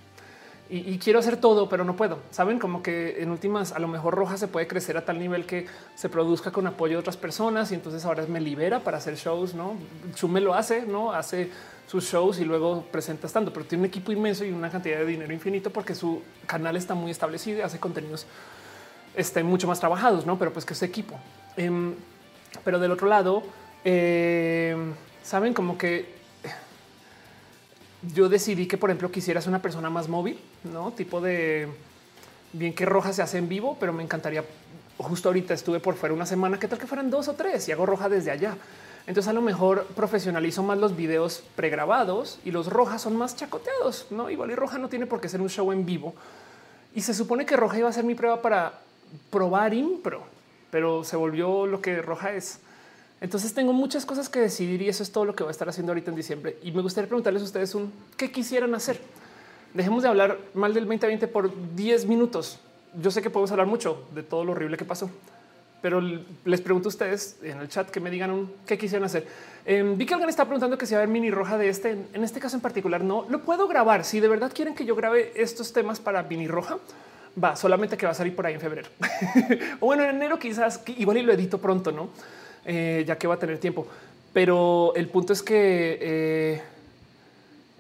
[0.69, 2.19] y, quiero hacer todo, pero no puedo.
[2.31, 5.47] Saben como que en últimas a lo mejor Roja se puede crecer a tal nivel
[5.47, 9.15] que se produzca con apoyo de otras personas y entonces ahora me libera para hacer
[9.15, 9.55] shows.
[9.55, 9.77] No
[10.15, 11.51] Chume lo hace, no hace
[11.87, 15.07] sus shows y luego presenta estando, pero tiene un equipo inmenso y una cantidad de
[15.07, 18.27] dinero infinito porque su canal está muy establecido y hace contenidos
[19.15, 20.37] este, mucho más trabajados, no?
[20.37, 21.17] Pero pues que es equipo.
[21.57, 21.95] Em,
[22.65, 23.45] pero del otro lado,
[23.85, 26.16] em, saben como que
[28.15, 31.69] yo decidí que, por ejemplo, quisieras una persona más móvil, no tipo de
[32.53, 34.45] bien que roja se hace en vivo, pero me encantaría.
[34.99, 36.59] Justo ahorita estuve por fuera una semana.
[36.59, 38.57] ¿Qué tal que fueran dos o tres y hago roja desde allá?
[39.07, 44.07] Entonces a lo mejor profesionalizo más los videos pregrabados y los rojas son más chacoteados.
[44.11, 46.15] No igual y roja no tiene por qué ser un show en vivo.
[46.95, 48.81] Y se supone que roja iba a ser mi prueba para
[49.31, 50.25] probar impro,
[50.71, 52.59] pero se volvió lo que roja es.
[53.21, 55.69] Entonces tengo muchas cosas que decidir y eso es todo lo que voy a estar
[55.69, 56.59] haciendo ahorita en diciembre.
[56.63, 59.01] Y me gustaría preguntarles a ustedes un qué quisieran hacer.
[59.73, 62.59] Dejemos de hablar mal del 2020 por 10 minutos.
[63.01, 65.11] Yo sé que podemos hablar mucho de todo lo horrible que pasó,
[65.83, 66.01] pero
[66.45, 69.27] les pregunto a ustedes en el chat que me digan un, qué quisieran hacer.
[69.67, 71.97] Em, vi que alguien está preguntando que si va a haber mini roja de este.
[72.13, 74.05] En este caso en particular, no lo puedo grabar.
[74.05, 76.79] Si de verdad quieren que yo grabe estos temas para mini roja,
[77.43, 78.89] va solamente que va a salir por ahí en febrero
[79.81, 82.09] o bueno, en enero, quizás igual y lo edito pronto, no?
[82.69, 83.87] Eh, ya que va a tener tiempo.
[84.33, 86.63] Pero el punto es que eh,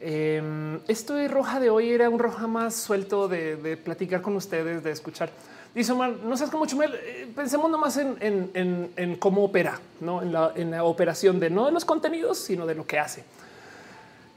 [0.00, 4.84] em, esto de roja de hoy era un roja más suelto de, platicar con ustedes,
[4.84, 5.31] de escuchar.
[5.74, 10.23] Dice Omar, no seas como Chumel, eh, pensemos nomás en, cómo opera, ¿no?
[10.23, 13.24] En la, operación de no de los contenidos, sino de lo que hace.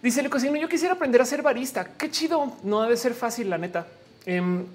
[0.02, 1.90] Dice el cocino, yo quisiera aprender a ser barista.
[1.95, 3.86] Qué chido, no debe ser fácil, la neta.
[4.26, 4.66] Em,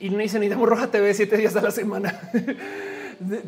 [0.00, 2.18] y me dice, necesitamos Roja TV siete días a la semana.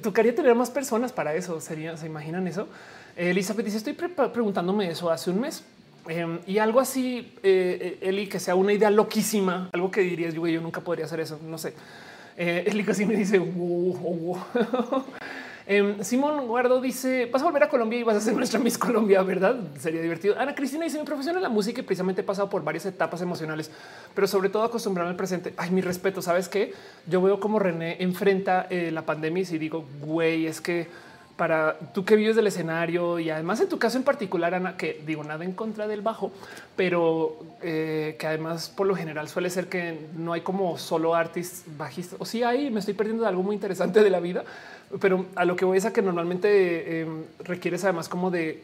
[0.03, 1.61] tocaría tener más personas para eso.
[1.61, 2.69] Sería, se imaginan eso.
[3.17, 5.65] Elizabeth dice: Estoy preguntándome eso hace un mes.
[6.09, 10.35] Em, y algo así, eh, eh, Eli, que sea una idea loquísima, algo que dirías
[10.35, 11.39] yo, yo nunca podría hacer eso.
[11.45, 11.75] No sé.
[12.37, 13.39] Eh, Eli casi me dice:
[15.67, 18.79] Em, Simón Guardo dice: Vas a volver a Colombia y vas a ser nuestra Miss
[18.79, 19.57] Colombia, ¿verdad?
[19.79, 20.39] Sería divertido.
[20.39, 23.23] Ana Cristina dice: Mi profesión en la música y precisamente he pasado por varias etapas
[23.23, 23.71] emocionales,
[24.15, 25.55] pero sobre todo acostumbrarme al presente.
[25.57, 26.23] Ay, mi respeto.
[26.23, 26.73] Sabes que
[27.07, 30.89] yo veo como René enfrenta eh, la pandemia y digo, güey, es que
[31.41, 35.03] para tú que vives del escenario y además en tu caso en particular, Ana, que
[35.07, 36.33] digo nada en contra del bajo,
[36.77, 41.65] pero eh, que además por lo general suele ser que no hay como solo artistas
[41.79, 44.45] bajistas o sí hay, me estoy perdiendo de algo muy interesante de la vida,
[45.01, 48.63] pero a lo que voy es a que normalmente em, requieres además como de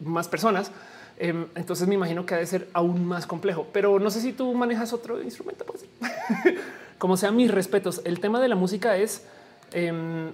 [0.00, 0.72] más personas.
[1.18, 4.32] Em, entonces me imagino que ha de ser aún más complejo, pero no sé si
[4.32, 5.84] tú manejas otro instrumento, pues
[6.98, 8.00] como sea mis respetos.
[8.04, 9.22] El tema de la música es
[9.70, 10.32] em,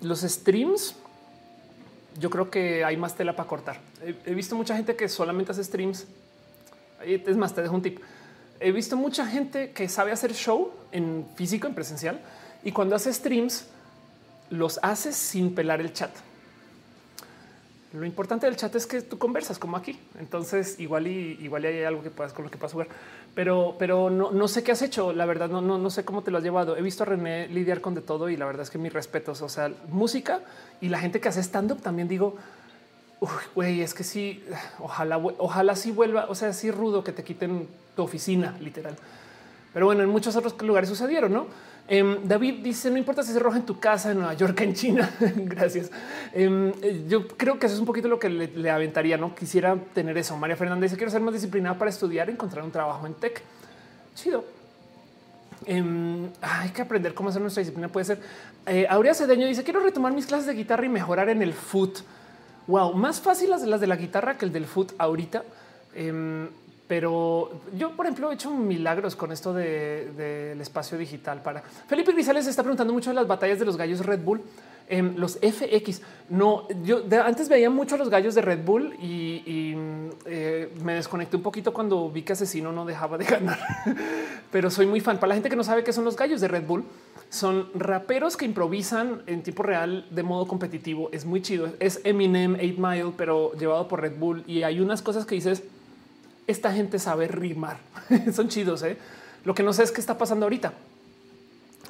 [0.00, 0.94] los streams
[2.18, 3.80] yo creo que hay más tela para cortar.
[4.24, 6.06] He, visto mucha gente que solamente hace streams.
[7.04, 8.00] Es más, te dejo un tip.
[8.60, 12.20] He visto mucha gente que sabe hacer show en físico, en presencial,
[12.64, 13.66] y cuando hace streams
[14.50, 16.10] los hace sin pelar el chat.
[17.92, 19.98] Lo importante del chat es que tú conversas como aquí.
[20.18, 22.88] Entonces, igual y igual hay algo que puedas con lo que puedas jugar,
[23.34, 25.12] pero, pero no, no sé qué has hecho.
[25.12, 26.76] La verdad, no, no, no sé cómo te lo has llevado.
[26.76, 29.40] He visto a René lidiar con de todo y la verdad es que mis respetos.
[29.40, 30.40] O sea, música
[30.82, 32.36] y la gente que hace stand up también digo,
[33.54, 34.44] güey, es que sí,
[34.80, 36.26] ojalá, ojalá sí vuelva.
[36.28, 38.96] O sea, sí rudo que te quiten tu oficina, literal.
[39.72, 41.46] Pero bueno, en muchos otros lugares sucedieron, no?
[41.90, 44.74] Em, David dice: No importa si se roja en tu casa, en Nueva York, en
[44.74, 45.10] China.
[45.36, 45.90] Gracias.
[46.34, 49.16] Em, eh, yo creo que eso es un poquito lo que le, aventaría.
[49.16, 50.36] No quisiera tener eso.
[50.36, 53.42] María Fernández dice: Quiero ser más disciplinada para estudiar, encontrar un trabajo en tech.
[54.14, 54.44] Chido.
[55.64, 57.88] Em, hay que aprender cómo hacer nuestra disciplina.
[57.88, 58.20] Puede ser.
[58.66, 62.00] Eh, Aurea Cedeño dice: Quiero retomar mis clases de guitarra y mejorar en el foot.
[62.66, 65.42] Wow, más fácil las de las de la guitarra que el del foot ahorita.
[66.88, 72.46] Pero yo, por ejemplo, he hecho milagros con esto del espacio digital para Felipe Grisales
[72.46, 74.40] está preguntando mucho de las batallas de los gallos Red Bull.
[74.90, 76.00] en los FX.
[76.30, 79.74] No, yo antes veía mucho los gallos de Red Bull y,
[80.24, 83.58] eh, me desconecté un poquito cuando vi que Asesino no dejaba de ganar.
[84.50, 85.18] Pero soy muy fan.
[85.18, 86.84] Para la gente que no sabe qué son los gallos de Red Bull,
[87.28, 91.10] son raperos que improvisan en tiempo real de modo competitivo.
[91.12, 91.68] Es muy chido.
[91.80, 94.42] Es Eminem, 8 Mile, pero llevado por Red Bull.
[94.46, 95.62] Y hay unas cosas que dices
[96.48, 97.76] esta gente sabe rimar.
[98.34, 98.82] Son chidos.
[98.82, 98.96] ¿eh?
[99.44, 100.72] Lo que no sé es qué está pasando ahorita.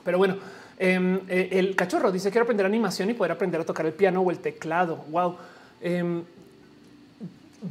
[0.05, 0.37] Pero bueno,
[0.79, 4.21] em, eh, el cachorro dice quiero aprender animación y poder aprender a tocar el piano
[4.21, 4.97] o el teclado.
[5.11, 5.37] Wow.
[5.81, 6.23] Em,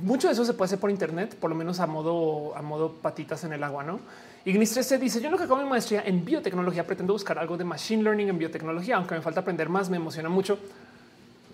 [0.01, 2.93] mucho de eso se puede hacer por internet, por lo menos a modo, a modo
[2.93, 3.99] patitas en el agua, ¿no?
[4.45, 7.65] Ignis 13 dice, yo lo que acabo mi maestría en biotecnología pretendo buscar algo de
[7.65, 10.57] machine learning en biotecnología, aunque me falta aprender más, me emociona mucho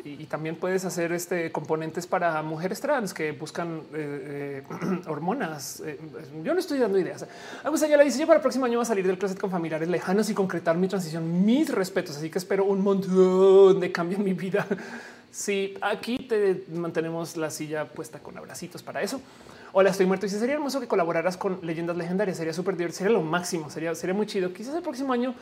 [0.06, 5.82] y, también puedes hacer este componentes para mujeres trans que buscan eh, eh, hormonas.
[5.86, 6.00] Eh,
[6.44, 7.26] yo no estoy dando ideas.
[7.64, 9.88] Ya le dice yo para el próximo año va a salir del closet con familiares
[9.88, 11.46] lejanos y concretar mi transición.
[11.46, 12.18] Mis respetos.
[12.18, 14.68] Así que espero un montón de cambio en mi vida.
[15.34, 19.20] Sí, aquí te mantenemos la silla puesta con abracitos para eso.
[19.72, 20.28] Hola, estoy muerto.
[20.28, 23.72] Y si sería hermoso que colaboraras con leyendas legendarias, sería súper divertido, sería lo máximo,
[23.72, 24.54] sería, sería muy chido.
[24.54, 25.34] Quizás el próximo año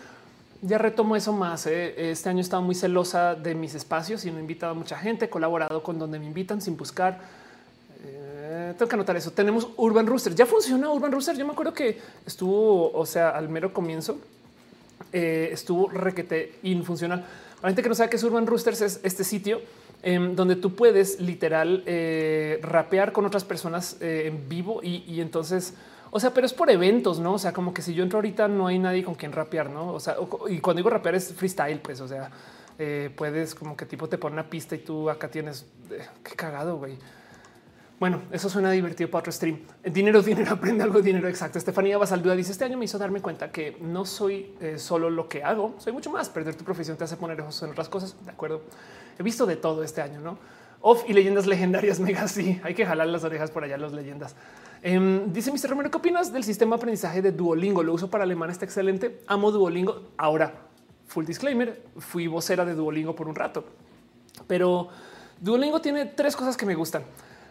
[0.61, 1.65] ya retomo eso más.
[1.67, 2.11] ¿eh?
[2.11, 4.97] Este año he estado muy celosa de mis espacios y no he invitado a mucha
[4.97, 7.19] gente, he colaborado con donde me invitan sin buscar.
[8.03, 9.31] Eh, tengo que anotar eso.
[9.31, 10.35] Tenemos Urban Rooster.
[10.35, 11.35] Ya funciona Urban Rooster.
[11.35, 14.19] Yo me acuerdo que estuvo, o sea, al mero comienzo
[15.11, 17.25] eh, estuvo requete infuncional.
[17.59, 19.61] Para gente que no sabe qué es Urban Roosters, es este sitio
[20.01, 21.83] em, donde tú puedes literal
[22.63, 25.75] rapear con otras personas en vivo y entonces
[26.11, 27.33] o sea, pero es por eventos, no?
[27.33, 29.93] O sea, como que si yo entro ahorita no hay nadie con quien rapear, no?
[29.93, 30.17] O sea,
[30.49, 32.29] y cuando digo rapear es freestyle, pues, o sea,
[32.77, 36.35] eh, puedes como que tipo te pone una pista y tú acá tienes eh, qué
[36.35, 36.97] cagado, güey.
[37.97, 39.59] Bueno, eso suena divertido para otro stream.
[39.83, 41.59] Dinero, dinero, aprende algo, dinero exacto.
[41.59, 45.29] Estefanía Basalduda dice: Este año me hizo darme cuenta que no soy eh, solo lo
[45.29, 46.27] que hago, soy mucho más.
[46.27, 48.15] Perder tu profesión te hace poner ojos en otras cosas.
[48.25, 48.63] De acuerdo.
[49.17, 50.39] He visto de todo este año, no?
[50.81, 51.99] Off y leyendas legendarias.
[52.01, 52.27] Mega.
[52.27, 54.35] Sí, hay que jalar las orejas por allá, los leyendas.
[54.83, 55.69] Em, dice Mr.
[55.69, 57.83] Romero, ¿qué opinas del sistema de aprendizaje de Duolingo?
[57.83, 59.21] Lo uso para alemán, está excelente.
[59.27, 60.09] Amo Duolingo.
[60.17, 60.53] Ahora,
[61.07, 63.65] full disclaimer, fui vocera de Duolingo por un rato,
[64.47, 64.89] pero
[65.39, 67.03] Duolingo tiene tres cosas que me gustan.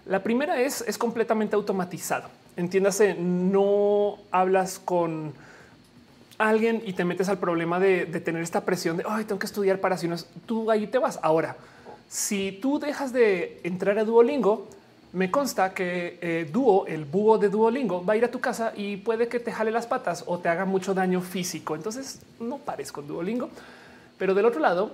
[0.06, 2.28] La primera es es completamente automatizado.
[2.56, 5.32] Entiéndase, no hablas con
[6.38, 9.78] alguien y te metes al problema de, tener esta presión de ay, tengo que estudiar
[9.78, 11.20] para si no tú ahí te vas.
[11.22, 11.56] Ahora,
[12.10, 14.66] si tú dejas de entrar a Duolingo,
[15.12, 18.72] me consta que eh, Duo, el búho de Duolingo, va a ir a tu casa
[18.76, 21.76] y puede que te jale las patas o te haga mucho daño físico.
[21.76, 23.50] Entonces no pares con Duolingo.
[24.18, 24.90] Pero del otro lado,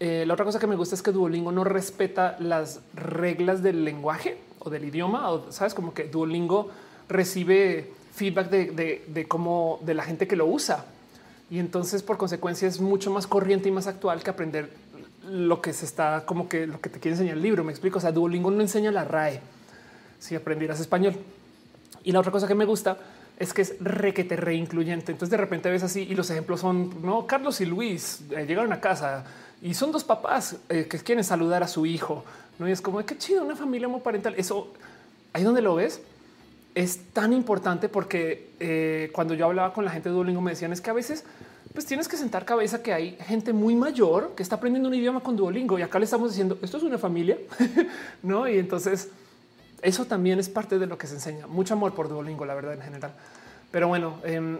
[0.00, 3.84] eh, la otra cosa que me gusta es que Duolingo no respeta las reglas del
[3.84, 5.30] lenguaje o del idioma.
[5.30, 6.70] O sabes, como que Duolingo
[7.08, 10.84] recibe feedback de, de cómo de la gente que lo usa.
[11.48, 14.68] Y entonces, por consecuencia, es mucho más corriente y más actual que aprender
[15.28, 17.64] lo que se está como que lo que te quiere enseñar el libro.
[17.64, 17.98] Me explico.
[17.98, 19.40] O sea, Duolingo no enseña la RAE
[20.18, 21.16] si aprendieras español.
[22.04, 22.98] Y la otra cosa que me gusta
[23.38, 25.12] es que es requete reincluyente.
[25.12, 28.72] Entonces de repente ves así y los ejemplos son no Carlos y Luis eh, llegaron
[28.72, 29.24] a casa
[29.60, 32.24] y son dos papás eh, que quieren saludar a su hijo.
[32.58, 34.34] No y es como qué chido, una familia parental.
[34.36, 34.72] Eso
[35.32, 36.00] ahí donde lo ves
[36.74, 40.72] es tan importante porque eh, cuando yo hablaba con la gente de Duolingo me decían
[40.72, 41.24] es que a veces
[41.76, 45.20] pues tienes que sentar cabeza que hay gente muy mayor que está aprendiendo un idioma
[45.20, 47.36] con Duolingo y acá le estamos diciendo esto es una familia,
[48.22, 48.48] no?
[48.48, 49.10] Y entonces
[49.82, 51.46] eso también es parte de lo que se enseña.
[51.46, 53.12] Mucho amor por Duolingo, la verdad, en general.
[53.70, 54.58] Pero bueno, eh,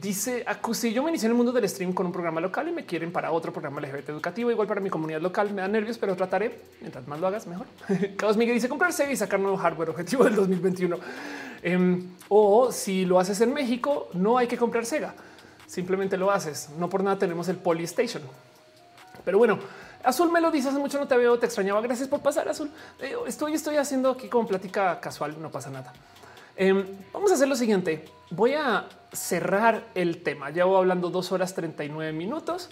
[0.00, 2.72] dice Acusi, yo me inicié en el mundo del stream con un programa local y
[2.72, 5.52] me quieren para otro programa LGBT educativo, igual para mi comunidad local.
[5.52, 6.60] Me da nervios, pero trataré.
[6.80, 7.66] Mientras más lo hagas, mejor.
[8.16, 10.96] Carlos Miguel dice comprarse y sacar nuevo hardware objetivo del 2021.
[11.64, 15.12] Em, o si lo haces en México, no hay que comprar Sega.
[15.72, 16.68] Simplemente lo haces.
[16.76, 18.22] No por nada tenemos el Polystation.
[19.24, 19.58] Pero bueno,
[20.04, 21.80] Azul me lo dice hace mucho, no te veo, te extrañaba.
[21.80, 22.70] Gracias por pasar, Azul.
[23.00, 25.94] Eh, estoy, estoy haciendo aquí como plática casual, no pasa nada.
[26.56, 28.04] Em, vamos a hacer lo siguiente.
[28.28, 30.50] Voy a cerrar el tema.
[30.50, 32.68] Llevo hablando dos horas 39 minutos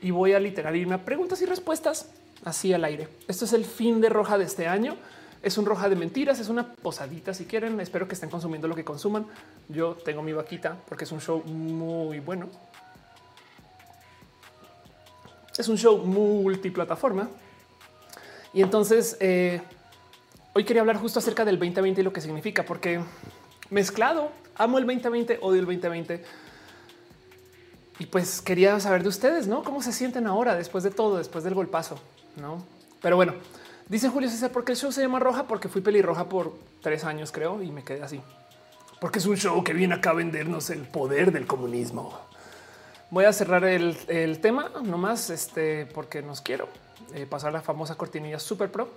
[0.00, 2.08] y voy a literal irme a preguntas y respuestas
[2.44, 3.06] así al aire.
[3.28, 4.96] Esto es el fin de roja de este año.
[5.42, 7.80] Es un roja de mentiras, es una posadita si quieren.
[7.80, 9.26] Espero que estén consumiendo lo que consuman.
[9.68, 12.48] Yo tengo mi vaquita porque es un show muy bueno.
[15.58, 17.28] Es un show multiplataforma.
[18.54, 19.60] Y entonces eh,
[20.52, 23.00] hoy quería hablar justo acerca del 2020 y lo que significa, porque
[23.70, 26.24] mezclado, amo el 2020, odio el 2020.
[27.98, 29.64] Y pues quería saber de ustedes, ¿no?
[29.64, 31.98] ¿Cómo se sienten ahora después de todo, después del golpazo?
[32.36, 32.64] ¿No?
[33.00, 33.34] Pero bueno,
[33.88, 35.46] dice Julio César, ¿por qué el show se llama Roja?
[35.46, 38.20] Porque fui pelirroja por tres años, creo, y me quedé así.
[39.00, 42.18] Porque es un show que viene acá a vendernos el poder del comunismo.
[43.10, 46.68] Voy a cerrar el, tema nomás este, porque nos quiero
[47.14, 48.88] eh, pasar la famosa cortinilla super pro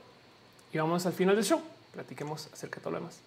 [0.72, 1.62] y vamos al final del show.
[1.92, 3.20] Platiquemos acerca de todo lo demás.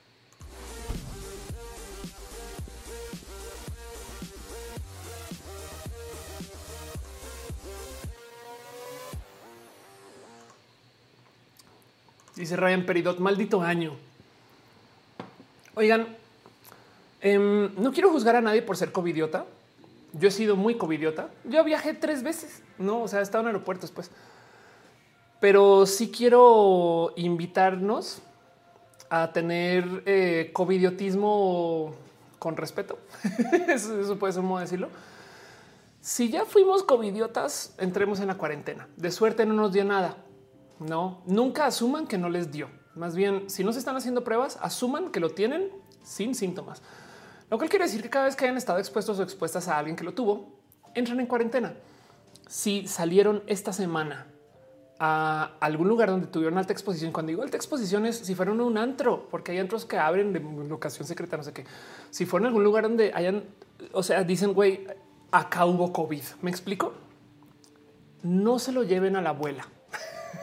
[12.39, 13.97] Dice Ryan Peridot, maldito año.
[15.75, 16.07] Oigan,
[17.21, 19.45] em, no quiero juzgar a nadie por ser covidiota.
[20.13, 21.31] Yo he sido muy covidiota.
[21.43, 23.03] Yo viajé tres veces, no?
[23.03, 24.13] O sea, he estado en aeropuertos, pues.
[25.41, 28.23] Pero sí quiero invitarnos
[29.11, 31.97] a tener eh, covidiotismo
[32.39, 33.01] con respeto.
[33.69, 34.91] eso, eso puede ser un modo de decirlo.
[36.01, 38.87] Si ya fuimos covidiotas, entremos en la cuarentena.
[38.97, 40.17] De suerte no nos dio nada
[40.81, 42.69] no, nunca asuman que no les dio.
[42.95, 45.71] Más bien, si no se están haciendo pruebas, asuman que lo tienen
[46.03, 46.83] sin síntomas.
[47.51, 49.97] Lo cual quiere decir que cada vez que hayan estado expuestos o expuestas a alguien
[49.97, 50.53] que lo tuvo,
[50.95, 51.75] entran en cuarentena.
[52.49, 54.27] Si salieron esta semana
[54.99, 58.65] a algún lugar donde tuvieron alta exposición, cuando digo alta exposición es si fueron a
[58.65, 61.65] un antro, porque hay antros que abren de locación secreta, no sé qué.
[62.11, 63.45] Si fueron a algún lugar donde hayan,
[63.93, 64.87] o sea, dicen, güey,
[65.31, 66.23] acá hubo COVID.
[66.43, 66.95] ¿Me explico?
[68.23, 69.69] No se lo lleven a la abuela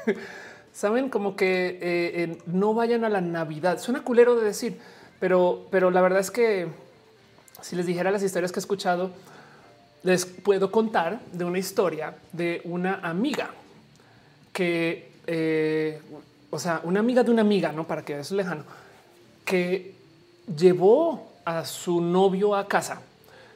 [0.74, 3.80] Saben como que eh, no vayan a la Navidad.
[3.80, 4.78] Suena culero de decir,
[5.20, 6.68] pero, pero la verdad es que
[7.62, 9.12] si les dijera las historias que he escuchado,
[10.04, 13.50] les puedo contar de una historia de una amiga
[14.54, 16.02] que, eh,
[16.52, 18.64] o sea, una amiga de una amiga, no para que eso lejano,
[19.44, 19.96] que
[20.56, 23.02] llevó a su novio a casa.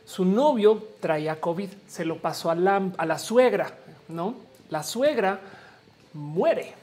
[0.06, 3.72] Su novio traía COVID, se lo pasó a la, a la suegra,
[4.08, 4.36] no?
[4.72, 5.40] La suegra
[6.14, 6.74] muere.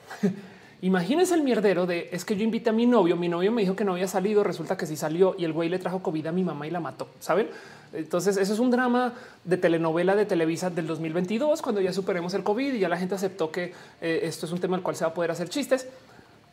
[0.83, 3.75] Imagínense el mierdero de es que yo invité a mi novio, mi novio me dijo
[3.75, 6.33] que no había salido, resulta que sí salió y el güey le trajo COVID a
[6.33, 7.49] mi mamá y la mató, ¿saben?
[7.95, 9.15] Entonces eso es un drama
[9.45, 13.15] de telenovela de Televisa del 2022, cuando ya superemos el COVID y ya la gente
[13.15, 13.73] aceptó que
[14.03, 15.89] eh, esto es un tema al cual se va a poder hacer chistes,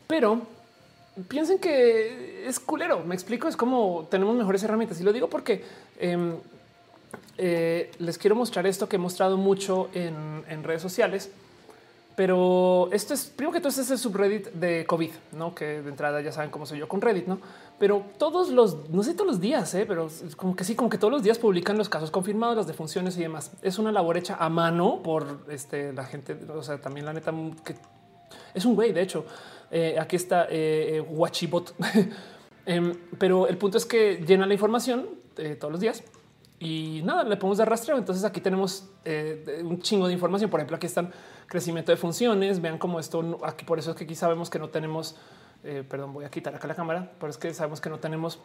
[0.07, 0.41] pero
[1.27, 5.65] piensen que es culero, me explico, es como tenemos mejores herramientas y lo digo porque
[5.99, 6.35] em,
[7.37, 11.29] eh, les quiero mostrar esto que he mostrado mucho en redes sociales
[12.15, 15.55] pero esto es, primero que todo, este es el subreddit de COVID, ¿no?
[15.55, 17.39] Que de entrada ya saben cómo soy yo con Reddit, ¿no?
[17.79, 19.85] Pero todos los, no sé todos los días, ¿eh?
[19.87, 23.17] pero como que sí, como que todos los días publican los casos confirmados, las defunciones
[23.17, 23.51] y demás.
[23.63, 27.33] Es una labor hecha a mano por este, la gente, o sea, también la neta,
[27.65, 27.75] que
[28.53, 29.25] es un güey, de hecho.
[29.71, 31.73] Eh, aquí está eh, eh Watchibot.
[32.65, 36.01] Em, pero el punto es que llena la información eh, todos los días
[36.63, 37.97] y nada, le podemos dar rastreo.
[37.97, 38.89] Entonces aquí tenemos
[39.63, 40.49] un chingo de información.
[40.49, 41.11] Por ejemplo, aquí están
[41.47, 42.61] crecimiento de funciones.
[42.61, 45.15] Vean cómo esto aquí, por eso es que aquí sabemos que no tenemos,
[45.63, 48.39] eh, perdón, voy a quitar acá la cámara, pero es que sabemos que no tenemos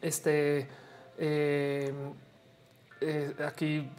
[0.00, 0.68] este
[1.18, 1.92] eh,
[3.02, 3.90] eh, aquí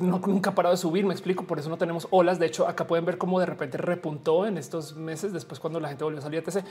[0.00, 1.04] no, nunca ha parado de subir.
[1.04, 1.44] Me explico.
[1.44, 2.38] Por eso no tenemos olas.
[2.38, 5.88] De hecho, acá pueden ver cómo de repente repuntó en estos meses después cuando la
[5.88, 6.64] gente volvió a salir a TC.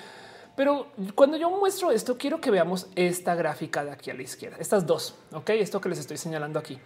[0.55, 4.57] Pero cuando yo muestro esto, quiero que veamos esta gráfica de aquí a la izquierda,
[4.59, 5.15] estas dos.
[5.31, 6.79] Ok, esto que les estoy señalando aquí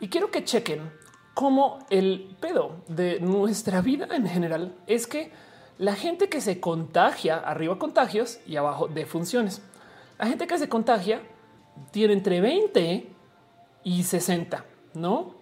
[0.00, 0.90] y quiero que chequen
[1.34, 5.30] como el pedo de nuestra vida en general es que
[5.78, 9.60] la gente que se contagia, arriba contagios y abajo defunciones.
[10.18, 11.20] La gente que se contagia
[11.90, 13.10] tiene entre 20
[13.84, 15.34] y 60, ¿no?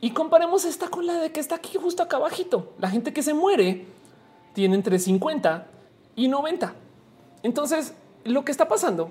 [0.00, 2.74] Y comparemos esta con la de que está aquí justo acá abajito.
[2.78, 3.86] La gente que se muere
[4.52, 5.66] tiene entre 50
[6.16, 6.74] y 90.
[7.42, 9.10] Entonces, lo que está pasando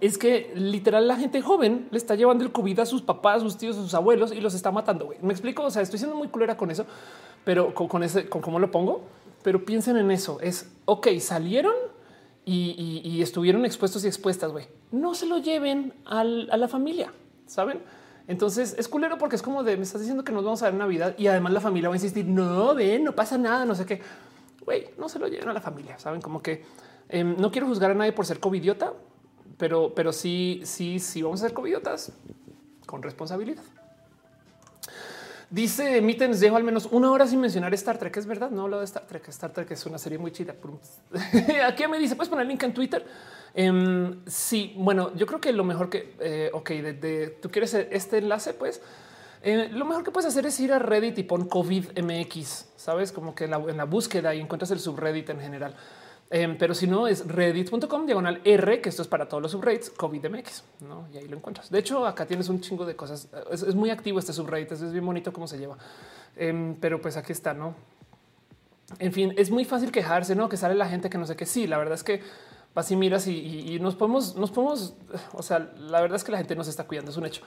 [0.00, 3.56] es que literal la gente joven le está llevando el COVID a sus papás, sus
[3.56, 5.10] tíos, sus abuelos y los está matando.
[5.22, 5.62] Me explico.
[5.62, 6.86] O sea, estoy siendo muy culera con eso,
[7.44, 9.02] pero con, ese, con cómo lo pongo.
[9.42, 10.40] Pero piensen en eso.
[10.40, 11.74] Es ok, salieron
[12.44, 14.52] y, estuvieron expuestos y expuestas.
[14.90, 17.12] No se lo lleven a la familia,
[17.46, 17.80] saben?
[18.28, 20.74] Entonces es culero porque es como de me estás diciendo que nos vamos a ver
[20.74, 22.26] Navidad y además la familia va a insistir.
[22.26, 24.00] No ven, no pasa nada, no sé qué.
[24.64, 25.98] Güey, no se lo lleven a la familia.
[25.98, 26.64] Saben como que
[27.08, 28.92] em, no quiero juzgar a nadie por ser covidiota,
[29.58, 32.12] pero, pero sí, sí, sí vamos a ser cobiotas
[32.86, 33.62] con responsabilidad.
[35.52, 38.16] Dice Mittens, dejo al menos una hora sin mencionar Star Trek.
[38.16, 39.28] Es verdad, no hablo de Star Trek.
[39.28, 40.54] Star Trek es una serie muy chida.
[41.66, 43.04] Aquí me dice, puedes poner el link en Twitter.
[44.26, 48.54] sí, bueno, yo creo que lo mejor que, eh, ok, de, tú quieres este enlace,
[48.54, 48.80] pues
[49.42, 53.10] Eh, lo mejor que puedes hacer es ir a Reddit y pon COVID MX, sabes,
[53.10, 55.74] como que en la búsqueda y encuentras el subreddit en general.
[56.34, 59.90] Em, pero si no es reddit.com diagonal R, que esto es para todos los subreddits
[59.90, 61.06] COVID MX, ¿no?
[61.12, 61.70] Y ahí lo encuentras.
[61.70, 63.28] De hecho, acá tienes un chingo de cosas.
[63.50, 65.76] Es, muy activo este subreddit, es bien bonito cómo se lleva.
[66.34, 67.74] Em, pero pues aquí está, ¿no?
[68.98, 70.48] En fin, es muy fácil quejarse, ¿no?
[70.48, 71.44] Que sale la gente que no sé qué.
[71.44, 72.22] Sí, la verdad es que
[72.74, 74.94] vas y miras y, nos podemos, nos podemos,
[75.32, 77.42] o sea, la verdad es que la gente nos está cuidando, es un hecho.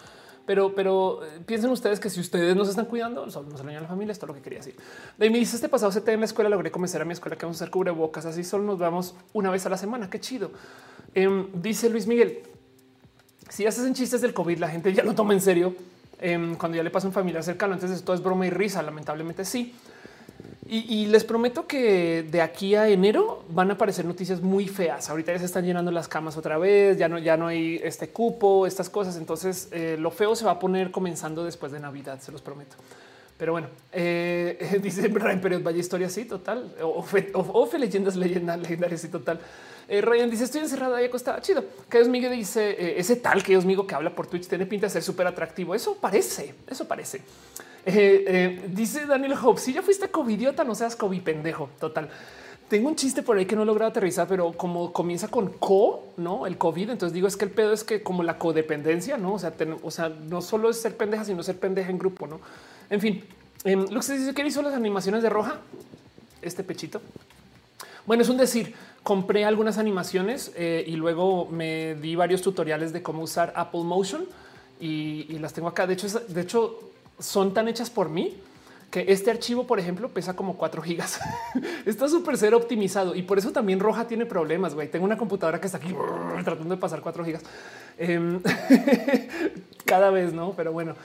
[0.46, 4.12] Pero, pero eh, piensen ustedes que si ustedes nos están cuidando, nos a la familia,
[4.12, 4.76] esto es lo que quería decir.
[5.18, 7.46] De mí dice este pasado CT en la escuela, logré convencer a mi escuela que
[7.46, 10.08] vamos a hacer cubrebocas, así solo nos vamos una vez a la semana.
[10.08, 10.52] Qué chido.
[11.16, 12.44] Em, dice Luis Miguel,
[13.50, 15.76] si haces chistes del COVID, la gente ya lo toma en serio.
[16.20, 18.84] Em, cuando ya le pasa un familiar cercano, entonces esto es broma y risa.
[18.84, 19.74] Lamentablemente sí.
[20.68, 25.12] Y, les prometo que de aquí a enero van a aparecer noticias muy feas.
[25.12, 28.10] Ahorita ya se están llenando las camas otra vez, ya no, ya no hay este
[28.10, 29.18] cupo, estas cosas.
[29.18, 32.78] Entonces eh, lo feo se va a poner comenzando después de Navidad, se los prometo.
[33.38, 36.74] Pero bueno, eh, dice Ryan Pérez, vaya historia, sí, total.
[36.82, 37.32] O, fe,
[37.78, 39.40] leyendas, leyendas, legendarias, sí, total.
[39.88, 41.42] Eh, Ryan dice: Estoy encerrada y acostada.
[41.42, 41.64] Chido.
[41.88, 44.88] Que Dios Miguel dice: Ese tal que Dios Migo que habla por Twitch tiene pinta
[44.88, 45.76] de ser súper atractivo.
[45.76, 47.22] Eso parece, eso parece.
[47.86, 51.70] Eh, eh, dice Daniel Hope, si ya fuiste covidiota, no seas COVID pendejo.
[51.80, 52.10] Total.
[52.68, 56.08] Tengo un chiste por ahí que no he logrado aterrizar, pero como comienza con co,
[56.18, 56.90] no el COVID.
[56.90, 59.36] Entonces digo es que el pedo es que como la codependencia, no?
[59.36, 62.40] O sea, o sea, no solo es ser pendeja, sino ser pendeja en grupo, no?
[62.90, 63.24] En fin,
[63.66, 65.60] eh, Lux dice que hizo las animaciones de roja.
[66.42, 67.02] Este pechito.
[68.08, 68.74] Bueno, es un decir,
[69.04, 74.26] compré algunas animaciones eh, y luego me di varios tutoriales de cómo usar Apple Motion
[74.80, 75.88] y las tengo acá.
[75.88, 76.80] De hecho, de hecho,
[77.20, 78.38] son tan hechas por mí
[78.92, 81.20] que este archivo, por ejemplo, pesa como 4 gigas.
[81.86, 84.74] está súper ser optimizado y por eso también Roja tiene problemas.
[84.74, 85.94] Güey, tengo una computadora que está aquí
[86.44, 87.44] tratando de pasar 4 gigas
[87.98, 88.42] em,
[89.86, 90.54] cada vez, no?
[90.56, 90.96] Pero bueno,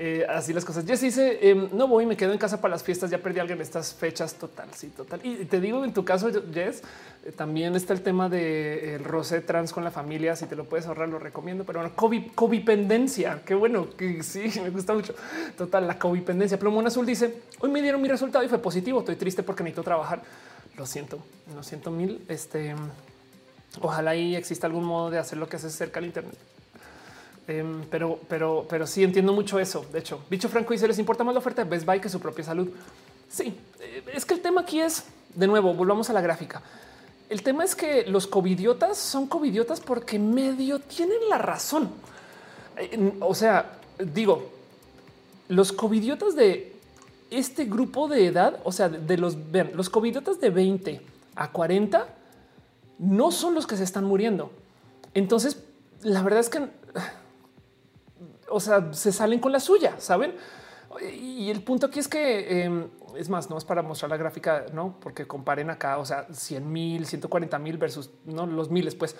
[0.00, 0.86] eh, así las cosas.
[0.86, 3.10] Jess dice em, no voy, me quedo en casa para las fiestas.
[3.10, 4.34] Ya perdí a alguien en estas fechas.
[4.34, 5.18] Total, sí, total.
[5.24, 6.82] Y te digo, en tu caso, Jess,
[7.24, 10.36] eh, también está el tema de el rosé trans con la familia.
[10.36, 11.64] Si te lo puedes ahorrar, lo recomiendo.
[11.64, 13.42] Pero bueno, COVID, covipendencia.
[13.44, 15.16] Qué bueno que sí, me gusta mucho.
[15.56, 16.60] Total, la covipendencia.
[16.60, 19.00] Plumón Azul dice hoy me dieron mi resultado y fue positivo.
[19.00, 20.22] Estoy triste porque necesito trabajar.
[20.76, 21.18] Lo siento,
[21.56, 22.24] lo siento mil.
[22.28, 22.76] Este
[23.80, 26.38] ojalá y exista algún modo de hacer lo que hace cerca al Internet.
[27.48, 29.84] Em, pero, pero, pero sí entiendo mucho eso.
[29.90, 32.20] De hecho, bicho Franco dice les importa más la oferta de Best Buy que su
[32.20, 32.68] propia salud.
[33.30, 35.04] Sí, eh, es que el tema aquí es
[35.34, 36.62] de nuevo, volvamos a la gráfica.
[37.30, 41.90] El tema es que los covidiotas son covidiotas porque medio tienen la razón.
[42.76, 44.50] Eh, o sea, digo,
[45.48, 46.74] los covidiotas de
[47.30, 51.00] este grupo de edad, o sea, de los, vean, los covidiotas de 20
[51.34, 52.08] a 40
[52.98, 54.50] no son los que se están muriendo.
[55.14, 55.56] Entonces,
[56.02, 56.68] la verdad es que
[58.50, 60.34] o sea, se salen con la suya, saben?
[61.12, 64.66] Y el punto aquí es que em, es más, no es para mostrar la gráfica,
[64.72, 69.16] no porque comparen acá, o sea, 100 mil, 140 mil versus no los miles, pues.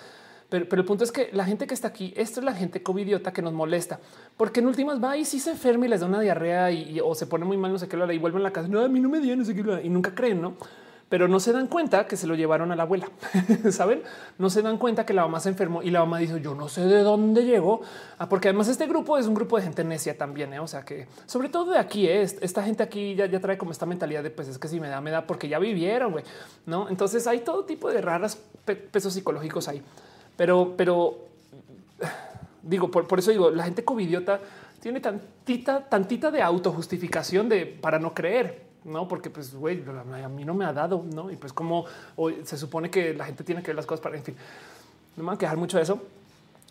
[0.49, 3.31] Pero, el punto es que la gente que está aquí, esto es la gente covidiota
[3.31, 3.99] que nos molesta,
[4.35, 7.13] porque en últimas va y si se enferma y les da una diarrea y, o
[7.13, 8.67] se pone muy mal, no sé qué, y vuelven a la casa.
[8.67, 10.55] No, a mí no me dio, no sé qué, y nunca creen, no?
[11.09, 13.09] Pero no se dan cuenta que se lo llevaron a la abuela.
[13.71, 14.03] Saben,
[14.37, 16.69] no se dan cuenta que la mamá se enfermó y la mamá dice yo no
[16.69, 17.81] sé de dónde llegó,
[18.19, 20.53] ah, porque además este grupo es un grupo de gente necia también.
[20.53, 20.59] ¿eh?
[20.59, 22.21] O sea que sobre todo de aquí, ¿eh?
[22.21, 24.87] esta gente aquí ya, ya trae como esta mentalidad de pues es que si me
[24.87, 26.15] da, me da porque ya vivieron.
[26.67, 28.37] No, entonces hay todo tipo de raras
[28.91, 29.81] pesos psicológicos ahí,
[30.37, 31.17] pero, pero
[32.61, 34.39] digo, por, por eso digo, la gente covidiota
[34.79, 39.83] tiene tantita, tantita de autojustificación de para no creer no, porque pues güey,
[40.23, 41.31] a mí no me ha dado, no?
[41.31, 41.85] Y pues como
[42.43, 44.35] se supone que la gente tiene que ver las cosas para, en fin,
[45.15, 46.01] no me van a quejar mucho de eso,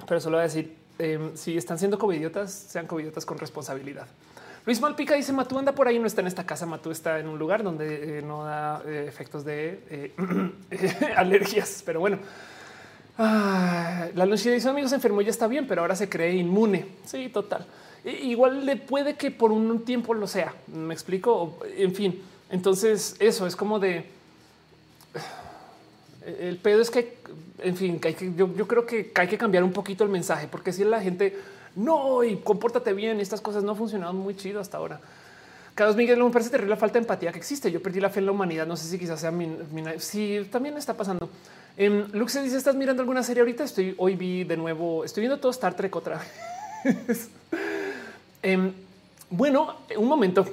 [0.07, 4.07] pero solo voy a decir em, si están siendo covidiotas, sean covidiotas con responsabilidad.
[4.65, 6.67] Luis Malpica dice Matú anda por ahí, no está en esta casa.
[6.67, 10.13] Matú está en un lugar donde eh, no da eh, efectos de eh,
[11.17, 12.19] alergias, pero bueno.
[13.17, 16.87] Ah, la dice amigos se enfermó, ya está bien, pero ahora se cree inmune.
[17.05, 17.67] Sí, total
[18.05, 20.55] igual le puede que por un tiempo lo sea.
[20.67, 21.59] Me explico.
[21.77, 24.05] En fin, entonces eso es como de
[26.41, 27.19] el pedo es que,
[27.59, 30.49] en fin, que, hay que yo, creo que hay que cambiar un poquito el mensaje,
[30.49, 31.37] porque si la gente
[31.77, 35.01] no y compórtate bien, estas cosas no han funcionado muy chido hasta ahora.
[35.75, 37.71] Carlos Miguel, me parece terrible la falta de empatía que existe.
[37.71, 38.67] Yo perdí la fe en la humanidad.
[38.67, 39.57] No sé si quizás sea mi,
[39.99, 41.31] si también está pasando.
[41.77, 43.63] En em, Luxe dice: ¿Estás mirando alguna serie ahorita?
[43.63, 46.21] Estoy hoy vi de nuevo, estoy viendo todo Star Trek otra
[46.85, 47.29] vez.
[48.49, 48.73] Em,
[49.29, 50.47] bueno, un momento.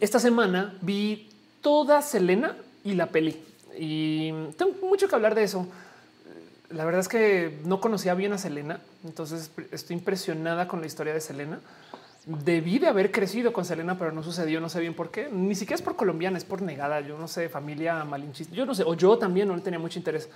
[0.00, 1.30] Esta semana vi
[1.62, 3.42] toda Selena y la peli
[3.78, 5.66] y tengo mucho que hablar de eso.
[6.68, 11.14] La verdad es que no conocía bien a Selena, entonces estoy impresionada con la historia
[11.14, 11.58] de Selena.
[12.26, 14.60] debí de haber crecido con Selena, pero no sucedió.
[14.60, 15.30] No sé bien por qué.
[15.30, 17.00] Ni siquiera es por colombiana, es por negada.
[17.00, 18.54] Yo no sé, familia malinchista.
[18.54, 20.28] Yo no sé, o yo también no tenía mucho interés.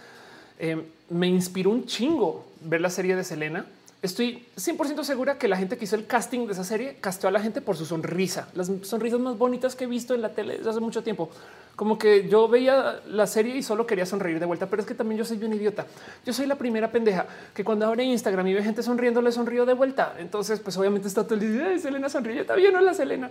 [0.58, 3.66] Eh, me inspiró un chingo ver la serie de Selena.
[4.06, 7.32] Estoy 100% segura que la gente que hizo el casting de esa serie casteó a
[7.32, 10.58] la gente por su sonrisa, las sonrisas más bonitas que he visto en la tele
[10.58, 11.28] desde hace mucho tiempo.
[11.74, 14.94] Como que yo veía la serie y solo quería sonreír de vuelta, pero es que
[14.94, 15.86] también yo soy un idiota.
[16.24, 19.66] Yo soy la primera pendeja que cuando abre Instagram y ve gente sonriendo, le sonrío
[19.66, 20.14] de vuelta.
[20.20, 23.28] Entonces, pues obviamente está todo el día, Selena sonríe, está bien, no la Selena.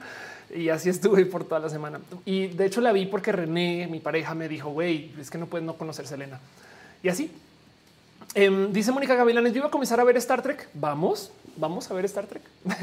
[0.54, 2.02] Y así estuve por toda la semana.
[2.26, 5.46] Y de hecho la vi porque René, mi pareja, me dijo, güey, es que no
[5.46, 6.42] puedes no conocer Selena.
[7.02, 7.32] Y así
[8.38, 10.68] Em, dice Mónica Gavilanes, yo iba a comenzar a ver Star Trek.
[10.74, 12.42] Vamos, vamos a ver Star Trek.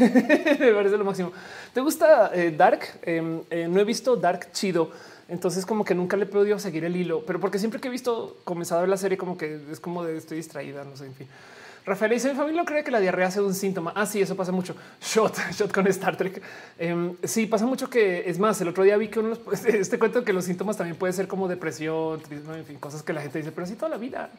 [0.58, 1.30] Me parece lo máximo.
[1.74, 2.80] ¿Te gusta eh, Dark?
[3.02, 4.90] Em, eh, no he visto Dark chido.
[5.28, 7.90] Entonces como que nunca le he podido seguir el hilo, pero porque siempre que he
[7.90, 11.28] visto comenzado la serie como que es como de estoy distraída, no sé, en fin.
[11.84, 13.92] Rafael dice mi familia cree que la diarrea sea un síntoma.
[13.94, 14.74] Ah, sí, eso pasa mucho.
[15.02, 16.40] Shot, shot con Star Trek.
[16.78, 18.58] Em, sí, pasa mucho que es más.
[18.62, 21.46] El otro día vi que uno este cuento que los síntomas también puede ser como
[21.46, 24.30] depresión, en fin, cosas que la gente dice, pero así toda la vida.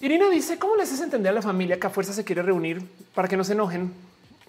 [0.00, 2.82] Irina dice, ¿cómo le haces entender a la familia que a fuerza se quiere reunir
[3.14, 3.92] para que no se enojen?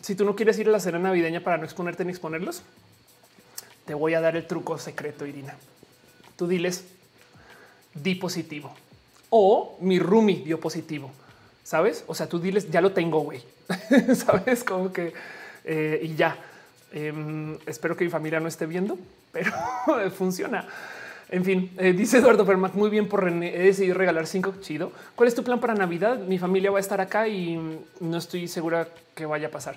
[0.02, 2.64] Si tú no quieres ir a la cena navideña para no exponerte ni exponerlos,
[3.86, 5.56] te voy a dar el truco secreto, Irina.
[6.36, 6.84] Tú diles,
[7.94, 8.74] di positivo.
[9.30, 11.12] O mi roomie dio positivo.
[11.64, 12.04] ¿Sabes?
[12.08, 13.42] O sea, tú diles, ya lo tengo, güey.
[14.16, 14.64] ¿Sabes?
[14.64, 15.14] Como que...
[15.64, 16.38] Eh, y ya.
[16.92, 18.98] Em, espero que mi familia no esté viendo,
[19.32, 19.52] pero
[20.18, 20.68] funciona.
[21.30, 24.94] En fin, eh, dice Eduardo Fermat, muy bien por René, he decidido regalar cinco, chido.
[25.14, 26.20] ¿Cuál es tu plan para Navidad?
[26.20, 27.60] Mi familia va a estar acá y
[28.00, 29.76] no estoy segura que vaya a pasar.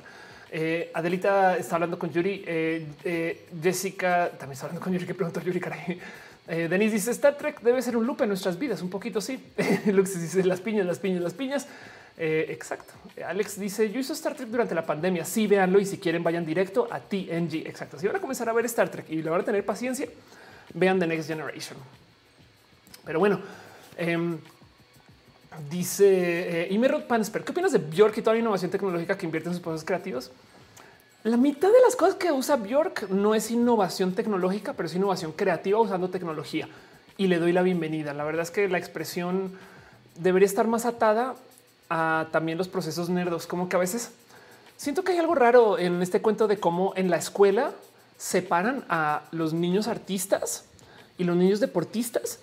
[0.52, 2.44] Eh, Adelita está hablando con Yuri.
[2.46, 5.06] Eh, Jessica también está hablando con Yuri.
[5.06, 5.98] Que preguntó Yuri, caray.
[6.46, 8.82] Denise dice Star Trek debe ser un loop en nuestras vidas.
[8.82, 9.40] Un poquito sí.
[9.86, 11.66] Lux dice las piñas, las piñas, las piñas.
[12.16, 12.92] exacto.
[13.24, 15.24] Alex dice yo hice Star Trek durante la pandemia.
[15.24, 17.66] Sí, véanlo y si quieren vayan directo a TNG.
[17.66, 17.98] Exacto.
[17.98, 20.08] Si van a comenzar a ver Star Trek y le van a tener paciencia,
[20.74, 21.78] vean The Next Generation.
[23.04, 23.40] Pero bueno,
[23.96, 24.38] eh,
[25.68, 29.48] dice eh, Imerod Pansper, ¿qué opinas de Bjork y toda la innovación tecnológica que invierte
[29.48, 30.30] en sus procesos creativos?
[31.22, 35.32] La mitad de las cosas que usa Bjork no es innovación tecnológica, pero es innovación
[35.32, 36.68] creativa usando tecnología.
[37.18, 38.14] Y le doy la bienvenida.
[38.14, 39.52] La verdad es que la expresión
[40.14, 41.34] debería estar más atada
[41.90, 44.12] a también los procesos nerdos, como que a veces
[44.76, 47.72] siento que hay algo raro en este cuento de cómo en la escuela
[48.20, 50.64] separan a los niños artistas
[51.16, 52.38] y los niños deportistas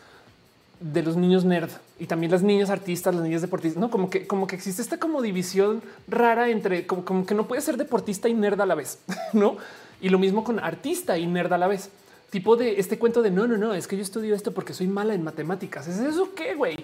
[0.79, 4.25] de los niños nerd y también las niñas artistas, las niñas deportistas, no como que
[4.25, 8.27] como que existe esta como división rara entre como, como que no puede ser deportista
[8.27, 8.97] y nerd a la vez,
[9.33, 9.57] no?
[10.01, 11.91] Y lo mismo con artista y nerd a la vez.
[12.31, 14.87] Tipo de este cuento de no, no, no, es que yo estudio esto porque soy
[14.87, 15.87] mala en matemáticas.
[15.87, 16.75] ¿Es eso qué, güey?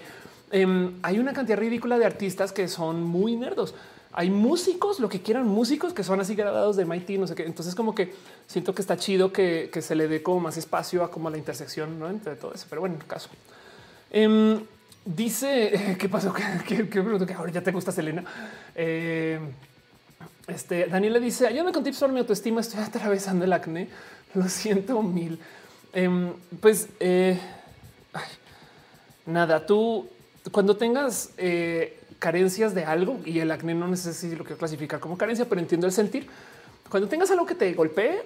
[0.52, 3.74] Em, hay una cantidad ridícula de artistas que son muy nerdos
[4.16, 7.46] hay músicos, lo que quieran, músicos que son así graduados de MIT, no sé qué.
[7.46, 8.14] Entonces, como que
[8.48, 11.98] siento que está chido que, se le dé como más espacio a como la intersección
[11.98, 12.08] ¿no?
[12.10, 12.68] entre todo eso.
[12.70, 13.30] Pero bueno, en el caso.
[14.12, 14.62] Em,
[15.04, 16.32] dice qué pasó,
[16.68, 17.00] que, que,
[17.36, 18.24] ahora ya te gusta Selena.
[18.76, 19.40] Eh,
[20.48, 22.62] este Daniel le dice: Ayúdame con tips sobre mi autoestima.
[22.62, 23.90] Estoy atravesando el acné.
[24.36, 25.40] Lo siento mil.
[25.92, 27.40] Em, pues eh,
[29.26, 30.08] nada, tú
[30.52, 35.18] cuando tengas eh, carencias de algo y el acné no necesito lo que clasificar como
[35.18, 36.26] carencia, pero entiendo el sentir.
[36.90, 38.24] Cuando tengas algo que te golpee,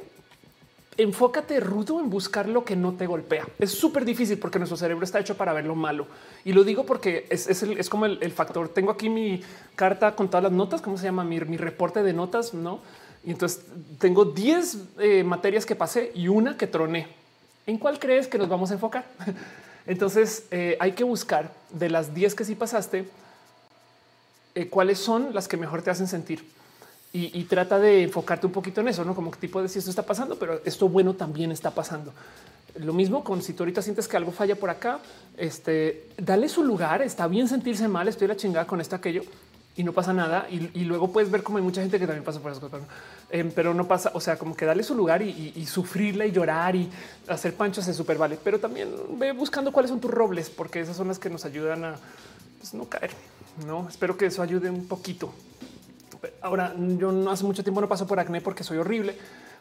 [0.97, 3.47] enfócate rudo en buscar lo que no te golpea.
[3.57, 6.05] Es súper difícil porque nuestro cerebro está hecho para ver lo malo.
[6.45, 8.69] Y lo digo porque es, como el, factor.
[8.69, 9.41] Tengo aquí mi
[9.75, 11.23] carta con todas las notas, ¿cómo se llama?
[11.23, 12.81] Mi, mi reporte de notas, ¿no?
[13.23, 13.65] Y entonces
[13.97, 17.07] tengo 10 eh, materias que pasé y una que troné.
[17.65, 19.05] ¿En cuál crees que nos vamos a enfocar?
[19.87, 23.09] Entonces eh, hay que buscar de las 10 que sí pasaste,
[24.57, 26.43] eh, cuáles son las que mejor te hacen sentir.
[27.13, 29.89] Y, trata de enfocarte un poquito en eso, no como que tipo de si esto
[29.89, 32.13] está pasando, pero esto bueno también está pasando.
[32.75, 34.99] Lo mismo con si tú ahorita sientes que algo falla por acá,
[35.35, 37.01] este, dale su lugar.
[37.01, 38.07] Está bien sentirse mal.
[38.07, 39.23] Estoy la chingada con esto, aquello
[39.75, 40.47] y no pasa nada.
[40.49, 42.81] Y, luego puedes ver como hay mucha gente que también pasa por esas cosas,
[43.31, 44.11] em, pero no pasa.
[44.13, 46.89] O sea, como que darle su lugar y, y sufrirla y llorar y
[47.27, 50.97] hacer panchos se súper vale, pero también ve buscando cuáles son tus robles, porque esas
[50.97, 51.95] son las que nos ayudan a
[52.67, 53.11] pues, no caer.
[53.65, 55.33] No espero que eso ayude un poquito.
[56.41, 59.17] Ahora, yo no hace mucho tiempo no paso por acné porque soy horrible,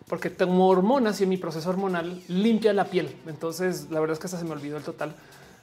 [0.09, 3.15] porque tengo hormonas y mi proceso hormonal limpia la piel.
[3.27, 5.15] Entonces, la verdad es que hasta se me olvidó el total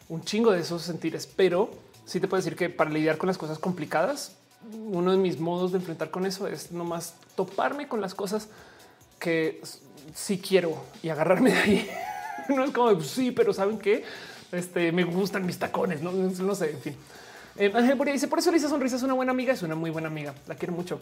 [0.09, 1.71] un chingo de esos sentires, pero
[2.05, 4.35] sí te puedo decir que para lidiar con las cosas complicadas,
[4.71, 8.49] uno de mis modos de enfrentar con eso es nomás toparme con las cosas
[9.19, 9.61] que
[10.13, 11.89] sí quiero y agarrarme de ahí.
[12.49, 14.03] no es como sí, pero saben que
[14.51, 16.95] este, me gustan mis tacones, no sé, en fin.
[17.55, 19.91] Eh, Ángel Boria dice: Por eso Lisa Sonrisa es una buena amiga, es una muy
[19.91, 20.33] buena amiga.
[20.47, 20.99] La quiero mucho.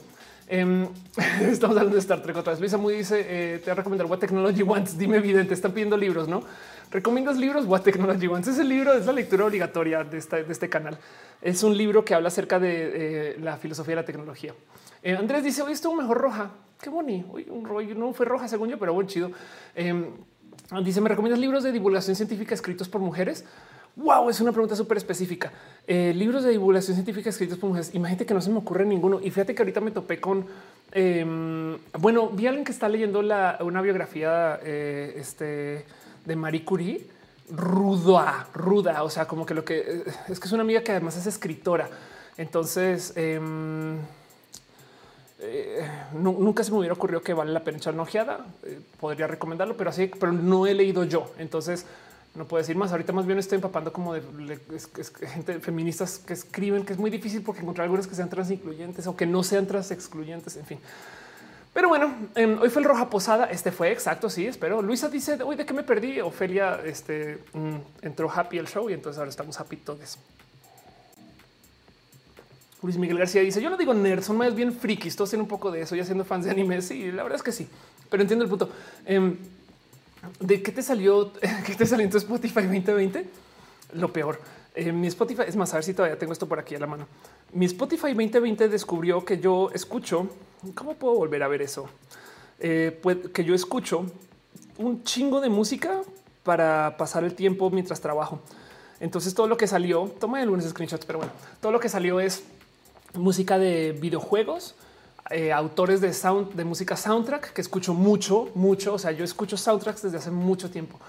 [0.48, 0.86] Em,
[1.42, 2.60] estamos hablando de Star Trek otra vez.
[2.60, 4.98] Luisa Muy dice: eh, Te voy a recomendar What Technology Wants.
[4.98, 6.44] Dime, evidente, te están pidiendo libros, no?
[6.92, 7.66] ¿Recomiendas libros?
[7.66, 10.98] What Technology Wants es el libro, es la lectura obligatoria de, de este canal.
[11.42, 14.54] Es un libro que habla acerca de eh, la filosofía de la tecnología.
[15.18, 16.52] Andrés dice: Hoy estuvo mejor roja.
[16.82, 17.30] Qué bonito.
[17.32, 19.32] Hoy un rollo no fue roja, según yo, pero buen chido.
[19.74, 20.08] Em,
[20.84, 23.46] dice: ¿Me recomiendas libros de divulgación científica escritos por mujeres?
[23.96, 25.52] Wow, es una pregunta súper específica.
[25.86, 27.94] Eh, libros de divulgación científica escritos por mujeres.
[27.94, 29.20] Imagínate que no se me ocurre ninguno.
[29.22, 30.46] Y fíjate que ahorita me topé con,
[30.94, 35.86] em, bueno, vi a alguien que está leyendo una biografía eh, este,
[36.26, 37.06] de Marie Curie.
[37.50, 39.04] Ruda, ruda.
[39.04, 41.90] O sea, como que lo que es que es una amiga que además es escritora.
[42.38, 43.98] Entonces, em,
[45.40, 48.46] eh, nunca se me hubiera ocurrido que vale la pena echar una ojeada.
[49.02, 51.34] podría recomendarlo, pero así, pero no he leído yo.
[51.38, 51.86] Entonces,
[52.34, 52.92] no puedo decir más.
[52.92, 54.22] Ahorita más bien estoy empapando como de,
[55.28, 59.06] gente feministas que escriben que es muy difícil porque encontrar algunas que sean trans incluyentes
[59.08, 60.56] o que no sean trans excluyentes.
[60.56, 60.80] En fin.
[61.74, 63.46] Pero bueno, em, hoy fue el Roja Posada.
[63.46, 64.30] Este fue exacto.
[64.30, 64.82] Sí, espero.
[64.82, 66.22] Luisa dice hoy de qué me perdí.
[66.22, 70.18] Ofelia este, mm, entró happy el show y entonces ahora estamos happy todos.
[72.82, 75.16] Luis Miguel García dice: Yo no digo nerd, son más bien frikis.
[75.16, 76.82] Todos tienen un poco de eso y haciendo fans de anime.
[76.82, 77.68] Sí, la verdad es que sí,
[78.10, 78.70] pero entiendo el punto.
[79.06, 79.38] Em,
[80.40, 81.32] ¿De qué te salió?
[81.66, 83.26] ¿Qué te salió en tu Spotify 2020?
[83.94, 84.40] Lo peor.
[84.74, 86.88] Eh, mi Spotify, es más, a ver si todavía tengo esto por aquí a la
[86.88, 87.08] mano.
[87.54, 90.30] Mi Spotify 2020 descubrió que yo escucho,
[90.76, 91.90] ¿cómo puedo volver a ver eso?
[92.60, 94.06] Eh, pues, que yo escucho
[94.78, 96.02] un chingo de música
[96.44, 98.40] para pasar el tiempo mientras trabajo.
[99.00, 102.44] Entonces todo lo que salió, toma algunos screenshots, pero bueno, todo lo que salió es
[103.14, 104.76] música de videojuegos,
[105.32, 108.94] eh, autores de sound de música soundtrack que escucho mucho, mucho.
[108.94, 111.00] O sea, yo escucho soundtracks desde hace mucho tiempo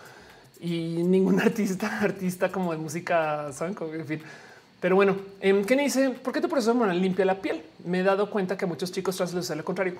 [0.63, 4.23] y ningún artista, artista como de música, saben, en fin.
[4.81, 6.11] Pero bueno, eh, ¿qué me dice?
[6.11, 7.63] ¿Por qué tu proceso hormonal limpia la piel?
[7.85, 9.95] Me he dado cuenta que a muchos chicos trans les sale lo contrario,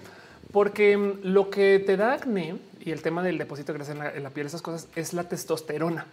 [0.53, 3.99] porque em, lo que te da acné y el tema del depósito de grasa en
[3.99, 6.07] la, en la piel, esas cosas es la testosterona.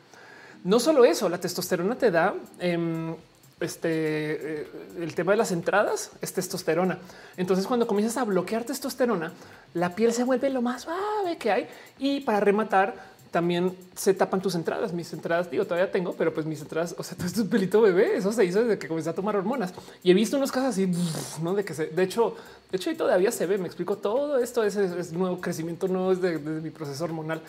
[0.63, 3.15] No solo eso, la testosterona te da em,
[3.59, 4.67] este, eh,
[4.99, 6.99] el tema de las entradas es testosterona.
[7.37, 9.33] Entonces, cuando comienzas a bloquear testosterona,
[9.73, 11.67] la piel se vuelve lo más suave que hay.
[11.97, 12.95] Y para rematar,
[13.31, 14.93] también se tapan tus entradas.
[14.93, 17.81] Mis entradas, digo, todavía tengo, pero pues mis entradas, o sea, todo esto es pelito
[17.81, 18.17] bebé.
[18.17, 19.73] Eso se hizo desde que comencé a tomar hormonas
[20.03, 20.91] y he visto unos casos así,
[21.41, 22.35] no de que se, de hecho,
[22.71, 23.57] de hecho, y todavía se ve.
[23.57, 24.63] Me explico todo esto.
[24.63, 27.41] Es, es, nuevo crecimiento, no es de, mi proceso hormonal.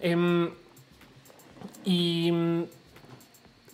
[0.00, 0.50] Em,
[1.84, 2.30] y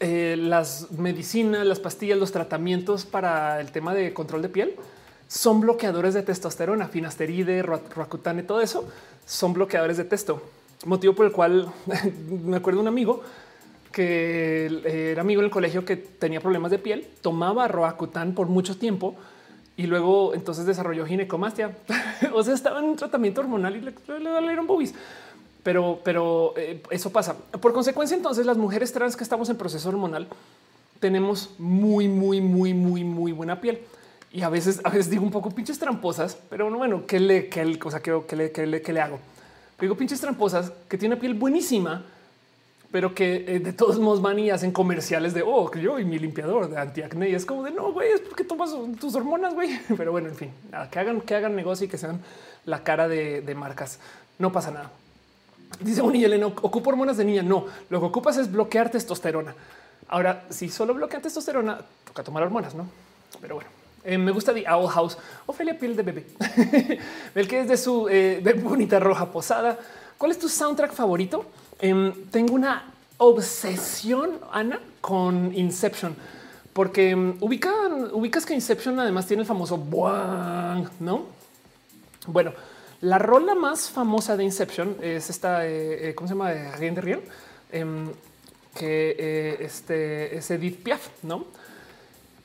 [0.05, 4.75] eh, las medicinas, las pastillas, los tratamientos para el tema de control de piel
[5.29, 8.85] son bloqueadores de testosterona, finasteride, roacutane, todo eso
[9.25, 10.43] son bloqueadores de testo.
[10.87, 11.69] Motivo por el cual
[12.45, 13.23] me acuerdo un amigo
[13.93, 18.77] que era amigo en el colegio que tenía problemas de piel, tomaba roacutan por mucho
[18.77, 19.15] tiempo
[19.77, 21.77] y luego entonces desarrolló ginecomastia.
[22.35, 23.93] o sea, estaba en un tratamiento hormonal y le
[24.49, 24.95] dieron boobies
[25.63, 27.37] pero, pero eh, eso pasa.
[27.37, 30.29] Por consecuencia, entonces las mujeres trans que estamos en proceso hormonal
[30.99, 33.81] tenemos muy, muy, muy, muy, muy buena piel.
[34.33, 37.79] Y a veces, a veces digo un poco pinches tramposas, pero bueno, ¿qué le, qué,
[37.79, 39.19] cosa que, que, le, que, le, que le hago?
[39.81, 42.05] Digo pinches tramposas que tiene piel buenísima,
[42.91, 46.19] pero que eh, de todos modos van y hacen comerciales de oh, yo y mi
[46.19, 47.31] limpiador de antiacné.
[47.31, 49.81] Y es como de no, güey, es porque tomas tus hormonas, güey.
[49.97, 50.51] Pero bueno, en fin,
[50.91, 52.21] que hagan, que hagan negocio y que sean
[52.65, 53.99] la cara de marcas.
[54.39, 54.91] No pasa nada.
[55.81, 57.42] Dice un Elena, ocupo hormonas de niña.
[57.42, 59.55] No, lo que ocupas es bloquear testosterona.
[60.09, 62.86] Ahora, si solo bloquea testosterona, toca tomar hormonas, no?
[63.41, 63.70] Pero bueno,
[64.05, 65.17] eh, me gusta The Owl House.
[65.47, 66.26] Ofelia piel de bebé.
[67.34, 69.78] El que es de su eh, bonita roja posada.
[70.18, 71.47] ¿Cuál es tu soundtrack favorito?
[71.78, 76.15] Em, tengo una obsesión, Ana, con Inception,
[76.73, 79.76] porque em, ubican, ubicas que Inception además tiene el famoso
[81.01, 81.26] no?
[82.26, 82.52] Bueno,
[83.03, 86.53] la rola más famosa de Inception es esta, eh, eh, ¿cómo se llama?
[86.79, 87.21] Rien de Rien,
[87.73, 88.09] em,
[88.77, 91.47] que eh, este, es Edith Piaf, ¿no?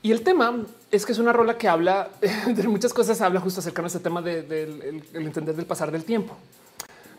[0.02, 2.10] Y el tema es que es una rola que habla
[2.46, 6.36] de muchas cosas, habla justo acerca de este tema del entender del pasar del tiempo.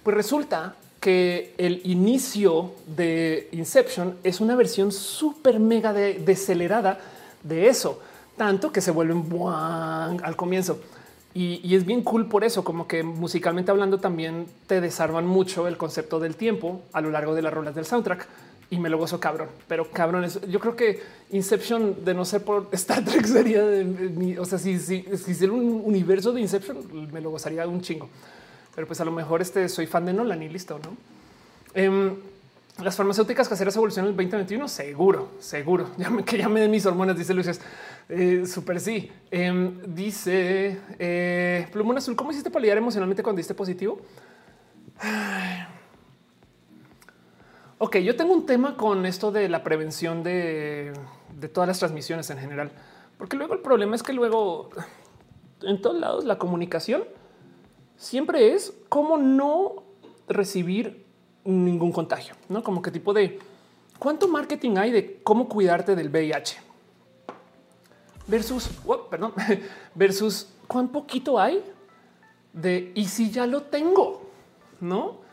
[0.04, 7.00] Pues resulta que el inicio de Inception es una versión súper mega decelerada
[7.42, 8.02] de eso,
[8.36, 9.26] tanto que se vuelven
[10.24, 10.82] al comienzo.
[11.34, 15.78] Y, es bien cool por eso, como que musicalmente hablando también te desarman mucho el
[15.78, 18.28] concepto del tiempo a lo largo de las rolas del soundtrack
[18.72, 19.50] y me lo gozo cabrón.
[19.68, 21.02] Pero cabrón, yo creo que
[21.32, 25.82] Inception, de no ser por Star Trek, sería de, o sea, si, si, si un
[25.86, 28.10] universo de Inception, me lo gozaría un chingo.
[28.74, 30.96] Pero pues a lo mejor este soy fan de Nolan y listo, no?
[31.74, 32.16] Em,
[32.84, 34.68] las farmacéuticas caseras evolucionan el 2021.
[34.68, 35.90] Seguro, seguro.
[35.98, 37.60] Ya me, que ya me den mis hormonas, dice Luis.
[38.10, 39.12] Eh, Súper sí.
[39.30, 42.16] Em, dice eh, Plumón Azul.
[42.16, 44.02] ¿Cómo hiciste para lidiar emocionalmente cuando diste positivo?
[47.82, 50.92] Ok, yo tengo un tema con esto de la prevención de,
[51.40, 52.74] de todas las transmisiones en general,
[53.18, 54.70] porque luego el problema es que luego
[55.62, 57.06] en todos lados la comunicación
[57.96, 59.84] siempre es cómo no
[60.28, 61.06] recibir
[61.46, 63.40] ningún contagio, no como qué tipo de
[63.98, 66.69] cuánto marketing hay de cómo cuidarte del VIH
[68.30, 69.34] versus, oh, perdón,
[69.96, 71.64] versus cuán poquito hay
[72.54, 74.22] de y si ya lo tengo,
[74.80, 75.28] no?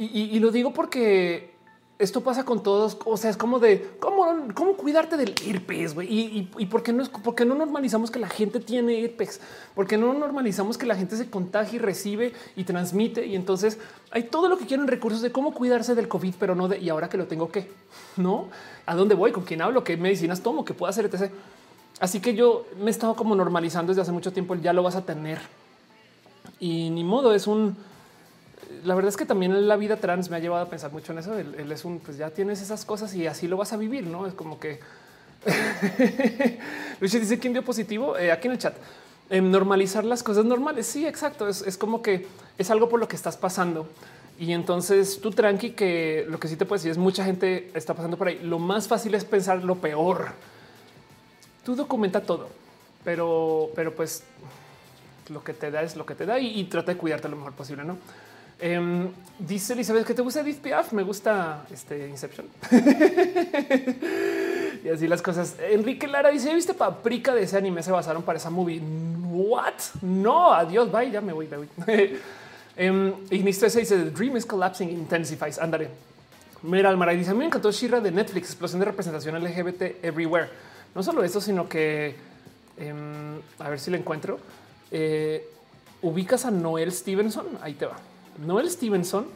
[0.00, 1.56] Y, lo digo porque
[1.98, 2.96] esto pasa con todos.
[3.04, 6.06] O sea, es como de cómo, cómo cuidarte del herpes güey?
[6.08, 9.40] y, y, por qué no es porque no normalizamos que la gente tiene herpes,
[9.74, 13.26] porque no normalizamos que la gente se contagie y recibe y transmite.
[13.26, 13.78] Y entonces
[14.12, 16.90] hay todo lo que quieren recursos de cómo cuidarse del COVID, pero no de y
[16.90, 17.68] ahora que lo tengo que
[18.16, 18.46] no
[18.86, 21.32] a dónde voy, con quién hablo, qué medicinas tomo, qué puedo hacer, etc.
[22.00, 24.54] Así que yo me he estado como normalizando desde hace mucho tiempo.
[24.54, 25.38] Ya lo vas a tener
[26.60, 27.34] y ni modo.
[27.34, 27.76] Es un
[28.84, 31.18] la verdad es que también la vida trans me ha llevado a pensar mucho en
[31.18, 31.38] eso.
[31.38, 34.26] Él, es un, pues ya tienes esas cosas y así lo vas a vivir, ¿no?
[34.26, 34.80] Es como que...
[37.00, 38.76] Luis dice quién dio positivo eh, aquí en el chat.
[39.30, 40.86] En normalizar las cosas normales.
[40.86, 41.48] Sí, exacto.
[41.48, 43.88] Es, como que es algo por lo que estás pasando.
[44.38, 47.94] Y entonces tú tranqui que lo que sí te puedes decir es mucha gente está
[47.94, 48.38] pasando por ahí.
[48.42, 50.32] Lo más fácil es pensar lo peor.
[51.68, 52.48] Tú documenta todo,
[53.04, 54.22] pero, pero pues
[55.28, 57.52] lo que te da es lo que te da y, trata de cuidarte lo mejor
[57.52, 57.98] posible, ¿no?
[58.58, 60.94] Em, dice Elizabeth que te gusta Edith Piaf.
[60.94, 62.46] Me gusta este Inception.
[64.82, 65.56] y así las cosas.
[65.60, 67.82] Enrique Lara dice: ¿Viste paprika de ese anime?
[67.82, 68.80] Se basaron para esa movie.
[69.30, 69.74] What?
[70.00, 70.90] No, adiós.
[70.90, 71.10] Bye.
[71.10, 71.48] Ya me voy.
[71.48, 71.68] Me voy.
[72.88, 75.58] um, Ignisto se dice: The dream is collapsing, intensifies.
[75.58, 75.90] Ándale.
[76.62, 80.48] Mira, Almaray dice: A mí me encantó Shira de Netflix, explosión de representación LGBT everywhere.
[80.94, 82.16] No solo eso, sino que
[82.76, 84.38] em, a ver si le encuentro.
[84.90, 85.48] Eh,
[86.02, 87.46] ubicas a Noel Stevenson.
[87.60, 87.96] Ahí te va.
[88.38, 89.26] Noel Stevenson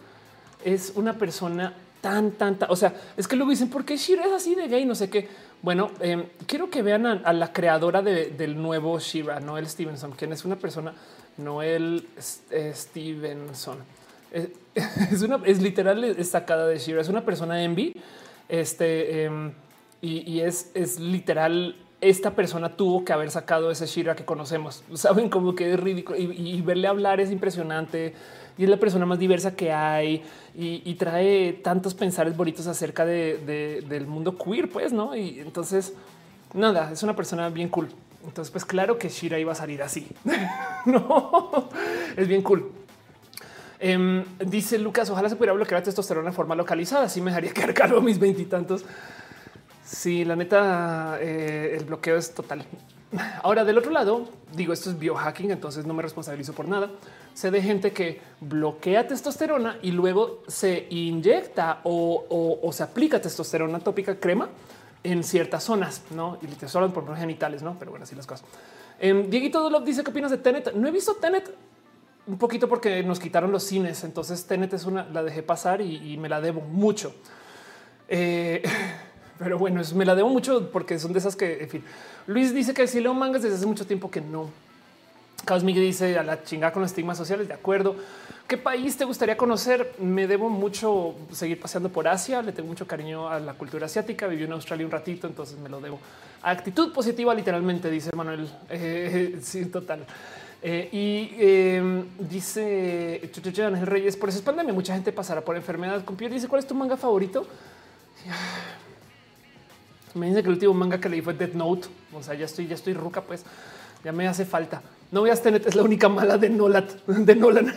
[0.64, 2.66] es una persona tan, tanta.
[2.68, 5.10] O sea, es que luego dicen por qué Shira es así de gay, no sé
[5.10, 5.28] qué.
[5.62, 10.44] Bueno, em, quiero que vean a, la creadora del nuevo Shira, Noel Stevenson, quien es
[10.44, 10.92] una persona,
[11.38, 12.08] Noel
[12.50, 13.78] eh, Stevenson.
[14.74, 17.92] Es, una, es literal destacada de Shira, es una persona envy.
[18.48, 19.52] Este em,
[20.02, 24.82] y, es, es literal esta persona tuvo que haber sacado ese Shira que conocemos.
[24.94, 28.14] Saben como que es ridículo y, verle hablar es impresionante
[28.58, 30.22] y es la persona más diversa que hay
[30.54, 35.14] y, trae tantos pensares bonitos acerca de, del mundo queer, pues no?
[35.16, 35.94] Y entonces
[36.52, 37.88] nada, es una persona bien cool.
[38.24, 40.06] Entonces, pues claro que Shira iba a salir así.
[40.86, 41.68] no
[42.16, 42.70] es bien cool.
[43.78, 47.04] Em, dice Lucas, ojalá se pudiera bloquear testosterona de forma localizada.
[47.04, 48.84] Así me dejaría quedar calvo mis veintitantos.
[49.92, 52.64] Sí, la neta, eh, el bloqueo es total.
[53.42, 56.90] Ahora, del otro lado, digo, esto es biohacking, entonces no me responsabilizo por nada.
[57.34, 64.18] Sé de gente que bloquea testosterona y luego se inyecta o, se aplica testosterona tópica
[64.18, 64.48] crema
[65.04, 66.38] en ciertas zonas, no?
[66.40, 67.76] Y te solo por genitales, no?
[67.78, 68.46] Pero bueno, así las cosas.
[68.98, 70.72] Eh, Dieguito Dolop dice qué opinas de Tenet.
[70.72, 71.54] No he visto Tenet
[72.26, 74.04] un poquito porque nos quitaron los cines.
[74.04, 77.14] Entonces Tenet es una, la dejé pasar y, me la debo mucho.
[78.08, 78.62] Eh,
[79.42, 81.84] pero bueno, me la debo mucho porque son de esas que, en fin,
[82.26, 84.50] Luis dice que si leo mangas desde hace mucho tiempo que no.
[85.44, 87.48] Carlos Miguel dice a la chingada con los estigmas sociales.
[87.48, 87.96] De acuerdo.
[88.46, 89.94] ¿Qué país te gustaría conocer?
[89.98, 92.42] Me debo mucho seguir paseando por Asia.
[92.42, 94.26] Le tengo mucho cariño a la cultura asiática.
[94.26, 95.98] Viví en Australia un ratito, entonces me lo debo.
[96.42, 98.48] Actitud positiva, literalmente, dice Manuel.
[98.70, 100.06] Eh, sí, total.
[100.64, 103.20] Eh, y eh, dice
[103.64, 104.72] Ángel Reyes, por eso es pandemia.
[104.72, 106.32] Mucha gente pasará por enfermedad con piel.
[106.32, 107.46] Dice, ¿cuál es tu manga favorito?
[110.14, 111.88] Me dice que el último manga que leí fue Death Note.
[112.14, 113.44] O sea, ya estoy, ya estoy ruca, pues
[114.04, 114.82] ya me hace falta.
[115.10, 117.74] No veas Tenet, es la única mala de Nolan, de Nolan.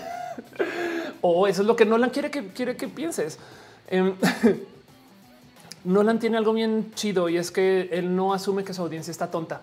[1.21, 3.39] o eso es lo que Nolan quiere que quiere que pienses.
[3.87, 4.15] Em,
[5.85, 9.29] Nolan tiene algo bien chido y es que él no asume que su audiencia está
[9.29, 9.61] tonta.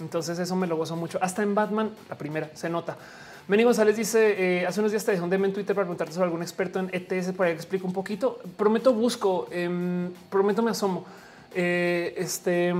[0.00, 1.18] Entonces eso me lo gozo mucho.
[1.20, 2.96] Hasta en Batman, la primera, se nota.
[3.46, 6.14] Meni González dice, eh, hace unos días te dejé un DM en Twitter para preguntarte
[6.14, 8.40] sobre algún experto en ETS para que explique un poquito.
[8.56, 11.04] Prometo busco, em, prometo me asomo.
[11.54, 12.74] Eh, este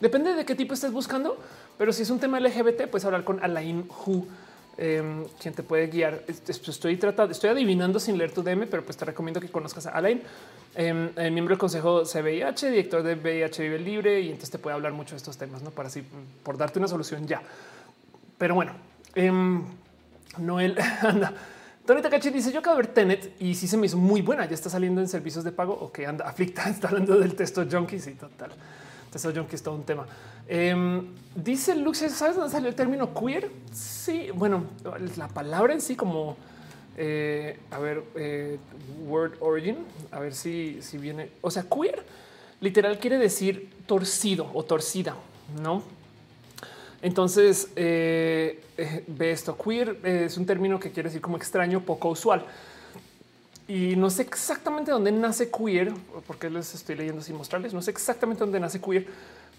[0.00, 1.38] depende de qué tipo estés buscando,
[1.78, 4.26] pero si es un tema LGBT, puedes hablar con Alain Hu,
[4.76, 6.22] em, quien te puede guiar.
[6.28, 9.90] Estoy tratando, estoy adivinando sin leer tu DM, pero pues te recomiendo que conozcas a
[9.90, 10.22] Alain,
[10.74, 14.74] em, el miembro del consejo CVIH, director de VIH Vive Libre, y entonces te puede
[14.74, 16.02] hablar mucho de estos temas, no para así
[16.42, 17.40] por darte una solución ya.
[18.36, 18.72] Pero bueno,
[19.14, 19.64] em,
[20.38, 21.32] Noel anda.
[21.86, 24.46] Donita Cachi dice: Yo acabo de ver Tenet y sí se me hizo muy buena.
[24.46, 26.68] Ya está saliendo en servicios de pago o que anda aflicta.
[26.68, 28.00] Está hablando del texto junkie.
[28.00, 28.50] Sí, total.
[29.10, 30.06] Texto junkie es todo un tema.
[30.48, 33.50] Em, dice Lux, ¿sabes dónde salió el término queer?
[33.72, 34.64] Sí, bueno,
[35.16, 36.36] la palabra en sí, como
[36.96, 38.58] eh, a ver, eh,
[39.06, 39.76] word origin,
[40.10, 41.30] a ver si, si viene.
[41.40, 42.04] O sea, queer
[42.60, 45.14] literal quiere decir torcido o torcida,
[45.60, 45.82] no?
[47.02, 49.56] Entonces, eh, eh, ve esto.
[49.56, 52.44] Queer es un término que quiere decir como extraño, poco usual.
[53.68, 55.92] Y no sé exactamente dónde nace queer,
[56.26, 57.74] porque les estoy leyendo sin mostrarles.
[57.74, 59.06] No sé exactamente dónde nace queer,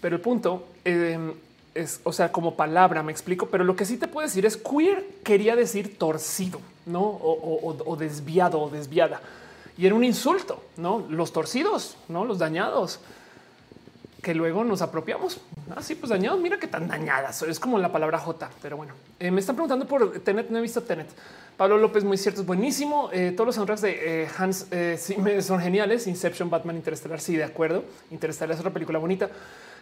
[0.00, 1.34] pero el punto em,
[1.74, 3.46] es, o sea, como palabra, me explico.
[3.46, 8.60] Pero lo que sí te puedo decir es queer quería decir torcido, no o, desviado
[8.60, 9.20] o desviada.
[9.76, 13.00] Y era un insulto, no los torcidos, no los dañados
[14.28, 15.40] que luego nos apropiamos.
[15.74, 16.38] Así ah, pues dañados.
[16.38, 17.40] Mira qué tan dañadas.
[17.44, 20.50] Es como la palabra J, pero bueno, eh, me están preguntando por Tenet.
[20.50, 21.06] No he visto Tenet.
[21.56, 23.08] Pablo López, muy cierto, es buenísimo.
[23.10, 24.66] Eh, todos los soundtracks de eh, Hans
[24.98, 26.06] sí, son geniales.
[26.06, 27.22] Inception, Batman, Interstellar.
[27.22, 27.84] Sí, de acuerdo.
[28.10, 29.30] Interstellar es otra película bonita.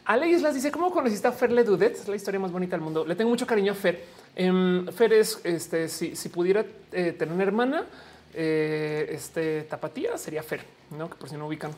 [0.04, 3.04] Ale Islas dice cómo conociste a Fer Ledudet, es la historia más bonita del mundo.
[3.04, 4.04] Le tengo mucho cariño a Fer.
[4.36, 7.84] Em, Fer es este, si, si pudiera tener una hermana,
[8.32, 10.60] este tapatía sería Fer,
[10.96, 11.72] no que por si no ubican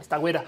[0.00, 0.44] esta güera.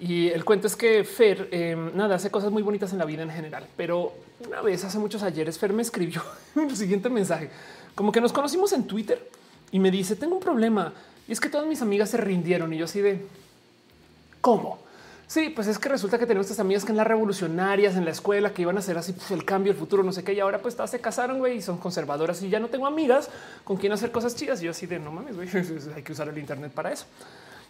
[0.00, 3.22] Y el cuento es que Fer, em, nada, hace cosas muy bonitas en la vida
[3.22, 4.12] en general, pero
[4.46, 6.22] una vez hace muchos ayeres, Fer me escribió
[6.56, 7.50] el siguiente mensaje,
[7.94, 9.30] como que nos conocimos en Twitter
[9.70, 10.92] y me dice, tengo un problema,
[11.28, 13.24] y es que todas mis amigas se rindieron y yo así de,
[14.40, 14.84] ¿cómo?
[15.26, 18.10] Sí, pues es que resulta que tenemos estas amigas que en las revolucionarias en la
[18.10, 20.40] escuela que iban a hacer así pues, el cambio, el futuro, no sé qué, y
[20.40, 23.30] ahora pues todas se casaron, güey, y son conservadoras y ya no tengo amigas
[23.64, 24.60] con quien hacer cosas chidas.
[24.60, 25.48] Y yo así de no mames, güey,
[25.96, 27.06] hay que usar el Internet para eso.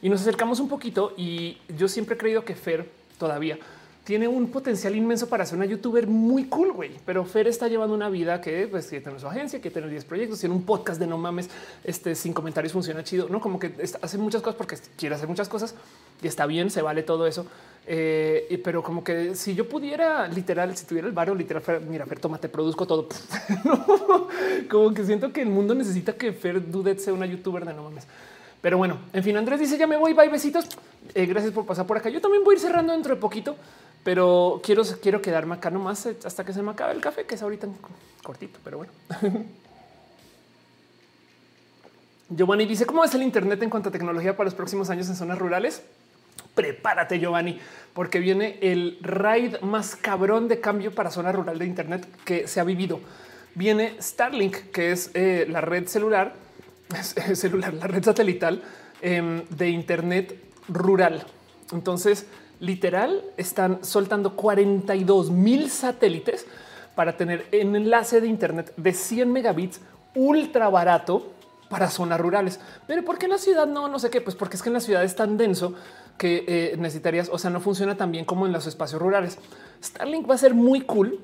[0.05, 3.59] Y nos acercamos un poquito y yo siempre he creído que Fer todavía
[4.05, 6.91] tiene un potencial inmenso para ser una youtuber muy cool, güey.
[7.07, 10.41] Pero Fer está llevando una vida que pues tiene su agencia, que tiene 10 proyectos,
[10.41, 11.49] tiene un podcast de no mames,
[11.85, 15.49] este sin comentarios funciona chido, no como que hace muchas cosas porque quiere hacer muchas
[15.49, 15.75] cosas
[16.21, 17.47] y está bien, se vale todo eso.
[17.87, 22.21] Eh, pero como que si yo pudiera literal, si tuviera el barrio literal, mira, Fer,
[22.21, 23.09] toma, te produzco todo.
[24.71, 27.85] como que siento que el mundo necesita que Fer Dudet sea una youtuber de no
[27.85, 28.07] mames.
[28.65, 30.67] Pero bueno, en fin, Andrés dice ya me voy, bye, besitos.
[31.15, 32.09] Eh, gracias por pasar por acá.
[32.09, 33.57] Yo también voy a ir cerrando dentro de poquito,
[34.03, 37.35] pero quiero, quiero quedarme acá nomás eh, hasta que se me acabe el café, que
[37.35, 37.69] es ahorita
[38.23, 38.93] cortito, pero bueno.
[42.31, 45.17] Giovanni dice cómo es el Internet en cuanto a tecnología para los próximos años en
[45.17, 45.83] zonas rurales.
[46.55, 47.61] Prepárate, Giovanni,
[47.93, 52.61] porque viene el raid más cabrón de cambio para zona rural de Internet que se
[52.61, 53.01] ha vivido.
[53.55, 56.44] Viene Starlink, que es eh, la red celular
[57.35, 58.63] celular, la red satelital
[59.01, 61.25] em, de Internet rural.
[61.73, 62.27] Entonces,
[62.61, 66.47] literal, están soltando 42 mil satélites
[66.95, 69.81] para tener enlace de Internet de 100 megabits
[70.15, 71.33] ultra barato
[71.69, 72.61] para zonas rurales.
[72.87, 73.89] Pero ¿por qué en la ciudad no?
[73.89, 75.75] No sé qué, pues porque es que en la ciudad es tan denso
[76.17, 79.39] que eh, necesitarías, o sea, no funciona tan bien como en los espacios rurales.
[79.83, 81.21] Starlink va a ser muy cool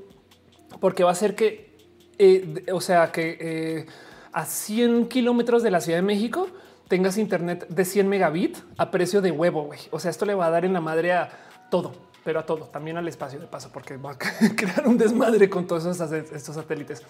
[0.80, 1.76] porque va a ser que,
[2.18, 3.86] eh, o sea, que eh,
[4.32, 6.48] a 100 kilómetros de la Ciudad de México
[6.88, 9.70] tengas internet de 100 megabit a precio de huevo.
[9.90, 11.30] O sea, esto le va a dar en la madre a
[11.70, 11.92] todo,
[12.24, 14.18] pero a todo, también al espacio de paso, porque va a
[14.56, 17.02] crear un desmadre con todos estos satélites.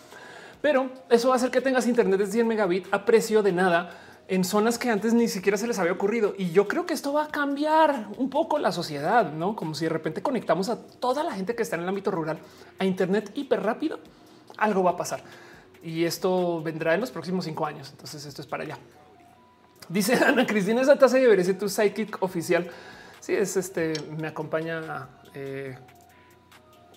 [0.61, 3.91] Pero eso va a hacer que tengas internet de 100 megabit a precio de nada
[4.29, 6.35] en zonas que antes ni siquiera se les había ocurrido.
[6.37, 9.87] Y yo creo que esto va a cambiar un poco la sociedad, no como si
[9.87, 12.39] de repente conectamos a toda la gente que está en el ámbito rural
[12.79, 13.99] a Internet hiper rápido.
[14.59, 15.23] Algo va a pasar
[15.83, 17.91] y esto vendrá en los próximos cinco años.
[17.91, 18.78] Entonces esto es para allá.
[19.89, 22.68] Dice Ana Cristina, esa taza debería ser tu sidekick oficial.
[23.20, 25.09] Sí, es este, me acompaña.
[25.34, 25.76] Eh,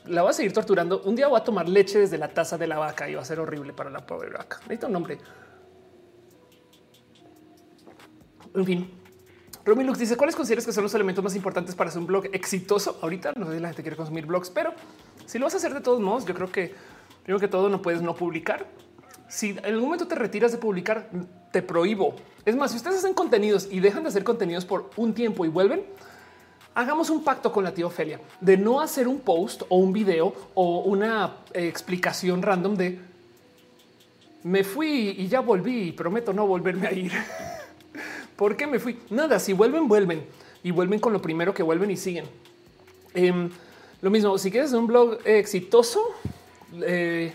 [0.06, 1.02] la voy a seguir torturando.
[1.04, 3.26] Un día voy a tomar leche desde la taza de la vaca y va a
[3.26, 4.58] ser horrible para la pobre vaca.
[4.62, 5.18] Necesito un nombre.
[8.56, 9.04] En fin,
[9.66, 13.00] Romilux dice cuáles consideras que son los elementos más importantes para hacer un blog exitoso.
[13.02, 14.74] Ahorita no sé si la gente quiere consumir blogs, pero
[15.26, 16.76] si lo vas a hacer de todos modos, yo creo que
[17.24, 18.66] Primero que todo, no puedes no publicar.
[19.28, 21.10] Si en algún momento te retiras de publicar,
[21.52, 22.16] te prohíbo.
[22.46, 25.50] Es más, si ustedes hacen contenidos y dejan de hacer contenidos por un tiempo y
[25.50, 25.84] vuelven,
[26.76, 30.34] hagamos un pacto con la tía Ofelia de no hacer un post o un video
[30.54, 33.00] o una eh, explicación random de
[34.44, 37.14] me fui y ya volví y prometo no volverme a ir.
[38.36, 39.00] ¿Por qué me fui?
[39.10, 40.26] Nada, si vuelven, vuelven
[40.64, 42.26] y vuelven con lo primero que vuelven y siguen.
[43.14, 43.50] Em,
[44.02, 46.04] lo mismo, si quieres un blog exitoso,
[46.82, 47.34] eh,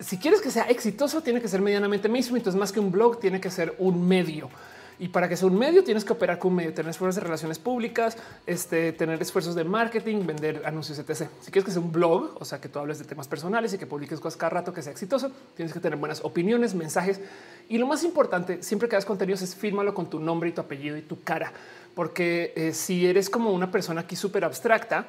[0.00, 2.36] si quieres que sea exitoso, tiene que ser medianamente mismo.
[2.36, 4.50] Entonces, más que un blog, tiene que ser un medio.
[4.98, 7.58] Y para que sea un medio, tienes que operar con medio, tener esfuerzos de relaciones
[7.58, 11.28] públicas, este, tener esfuerzos de marketing, vender anuncios, etc.
[11.40, 13.78] Si quieres que sea un blog, o sea, que tú hables de temas personales y
[13.78, 17.20] que publiques cosas cada rato, que sea exitoso, tienes que tener buenas opiniones, mensajes.
[17.68, 20.60] Y lo más importante, siempre que hagas contenidos, es fírmalo con tu nombre y tu
[20.60, 21.52] apellido y tu cara.
[21.96, 25.06] Porque eh, si eres como una persona aquí súper abstracta,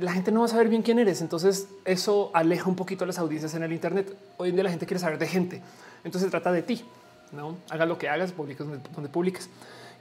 [0.00, 1.20] la gente no va a saber bien quién eres.
[1.20, 4.16] Entonces eso aleja un poquito a las audiencias en el Internet.
[4.36, 5.62] Hoy en día la gente quiere saber de gente.
[6.04, 6.84] Entonces se trata de ti.
[7.32, 9.48] No haga lo que hagas, publiques donde, publiques.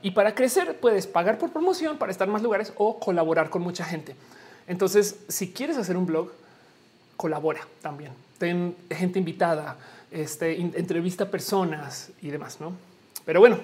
[0.01, 3.61] Y para crecer puedes pagar por promoción para estar en más lugares o colaborar con
[3.61, 4.15] mucha gente.
[4.67, 6.31] Entonces, si quieres hacer un blog,
[7.17, 8.11] colabora también.
[8.37, 9.77] Ten gente invitada,
[10.09, 12.73] este, entrevista personas y demás, ¿no?
[13.25, 13.59] Pero bueno,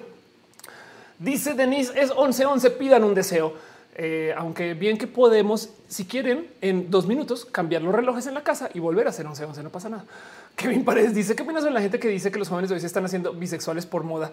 [1.18, 3.54] dice Denise, es 11-11, pidan un deseo.
[3.98, 8.42] Eh, aunque bien que podemos, si quieren, en dos minutos cambiar los relojes en la
[8.42, 10.04] casa y volver a hacer 11-11, no pasa nada.
[10.56, 12.80] Kevin Paredes dice qué opinas de la gente que dice que los jóvenes de hoy
[12.80, 14.32] se están haciendo bisexuales por moda.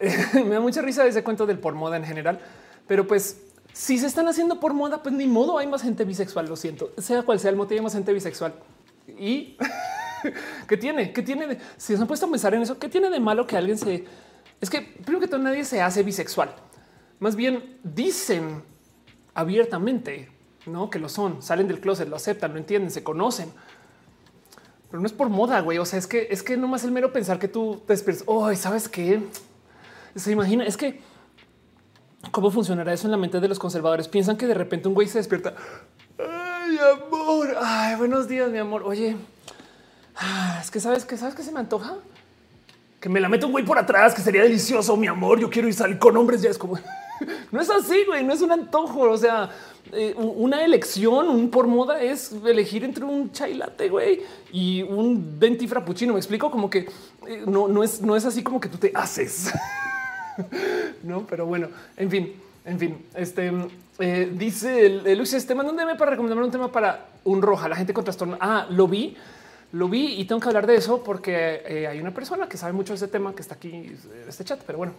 [0.34, 2.40] me da mucha risa ese cuento del por moda en general,
[2.88, 6.48] pero pues si se están haciendo por moda, pues ni modo hay más gente bisexual.
[6.48, 8.54] Lo siento, sea cual sea el motivo, hay más gente bisexual
[9.06, 9.56] y
[10.68, 11.46] qué tiene, qué tiene.
[11.46, 13.78] De, si se han puesto a pensar en eso, qué tiene de malo que alguien
[13.78, 14.04] se
[14.60, 16.52] es que primero que todo nadie se hace bisexual.
[17.20, 18.62] Más bien dicen
[19.36, 20.30] abiertamente
[20.66, 23.52] no que lo son, salen del closet, lo aceptan, lo entienden, se conocen
[24.90, 25.78] pero no es por moda, güey.
[25.78, 28.24] O sea, es que es que nomás el mero pensar que tú te despiertas.
[28.26, 29.22] Oh, ¿sabes qué?
[30.14, 31.00] Se imagina, es que
[32.30, 34.08] cómo funcionará eso en la mente de los conservadores.
[34.08, 35.54] Piensan que de repente un güey se despierta.
[36.18, 37.56] Ay, amor.
[37.60, 38.84] Ay, buenos días, mi amor.
[38.84, 39.16] Oye,
[40.16, 41.96] ah, es que sabes que sabes que se me antoja
[43.06, 45.38] que me la meto un güey por atrás, que sería delicioso, mi amor.
[45.38, 46.42] Yo quiero ir salir con hombres.
[46.42, 46.76] Ya es como
[47.52, 48.24] no es así, güey.
[48.24, 49.02] No es un antojo.
[49.02, 49.48] O sea,
[49.92, 55.38] eh, una elección, un por moda es elegir entre un chai latte, güey, y un
[55.38, 56.14] venti frappuccino.
[56.14, 56.88] Me explico como que
[57.28, 59.52] eh, no, no, es, no es así como que tú te haces.
[61.04, 62.32] no, pero bueno, en fin,
[62.64, 63.52] en fin, este
[64.00, 67.68] eh, dice el, Luis, este manda un DM para recomendarme un tema para un roja,
[67.68, 68.36] la gente con trastorno.
[68.40, 69.16] Ah, lo vi,
[69.76, 72.92] lo vi y tengo que hablar de eso porque hay una persona que sabe mucho
[72.92, 73.98] de ese tema que está aquí en
[74.28, 74.92] este chat, pero bueno,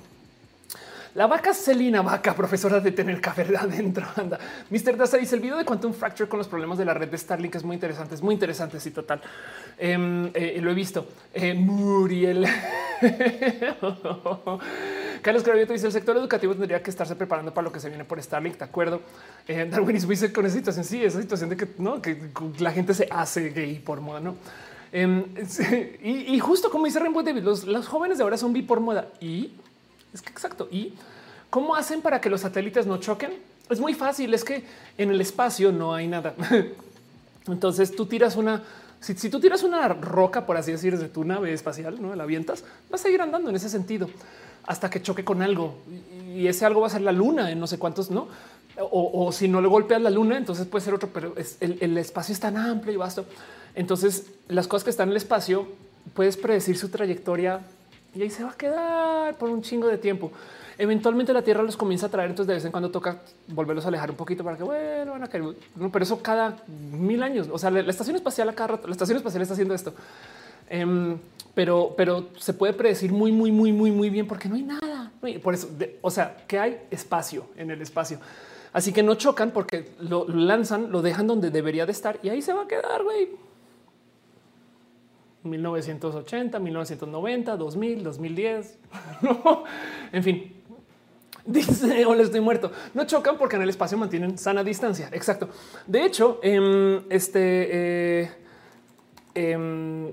[1.17, 4.05] la vaca Celina Vaca, profesora de tener café adentro.
[4.15, 4.37] Anda.
[4.69, 4.95] Mr.
[4.95, 7.55] Daza dice el video de Quantum Fracture con los problemas de la red de Starlink
[7.55, 8.79] es muy interesante, es muy interesante.
[8.79, 9.19] Sí, total.
[9.79, 11.07] Em, eh, lo he visto.
[11.33, 12.45] Eh, Muriel.
[15.23, 18.05] Carlos Gravioto dice el sector educativo tendría que estarse preparando para lo que se viene
[18.05, 18.59] por Starlink.
[18.59, 19.01] De acuerdo.
[19.47, 20.85] Eh, Darwinismo dice con esa situación.
[20.85, 24.35] Sí, esa situación de que no, que la gente se hace gay por moda, no?
[24.91, 25.25] Em,
[26.03, 29.51] y, justo como dice Rainbow David, los, jóvenes de ahora son bi por moda y
[30.13, 30.67] es que exacto.
[30.71, 30.93] ¿Y
[31.49, 33.33] cómo hacen para que los satélites no choquen?
[33.69, 34.33] Es muy fácil.
[34.33, 34.63] Es que
[34.97, 36.33] en el espacio no hay nada.
[37.47, 38.63] Entonces tú tiras una,
[38.99, 42.63] si, tú tiras una roca, por así decir, de tu nave espacial, no la avientas,
[42.89, 44.09] vas a seguir andando en ese sentido
[44.65, 45.75] hasta que choque con algo
[46.35, 48.27] y ese algo va a ser la luna en no sé cuántos, no?
[48.79, 52.31] O, si no le golpeas la luna, entonces puede ser otro, pero el, el espacio
[52.33, 53.25] es tan amplio y vasto.
[53.77, 55.67] Entonces, las cosas que están en el espacio
[56.15, 57.61] puedes predecir su trayectoria
[58.15, 60.31] y ahí se va a quedar por un chingo de tiempo.
[60.79, 63.89] Eventualmente la Tierra los comienza a traer, entonces de vez en cuando toca volverlos a
[63.89, 65.43] alejar un poquito para que vuelvan a caer.
[65.75, 67.49] No, pero eso cada mil años.
[67.51, 69.93] O sea, la, estación espacial a cada rato, la estación espacial está haciendo esto.
[70.71, 71.19] Em,
[71.53, 75.11] pero, pero se puede predecir muy, muy, muy, muy, muy bien porque no hay nada.
[75.43, 75.69] Por eso,
[76.01, 78.19] o sea, que hay espacio en el espacio.
[78.73, 82.41] Así que no chocan porque lo lanzan, lo dejan donde debería de estar y ahí
[82.41, 83.29] se va a quedar, güey.
[85.49, 88.77] 1980, 1990, 2000, 2010.
[89.21, 89.63] no,
[90.11, 90.53] en fin.
[91.47, 92.71] Dice, hola, estoy muerto.
[92.93, 95.09] No chocan porque en el espacio mantienen sana distancia.
[95.13, 95.47] Exacto.
[95.87, 97.39] De hecho, em, este
[98.21, 98.31] eh,
[99.33, 100.11] em,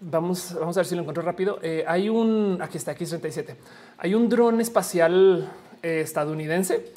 [0.00, 1.60] vamos, vamos a ver si lo encuentro rápido.
[1.62, 3.54] Eh, hay un aquí está X37.
[3.98, 5.48] Hay un dron espacial
[5.80, 6.92] eh, estadounidense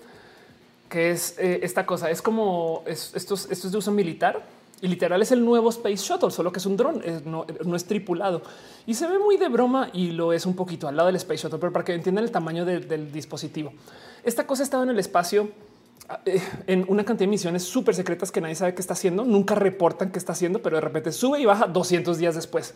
[0.89, 2.09] que es esta cosa.
[2.09, 4.41] Es como esto es de uso militar
[4.81, 8.41] y literal es el nuevo Space Shuttle, solo que es un dron, no, es tripulado
[8.85, 11.43] y se ve muy de broma y lo es un poquito al lado del Space
[11.43, 13.73] Shuttle, pero para que entiendan el tamaño del dispositivo.
[14.23, 15.49] Esta cosa estaba en el espacio
[16.25, 19.55] eh, en una cantidad de misiones súper secretas que nadie sabe qué está haciendo, nunca
[19.55, 22.73] reportan qué está haciendo, pero de repente sube y baja 200 días después.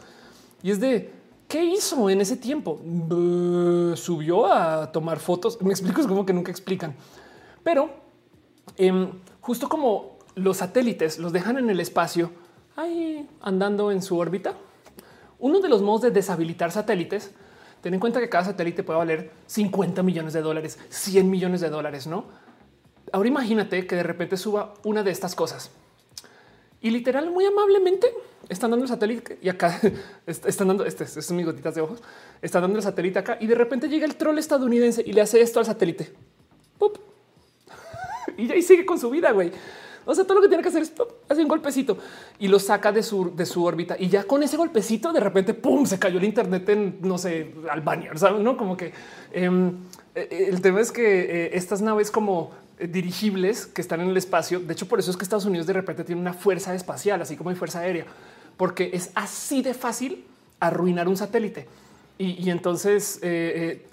[0.63, 1.11] Y es de
[1.47, 2.81] qué hizo en ese tiempo.
[3.95, 5.61] subió a tomar fotos.
[5.61, 6.93] Me explico, es como que nunca explican,
[7.63, 7.89] pero
[8.77, 12.31] em, justo como los satélites los dejan en el espacio
[12.75, 14.55] ahí andando en su órbita.
[15.39, 17.31] Uno de los modos de deshabilitar satélites,
[17.81, 21.69] ten en cuenta que cada satélite puede valer 50 millones de dólares, 100 millones de
[21.69, 22.25] dólares, ¿no?
[23.11, 25.71] Ahora imagínate que de repente suba una de estas cosas
[26.81, 28.11] y literal muy amablemente
[28.49, 29.79] están dando el satélite y acá
[30.25, 32.01] están dando este, estas son mis gotitas de ojos.
[32.41, 35.41] Están dando el satélite acá y de repente llega el troll estadounidense y le hace
[35.41, 36.11] esto al satélite.
[38.37, 39.51] y ahí sigue con su vida, güey.
[40.05, 40.93] O sea, todo lo que tiene que hacer es
[41.30, 41.97] hacer un golpecito
[42.39, 43.95] y lo saca de su, de su órbita.
[43.99, 47.53] Y ya con ese golpecito, de repente, pum, se cayó el Internet en, no sé,
[47.69, 48.11] Albania.
[48.15, 48.41] ¿sabes?
[48.41, 48.93] No como que
[49.31, 49.73] em,
[50.15, 54.59] eh, el tema es que eh, estas naves como dirigibles que están en el espacio.
[54.59, 57.35] De hecho, por eso es que Estados Unidos de repente tiene una fuerza espacial, así
[57.35, 58.05] como hay fuerza aérea,
[58.57, 60.25] porque es así de fácil
[60.59, 61.67] arruinar un satélite.
[62.24, 63.19] Y, entonces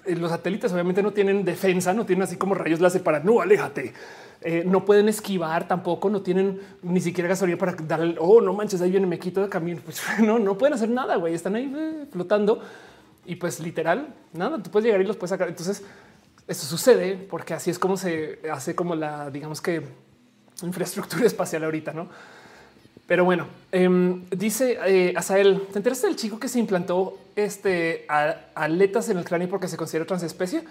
[0.05, 3.93] los satélites obviamente no tienen defensa, no tienen así como rayos láser para no aléjate.
[4.41, 8.53] Eh, no pueden esquivar tampoco, no tienen ni siquiera gasolina para dar el oh, no
[8.53, 9.81] manches, ahí viene, me quito de camino.
[9.85, 11.33] Pues no, no pueden hacer nada, güey.
[11.33, 12.61] Están ahí eh, flotando
[13.25, 15.49] y pues literal, nada, tú puedes llegar y los puedes sacar.
[15.49, 15.83] Entonces,
[16.47, 19.83] eso sucede porque así es como se hace como la, digamos que
[20.63, 22.07] infraestructura espacial ahorita, no?
[23.07, 28.05] Pero bueno, em, dice eh, Asael, ¿te enteraste del chico que se implantó este
[28.55, 30.63] aletas en el cráneo porque se considera transespecie?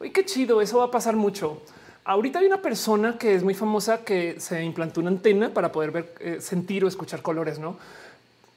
[0.00, 1.62] Uy, qué chido, eso va a pasar mucho.
[2.04, 5.90] Ahorita hay una persona que es muy famosa que se implantó una antena para poder
[5.90, 7.58] ver, eh, sentir o escuchar colores.
[7.58, 7.76] No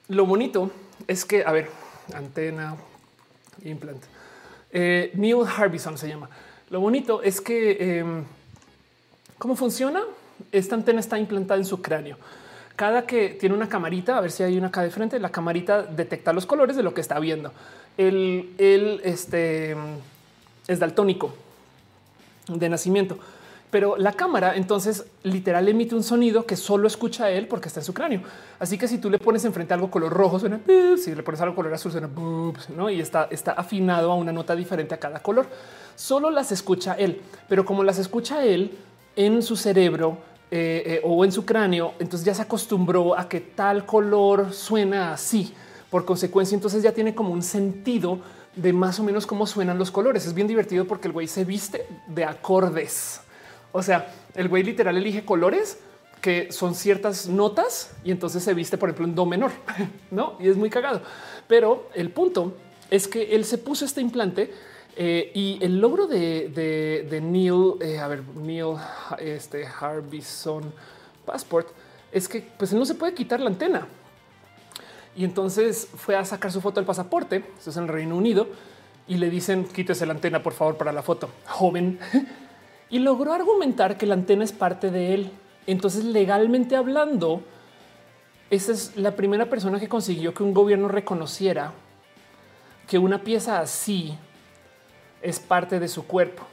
[0.07, 0.71] lo bonito
[1.07, 1.69] es que, a ver,
[2.13, 2.75] antena,
[3.63, 4.07] implante.
[4.71, 6.29] Eh, Neil Harbison se llama.
[6.69, 8.23] Lo bonito es que em,
[9.37, 10.03] cómo funciona.
[10.51, 12.17] Esta antena está implantada en su cráneo.
[12.75, 15.83] Cada que tiene una camarita, a ver si hay una acá de frente, la camarita
[15.83, 17.51] detecta los colores de lo que está viendo.
[17.97, 19.75] El, el este,
[20.67, 21.33] es daltónico
[22.47, 23.17] de nacimiento.
[23.73, 27.85] Pero la cámara entonces literal emite un sonido que solo escucha él porque está en
[27.85, 28.21] su cráneo.
[28.59, 30.59] Así que si tú le pones enfrente algo color rojo, suena,
[30.95, 32.07] si le pones algo color azul, suena,
[32.77, 32.89] ¿no?
[32.91, 35.47] y está, está afinado a una nota diferente a cada color.
[35.95, 38.77] Solo las escucha él, pero como las escucha él
[39.15, 40.19] en su cerebro,
[40.55, 45.11] eh, eh, o en su cráneo, entonces ya se acostumbró a que tal color suena
[45.11, 45.51] así.
[45.89, 48.19] Por consecuencia, entonces ya tiene como un sentido
[48.55, 50.27] de más o menos cómo suenan los colores.
[50.27, 53.21] Es bien divertido porque el güey se viste de acordes.
[53.71, 55.79] O sea, el güey literal elige colores
[56.21, 59.53] que son ciertas notas y entonces se viste, por ejemplo, en do menor,
[60.11, 60.37] no?
[60.39, 61.01] Y es muy cagado.
[61.47, 62.55] Pero el punto
[62.91, 64.53] es que él se puso este implante
[64.95, 68.75] eh, y el logro de, Neil, eh, a ver, Neil,
[69.19, 70.71] este Harbison
[71.25, 71.69] Passport
[72.11, 73.87] es que pues no se puede quitar la antena.
[75.15, 78.47] Y entonces fue a sacar su foto del pasaporte, esto es en el Reino Unido,
[79.07, 81.29] y le dicen quítese la antena, por favor, para la foto.
[81.47, 81.99] Joven.
[82.89, 85.31] Y logró argumentar que la antena es parte de él.
[85.65, 87.41] Entonces, legalmente hablando,
[88.51, 91.73] esa es la primera persona que consiguió que un gobierno reconociera
[92.87, 94.15] que una pieza así
[95.23, 96.43] es parte de su cuerpo.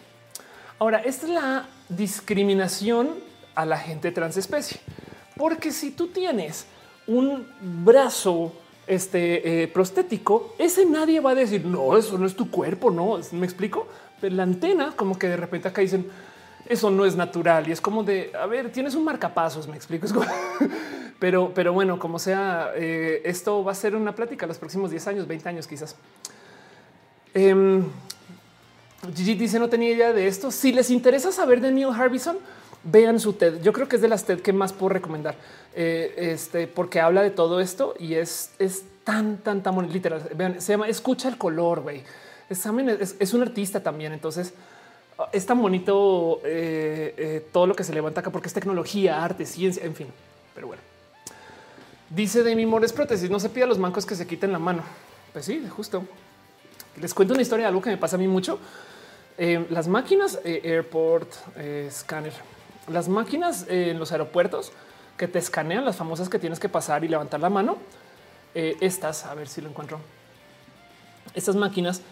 [0.78, 3.10] Ahora, esta es la discriminación
[3.54, 4.80] a la gente transespecie,
[5.36, 6.66] porque si tú tienes
[7.06, 8.52] un brazo
[8.86, 13.18] este, eh, prostético, ese nadie va a decir, no, eso no es tu cuerpo, no,
[13.32, 13.86] me explico.
[14.20, 16.06] Pero la antena, como que de repente acá dicen,
[16.66, 20.06] eso no es natural y es como de, a ver, tienes un marcapasos, me explico.
[21.18, 25.06] pero, pero bueno, como sea, eh, esto va a ser una plática los próximos 10
[25.08, 25.96] años, 20 años quizás.
[27.34, 27.82] Eh,
[29.14, 30.50] Gigi dice no tenía idea de esto.
[30.50, 32.38] Si les interesa saber de Neil Harbison,
[32.84, 33.62] vean su TED.
[33.62, 35.34] Yo creo que es de las TED que más puedo recomendar,
[35.74, 40.22] eh, este, porque habla de todo esto y es, es tan, tan, tan literal.
[40.34, 42.02] Vean, se llama Escucha el color, güey.
[42.48, 42.66] Es,
[43.20, 44.52] es, un artista también, entonces
[45.32, 49.46] es tan bonito eh, eh, todo lo que se levanta acá porque es tecnología, arte,
[49.46, 50.08] ciencia, en fin.
[50.54, 50.82] Pero bueno,
[52.08, 54.58] dice de mi Mores prótesis, no se pida a los mancos que se quiten la
[54.58, 54.82] mano.
[55.32, 56.02] Pues sí, justo.
[57.00, 58.58] Les cuento una historia de algo que me pasa a mí mucho.
[59.38, 61.32] Eh, las máquinas Airport
[61.90, 62.32] Scanner,
[62.88, 64.72] las máquinas en los aeropuertos
[65.16, 67.78] que te escanean, las famosas que tienes que pasar y levantar la mano.
[68.54, 70.00] estas, a ver si lo encuentro.
[71.34, 72.02] Estas máquinas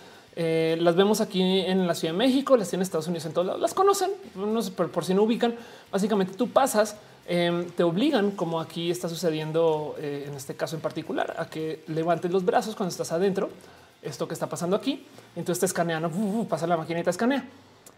[0.41, 3.45] eh, las vemos aquí en la Ciudad de México, las tienen Estados Unidos en todos
[3.45, 5.57] lados, las conocen, no sé, por, si no ubican.
[5.91, 10.83] Básicamente tú pasas, em, te obligan, como aquí está sucediendo eh, en este caso en
[10.83, 13.51] particular, a que levantes los brazos cuando estás adentro.
[14.03, 15.05] Esto que está pasando aquí,
[15.35, 16.11] entonces te escanean,
[16.49, 17.45] pasa la máquina y te escanea.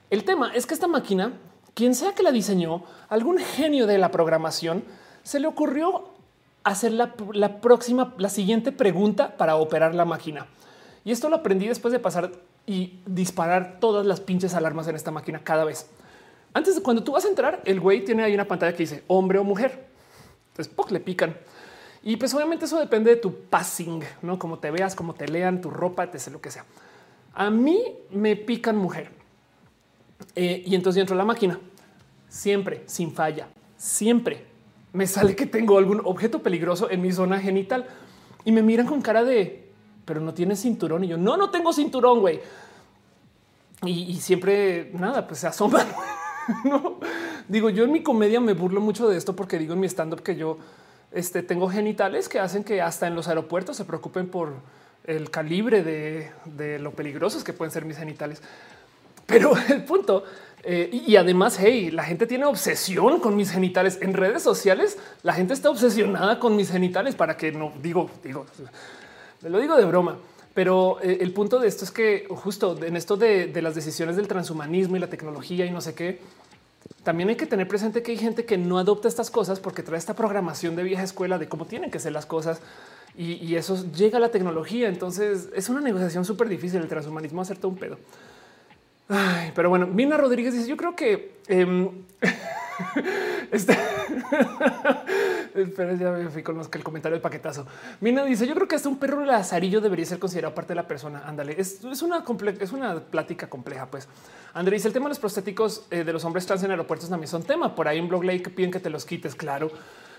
[0.09, 1.33] El tema es que esta máquina,
[1.75, 4.85] quien sea que la diseñó, algún genio de la programación,
[5.23, 6.09] se le ocurrió
[6.65, 10.47] hacer la, la próxima, la siguiente pregunta para operar la máquina.
[11.05, 12.33] Y esto lo aprendí después de pasar
[12.67, 15.87] y disparar todas las pinches alarmas en esta máquina cada vez.
[16.53, 19.05] Antes de cuando tú vas a entrar, el güey tiene ahí una pantalla que dice
[19.07, 19.87] hombre o mujer.
[20.51, 21.37] Entonces le pican.
[22.03, 25.61] Y pues obviamente eso depende de tu passing, no como te veas, como te lean
[25.61, 26.65] tu ropa, te sé lo que sea.
[27.35, 29.11] A mí me pican mujer.
[30.35, 31.59] Eh, y entonces entro a la máquina
[32.29, 34.47] siempre sin falla, siempre
[34.93, 37.87] me sale que tengo algún objeto peligroso en mi zona genital
[38.45, 39.69] y me miran con cara de,
[40.05, 41.05] pero no tienes cinturón.
[41.05, 42.41] Y yo, no, no tengo cinturón, güey.
[43.83, 45.87] Y, siempre, nada, pues se asoman.
[46.65, 46.99] no,
[47.49, 50.23] digo, yo en mi comedia me burlo mucho de esto porque digo en mi stand-up
[50.23, 50.59] que yo
[51.13, 54.55] este, tengo genitales que hacen que hasta en los aeropuertos se preocupen por
[55.05, 58.43] el calibre de, lo peligrosos que pueden ser mis genitales.
[59.27, 60.25] Pero el punto
[60.63, 64.99] eh, y, además, hey, la gente tiene obsesión con mis genitales en redes sociales.
[65.23, 68.47] La gente está obsesionada con mis genitales para que no digo, digo,
[69.43, 70.17] lo digo de broma.
[70.53, 74.17] Pero eh, el punto de esto es que justo en esto de, de, las decisiones
[74.17, 76.21] del transhumanismo y la tecnología y no sé qué,
[77.03, 79.99] también hay que tener presente que hay gente que no adopta estas cosas porque trae
[79.99, 82.61] esta programación de vieja escuela de cómo tienen que ser las cosas
[83.17, 84.89] y, y eso llega a la tecnología.
[84.89, 87.99] Entonces es una negociación súper difícil el transhumanismo hacer todo un pedo.
[89.55, 91.91] Pero bueno, Mina Rodríguez dice: Yo creo que eh,
[93.53, 93.77] este
[95.55, 97.67] Espera, ya me fui con los que el comentario del paquetazo.
[98.01, 100.87] Mina dice: Yo creo que hasta un perro lazarillo debería ser considerado parte de la
[100.87, 101.23] persona.
[101.27, 102.25] Ándale, es, una
[102.61, 103.87] es una plática compleja.
[103.87, 104.09] Pues
[104.55, 107.29] André dice: El tema de los prostéticos eh, de los hombres trans en aeropuertos también
[107.29, 107.75] son tema.
[107.75, 109.35] Por ahí en blog ley que piden que te los quites.
[109.35, 109.71] Claro,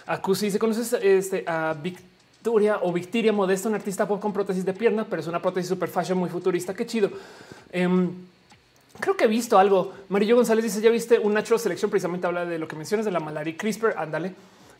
[0.06, 5.06] Acusi dice: Conoces este, a Victoria o Victoria Modesto, un artista con prótesis de pierna,
[5.10, 6.74] pero es una prótesis super fashion muy futurista.
[6.74, 7.10] Qué chido.
[7.72, 8.12] Em,
[9.00, 9.94] Creo que he visto algo.
[10.10, 13.12] Marillo González dice: Ya viste un Natural Selección, precisamente habla de lo que mencionas de
[13.12, 13.96] la malaria CRISPR.
[13.98, 14.34] Ándale.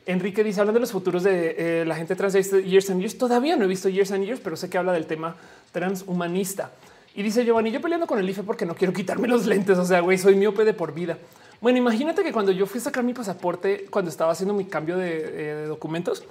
[0.06, 3.18] Enrique dice: Hablan de los futuros de eh, la gente trans de Years and Years.
[3.18, 5.36] Todavía no he visto Years and Years, pero sé que habla del tema
[5.72, 6.72] transhumanista.
[7.16, 9.78] Y dice Giovanni: Yo peleando con el IFE porque no quiero quitarme los lentes.
[9.78, 11.18] O sea, güey, soy miope de por vida.
[11.62, 14.98] Bueno, imagínate que cuando yo fui a sacar mi pasaporte, cuando estaba haciendo mi cambio
[14.98, 16.24] de, eh, documentos,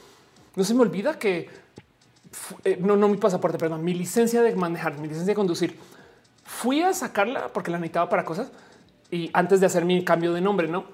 [0.57, 1.49] no se me olvida que
[2.65, 5.77] eh, no, no mi pasaporte, perdón, mi licencia de manejar, mi licencia de conducir
[6.51, 8.51] fui a sacarla porque la necesitaba para cosas
[9.11, 10.85] y antes de hacer mi cambio de nombre, no?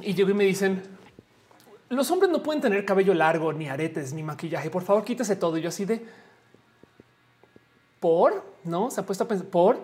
[0.00, 0.82] Y llego y me dicen
[1.90, 4.70] los hombres no pueden tener cabello largo, ni aretes, ni maquillaje.
[4.70, 5.58] Por favor, quítese todo.
[5.58, 6.04] Y yo así de
[8.00, 9.78] por no se ha puesto a pensar por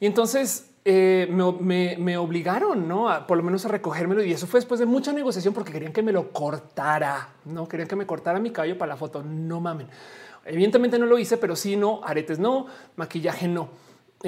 [0.00, 3.08] y entonces eh, me, obligaron ¿no?
[3.08, 4.22] a por lo menos a recogérmelo.
[4.22, 7.28] Y eso fue después de mucha negociación porque querían que me lo cortara.
[7.44, 9.22] No querían que me cortara mi cabello para la foto.
[9.22, 9.88] No mamen.
[10.44, 13.68] Evidentemente no lo hice, pero sí, no aretes, no maquillaje, no.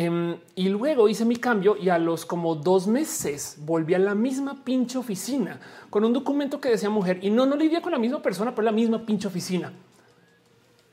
[0.01, 4.15] Em, y luego hice mi cambio y a los como dos meses volví a la
[4.15, 5.59] misma pinche oficina
[5.91, 8.65] con un documento que decía mujer y no, no lidia con la misma persona, pero
[8.65, 9.73] la misma pinche oficina.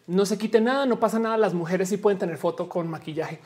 [0.08, 1.38] No se quite nada, no pasa nada.
[1.38, 3.40] Las mujeres sí pueden tener foto con maquillaje.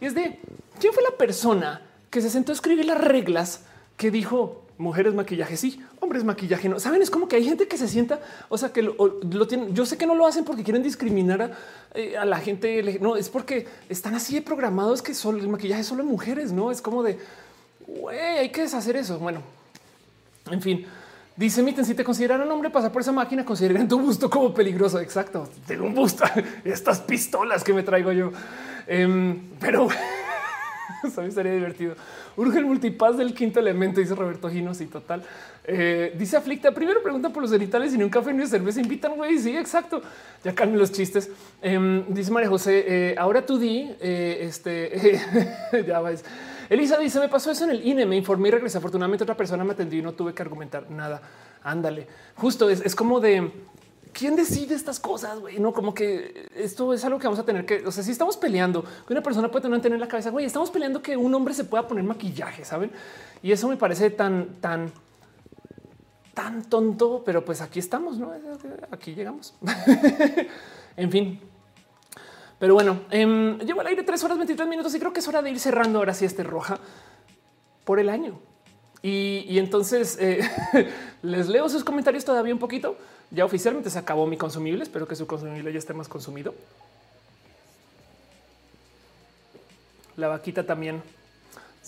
[0.00, 0.38] Y es de
[0.78, 3.64] quién fue la persona que se sentó a escribir las reglas
[3.96, 7.02] que dijo mujeres maquillaje, sí, hombres maquillaje, no saben.
[7.02, 9.74] Es como que hay gente que se sienta, o sea, que lo, tienen.
[9.74, 11.50] Yo sé que no lo hacen porque quieren discriminar a,
[11.94, 12.98] eh, la gente.
[13.00, 17.02] No es porque están así programados que solo el maquillaje solo mujeres, no es como
[17.02, 17.18] de
[18.08, 19.18] hay que deshacer eso.
[19.18, 19.42] Bueno,
[20.50, 20.86] en fin.
[21.36, 24.52] Dice Miten, si te consideran un hombre pasar por esa máquina, consideran tu busto como
[24.52, 25.00] peligroso.
[25.00, 25.48] Exacto.
[25.66, 26.24] Tengo un busto.
[26.64, 28.32] Estas pistolas que me traigo yo.
[28.86, 29.88] Em, pero
[31.08, 31.94] eso sería divertido.
[32.36, 35.22] Urge el multipass del quinto elemento, dice Roberto Ginos y total.
[35.64, 39.14] Eh, dice Aflicta, primero pregunta por los genitales y ni un café ni cerveza invitan,
[39.16, 39.38] güey.
[39.38, 40.02] Sí, exacto.
[40.44, 41.30] Ya calmen los chistes.
[41.62, 45.20] Em, dice María José, eh, ahora tú di, eh, este,
[45.86, 46.24] ya ves.
[46.68, 48.78] Elisa dice, me pasó eso en el INE, me informé y regresé.
[48.78, 51.20] Afortunadamente otra persona me atendió y no tuve que argumentar nada.
[51.62, 52.06] Ándale.
[52.36, 53.50] Justo es como de
[54.12, 55.38] ¿Quién decide estas cosas?
[55.38, 55.58] Güey?
[55.58, 58.36] No, como que esto es algo que vamos a tener que, o sea, si estamos
[58.36, 61.54] peleando, que una persona puede tener en la cabeza, güey, estamos peleando que un hombre
[61.54, 62.90] se pueda poner maquillaje, ¿saben?
[63.42, 64.92] Y eso me parece tan, tan,
[66.34, 68.32] tan tonto, pero pues aquí estamos, ¿no?
[68.90, 69.54] Aquí llegamos.
[70.96, 71.40] en fin.
[72.58, 75.40] Pero bueno, eh, llevo al aire tres horas 23 minutos y creo que es hora
[75.40, 76.78] de ir cerrando ahora sí este roja
[77.84, 78.38] por el año.
[79.02, 80.42] Y, entonces eh,
[81.22, 82.96] les leo sus comentarios todavía un poquito.
[83.30, 84.82] Ya oficialmente se acabó mi consumible.
[84.82, 86.54] Espero que su consumible ya esté más consumido.
[90.16, 91.02] La vaquita también.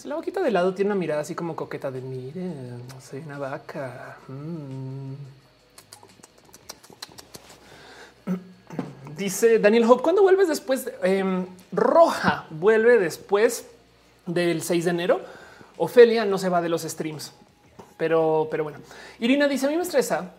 [0.04, 4.16] La vaquita de lado tiene una mirada así como coqueta de miren, soy una vaca.
[4.26, 5.12] Mm.
[9.16, 10.90] Dice Daniel Hope, ¿cuándo vuelves después?
[11.02, 13.66] Em, roja vuelve después
[14.26, 15.20] del 6 de enero.
[15.76, 17.32] Ofelia no se va de los streams,
[17.96, 18.78] pero, pero bueno.
[19.20, 20.32] Irina dice: A mí me estresa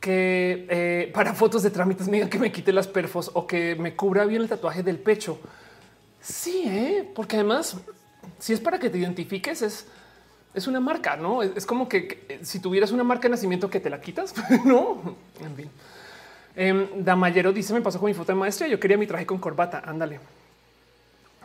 [0.00, 3.74] que eh, para fotos de trámites me digan que me quite las perfos o que
[3.76, 5.38] me cubra bien el tatuaje del pecho.
[6.20, 7.10] Sí, ¿eh?
[7.14, 7.76] porque además,
[8.38, 9.86] si es para que te identifiques, es,
[10.54, 13.90] es una marca, no es, como que, si tuvieras una marca de nacimiento que te
[13.90, 14.34] la quitas,
[14.64, 15.16] no?
[15.40, 15.70] En fin.
[16.56, 18.68] Eh, Damayero dice: Me pasó con mi foto de maestría.
[18.68, 19.82] Yo quería mi traje con corbata.
[19.84, 20.18] Ándale.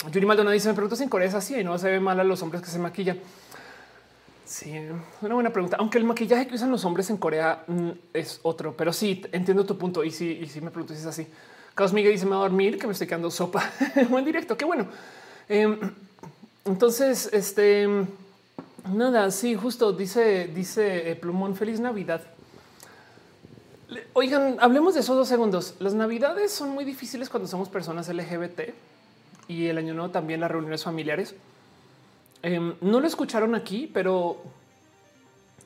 [0.09, 2.19] Yuri Maldonado dice: Me pregunto si en Corea es así y no se ve mal
[2.19, 3.19] a los hombres que se maquillan.
[4.51, 4.69] Sí,
[5.21, 5.77] una buena pregunta.
[5.79, 9.65] Aunque el maquillaje que usan los hombres en Corea mm, es otro, pero sí entiendo
[9.65, 10.03] tu punto.
[10.03, 11.25] Y sí, y sí me pregunto si es así.
[11.73, 13.71] Carlos Miguel dice: Me va a dormir, que me estoy quedando sopa.
[14.09, 14.57] Buen directo.
[14.57, 14.87] Qué bueno.
[15.47, 15.79] Em,
[16.65, 17.87] entonces, este
[18.93, 22.21] nada, sí, justo dice, dice eh, Plumón, feliz Navidad.
[24.11, 25.75] Oigan, hablemos de esos dos segundos.
[25.79, 28.73] Las navidades son muy difíciles cuando somos personas LGBT
[29.47, 31.35] y el año nuevo también las reuniones familiares.
[32.43, 34.41] Em, no lo escucharon aquí, pero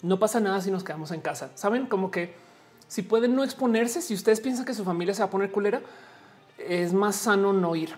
[0.02, 1.52] no pasa nada si nos quedamos en casa.
[1.56, 2.34] Saben como que
[2.88, 5.82] si pueden no exponerse, si ustedes piensan que su familia se va a poner culera,
[6.58, 7.96] es más sano no ir.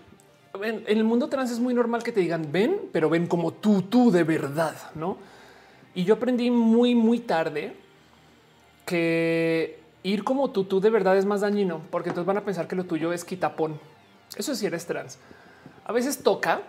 [0.63, 3.81] En, el mundo trans es muy normal que te digan ven, pero ven como tú,
[3.81, 5.17] tú de verdad, no?
[5.93, 7.75] Y yo aprendí muy, muy tarde
[8.85, 12.67] que ir como tú, tú de verdad es más dañino, porque entonces van a pensar
[12.67, 13.79] que lo tuyo es quitapón.
[14.35, 15.17] Eso es si eres trans.
[15.83, 16.61] A veces toca,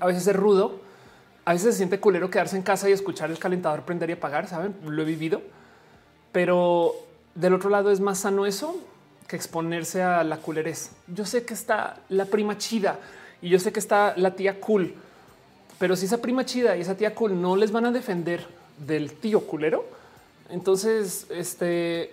[0.00, 0.80] a veces es rudo,
[1.48, 4.46] a veces se siente culero quedarse en casa y escuchar el calentador prender y apagar,
[4.46, 4.74] ¿saben?
[4.84, 5.40] Lo he vivido.
[6.30, 6.92] Pero
[7.34, 8.78] del otro lado es más sano eso
[9.26, 10.90] que exponerse a la culerez.
[11.06, 12.98] Yo sé que está la prima chida
[13.40, 14.94] y yo sé que está la tía cool,
[15.78, 18.46] pero si esa prima chida y esa tía cool no les van a defender
[18.86, 19.86] del tío culero,
[20.50, 22.10] entonces, este,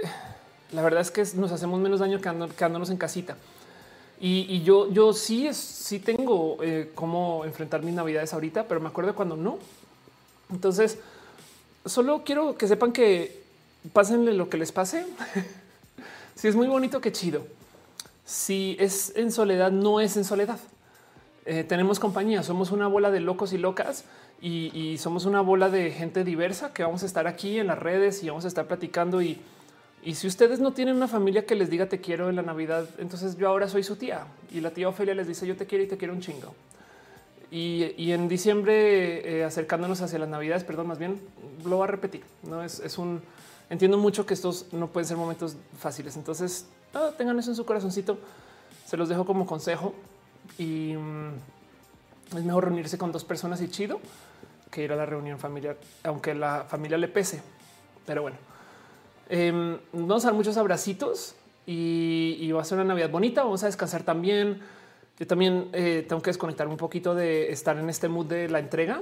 [0.71, 3.35] la verdad es que nos hacemos menos daño quedándonos en casita.
[4.19, 9.13] Y, yo, yo sí, sí tengo eh, cómo enfrentar mis navidades ahorita, pero me acuerdo
[9.13, 9.59] cuando no.
[10.49, 10.99] Entonces,
[11.85, 13.43] solo quiero que sepan que
[13.93, 15.05] pásenle lo que les pase.
[16.35, 17.45] si es muy bonito, qué chido.
[18.25, 20.59] Si es en soledad, no es en soledad.
[21.45, 24.05] Eh, tenemos compañía, somos una bola de locos y locas
[24.41, 28.23] y, somos una bola de gente diversa que vamos a estar aquí en las redes
[28.23, 29.21] y vamos a estar platicando.
[29.21, 29.39] Y,
[30.13, 33.37] si ustedes no tienen una familia que les diga te quiero en la Navidad, entonces
[33.37, 35.87] yo ahora soy su tía y la tía Ofelia les dice yo te quiero y
[35.87, 36.53] te quiero un chingo.
[37.51, 41.21] Y, en diciembre, eh, acercándonos hacia las Navidades, perdón, más bien
[41.63, 42.21] lo va a repetir.
[42.43, 43.21] No es, un
[43.69, 46.17] entiendo mucho que estos no pueden ser momentos fáciles.
[46.17, 46.65] Entonces
[47.17, 48.17] tengan eso en su corazoncito.
[48.85, 49.93] Se los dejo como consejo
[50.57, 54.01] y mm, es mejor reunirse con dos personas y chido
[54.69, 57.41] que ir a la reunión familiar, aunque la familia le pese.
[58.05, 58.37] Pero bueno,
[59.29, 63.43] em, vamos a dar muchos abracitos y, va a ser una Navidad bonita.
[63.43, 64.59] Vamos a descansar también.
[65.19, 68.59] Yo también eh, tengo que desconectar un poquito de estar en este mood de la
[68.59, 69.01] entrega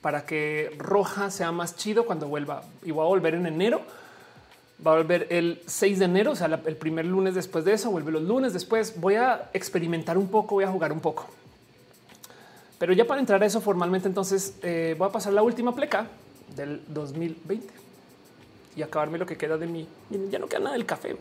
[0.00, 2.62] para que Roja sea más chido cuando vuelva.
[2.84, 3.80] Y voy a volver en enero.
[4.86, 7.90] Va a volver el 6 de enero, o sea, el primer lunes después de eso,
[7.90, 9.00] vuelve los lunes después.
[9.00, 11.26] Voy a experimentar un poco, voy a jugar un poco.
[12.78, 16.06] Pero ya para entrar a eso formalmente, entonces eh, voy a pasar la última pleca
[16.54, 17.87] del 2020
[18.78, 19.88] y acabarme lo que queda de mí.
[20.30, 21.16] Ya no queda nada del café.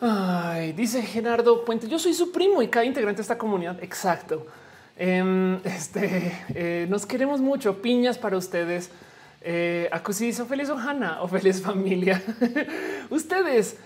[0.00, 3.82] Ay, dice Gerardo Puente, yo soy su primo y cada integrante de esta comunidad.
[3.82, 4.46] Exacto.
[4.96, 7.82] Em, este, eh, nos queremos mucho.
[7.82, 8.88] Piñas para ustedes.
[9.42, 12.22] Eh, dice feliz Ohana o feliz familia.
[13.10, 13.76] Ustedes,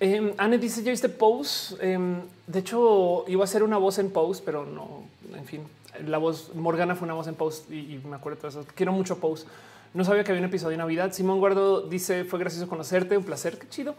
[0.00, 1.80] eh, Anne dice ya viste post.
[1.80, 5.04] Em, de hecho, iba a ser una voz en post, pero no.
[5.36, 5.62] En fin,
[6.06, 8.64] la voz Morgana fue una voz en post y, me acuerdo de eso.
[8.74, 9.46] Quiero mucho post.
[9.92, 11.12] No sabía que había un episodio de Navidad.
[11.12, 13.94] Simón Guardo dice fue gracioso conocerte, un placer, qué chido.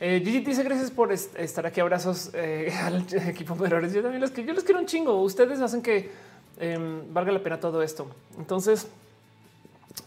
[0.00, 1.80] Eh, Gigi dice gracias por estar aquí.
[1.80, 3.92] Abrazos eh, al equipo de errores.
[3.92, 5.22] Yo también les, yo les quiero un chingo.
[5.22, 6.10] Ustedes hacen que
[6.58, 8.08] em, valga la pena todo esto.
[8.38, 8.88] Entonces,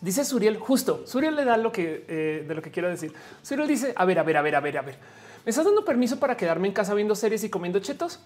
[0.01, 3.13] Dice Suriel, justo, Suriel le da lo que eh, de lo que quiero decir.
[3.41, 4.97] Suriel dice, a ver, a ver, a ver, a ver, a ver.
[5.45, 8.19] ¿Me estás dando permiso para quedarme en casa viendo series y comiendo chetos?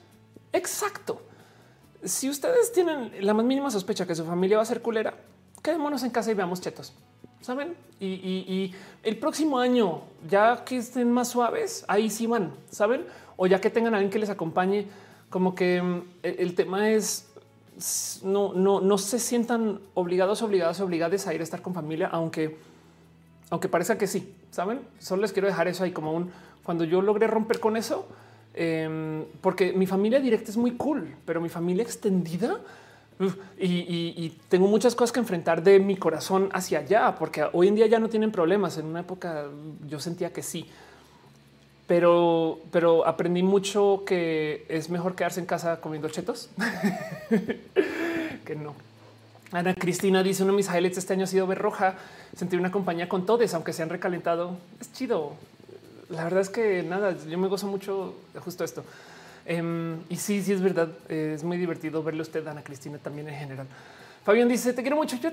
[0.54, 1.22] Exacto.
[2.04, 5.16] Si ustedes tienen la más mínima sospecha que su familia va a ser culera,
[5.64, 6.94] quedémonos en casa y veamos chetos.
[7.42, 7.76] Saben?
[8.00, 13.06] Y, el próximo año, ya que estén más suaves, ahí sí van, saben?
[13.36, 14.88] O ya que tengan a alguien que les acompañe,
[15.30, 17.27] como que mm, el tema es
[18.24, 22.58] no, no, no se sientan obligados, obligados, obligadas a ir a estar con familia, aunque,
[23.50, 24.82] aunque parezca que sí, saben.
[25.00, 26.32] Solo les quiero dejar eso ahí como un
[26.64, 28.06] cuando yo logré romper con eso,
[28.54, 32.60] em, porque mi familia directa es muy cool, pero mi familia extendida
[33.58, 37.88] y, tengo muchas cosas que enfrentar de mi corazón hacia allá, porque hoy en día
[37.88, 38.78] ya no tienen problemas.
[38.78, 39.46] En una época
[39.88, 40.66] yo sentía que sí
[41.88, 46.50] pero, pero aprendí mucho que es mejor quedarse en casa comiendo chetos
[48.46, 48.76] que no.
[49.52, 51.96] Ana Cristina dice uno de mis highlights este año ha sido ver roja,
[52.36, 54.58] sentir una compañía con todos, aunque se han recalentado.
[54.82, 55.34] Es chido.
[56.10, 58.84] La verdad es que nada, yo me gozo mucho de justo esto.
[59.46, 60.90] Em, y sí, sí es verdad.
[61.10, 63.68] es muy divertido verle a usted, Ana Cristina, también en general.
[64.26, 65.30] Fabián dice: Te quiero mucho, yo.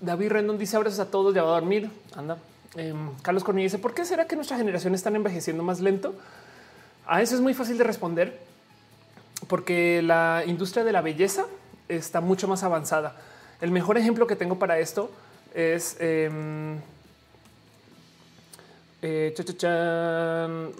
[0.00, 1.90] David Rendon dice: Abrazos a todos, ya va a dormir.
[2.16, 2.38] Anda.
[2.76, 6.14] Em, Carlos Cornilla dice, ¿por qué será que nuestra generación está envejeciendo más lento?
[7.06, 8.38] A eso es muy fácil de responder
[9.46, 11.46] porque la industria de la belleza
[11.88, 13.16] está mucho más avanzada.
[13.60, 15.10] El mejor ejemplo que tengo para esto
[15.54, 16.78] es em,
[19.00, 19.34] eh,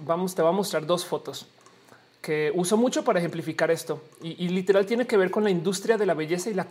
[0.02, 1.46] vamos, te voy a mostrar dos fotos
[2.20, 6.04] que uso mucho para ejemplificar esto y, literal tiene que ver con la industria de
[6.04, 6.66] la belleza y la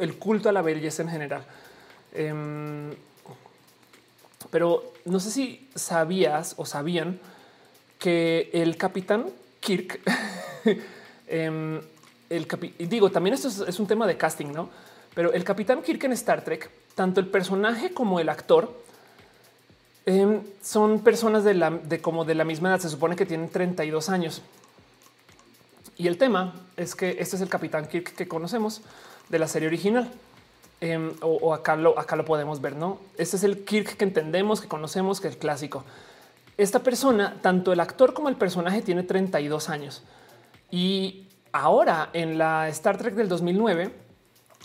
[0.00, 1.42] el culto a la belleza en general.
[2.12, 2.94] Em,
[4.50, 7.18] pero no sé si sabías o sabían
[7.98, 9.26] que el capitán
[9.60, 10.00] Kirk,
[11.28, 11.80] em,
[12.78, 14.70] digo, también esto es, un tema de casting, no?
[15.14, 18.72] Pero el capitán Kirk en Star Trek, tanto el personaje como el actor
[20.06, 22.80] em, son personas de como de la misma edad.
[22.80, 24.42] Se supone que tienen 32 años.
[25.96, 28.80] Y el tema es que este es el capitán Kirk que conocemos
[29.28, 30.10] de la serie original.
[30.82, 31.94] Em, o, acá, lo,
[32.24, 32.98] podemos ver, ¿no?
[33.18, 35.84] Este es el Kirk que entendemos, que conocemos, que es el clásico.
[36.56, 40.02] Esta persona, tanto el actor como el personaje, tiene 32 años.
[40.70, 43.92] Y ahora en la Star Trek del 2009,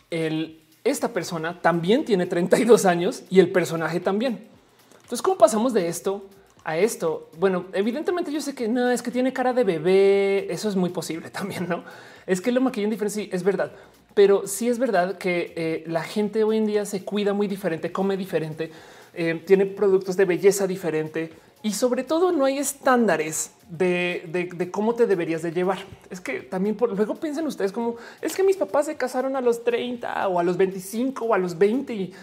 [0.10, 4.48] el, esta persona también tiene 32 años y el personaje también.
[4.95, 6.26] Entonces, ¿cómo pasamos de esto
[6.64, 7.30] a esto?
[7.38, 10.52] Bueno, evidentemente yo sé que no es que tiene cara de bebé.
[10.52, 11.84] Eso es muy posible también, no?
[12.26, 13.22] Es que lo maquillan diferente.
[13.22, 13.72] Sí, es verdad,
[14.16, 17.92] pero sí es verdad que eh, la gente hoy en día se cuida muy diferente,
[17.92, 18.72] come diferente,
[19.14, 25.06] eh, tiene productos de belleza diferente y sobre todo no hay estándares de, cómo te
[25.06, 25.80] deberías de llevar.
[26.10, 29.42] Es que también por, luego piensen ustedes como es que mis papás se casaron a
[29.42, 32.14] los 30 o a los 25 o a los 20 y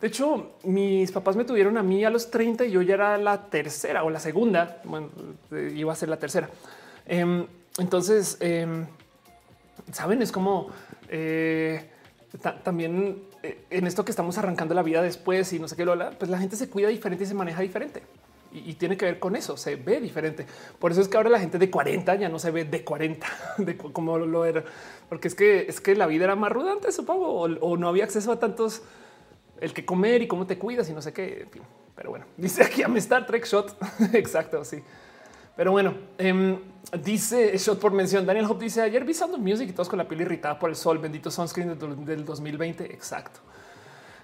[0.00, 3.18] de hecho, mis papás me tuvieron a mí a los 30 y yo ya era
[3.18, 4.80] la tercera o la segunda.
[4.84, 5.10] Bueno,
[5.50, 6.48] eh, iba a ser la tercera.
[7.04, 7.46] Em,
[7.76, 8.86] entonces, em,
[9.92, 10.68] saben, es como
[11.10, 11.90] eh,
[12.64, 15.84] también eh, en esto que estamos arrancando la vida después y no sé qué,
[16.18, 18.02] pues la gente se cuida diferente y se maneja diferente.
[18.52, 20.44] Y, tiene que ver con eso, se ve diferente.
[20.78, 23.26] Por eso es que ahora la gente de 40 ya no se ve de 40,
[23.58, 24.64] de como lo era,
[25.08, 28.04] porque es que es que la vida era más ruda antes, supongo, o no había
[28.04, 28.82] acceso a tantos
[29.60, 31.46] el que comer y cómo te cuidas y no sé qué.
[31.94, 33.76] Pero bueno, dice aquí a Star Trek Shot.
[34.14, 34.82] Exacto, sí.
[35.60, 36.56] Pero bueno, em,
[37.04, 38.24] dice Shot por mención.
[38.24, 40.74] Daniel Hope dice ayer vi Sound Music y todos con la piel irritada por el
[40.74, 40.96] sol.
[40.96, 42.86] Bendito sunscreen del 2020.
[42.86, 43.40] Exacto.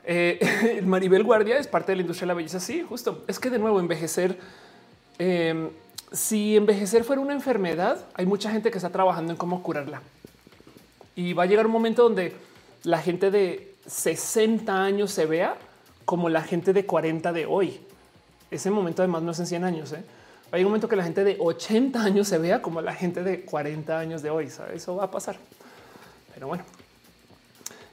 [0.03, 2.59] Eh, Maribel Guardia es parte de la industria de la belleza.
[2.59, 3.23] Sí, justo.
[3.29, 4.39] Es que de nuevo envejecer.
[5.19, 5.69] Em,
[6.11, 10.01] si envejecer fuera una enfermedad, hay mucha gente que está trabajando en cómo curarla.
[11.17, 12.35] Y va a llegar un momento donde
[12.83, 15.59] la gente de 60 años se vea
[16.07, 17.79] como la gente de 40 de hoy.
[18.51, 19.93] Ese momento además no es en 100 años.
[19.93, 20.03] ¿eh?
[20.53, 23.43] Hay un momento que la gente de 80 años se vea como la gente de
[23.43, 24.49] 40 años de hoy.
[24.73, 25.37] Eso va a pasar.
[26.35, 26.65] Pero bueno.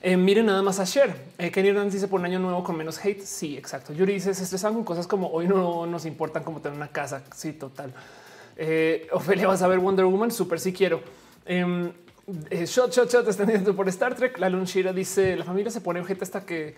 [0.06, 1.15] Eh, miren nada más a Cher.
[1.38, 3.22] Eh, Kenny Hernández dice por un año nuevo con menos hate.
[3.22, 3.93] Sí, exacto.
[3.93, 7.23] Yuri dice se estresan con cosas como hoy no nos importan como tener una casa.
[7.33, 7.93] Sí, total.
[8.57, 10.30] Eh, Ofelia vas a ver Wonder Woman.
[10.30, 11.01] Súper si sí quiero.
[11.45, 11.91] Em,
[12.49, 14.38] eh, shot, shot, shot, extendiendo por Star Trek.
[14.40, 16.75] La Lunchira dice la familia se pone objeto hasta que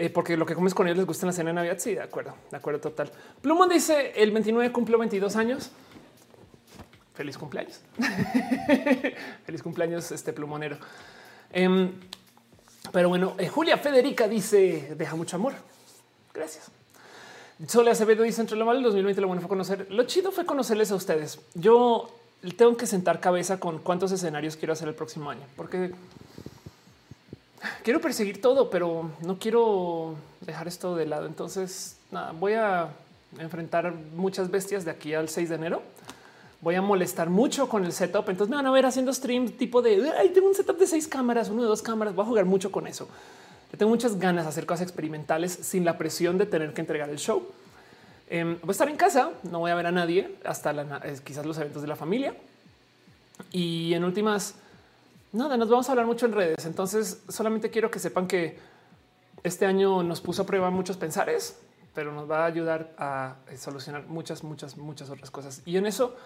[0.00, 1.76] eh, porque lo que comes con ellos les gusta en la cena de Navidad.
[1.80, 3.10] Sí, de acuerdo, de acuerdo total.
[3.42, 5.70] Plumón dice el 29 cumple 22 años.
[7.14, 7.80] Feliz cumpleaños.
[9.44, 10.78] Feliz cumpleaños, este plumonero.
[11.50, 11.90] Em,
[12.92, 15.54] pero bueno, eh, Julia Federica dice deja mucho amor.
[16.32, 16.70] Gracias.
[17.66, 19.88] Sole Acevedo dice entre lo malo el 2020 lo bueno fue conocer.
[19.90, 21.40] Lo chido fue conocerles a ustedes.
[21.54, 22.08] Yo
[22.56, 25.92] tengo que sentar cabeza con cuántos escenarios quiero hacer el próximo año, porque
[27.82, 31.26] quiero perseguir todo, pero no quiero dejar esto de lado.
[31.26, 32.88] Entonces, nada, voy a
[33.38, 35.82] enfrentar muchas bestias de aquí al 6 de enero.
[36.60, 38.28] Voy a molestar mucho con el setup.
[38.28, 41.06] Entonces me van a ver haciendo stream tipo de Ay, tengo un setup de seis
[41.06, 42.14] cámaras, uno de dos cámaras.
[42.14, 43.08] Voy a jugar mucho con eso.
[43.76, 47.18] tengo muchas ganas de hacer cosas experimentales sin la presión de tener que entregar el
[47.18, 47.46] show.
[48.28, 50.72] Em, voy a estar en casa, no voy a ver a nadie hasta
[51.04, 52.34] eh, quizás los eventos de la familia.
[53.52, 54.56] Y en últimas,
[55.32, 56.64] nada, nos vamos a hablar mucho en redes.
[56.66, 58.58] Entonces, solamente quiero que sepan que
[59.42, 61.58] este año nos puso a prueba muchos pensares,
[61.94, 65.62] pero nos va a ayudar a eh, solucionar muchas, muchas, muchas otras cosas.
[65.64, 66.16] Y en eso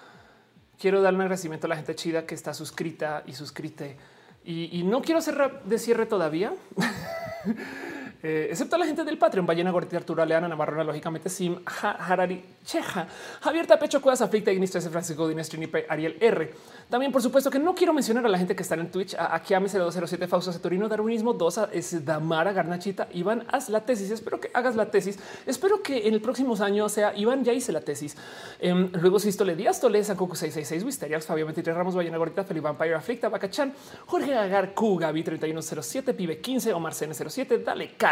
[0.78, 3.96] quiero dar un agradecimiento a la gente chida que está suscrita y suscrite.
[4.44, 6.52] Y, no quiero cerrar de cierre todavía.
[8.24, 13.08] Eh, excepto la gente del Patreon, Ballena Gortita, Arturo Leana, Navarro, lógicamente Sim, Harari, Cheja,
[13.40, 16.54] Javier Tapecho, Cuevas, Aflicta, Ignis 13, Francisco Dines, Trinipe, Ariel R.
[16.88, 19.34] También, por supuesto, que no quiero mencionar a la gente que está en Twitch, a
[19.34, 24.12] Akiame 0207, Fausto Saturino, Darwinismo, Dosa, es Damara, Garnachita, Iván, haz la tesis.
[24.12, 25.18] Espero que hagas la tesis.
[25.44, 28.16] Espero que en el próximo año sea Iván, ya hice la tesis.
[28.60, 32.94] Eh, luego Sistole Díaz, Tole, Sancoco 666, Wisteriax, Fabio 23 Ramos, Ballena Gordita, Felipe Vampire,
[32.94, 33.72] Aflicta, Bacachan,
[34.06, 38.11] Jorge Agar, Q, Gaby 3107, Pibe 15, Omar CN07, Dale K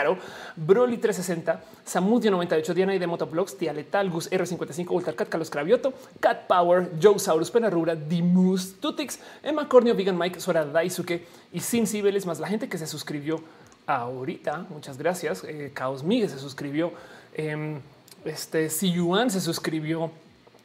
[0.57, 5.93] Broly 360, Samudio 98, Diana y de Motoblogs, Tia Letal, Gus R55, Ultracat, Carlos Cravioto,
[6.21, 11.87] Cat Power, Joe Saurus, Penarura, Dimus, Tutix, Emma Cornio, Vegan Mike, Sora Daisuke y Sin
[11.87, 13.41] Cibeles, más la gente que se suscribió
[13.87, 14.67] ahorita.
[14.71, 15.45] Muchas gracias.
[15.45, 16.93] Eh, Caos Miguel se suscribió.
[17.35, 17.81] Eh,
[18.25, 20.11] este Si Yuan se suscribió.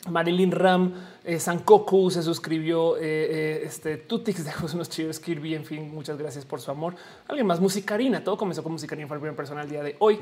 [0.09, 0.93] Marilyn Ram,
[1.23, 6.17] eh, Sankoku se suscribió, eh, eh, este Tutix dejó unos chidos, Kirby, en fin, muchas
[6.17, 6.95] gracias por su amor.
[7.27, 10.19] Alguien más, Musicarina, todo comenzó con Musicarina, fue el primer persona el día de hoy.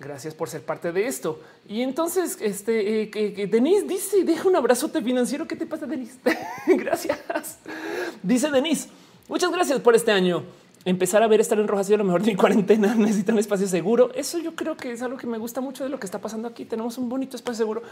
[0.00, 1.40] Gracias por ser parte de esto.
[1.68, 5.46] Y entonces, este eh, que, Denise dice: Deja un abrazote financiero.
[5.46, 6.18] ¿Qué te pasa, Denise?
[6.66, 7.18] gracias.
[8.22, 8.88] Dice Denise:
[9.28, 10.42] Muchas gracias por este año.
[10.86, 12.94] Empezar a ver estar en rojo ha sido lo mejor de mi cuarentena.
[12.94, 14.10] Necesito un espacio seguro.
[14.14, 16.48] Eso yo creo que es algo que me gusta mucho de lo que está pasando
[16.48, 16.64] aquí.
[16.64, 17.82] Tenemos un bonito espacio seguro.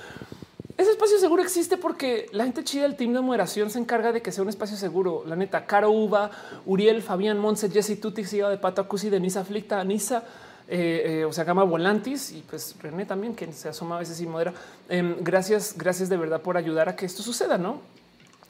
[0.79, 4.23] Ese espacio seguro existe porque la gente chida del team de moderación se encarga de
[4.23, 5.25] que sea un espacio seguro.
[5.27, 6.31] La neta, Caro Uva,
[6.67, 10.23] Uriel, Fabián, Monse, Jesse, Tuti, Siga de Pato, Acusi, Denise Aflicta, Anisa,
[10.69, 14.21] eh, eh, o sea, Gama Volantis y pues René también, quien se asoma a veces
[14.21, 14.55] y modera.
[14.89, 17.81] Eh, gracias, gracias de verdad por ayudar a que esto suceda, ¿no?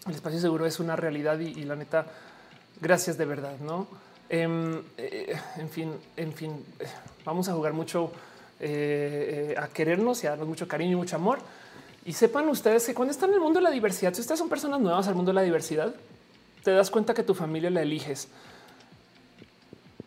[0.07, 2.08] El espacio seguro es una realidad y, y la neta,
[2.78, 3.86] gracias de verdad, ¿no?
[4.28, 4.84] en
[5.70, 6.62] fin, en fin,
[7.24, 8.12] vamos a jugar mucho
[8.60, 11.39] a querernos y a darnos mucho cariño y mucho amor.
[12.09, 14.49] Y sepan ustedes que cuando están en el mundo de la diversidad, si ustedes son
[14.49, 15.95] personas nuevas al mundo de la diversidad,
[16.65, 18.28] te das cuenta que tu familia la eliges.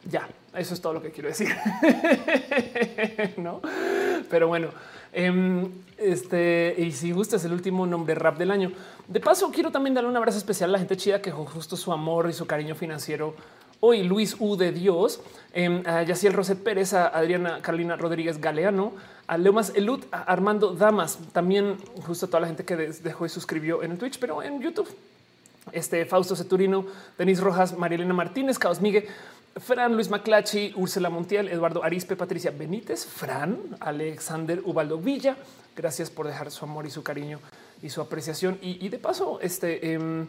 [0.10, 1.50] Ya, eso es todo lo que quiero decir.
[3.38, 3.62] no,
[4.32, 4.70] pero bueno,
[5.14, 8.72] eh, este y si gustas el último nombre rap del año.
[9.08, 11.94] De paso, quiero también darle un abrazo especial a la gente chida que justo su
[11.94, 13.36] amor y su cariño financiero
[13.84, 15.22] hoy Luis U de Dios,
[15.54, 18.94] eh, a Yaciel Roset Pérez, a Adriana Carolina Rodríguez Galeano,
[19.32, 23.82] a Leomas Elut, a Armando Damas, también justo toda la gente que dejó y suscribió
[23.82, 24.90] en el Twitch, pero en YouTube.
[25.72, 26.86] Este Fausto Ceturino,
[27.18, 29.08] Denis Rojas, Marilena Martínez, Caos Miguel,
[29.56, 35.38] Fran Luis Maclachi, Úrsula Montiel, Eduardo Arispe, Patricia Benítez, Fran, Alexander Ubaldo Villa.
[35.78, 37.40] Gracias por dejar su amor y su cariño
[37.82, 38.60] y su apreciación.
[38.62, 40.28] Y, de paso, este eh,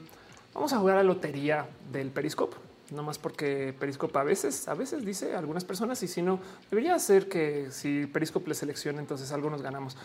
[0.54, 2.56] vamos a jugar a la lotería del Periscope
[2.92, 6.38] no más porque Periscope a veces, a veces dice algunas personas y si no,
[6.70, 9.96] debería ser que si Periscope le selecciona, entonces algo nos ganamos.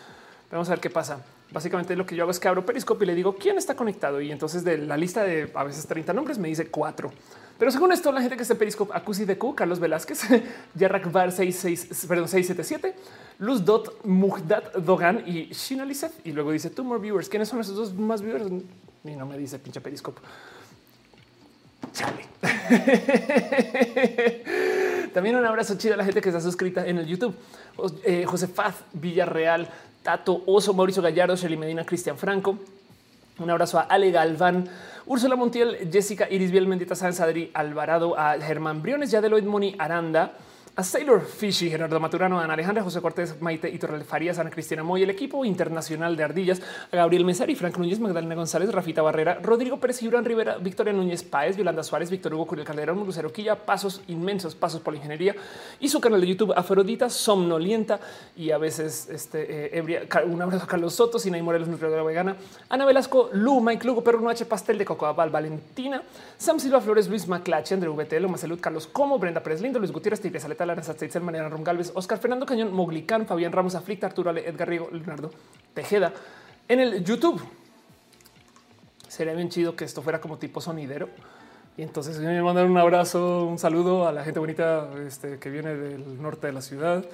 [0.51, 1.25] Vamos a ver qué pasa.
[1.51, 4.22] Básicamente lo que yo hago es que abro Periscope y le digo quién está conectado
[4.22, 7.11] y entonces de la lista de a veces 30 nombres me dice cuatro.
[7.57, 10.22] Pero según esto, la gente que está en Periscope, Acusi de Q, Carlos Velázquez,
[10.75, 12.95] Yarrak Bar 66, perdón, 677,
[13.40, 15.88] Luz Dot, Mujdat Dogan y Shina
[16.24, 17.27] Y luego dice two more viewers.
[17.27, 18.45] ¿Quiénes son esos dos más viewers?
[19.03, 20.22] Y no me dice pinche Periscope.
[21.93, 22.25] Chale.
[25.14, 27.33] También un abrazo chido a la gente que está suscrita en el YouTube.
[28.03, 29.67] Eh, José Faz, Villarreal,
[30.03, 32.57] Tato, Oso, Mauricio Gallardo, Shelly Medina, Cristian Franco.
[33.40, 34.69] Un abrazo a Ale Galván,
[35.06, 40.33] Úrsula Montiel, Jessica Iris Biel, Mendita Sáenz, Adri Alvarado, a Germán Briones, Yadeloid Moni Aranda,
[40.78, 44.84] a Sailor Fishy, Gerardo Maturano, Ana Alejandra, José Cortés, Maite y Torrel Farías, Ana Cristina
[44.84, 49.80] Moy, el equipo internacional de ardillas, Gabriel Mesari, Frank Núñez, Magdalena González, Rafita Barrera, Rodrigo
[49.80, 54.04] Pérez, Gibran Rivera, Victoria Núñez Páez, Yolanda Suárez, Víctor Hugo Curiel Calderón, Lucero Quilla, pasos
[54.08, 55.36] inmensos, pasos por la ingeniería
[55.80, 58.00] y su canal de YouTube Afrodita, Somnolienta
[58.36, 62.36] y a veces este eh, un abrazo a Carlos Soto, Sinaí Morelos, nutrióloga vegana,
[62.70, 66.04] Ana Velasco, Lu, Mike Lugo, Perro Noche, Pastel de Cocoa Val, Valentina,
[66.38, 69.92] Sam Silva Flores, Luis Maclache, André VT, Loma Salud, Carlos Como, Brenda Pérez Lindo, Luis
[69.92, 74.08] Gutiérrez, Tigre Saleta, Laranza Steitzel, Manera Ron Galvez, Oscar Fernando Cañón, Moglicán, Fabián Ramos, Aflicta,
[74.08, 75.32] Arturo Ale, Edgar Riego, Leonardo
[75.74, 76.14] Tejeda.
[76.68, 77.42] En el YouTube
[79.08, 81.10] sería bien chido que esto fuera como tipo sonidero.
[81.78, 85.76] Y entonces me mandar un abrazo, un saludo a la gente bonita este, que viene
[85.76, 87.06] del norte de la ciudad.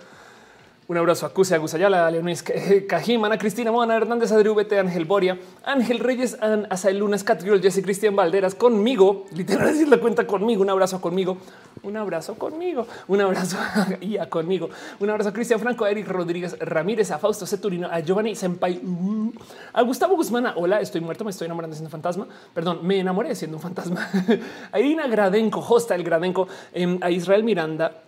[0.85, 2.43] Un abrazo a Cusia, Gusayala, Leonis
[2.89, 6.37] Cajim, Ana Cristina, Mona Hernández, Adri VT, Ángel Boria, Ángel Reyes,
[6.69, 10.99] Asael Lunas, Cat Girl, Jesse Cristian Valderas, conmigo, literal decir la cuenta conmigo, un abrazo
[10.99, 11.37] conmigo,
[11.83, 13.57] un abrazo conmigo, un abrazo
[14.19, 18.01] a conmigo, un abrazo a Cristian Franco, a Eric Rodríguez Ramírez, a Fausto Ceturino, a
[18.01, 19.31] Giovanni Senpai, uh,
[19.71, 23.55] a Gustavo Guzmán, hola, estoy muerto, me estoy enamorando siendo fantasma, perdón, me enamoré siendo
[23.55, 24.09] un fantasma,
[24.69, 28.03] a Irina Gradenco, Hosta el Gradenco, em, a Israel Miranda,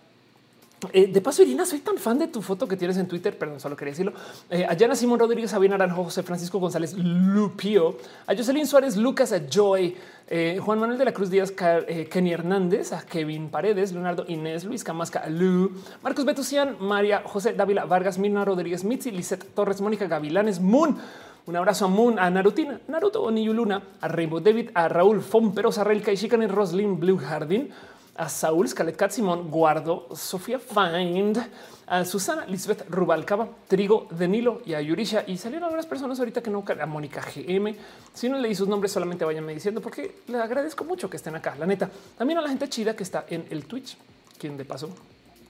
[0.92, 3.38] eh, de paso, Irina, soy tan fan de tu foto que tienes en Twitter.
[3.38, 4.12] Perdón, solo quería decirlo.
[4.50, 7.96] Eh, a Yana Simón Rodríguez, Javier Naranjo, José Francisco González Lupio,
[8.26, 9.96] a Jocelyn Suárez, Lucas, a Joy,
[10.28, 14.84] eh, Juan Manuel de la Cruz Díaz, Kenny Hernández, a Kevin Paredes, Leonardo Inés, Luis
[14.84, 15.72] Camasca, Lu,
[16.02, 20.98] Marcos Betusian, María José Dávila Vargas, Mirna Rodríguez, Mitzi, Lisette Torres, Mónica Gavilanes, Moon.
[21.46, 25.84] Un abrazo a Moon, a Narutina, Naruto, Luna, a Rainbow David, a Raúl Fomperos, a
[25.84, 27.70] Relka y Roslyn Blue Jardín
[28.16, 31.38] a Saúl Scalet Simón Guardo, Sofía Find,
[31.86, 35.24] a Susana Lisbeth Rubalcaba, Trigo de Nilo y a Yurisha.
[35.26, 37.74] Y salieron algunas personas ahorita que no, a Mónica GM.
[38.12, 41.54] Si no leí sus nombres, solamente váyanme diciendo porque le agradezco mucho que estén acá.
[41.58, 41.88] La neta,
[42.18, 43.96] también a la gente chida que está en el Twitch,
[44.38, 44.88] quien de paso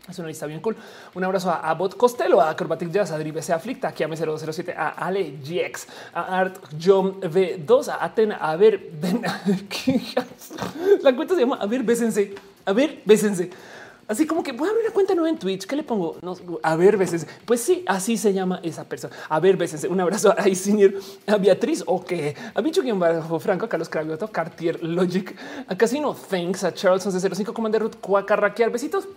[0.09, 0.77] Es una lista bien cool.
[1.15, 4.89] Un abrazo a Bot Costello, a Acrobatic Jazz, a Drive Aflicta, aquí a 007, a
[4.91, 9.23] Ale GX, a Art John V2, a Atena, a ver, ven,
[11.03, 12.35] la cuenta se llama A ver, bésense,
[12.67, 13.51] a ver, bésense.
[14.09, 15.67] Así como que voy a abrir una cuenta nueva en Twitch.
[15.67, 16.17] ¿Qué le pongo?
[16.63, 17.27] A ver, veces.
[17.45, 19.15] Pues sí, así se llama esa persona.
[19.29, 19.85] A ver, veces.
[19.85, 20.95] Un abrazo a Senior,
[21.27, 23.01] a Beatriz o que a Bicho quien
[23.41, 25.35] Franco, a Carlos Cravioto, Cartier Logic,
[25.67, 28.71] a Casino Thanks, a Charles 1105, Commander Ruth, Cuacarraquear.
[28.71, 29.09] Besitos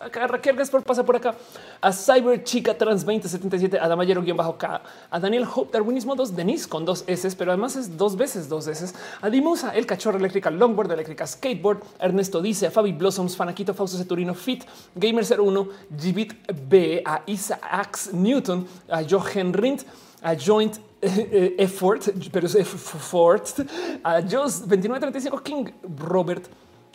[0.00, 1.34] a Raquel pasa por acá,
[1.80, 6.36] a Cyber Chica Trans 2077, a Damayero guion bajo K, a Daniel Hope Darwinismo 2,
[6.36, 10.18] Denise con dos S, pero además es dos veces dos S, a Dimusa, el cachorro
[10.18, 15.68] eléctrica Longboard, eléctrica Skateboard, Ernesto dice, a Fabi Blossoms, Fanaquito, Fausto Ceturino, Fit, Gamer 01,
[15.98, 16.34] Gibit
[16.68, 19.84] B, a Isaac Newton, a Jochen Rindt,
[20.22, 23.66] a Joint eh, Effort, pero es Effort,
[24.02, 26.46] a Joss 2935 King, Robert,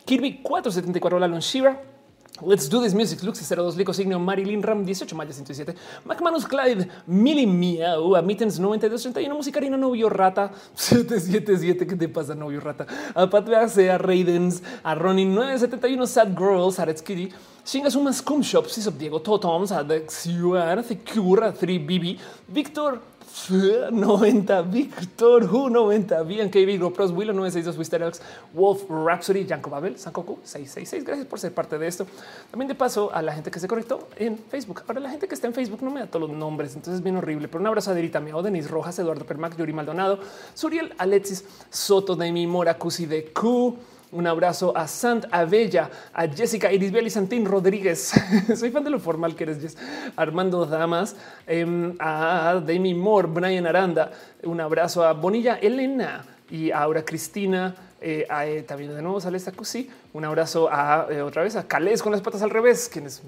[0.04, 1.93] Kirby 474, Lalon Shira,
[2.42, 3.22] Let's do this music.
[3.22, 8.58] Lux 02 Lico Signo Marilyn Ram 18 Maya 107 McManus Clyde Mili Mia uh, Mittens
[8.58, 12.86] 9231 Musicarino Novio Rata 777 ¿Qué te pasa novio Rata?
[13.14, 13.60] A Patria
[13.94, 17.32] a Raidens a Ronin 971 Sad Girls Arets Kitty
[17.64, 23.00] Shingasuma Scum Shop Sisop Diego Totoms a Dexiuar Secura 3 BB Victor
[23.90, 28.22] 90 Victor Who 90 BNKB GoPros Willow 962 Wisterox
[28.52, 32.06] Wolf Rhapsody Janko Babel Sankoku 666 gracias por ser parte de esto.
[32.50, 34.82] También de paso a la gente que se conectó en Facebook.
[34.86, 37.02] Ahora la gente que está en Facebook no me da todos los nombres entonces es
[37.02, 40.20] bien horrible pero una abrazadita Miao Denis Rojas Eduardo Permac Yuri Maldonado
[40.54, 43.76] Suriel Alexis Soto de mi Mora Cusi de Q
[44.14, 48.12] un abrazo a Sant Abella, a Jessica Irisbel y Santín Rodríguez.
[48.56, 49.76] Soy fan de lo formal que eres.
[50.16, 54.12] Armando Damas, em, a Demi Moore, Brian Aranda.
[54.44, 57.74] Un abrazo a Bonilla Elena y a Aura Cristina.
[58.00, 59.52] Eh, eh, también de nuevo sale esta.
[60.12, 63.20] Un abrazo a eh, otra vez a Calés con las patas al revés, quien es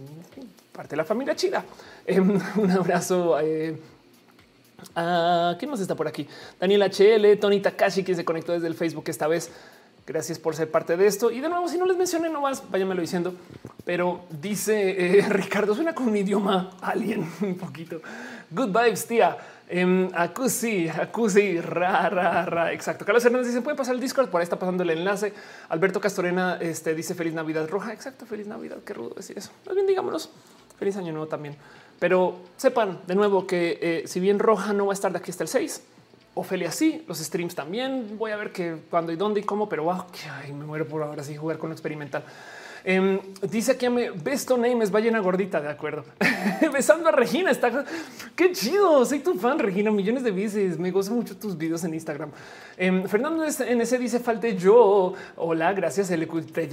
[0.72, 1.64] parte de la familia chida.
[2.06, 3.36] Em, un abrazo
[4.94, 6.28] a ¿Quién más está por aquí?
[6.60, 9.50] Daniel HL, Tony Takashi, quien se conectó desde el Facebook esta vez.
[10.06, 11.32] Gracias por ser parte de esto.
[11.32, 13.34] Y de nuevo, si no les mencioné nomás, váyanmelo diciendo.
[13.84, 18.00] Pero dice eh, Ricardo, suena con un idioma alien un poquito.
[18.50, 19.36] Good vibes, tía.
[19.68, 22.72] Um, acusi, acusi, ra, ra, ra.
[22.72, 23.04] Exacto.
[23.04, 24.28] Carlos Hernández dice: Puede pasar el Discord.
[24.28, 25.32] Por ahí está pasando el enlace.
[25.70, 27.92] Alberto Castorena este, dice: Feliz Navidad roja.
[27.92, 28.26] Exacto.
[28.26, 28.78] Feliz Navidad.
[28.84, 29.50] Qué rudo decir eso.
[29.66, 29.86] Más bien,
[30.78, 31.56] feliz año nuevo también.
[31.98, 35.32] Pero sepan de nuevo que eh, si bien roja no va a estar de aquí
[35.32, 35.82] hasta el 6,
[36.38, 38.18] Ofelia sí, los streams también.
[38.18, 40.04] Voy a ver qué, cuándo y dónde y cómo, pero wow,
[40.48, 42.24] me muero por ahora sí jugar con lo experimental.
[42.84, 46.04] Em, dice que me besto name es ballena gordita, de acuerdo.
[46.72, 47.86] Besando a Regina, está
[48.36, 49.04] qué chido.
[49.06, 50.78] Soy tu fan, Regina, millones de veces.
[50.78, 52.30] Me gozo mucho tus videos en Instagram.
[52.76, 55.14] Em, Fernando en ese dice falte yo.
[55.36, 56.10] Hola, gracias.
[56.10, 56.28] El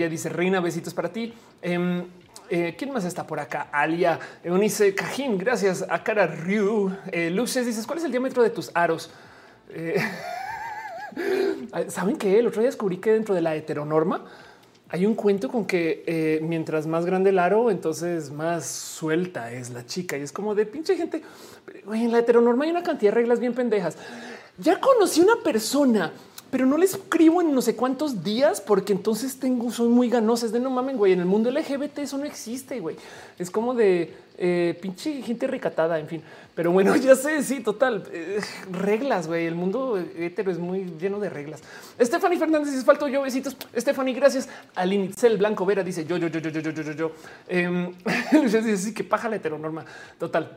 [0.10, 1.34] dice Reina, besitos para ti.
[1.62, 2.04] Em,
[2.50, 3.70] eh, ¿Quién más está por acá?
[3.72, 5.86] Alia, Eunice Cajín, gracias.
[5.90, 6.92] A Cara Ryu.
[7.14, 9.10] Eh, Luces dices, ¿cuál es el diámetro de tus aros?
[9.74, 10.02] Eh,
[11.90, 14.26] Saben que el otro día descubrí que dentro de la heteronorma
[14.90, 19.72] hay un cuento con que eh, mientras más grande el aro, entonces más suelta es
[19.72, 20.18] la chica.
[20.18, 21.24] Y es como de pinche gente.
[21.92, 23.98] en la heteronorma hay una cantidad de reglas bien pendejas.
[24.60, 26.14] Ya conocí una persona
[26.54, 30.46] pero no le escribo en no sé cuántos días porque entonces tengo, soy muy ganosa.
[30.46, 31.12] Es de no mamen, güey.
[31.12, 32.96] En el mundo LGBT eso no existe, güey.
[33.40, 36.22] Es como de eh, pinche gente recatada, en fin.
[36.54, 38.04] Pero bueno, ya sé, sí, total.
[38.12, 38.40] Eh,
[38.72, 39.48] reglas, güey.
[39.48, 41.60] El mundo hetero es muy lleno de reglas.
[42.00, 43.58] Stephanie Fernández dice, falto yo, besitos.
[43.76, 44.48] Stephanie, gracias.
[44.76, 47.12] Aline Itzel Blanco Vera dice yo, yo, yo, yo, yo, yo, yo, yo, yo.
[47.48, 47.92] Eh,
[48.44, 49.86] dice, sí, que paja la heteronorma.
[50.20, 50.56] Total.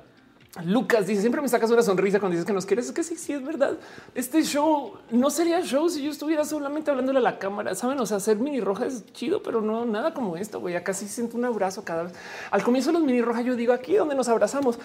[0.65, 2.87] Lucas dice siempre me sacas una sonrisa cuando dices que nos quieres.
[2.87, 3.77] Es que sí, sí es verdad.
[4.15, 7.75] Este show no sería show si yo estuviera solamente hablándole a la cámara.
[7.75, 10.61] Saben, o sea, hacer mini roja es chido, pero no nada como esto.
[10.61, 12.13] Güey, acá sí siento un abrazo cada vez.
[12.51, 14.79] Al comienzo de los mini roja, yo digo aquí donde nos abrazamos,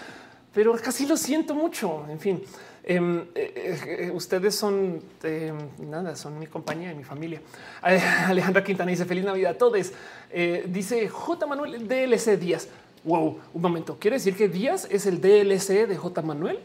[0.54, 2.06] pero casi lo siento mucho.
[2.10, 2.44] En fin,
[2.84, 5.58] em, eh, eh, ustedes son em,
[5.90, 7.42] nada, son mi compañía y mi familia.
[7.82, 9.92] Alejandra Quintana dice feliz Navidad a todos.
[10.30, 11.46] Eh, dice J.
[11.46, 12.68] Manuel DLC Díaz.
[13.04, 13.98] Wow, un momento.
[14.00, 16.22] ¿Quiere decir que Díaz es el DLC de J.
[16.22, 16.60] Manuel?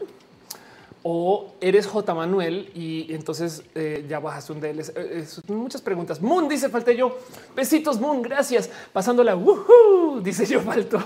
[1.01, 2.13] O eres J.
[2.13, 4.91] Manuel y entonces eh, ya bajas un DLC.
[4.95, 6.21] Eh, muchas preguntas.
[6.21, 7.17] Moon dice falté yo.
[7.55, 8.21] Besitos, Moon.
[8.21, 8.69] Gracias.
[8.93, 9.35] Pasándola.
[9.35, 10.99] Woohoo, dice yo falto.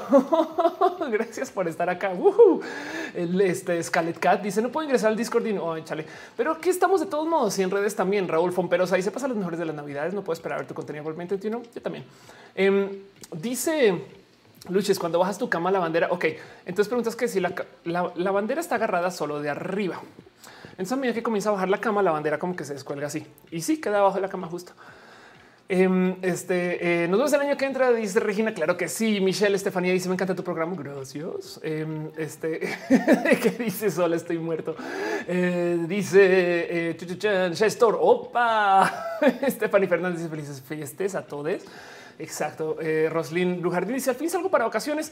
[1.12, 2.14] gracias por estar acá.
[3.14, 6.06] El este Scarlet Cat dice no puedo ingresar al Discord y no, échale.
[6.36, 8.28] Pero aquí estamos de todos modos y en redes también.
[8.28, 10.14] Raúl Fomperos ahí se pasa los mejores de las navidades.
[10.14, 11.38] No puedo esperar a ver tu contenido igualmente.
[11.38, 12.06] Yo también.
[12.56, 12.90] Em,
[13.34, 14.02] dice
[14.70, 16.26] Luches, cuando bajas tu cama la bandera, ok,
[16.66, 17.52] entonces preguntas que si la,
[18.32, 20.02] bandera está agarrada solo de arriba.
[20.72, 23.08] Entonces a medida que comienza a bajar la cama, la bandera como que se descuelga
[23.08, 23.26] así.
[23.50, 24.74] Y sí, queda abajo de la cama justo.
[25.74, 27.94] Em, este eh, nos vemos el año que entra.
[27.94, 28.54] Dice Regina.
[28.54, 29.22] Claro que sí.
[29.22, 30.76] Michelle Estefanía dice: Me encanta tu programa.
[30.78, 31.62] Gracias.
[31.64, 32.60] Em, este
[33.42, 34.76] que dice Sol, estoy muerto.
[35.28, 37.98] Eh, dice eh, Shestor.
[38.02, 39.18] Opa.
[39.48, 41.62] Stephanie Fernández Felices fiestas a todos.
[42.20, 42.78] Exacto.
[42.82, 45.12] Eh, Roslyn Lujardín dice: Al fin salgo para vacaciones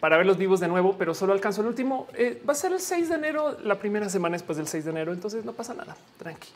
[0.00, 2.06] para ver los vivos de nuevo, pero solo alcanzo el último.
[2.14, 4.90] Eh, va a ser el 6 de enero, la primera semana después del 6 de
[4.90, 5.12] enero.
[5.12, 5.96] Entonces no pasa nada.
[6.18, 6.48] Tranqui.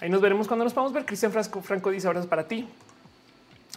[0.00, 1.04] Ahí nos veremos cuando nos podamos ver.
[1.04, 2.68] Cristian Franco, Franco dice abrazos para ti.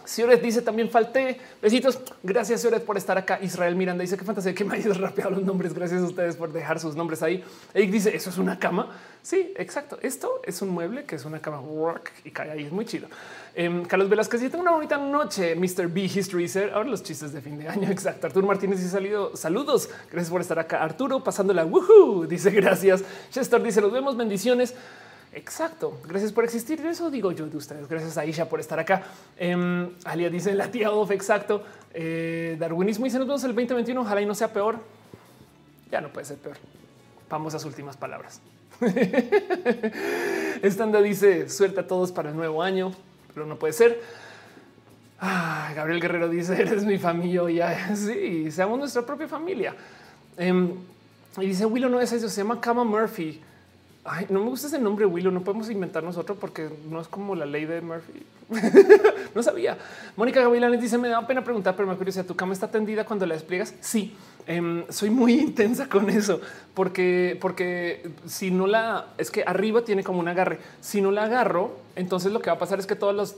[0.04, 1.40] Sioret dice también falté.
[1.60, 1.98] Besitos.
[2.22, 3.38] Gracias, Sioret, por estar acá.
[3.42, 5.74] Israel Miranda dice que fantasía que me ha ido rápido los nombres.
[5.74, 7.44] Gracias a ustedes por dejar sus nombres ahí.
[7.74, 8.90] Eric dice eso es una cama.
[9.22, 9.98] Sí, exacto.
[10.02, 11.60] Esto es un mueble que es una cama
[12.24, 12.64] y cae ahí.
[12.64, 13.08] Es muy chido.
[13.54, 15.54] Eh, Carlos Velázquez dice una bonita noche.
[15.54, 15.88] Mr.
[15.88, 17.88] B History dice ahora los chistes de fin de año.
[17.90, 18.26] Exacto.
[18.26, 19.36] Arturo Martínez dice salido.
[19.36, 19.90] Saludos.
[20.10, 20.82] Gracias por estar acá.
[20.82, 21.64] Arturo pasándola.
[21.64, 22.26] Woohoo.
[22.26, 23.04] Dice gracias.
[23.30, 24.16] Chester dice nos vemos.
[24.16, 24.74] Bendiciones.
[25.38, 26.00] Exacto.
[26.06, 26.84] Gracias por existir.
[26.84, 27.88] Eso digo yo de ustedes.
[27.88, 29.04] Gracias a Isha por estar acá.
[29.36, 31.12] Eh, Alia dice la tía Off.
[31.12, 31.62] Exacto.
[31.94, 34.00] Eh, Darwinismo dice nos vemos el 2021.
[34.00, 34.80] Ojalá y no sea peor.
[35.90, 36.56] Ya no puede ser peor.
[37.30, 38.40] Vamos a sus últimas palabras.
[40.62, 42.92] Estanda dice suerte a todos para el nuevo año,
[43.32, 44.00] pero no puede ser.
[45.20, 47.48] Ah, Gabriel Guerrero dice eres mi familia.
[47.48, 49.74] Ya sí, seamos nuestra propia familia.
[50.36, 50.74] Eh,
[51.40, 53.40] y dice Willow no es eso, se llama Kama Murphy.
[54.10, 55.30] Ay, no me gusta ese nombre Willow.
[55.30, 58.22] No podemos inventar nosotros porque no es como la ley de Murphy.
[59.34, 59.76] no sabía.
[60.16, 62.24] Mónica Gavilanes dice: Me da pena preguntar, pero me curiosidad.
[62.24, 63.74] ¿Tu cama está tendida cuando la despliegas?
[63.80, 66.40] Sí, eh, soy muy intensa con eso
[66.74, 70.58] porque, porque si no la es que arriba tiene como un agarre.
[70.80, 73.36] Si no la agarro, entonces lo que va a pasar es que todos los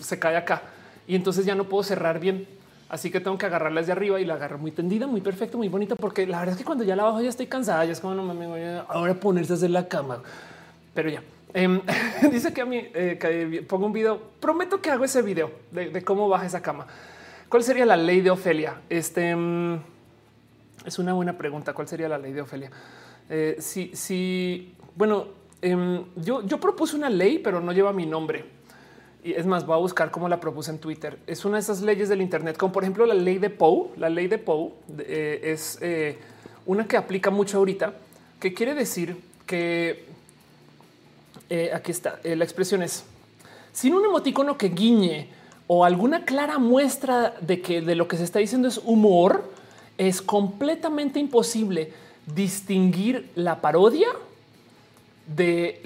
[0.00, 0.62] se cae acá
[1.06, 2.46] y entonces ya no puedo cerrar bien.
[2.88, 5.68] Así que tengo que agarrarla desde arriba y la agarro muy tendida, muy perfecto, muy
[5.68, 8.00] bonita, porque la verdad es que cuando ya la bajo ya estoy cansada, ya es
[8.00, 10.22] como no me voy a ahora ponerse a hacer la cama.
[10.94, 11.22] Pero ya
[11.54, 11.80] eh,
[12.32, 14.20] dice que a mí eh, pongo un video.
[14.40, 16.86] Prometo que hago ese video de, cómo baja esa cama.
[17.48, 18.80] ¿Cuál sería la ley de Ofelia?
[18.88, 19.78] Este um,
[20.84, 21.72] es una buena pregunta.
[21.72, 22.70] ¿Cuál sería la ley de Ofelia?
[23.30, 25.26] Eh, si, si, bueno,
[25.62, 28.44] eh, yo, yo propuse una ley, pero no lleva mi nombre.
[29.24, 31.18] Y es más, voy a buscar cómo la propuse en Twitter.
[31.26, 33.88] Es una de esas leyes del Internet, como por ejemplo la ley de Poe.
[33.96, 36.18] La ley de Poe eh, es eh,
[36.66, 37.94] una que aplica mucho ahorita,
[38.38, 40.04] que quiere decir que
[41.48, 42.20] eh, aquí está.
[42.22, 43.04] La expresión es
[43.72, 45.30] sin un emoticono que guiñe
[45.68, 49.50] o alguna clara muestra de que de lo que se está diciendo es humor,
[49.96, 51.94] es completamente imposible
[52.26, 54.08] distinguir la parodia
[55.26, 55.80] del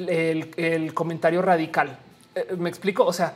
[0.57, 2.01] de el comentario radical.
[2.49, 3.05] Eh, me explico.
[3.05, 3.35] O sea,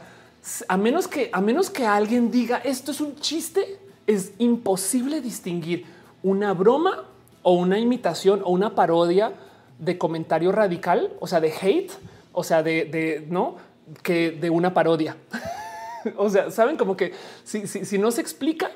[0.68, 5.86] a menos que a menos que alguien diga esto es un chiste, es imposible distinguir
[6.22, 7.04] una broma
[7.42, 9.32] o una imitación o una parodia
[9.78, 11.90] de comentario radical, o sea, de hate,
[12.32, 13.56] o sea, de, de no
[14.02, 15.16] que de una parodia.
[16.16, 17.12] o sea, saben como que
[17.44, 18.70] si, si, si, no se explica,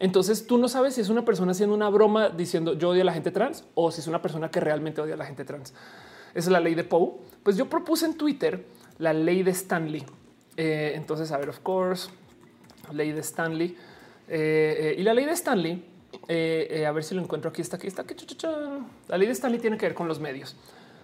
[0.00, 3.04] entonces tú no sabes si es una persona haciendo una broma diciendo yo odio a
[3.04, 5.72] la gente trans o si es una persona que realmente odia a la gente trans.
[6.34, 7.12] Esa es la ley de Poe.
[7.42, 8.64] Pues yo propuse en Twitter
[9.00, 10.04] la ley de Stanley.
[10.56, 12.10] Eh, entonces, a ver, of course,
[12.92, 13.76] ley de Stanley
[14.28, 15.84] eh, eh, y la ley de Stanley.
[16.86, 17.62] A ver si lo encuentro aquí.
[17.62, 17.88] Está aquí.
[17.88, 18.14] Está aquí.
[19.08, 20.54] La ley de Stanley tiene que ver con los medios.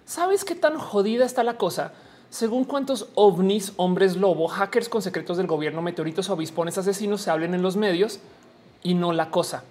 [0.05, 1.91] ¿Sabes qué tan jodida está la cosa?
[2.29, 7.53] Según cuántos ovnis, hombres lobo, hackers con secretos del gobierno, meteoritos, obispones, asesinos se hablen
[7.53, 8.19] en los medios
[8.83, 9.63] y no la cosa.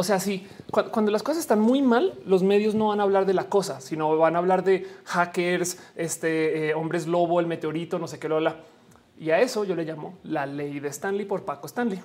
[0.00, 3.26] O sea, si cuando las cosas están muy mal, los medios no van a hablar
[3.26, 7.98] de la cosa, sino van a hablar de hackers, este eh, hombres lobo, el meteorito,
[7.98, 8.56] no sé qué lo habla.
[9.18, 12.00] Y a eso yo le llamo la ley de Stanley por Paco Stanley.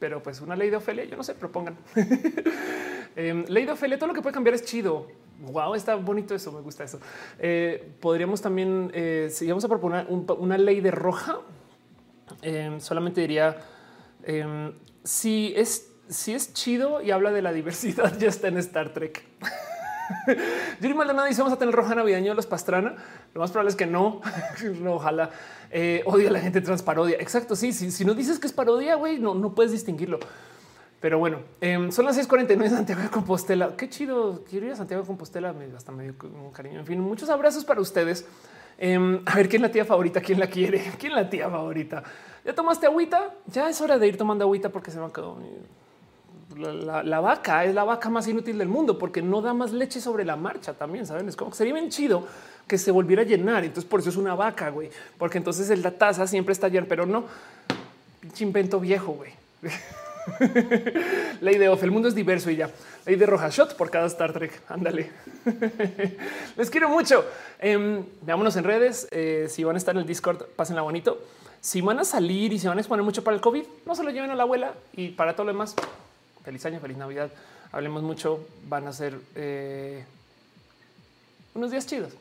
[0.00, 1.76] Pero pues una ley de Ofelia, yo no sé, propongan.
[3.14, 5.06] eh, ley de Ofelia, todo lo que puede cambiar es chido.
[5.42, 6.98] Wow, está bonito eso, me gusta eso.
[7.38, 11.38] Eh, podríamos también, eh, si vamos a proponer un, una ley de roja,
[12.42, 13.58] eh, solamente diría,
[14.24, 14.72] em,
[15.04, 19.24] si es si es chido y habla de la diversidad, ya está en Star Trek.
[20.80, 22.94] Yuri Maldonado dice vamos a tener roja navideño los Pastrana.
[23.34, 24.20] Lo más probable es que no.
[24.86, 25.30] ojalá
[25.70, 27.16] eh, odia a la gente trans parodia.
[27.18, 27.56] Exacto.
[27.56, 27.90] Sí, sí.
[27.90, 30.18] Si no dices que es parodia, güey, no, no puedes distinguirlo.
[31.00, 33.76] Pero bueno, eh, son las 6:49 de Santiago de Compostela.
[33.76, 34.44] Qué chido.
[34.48, 35.52] Quiero ir a Santiago Compostela.
[35.52, 36.80] Me hasta medio un cariño.
[36.80, 38.26] En fin, muchos abrazos para ustedes.
[38.78, 41.48] Eh, a ver quién es la tía favorita, quién la quiere, quién es la tía
[41.48, 42.02] favorita.
[42.44, 43.34] Ya tomaste agüita.
[43.46, 45.38] Ya es hora de ir tomando agüita porque se me quedado.
[46.62, 50.24] La, vaca es la vaca más inútil del mundo porque no da más leche sobre
[50.24, 51.06] la marcha también.
[51.06, 52.26] Saben, es como que sería bien chido
[52.66, 53.64] que se volviera a llenar.
[53.64, 56.86] Entonces, por eso es una vaca, güey, porque entonces el, la taza siempre está llena,
[56.88, 57.24] pero no
[58.20, 59.32] pinche invento viejo, güey.
[61.40, 62.70] Ley de off, el mundo es diverso y ya.
[63.04, 64.62] Ley de roja shot por cada Star Trek.
[64.68, 65.10] Ándale.
[66.56, 67.24] Les quiero mucho.
[67.58, 69.08] Eh, veámonos en redes.
[69.10, 71.20] Eh, si van a estar en el Discord, pásenla bonito.
[71.60, 74.02] Si van a salir y se van a exponer mucho para el COVID, no se
[74.04, 75.74] lo lleven a la abuela y para todo lo demás.
[76.44, 77.30] Feliz año, feliz Navidad.
[77.70, 78.46] Hablemos mucho.
[78.68, 80.04] Van a ser eh,
[81.54, 82.12] unos días chidos.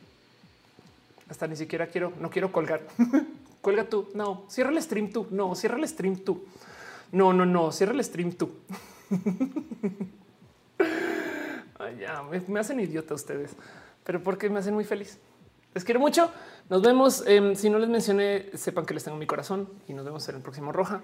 [1.29, 2.81] Hasta ni siquiera quiero, no quiero colgar.
[3.61, 4.09] Cuelga tú.
[4.13, 5.27] No, cierra el stream tú.
[5.31, 6.45] No, cierra el stream tú.
[7.11, 8.51] No, no, no, cierra el stream tú.
[11.99, 13.51] Ya me, hacen idiota ustedes,
[14.03, 15.17] pero porque me hacen muy feliz.
[15.73, 16.31] Les quiero mucho.
[16.69, 17.23] Nos vemos.
[17.25, 20.35] Em, si no les mencioné, sepan que les tengo mi corazón y nos vemos en
[20.35, 21.01] el próximo Roja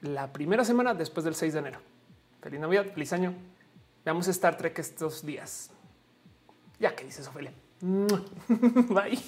[0.00, 1.78] la primera semana después del 6 de enero.
[2.42, 3.34] Feliz Navidad, feliz año.
[4.04, 5.70] Veamos Star Trek estos días.
[6.80, 7.52] Ya que dices Ofelia.
[7.80, 9.22] Bye.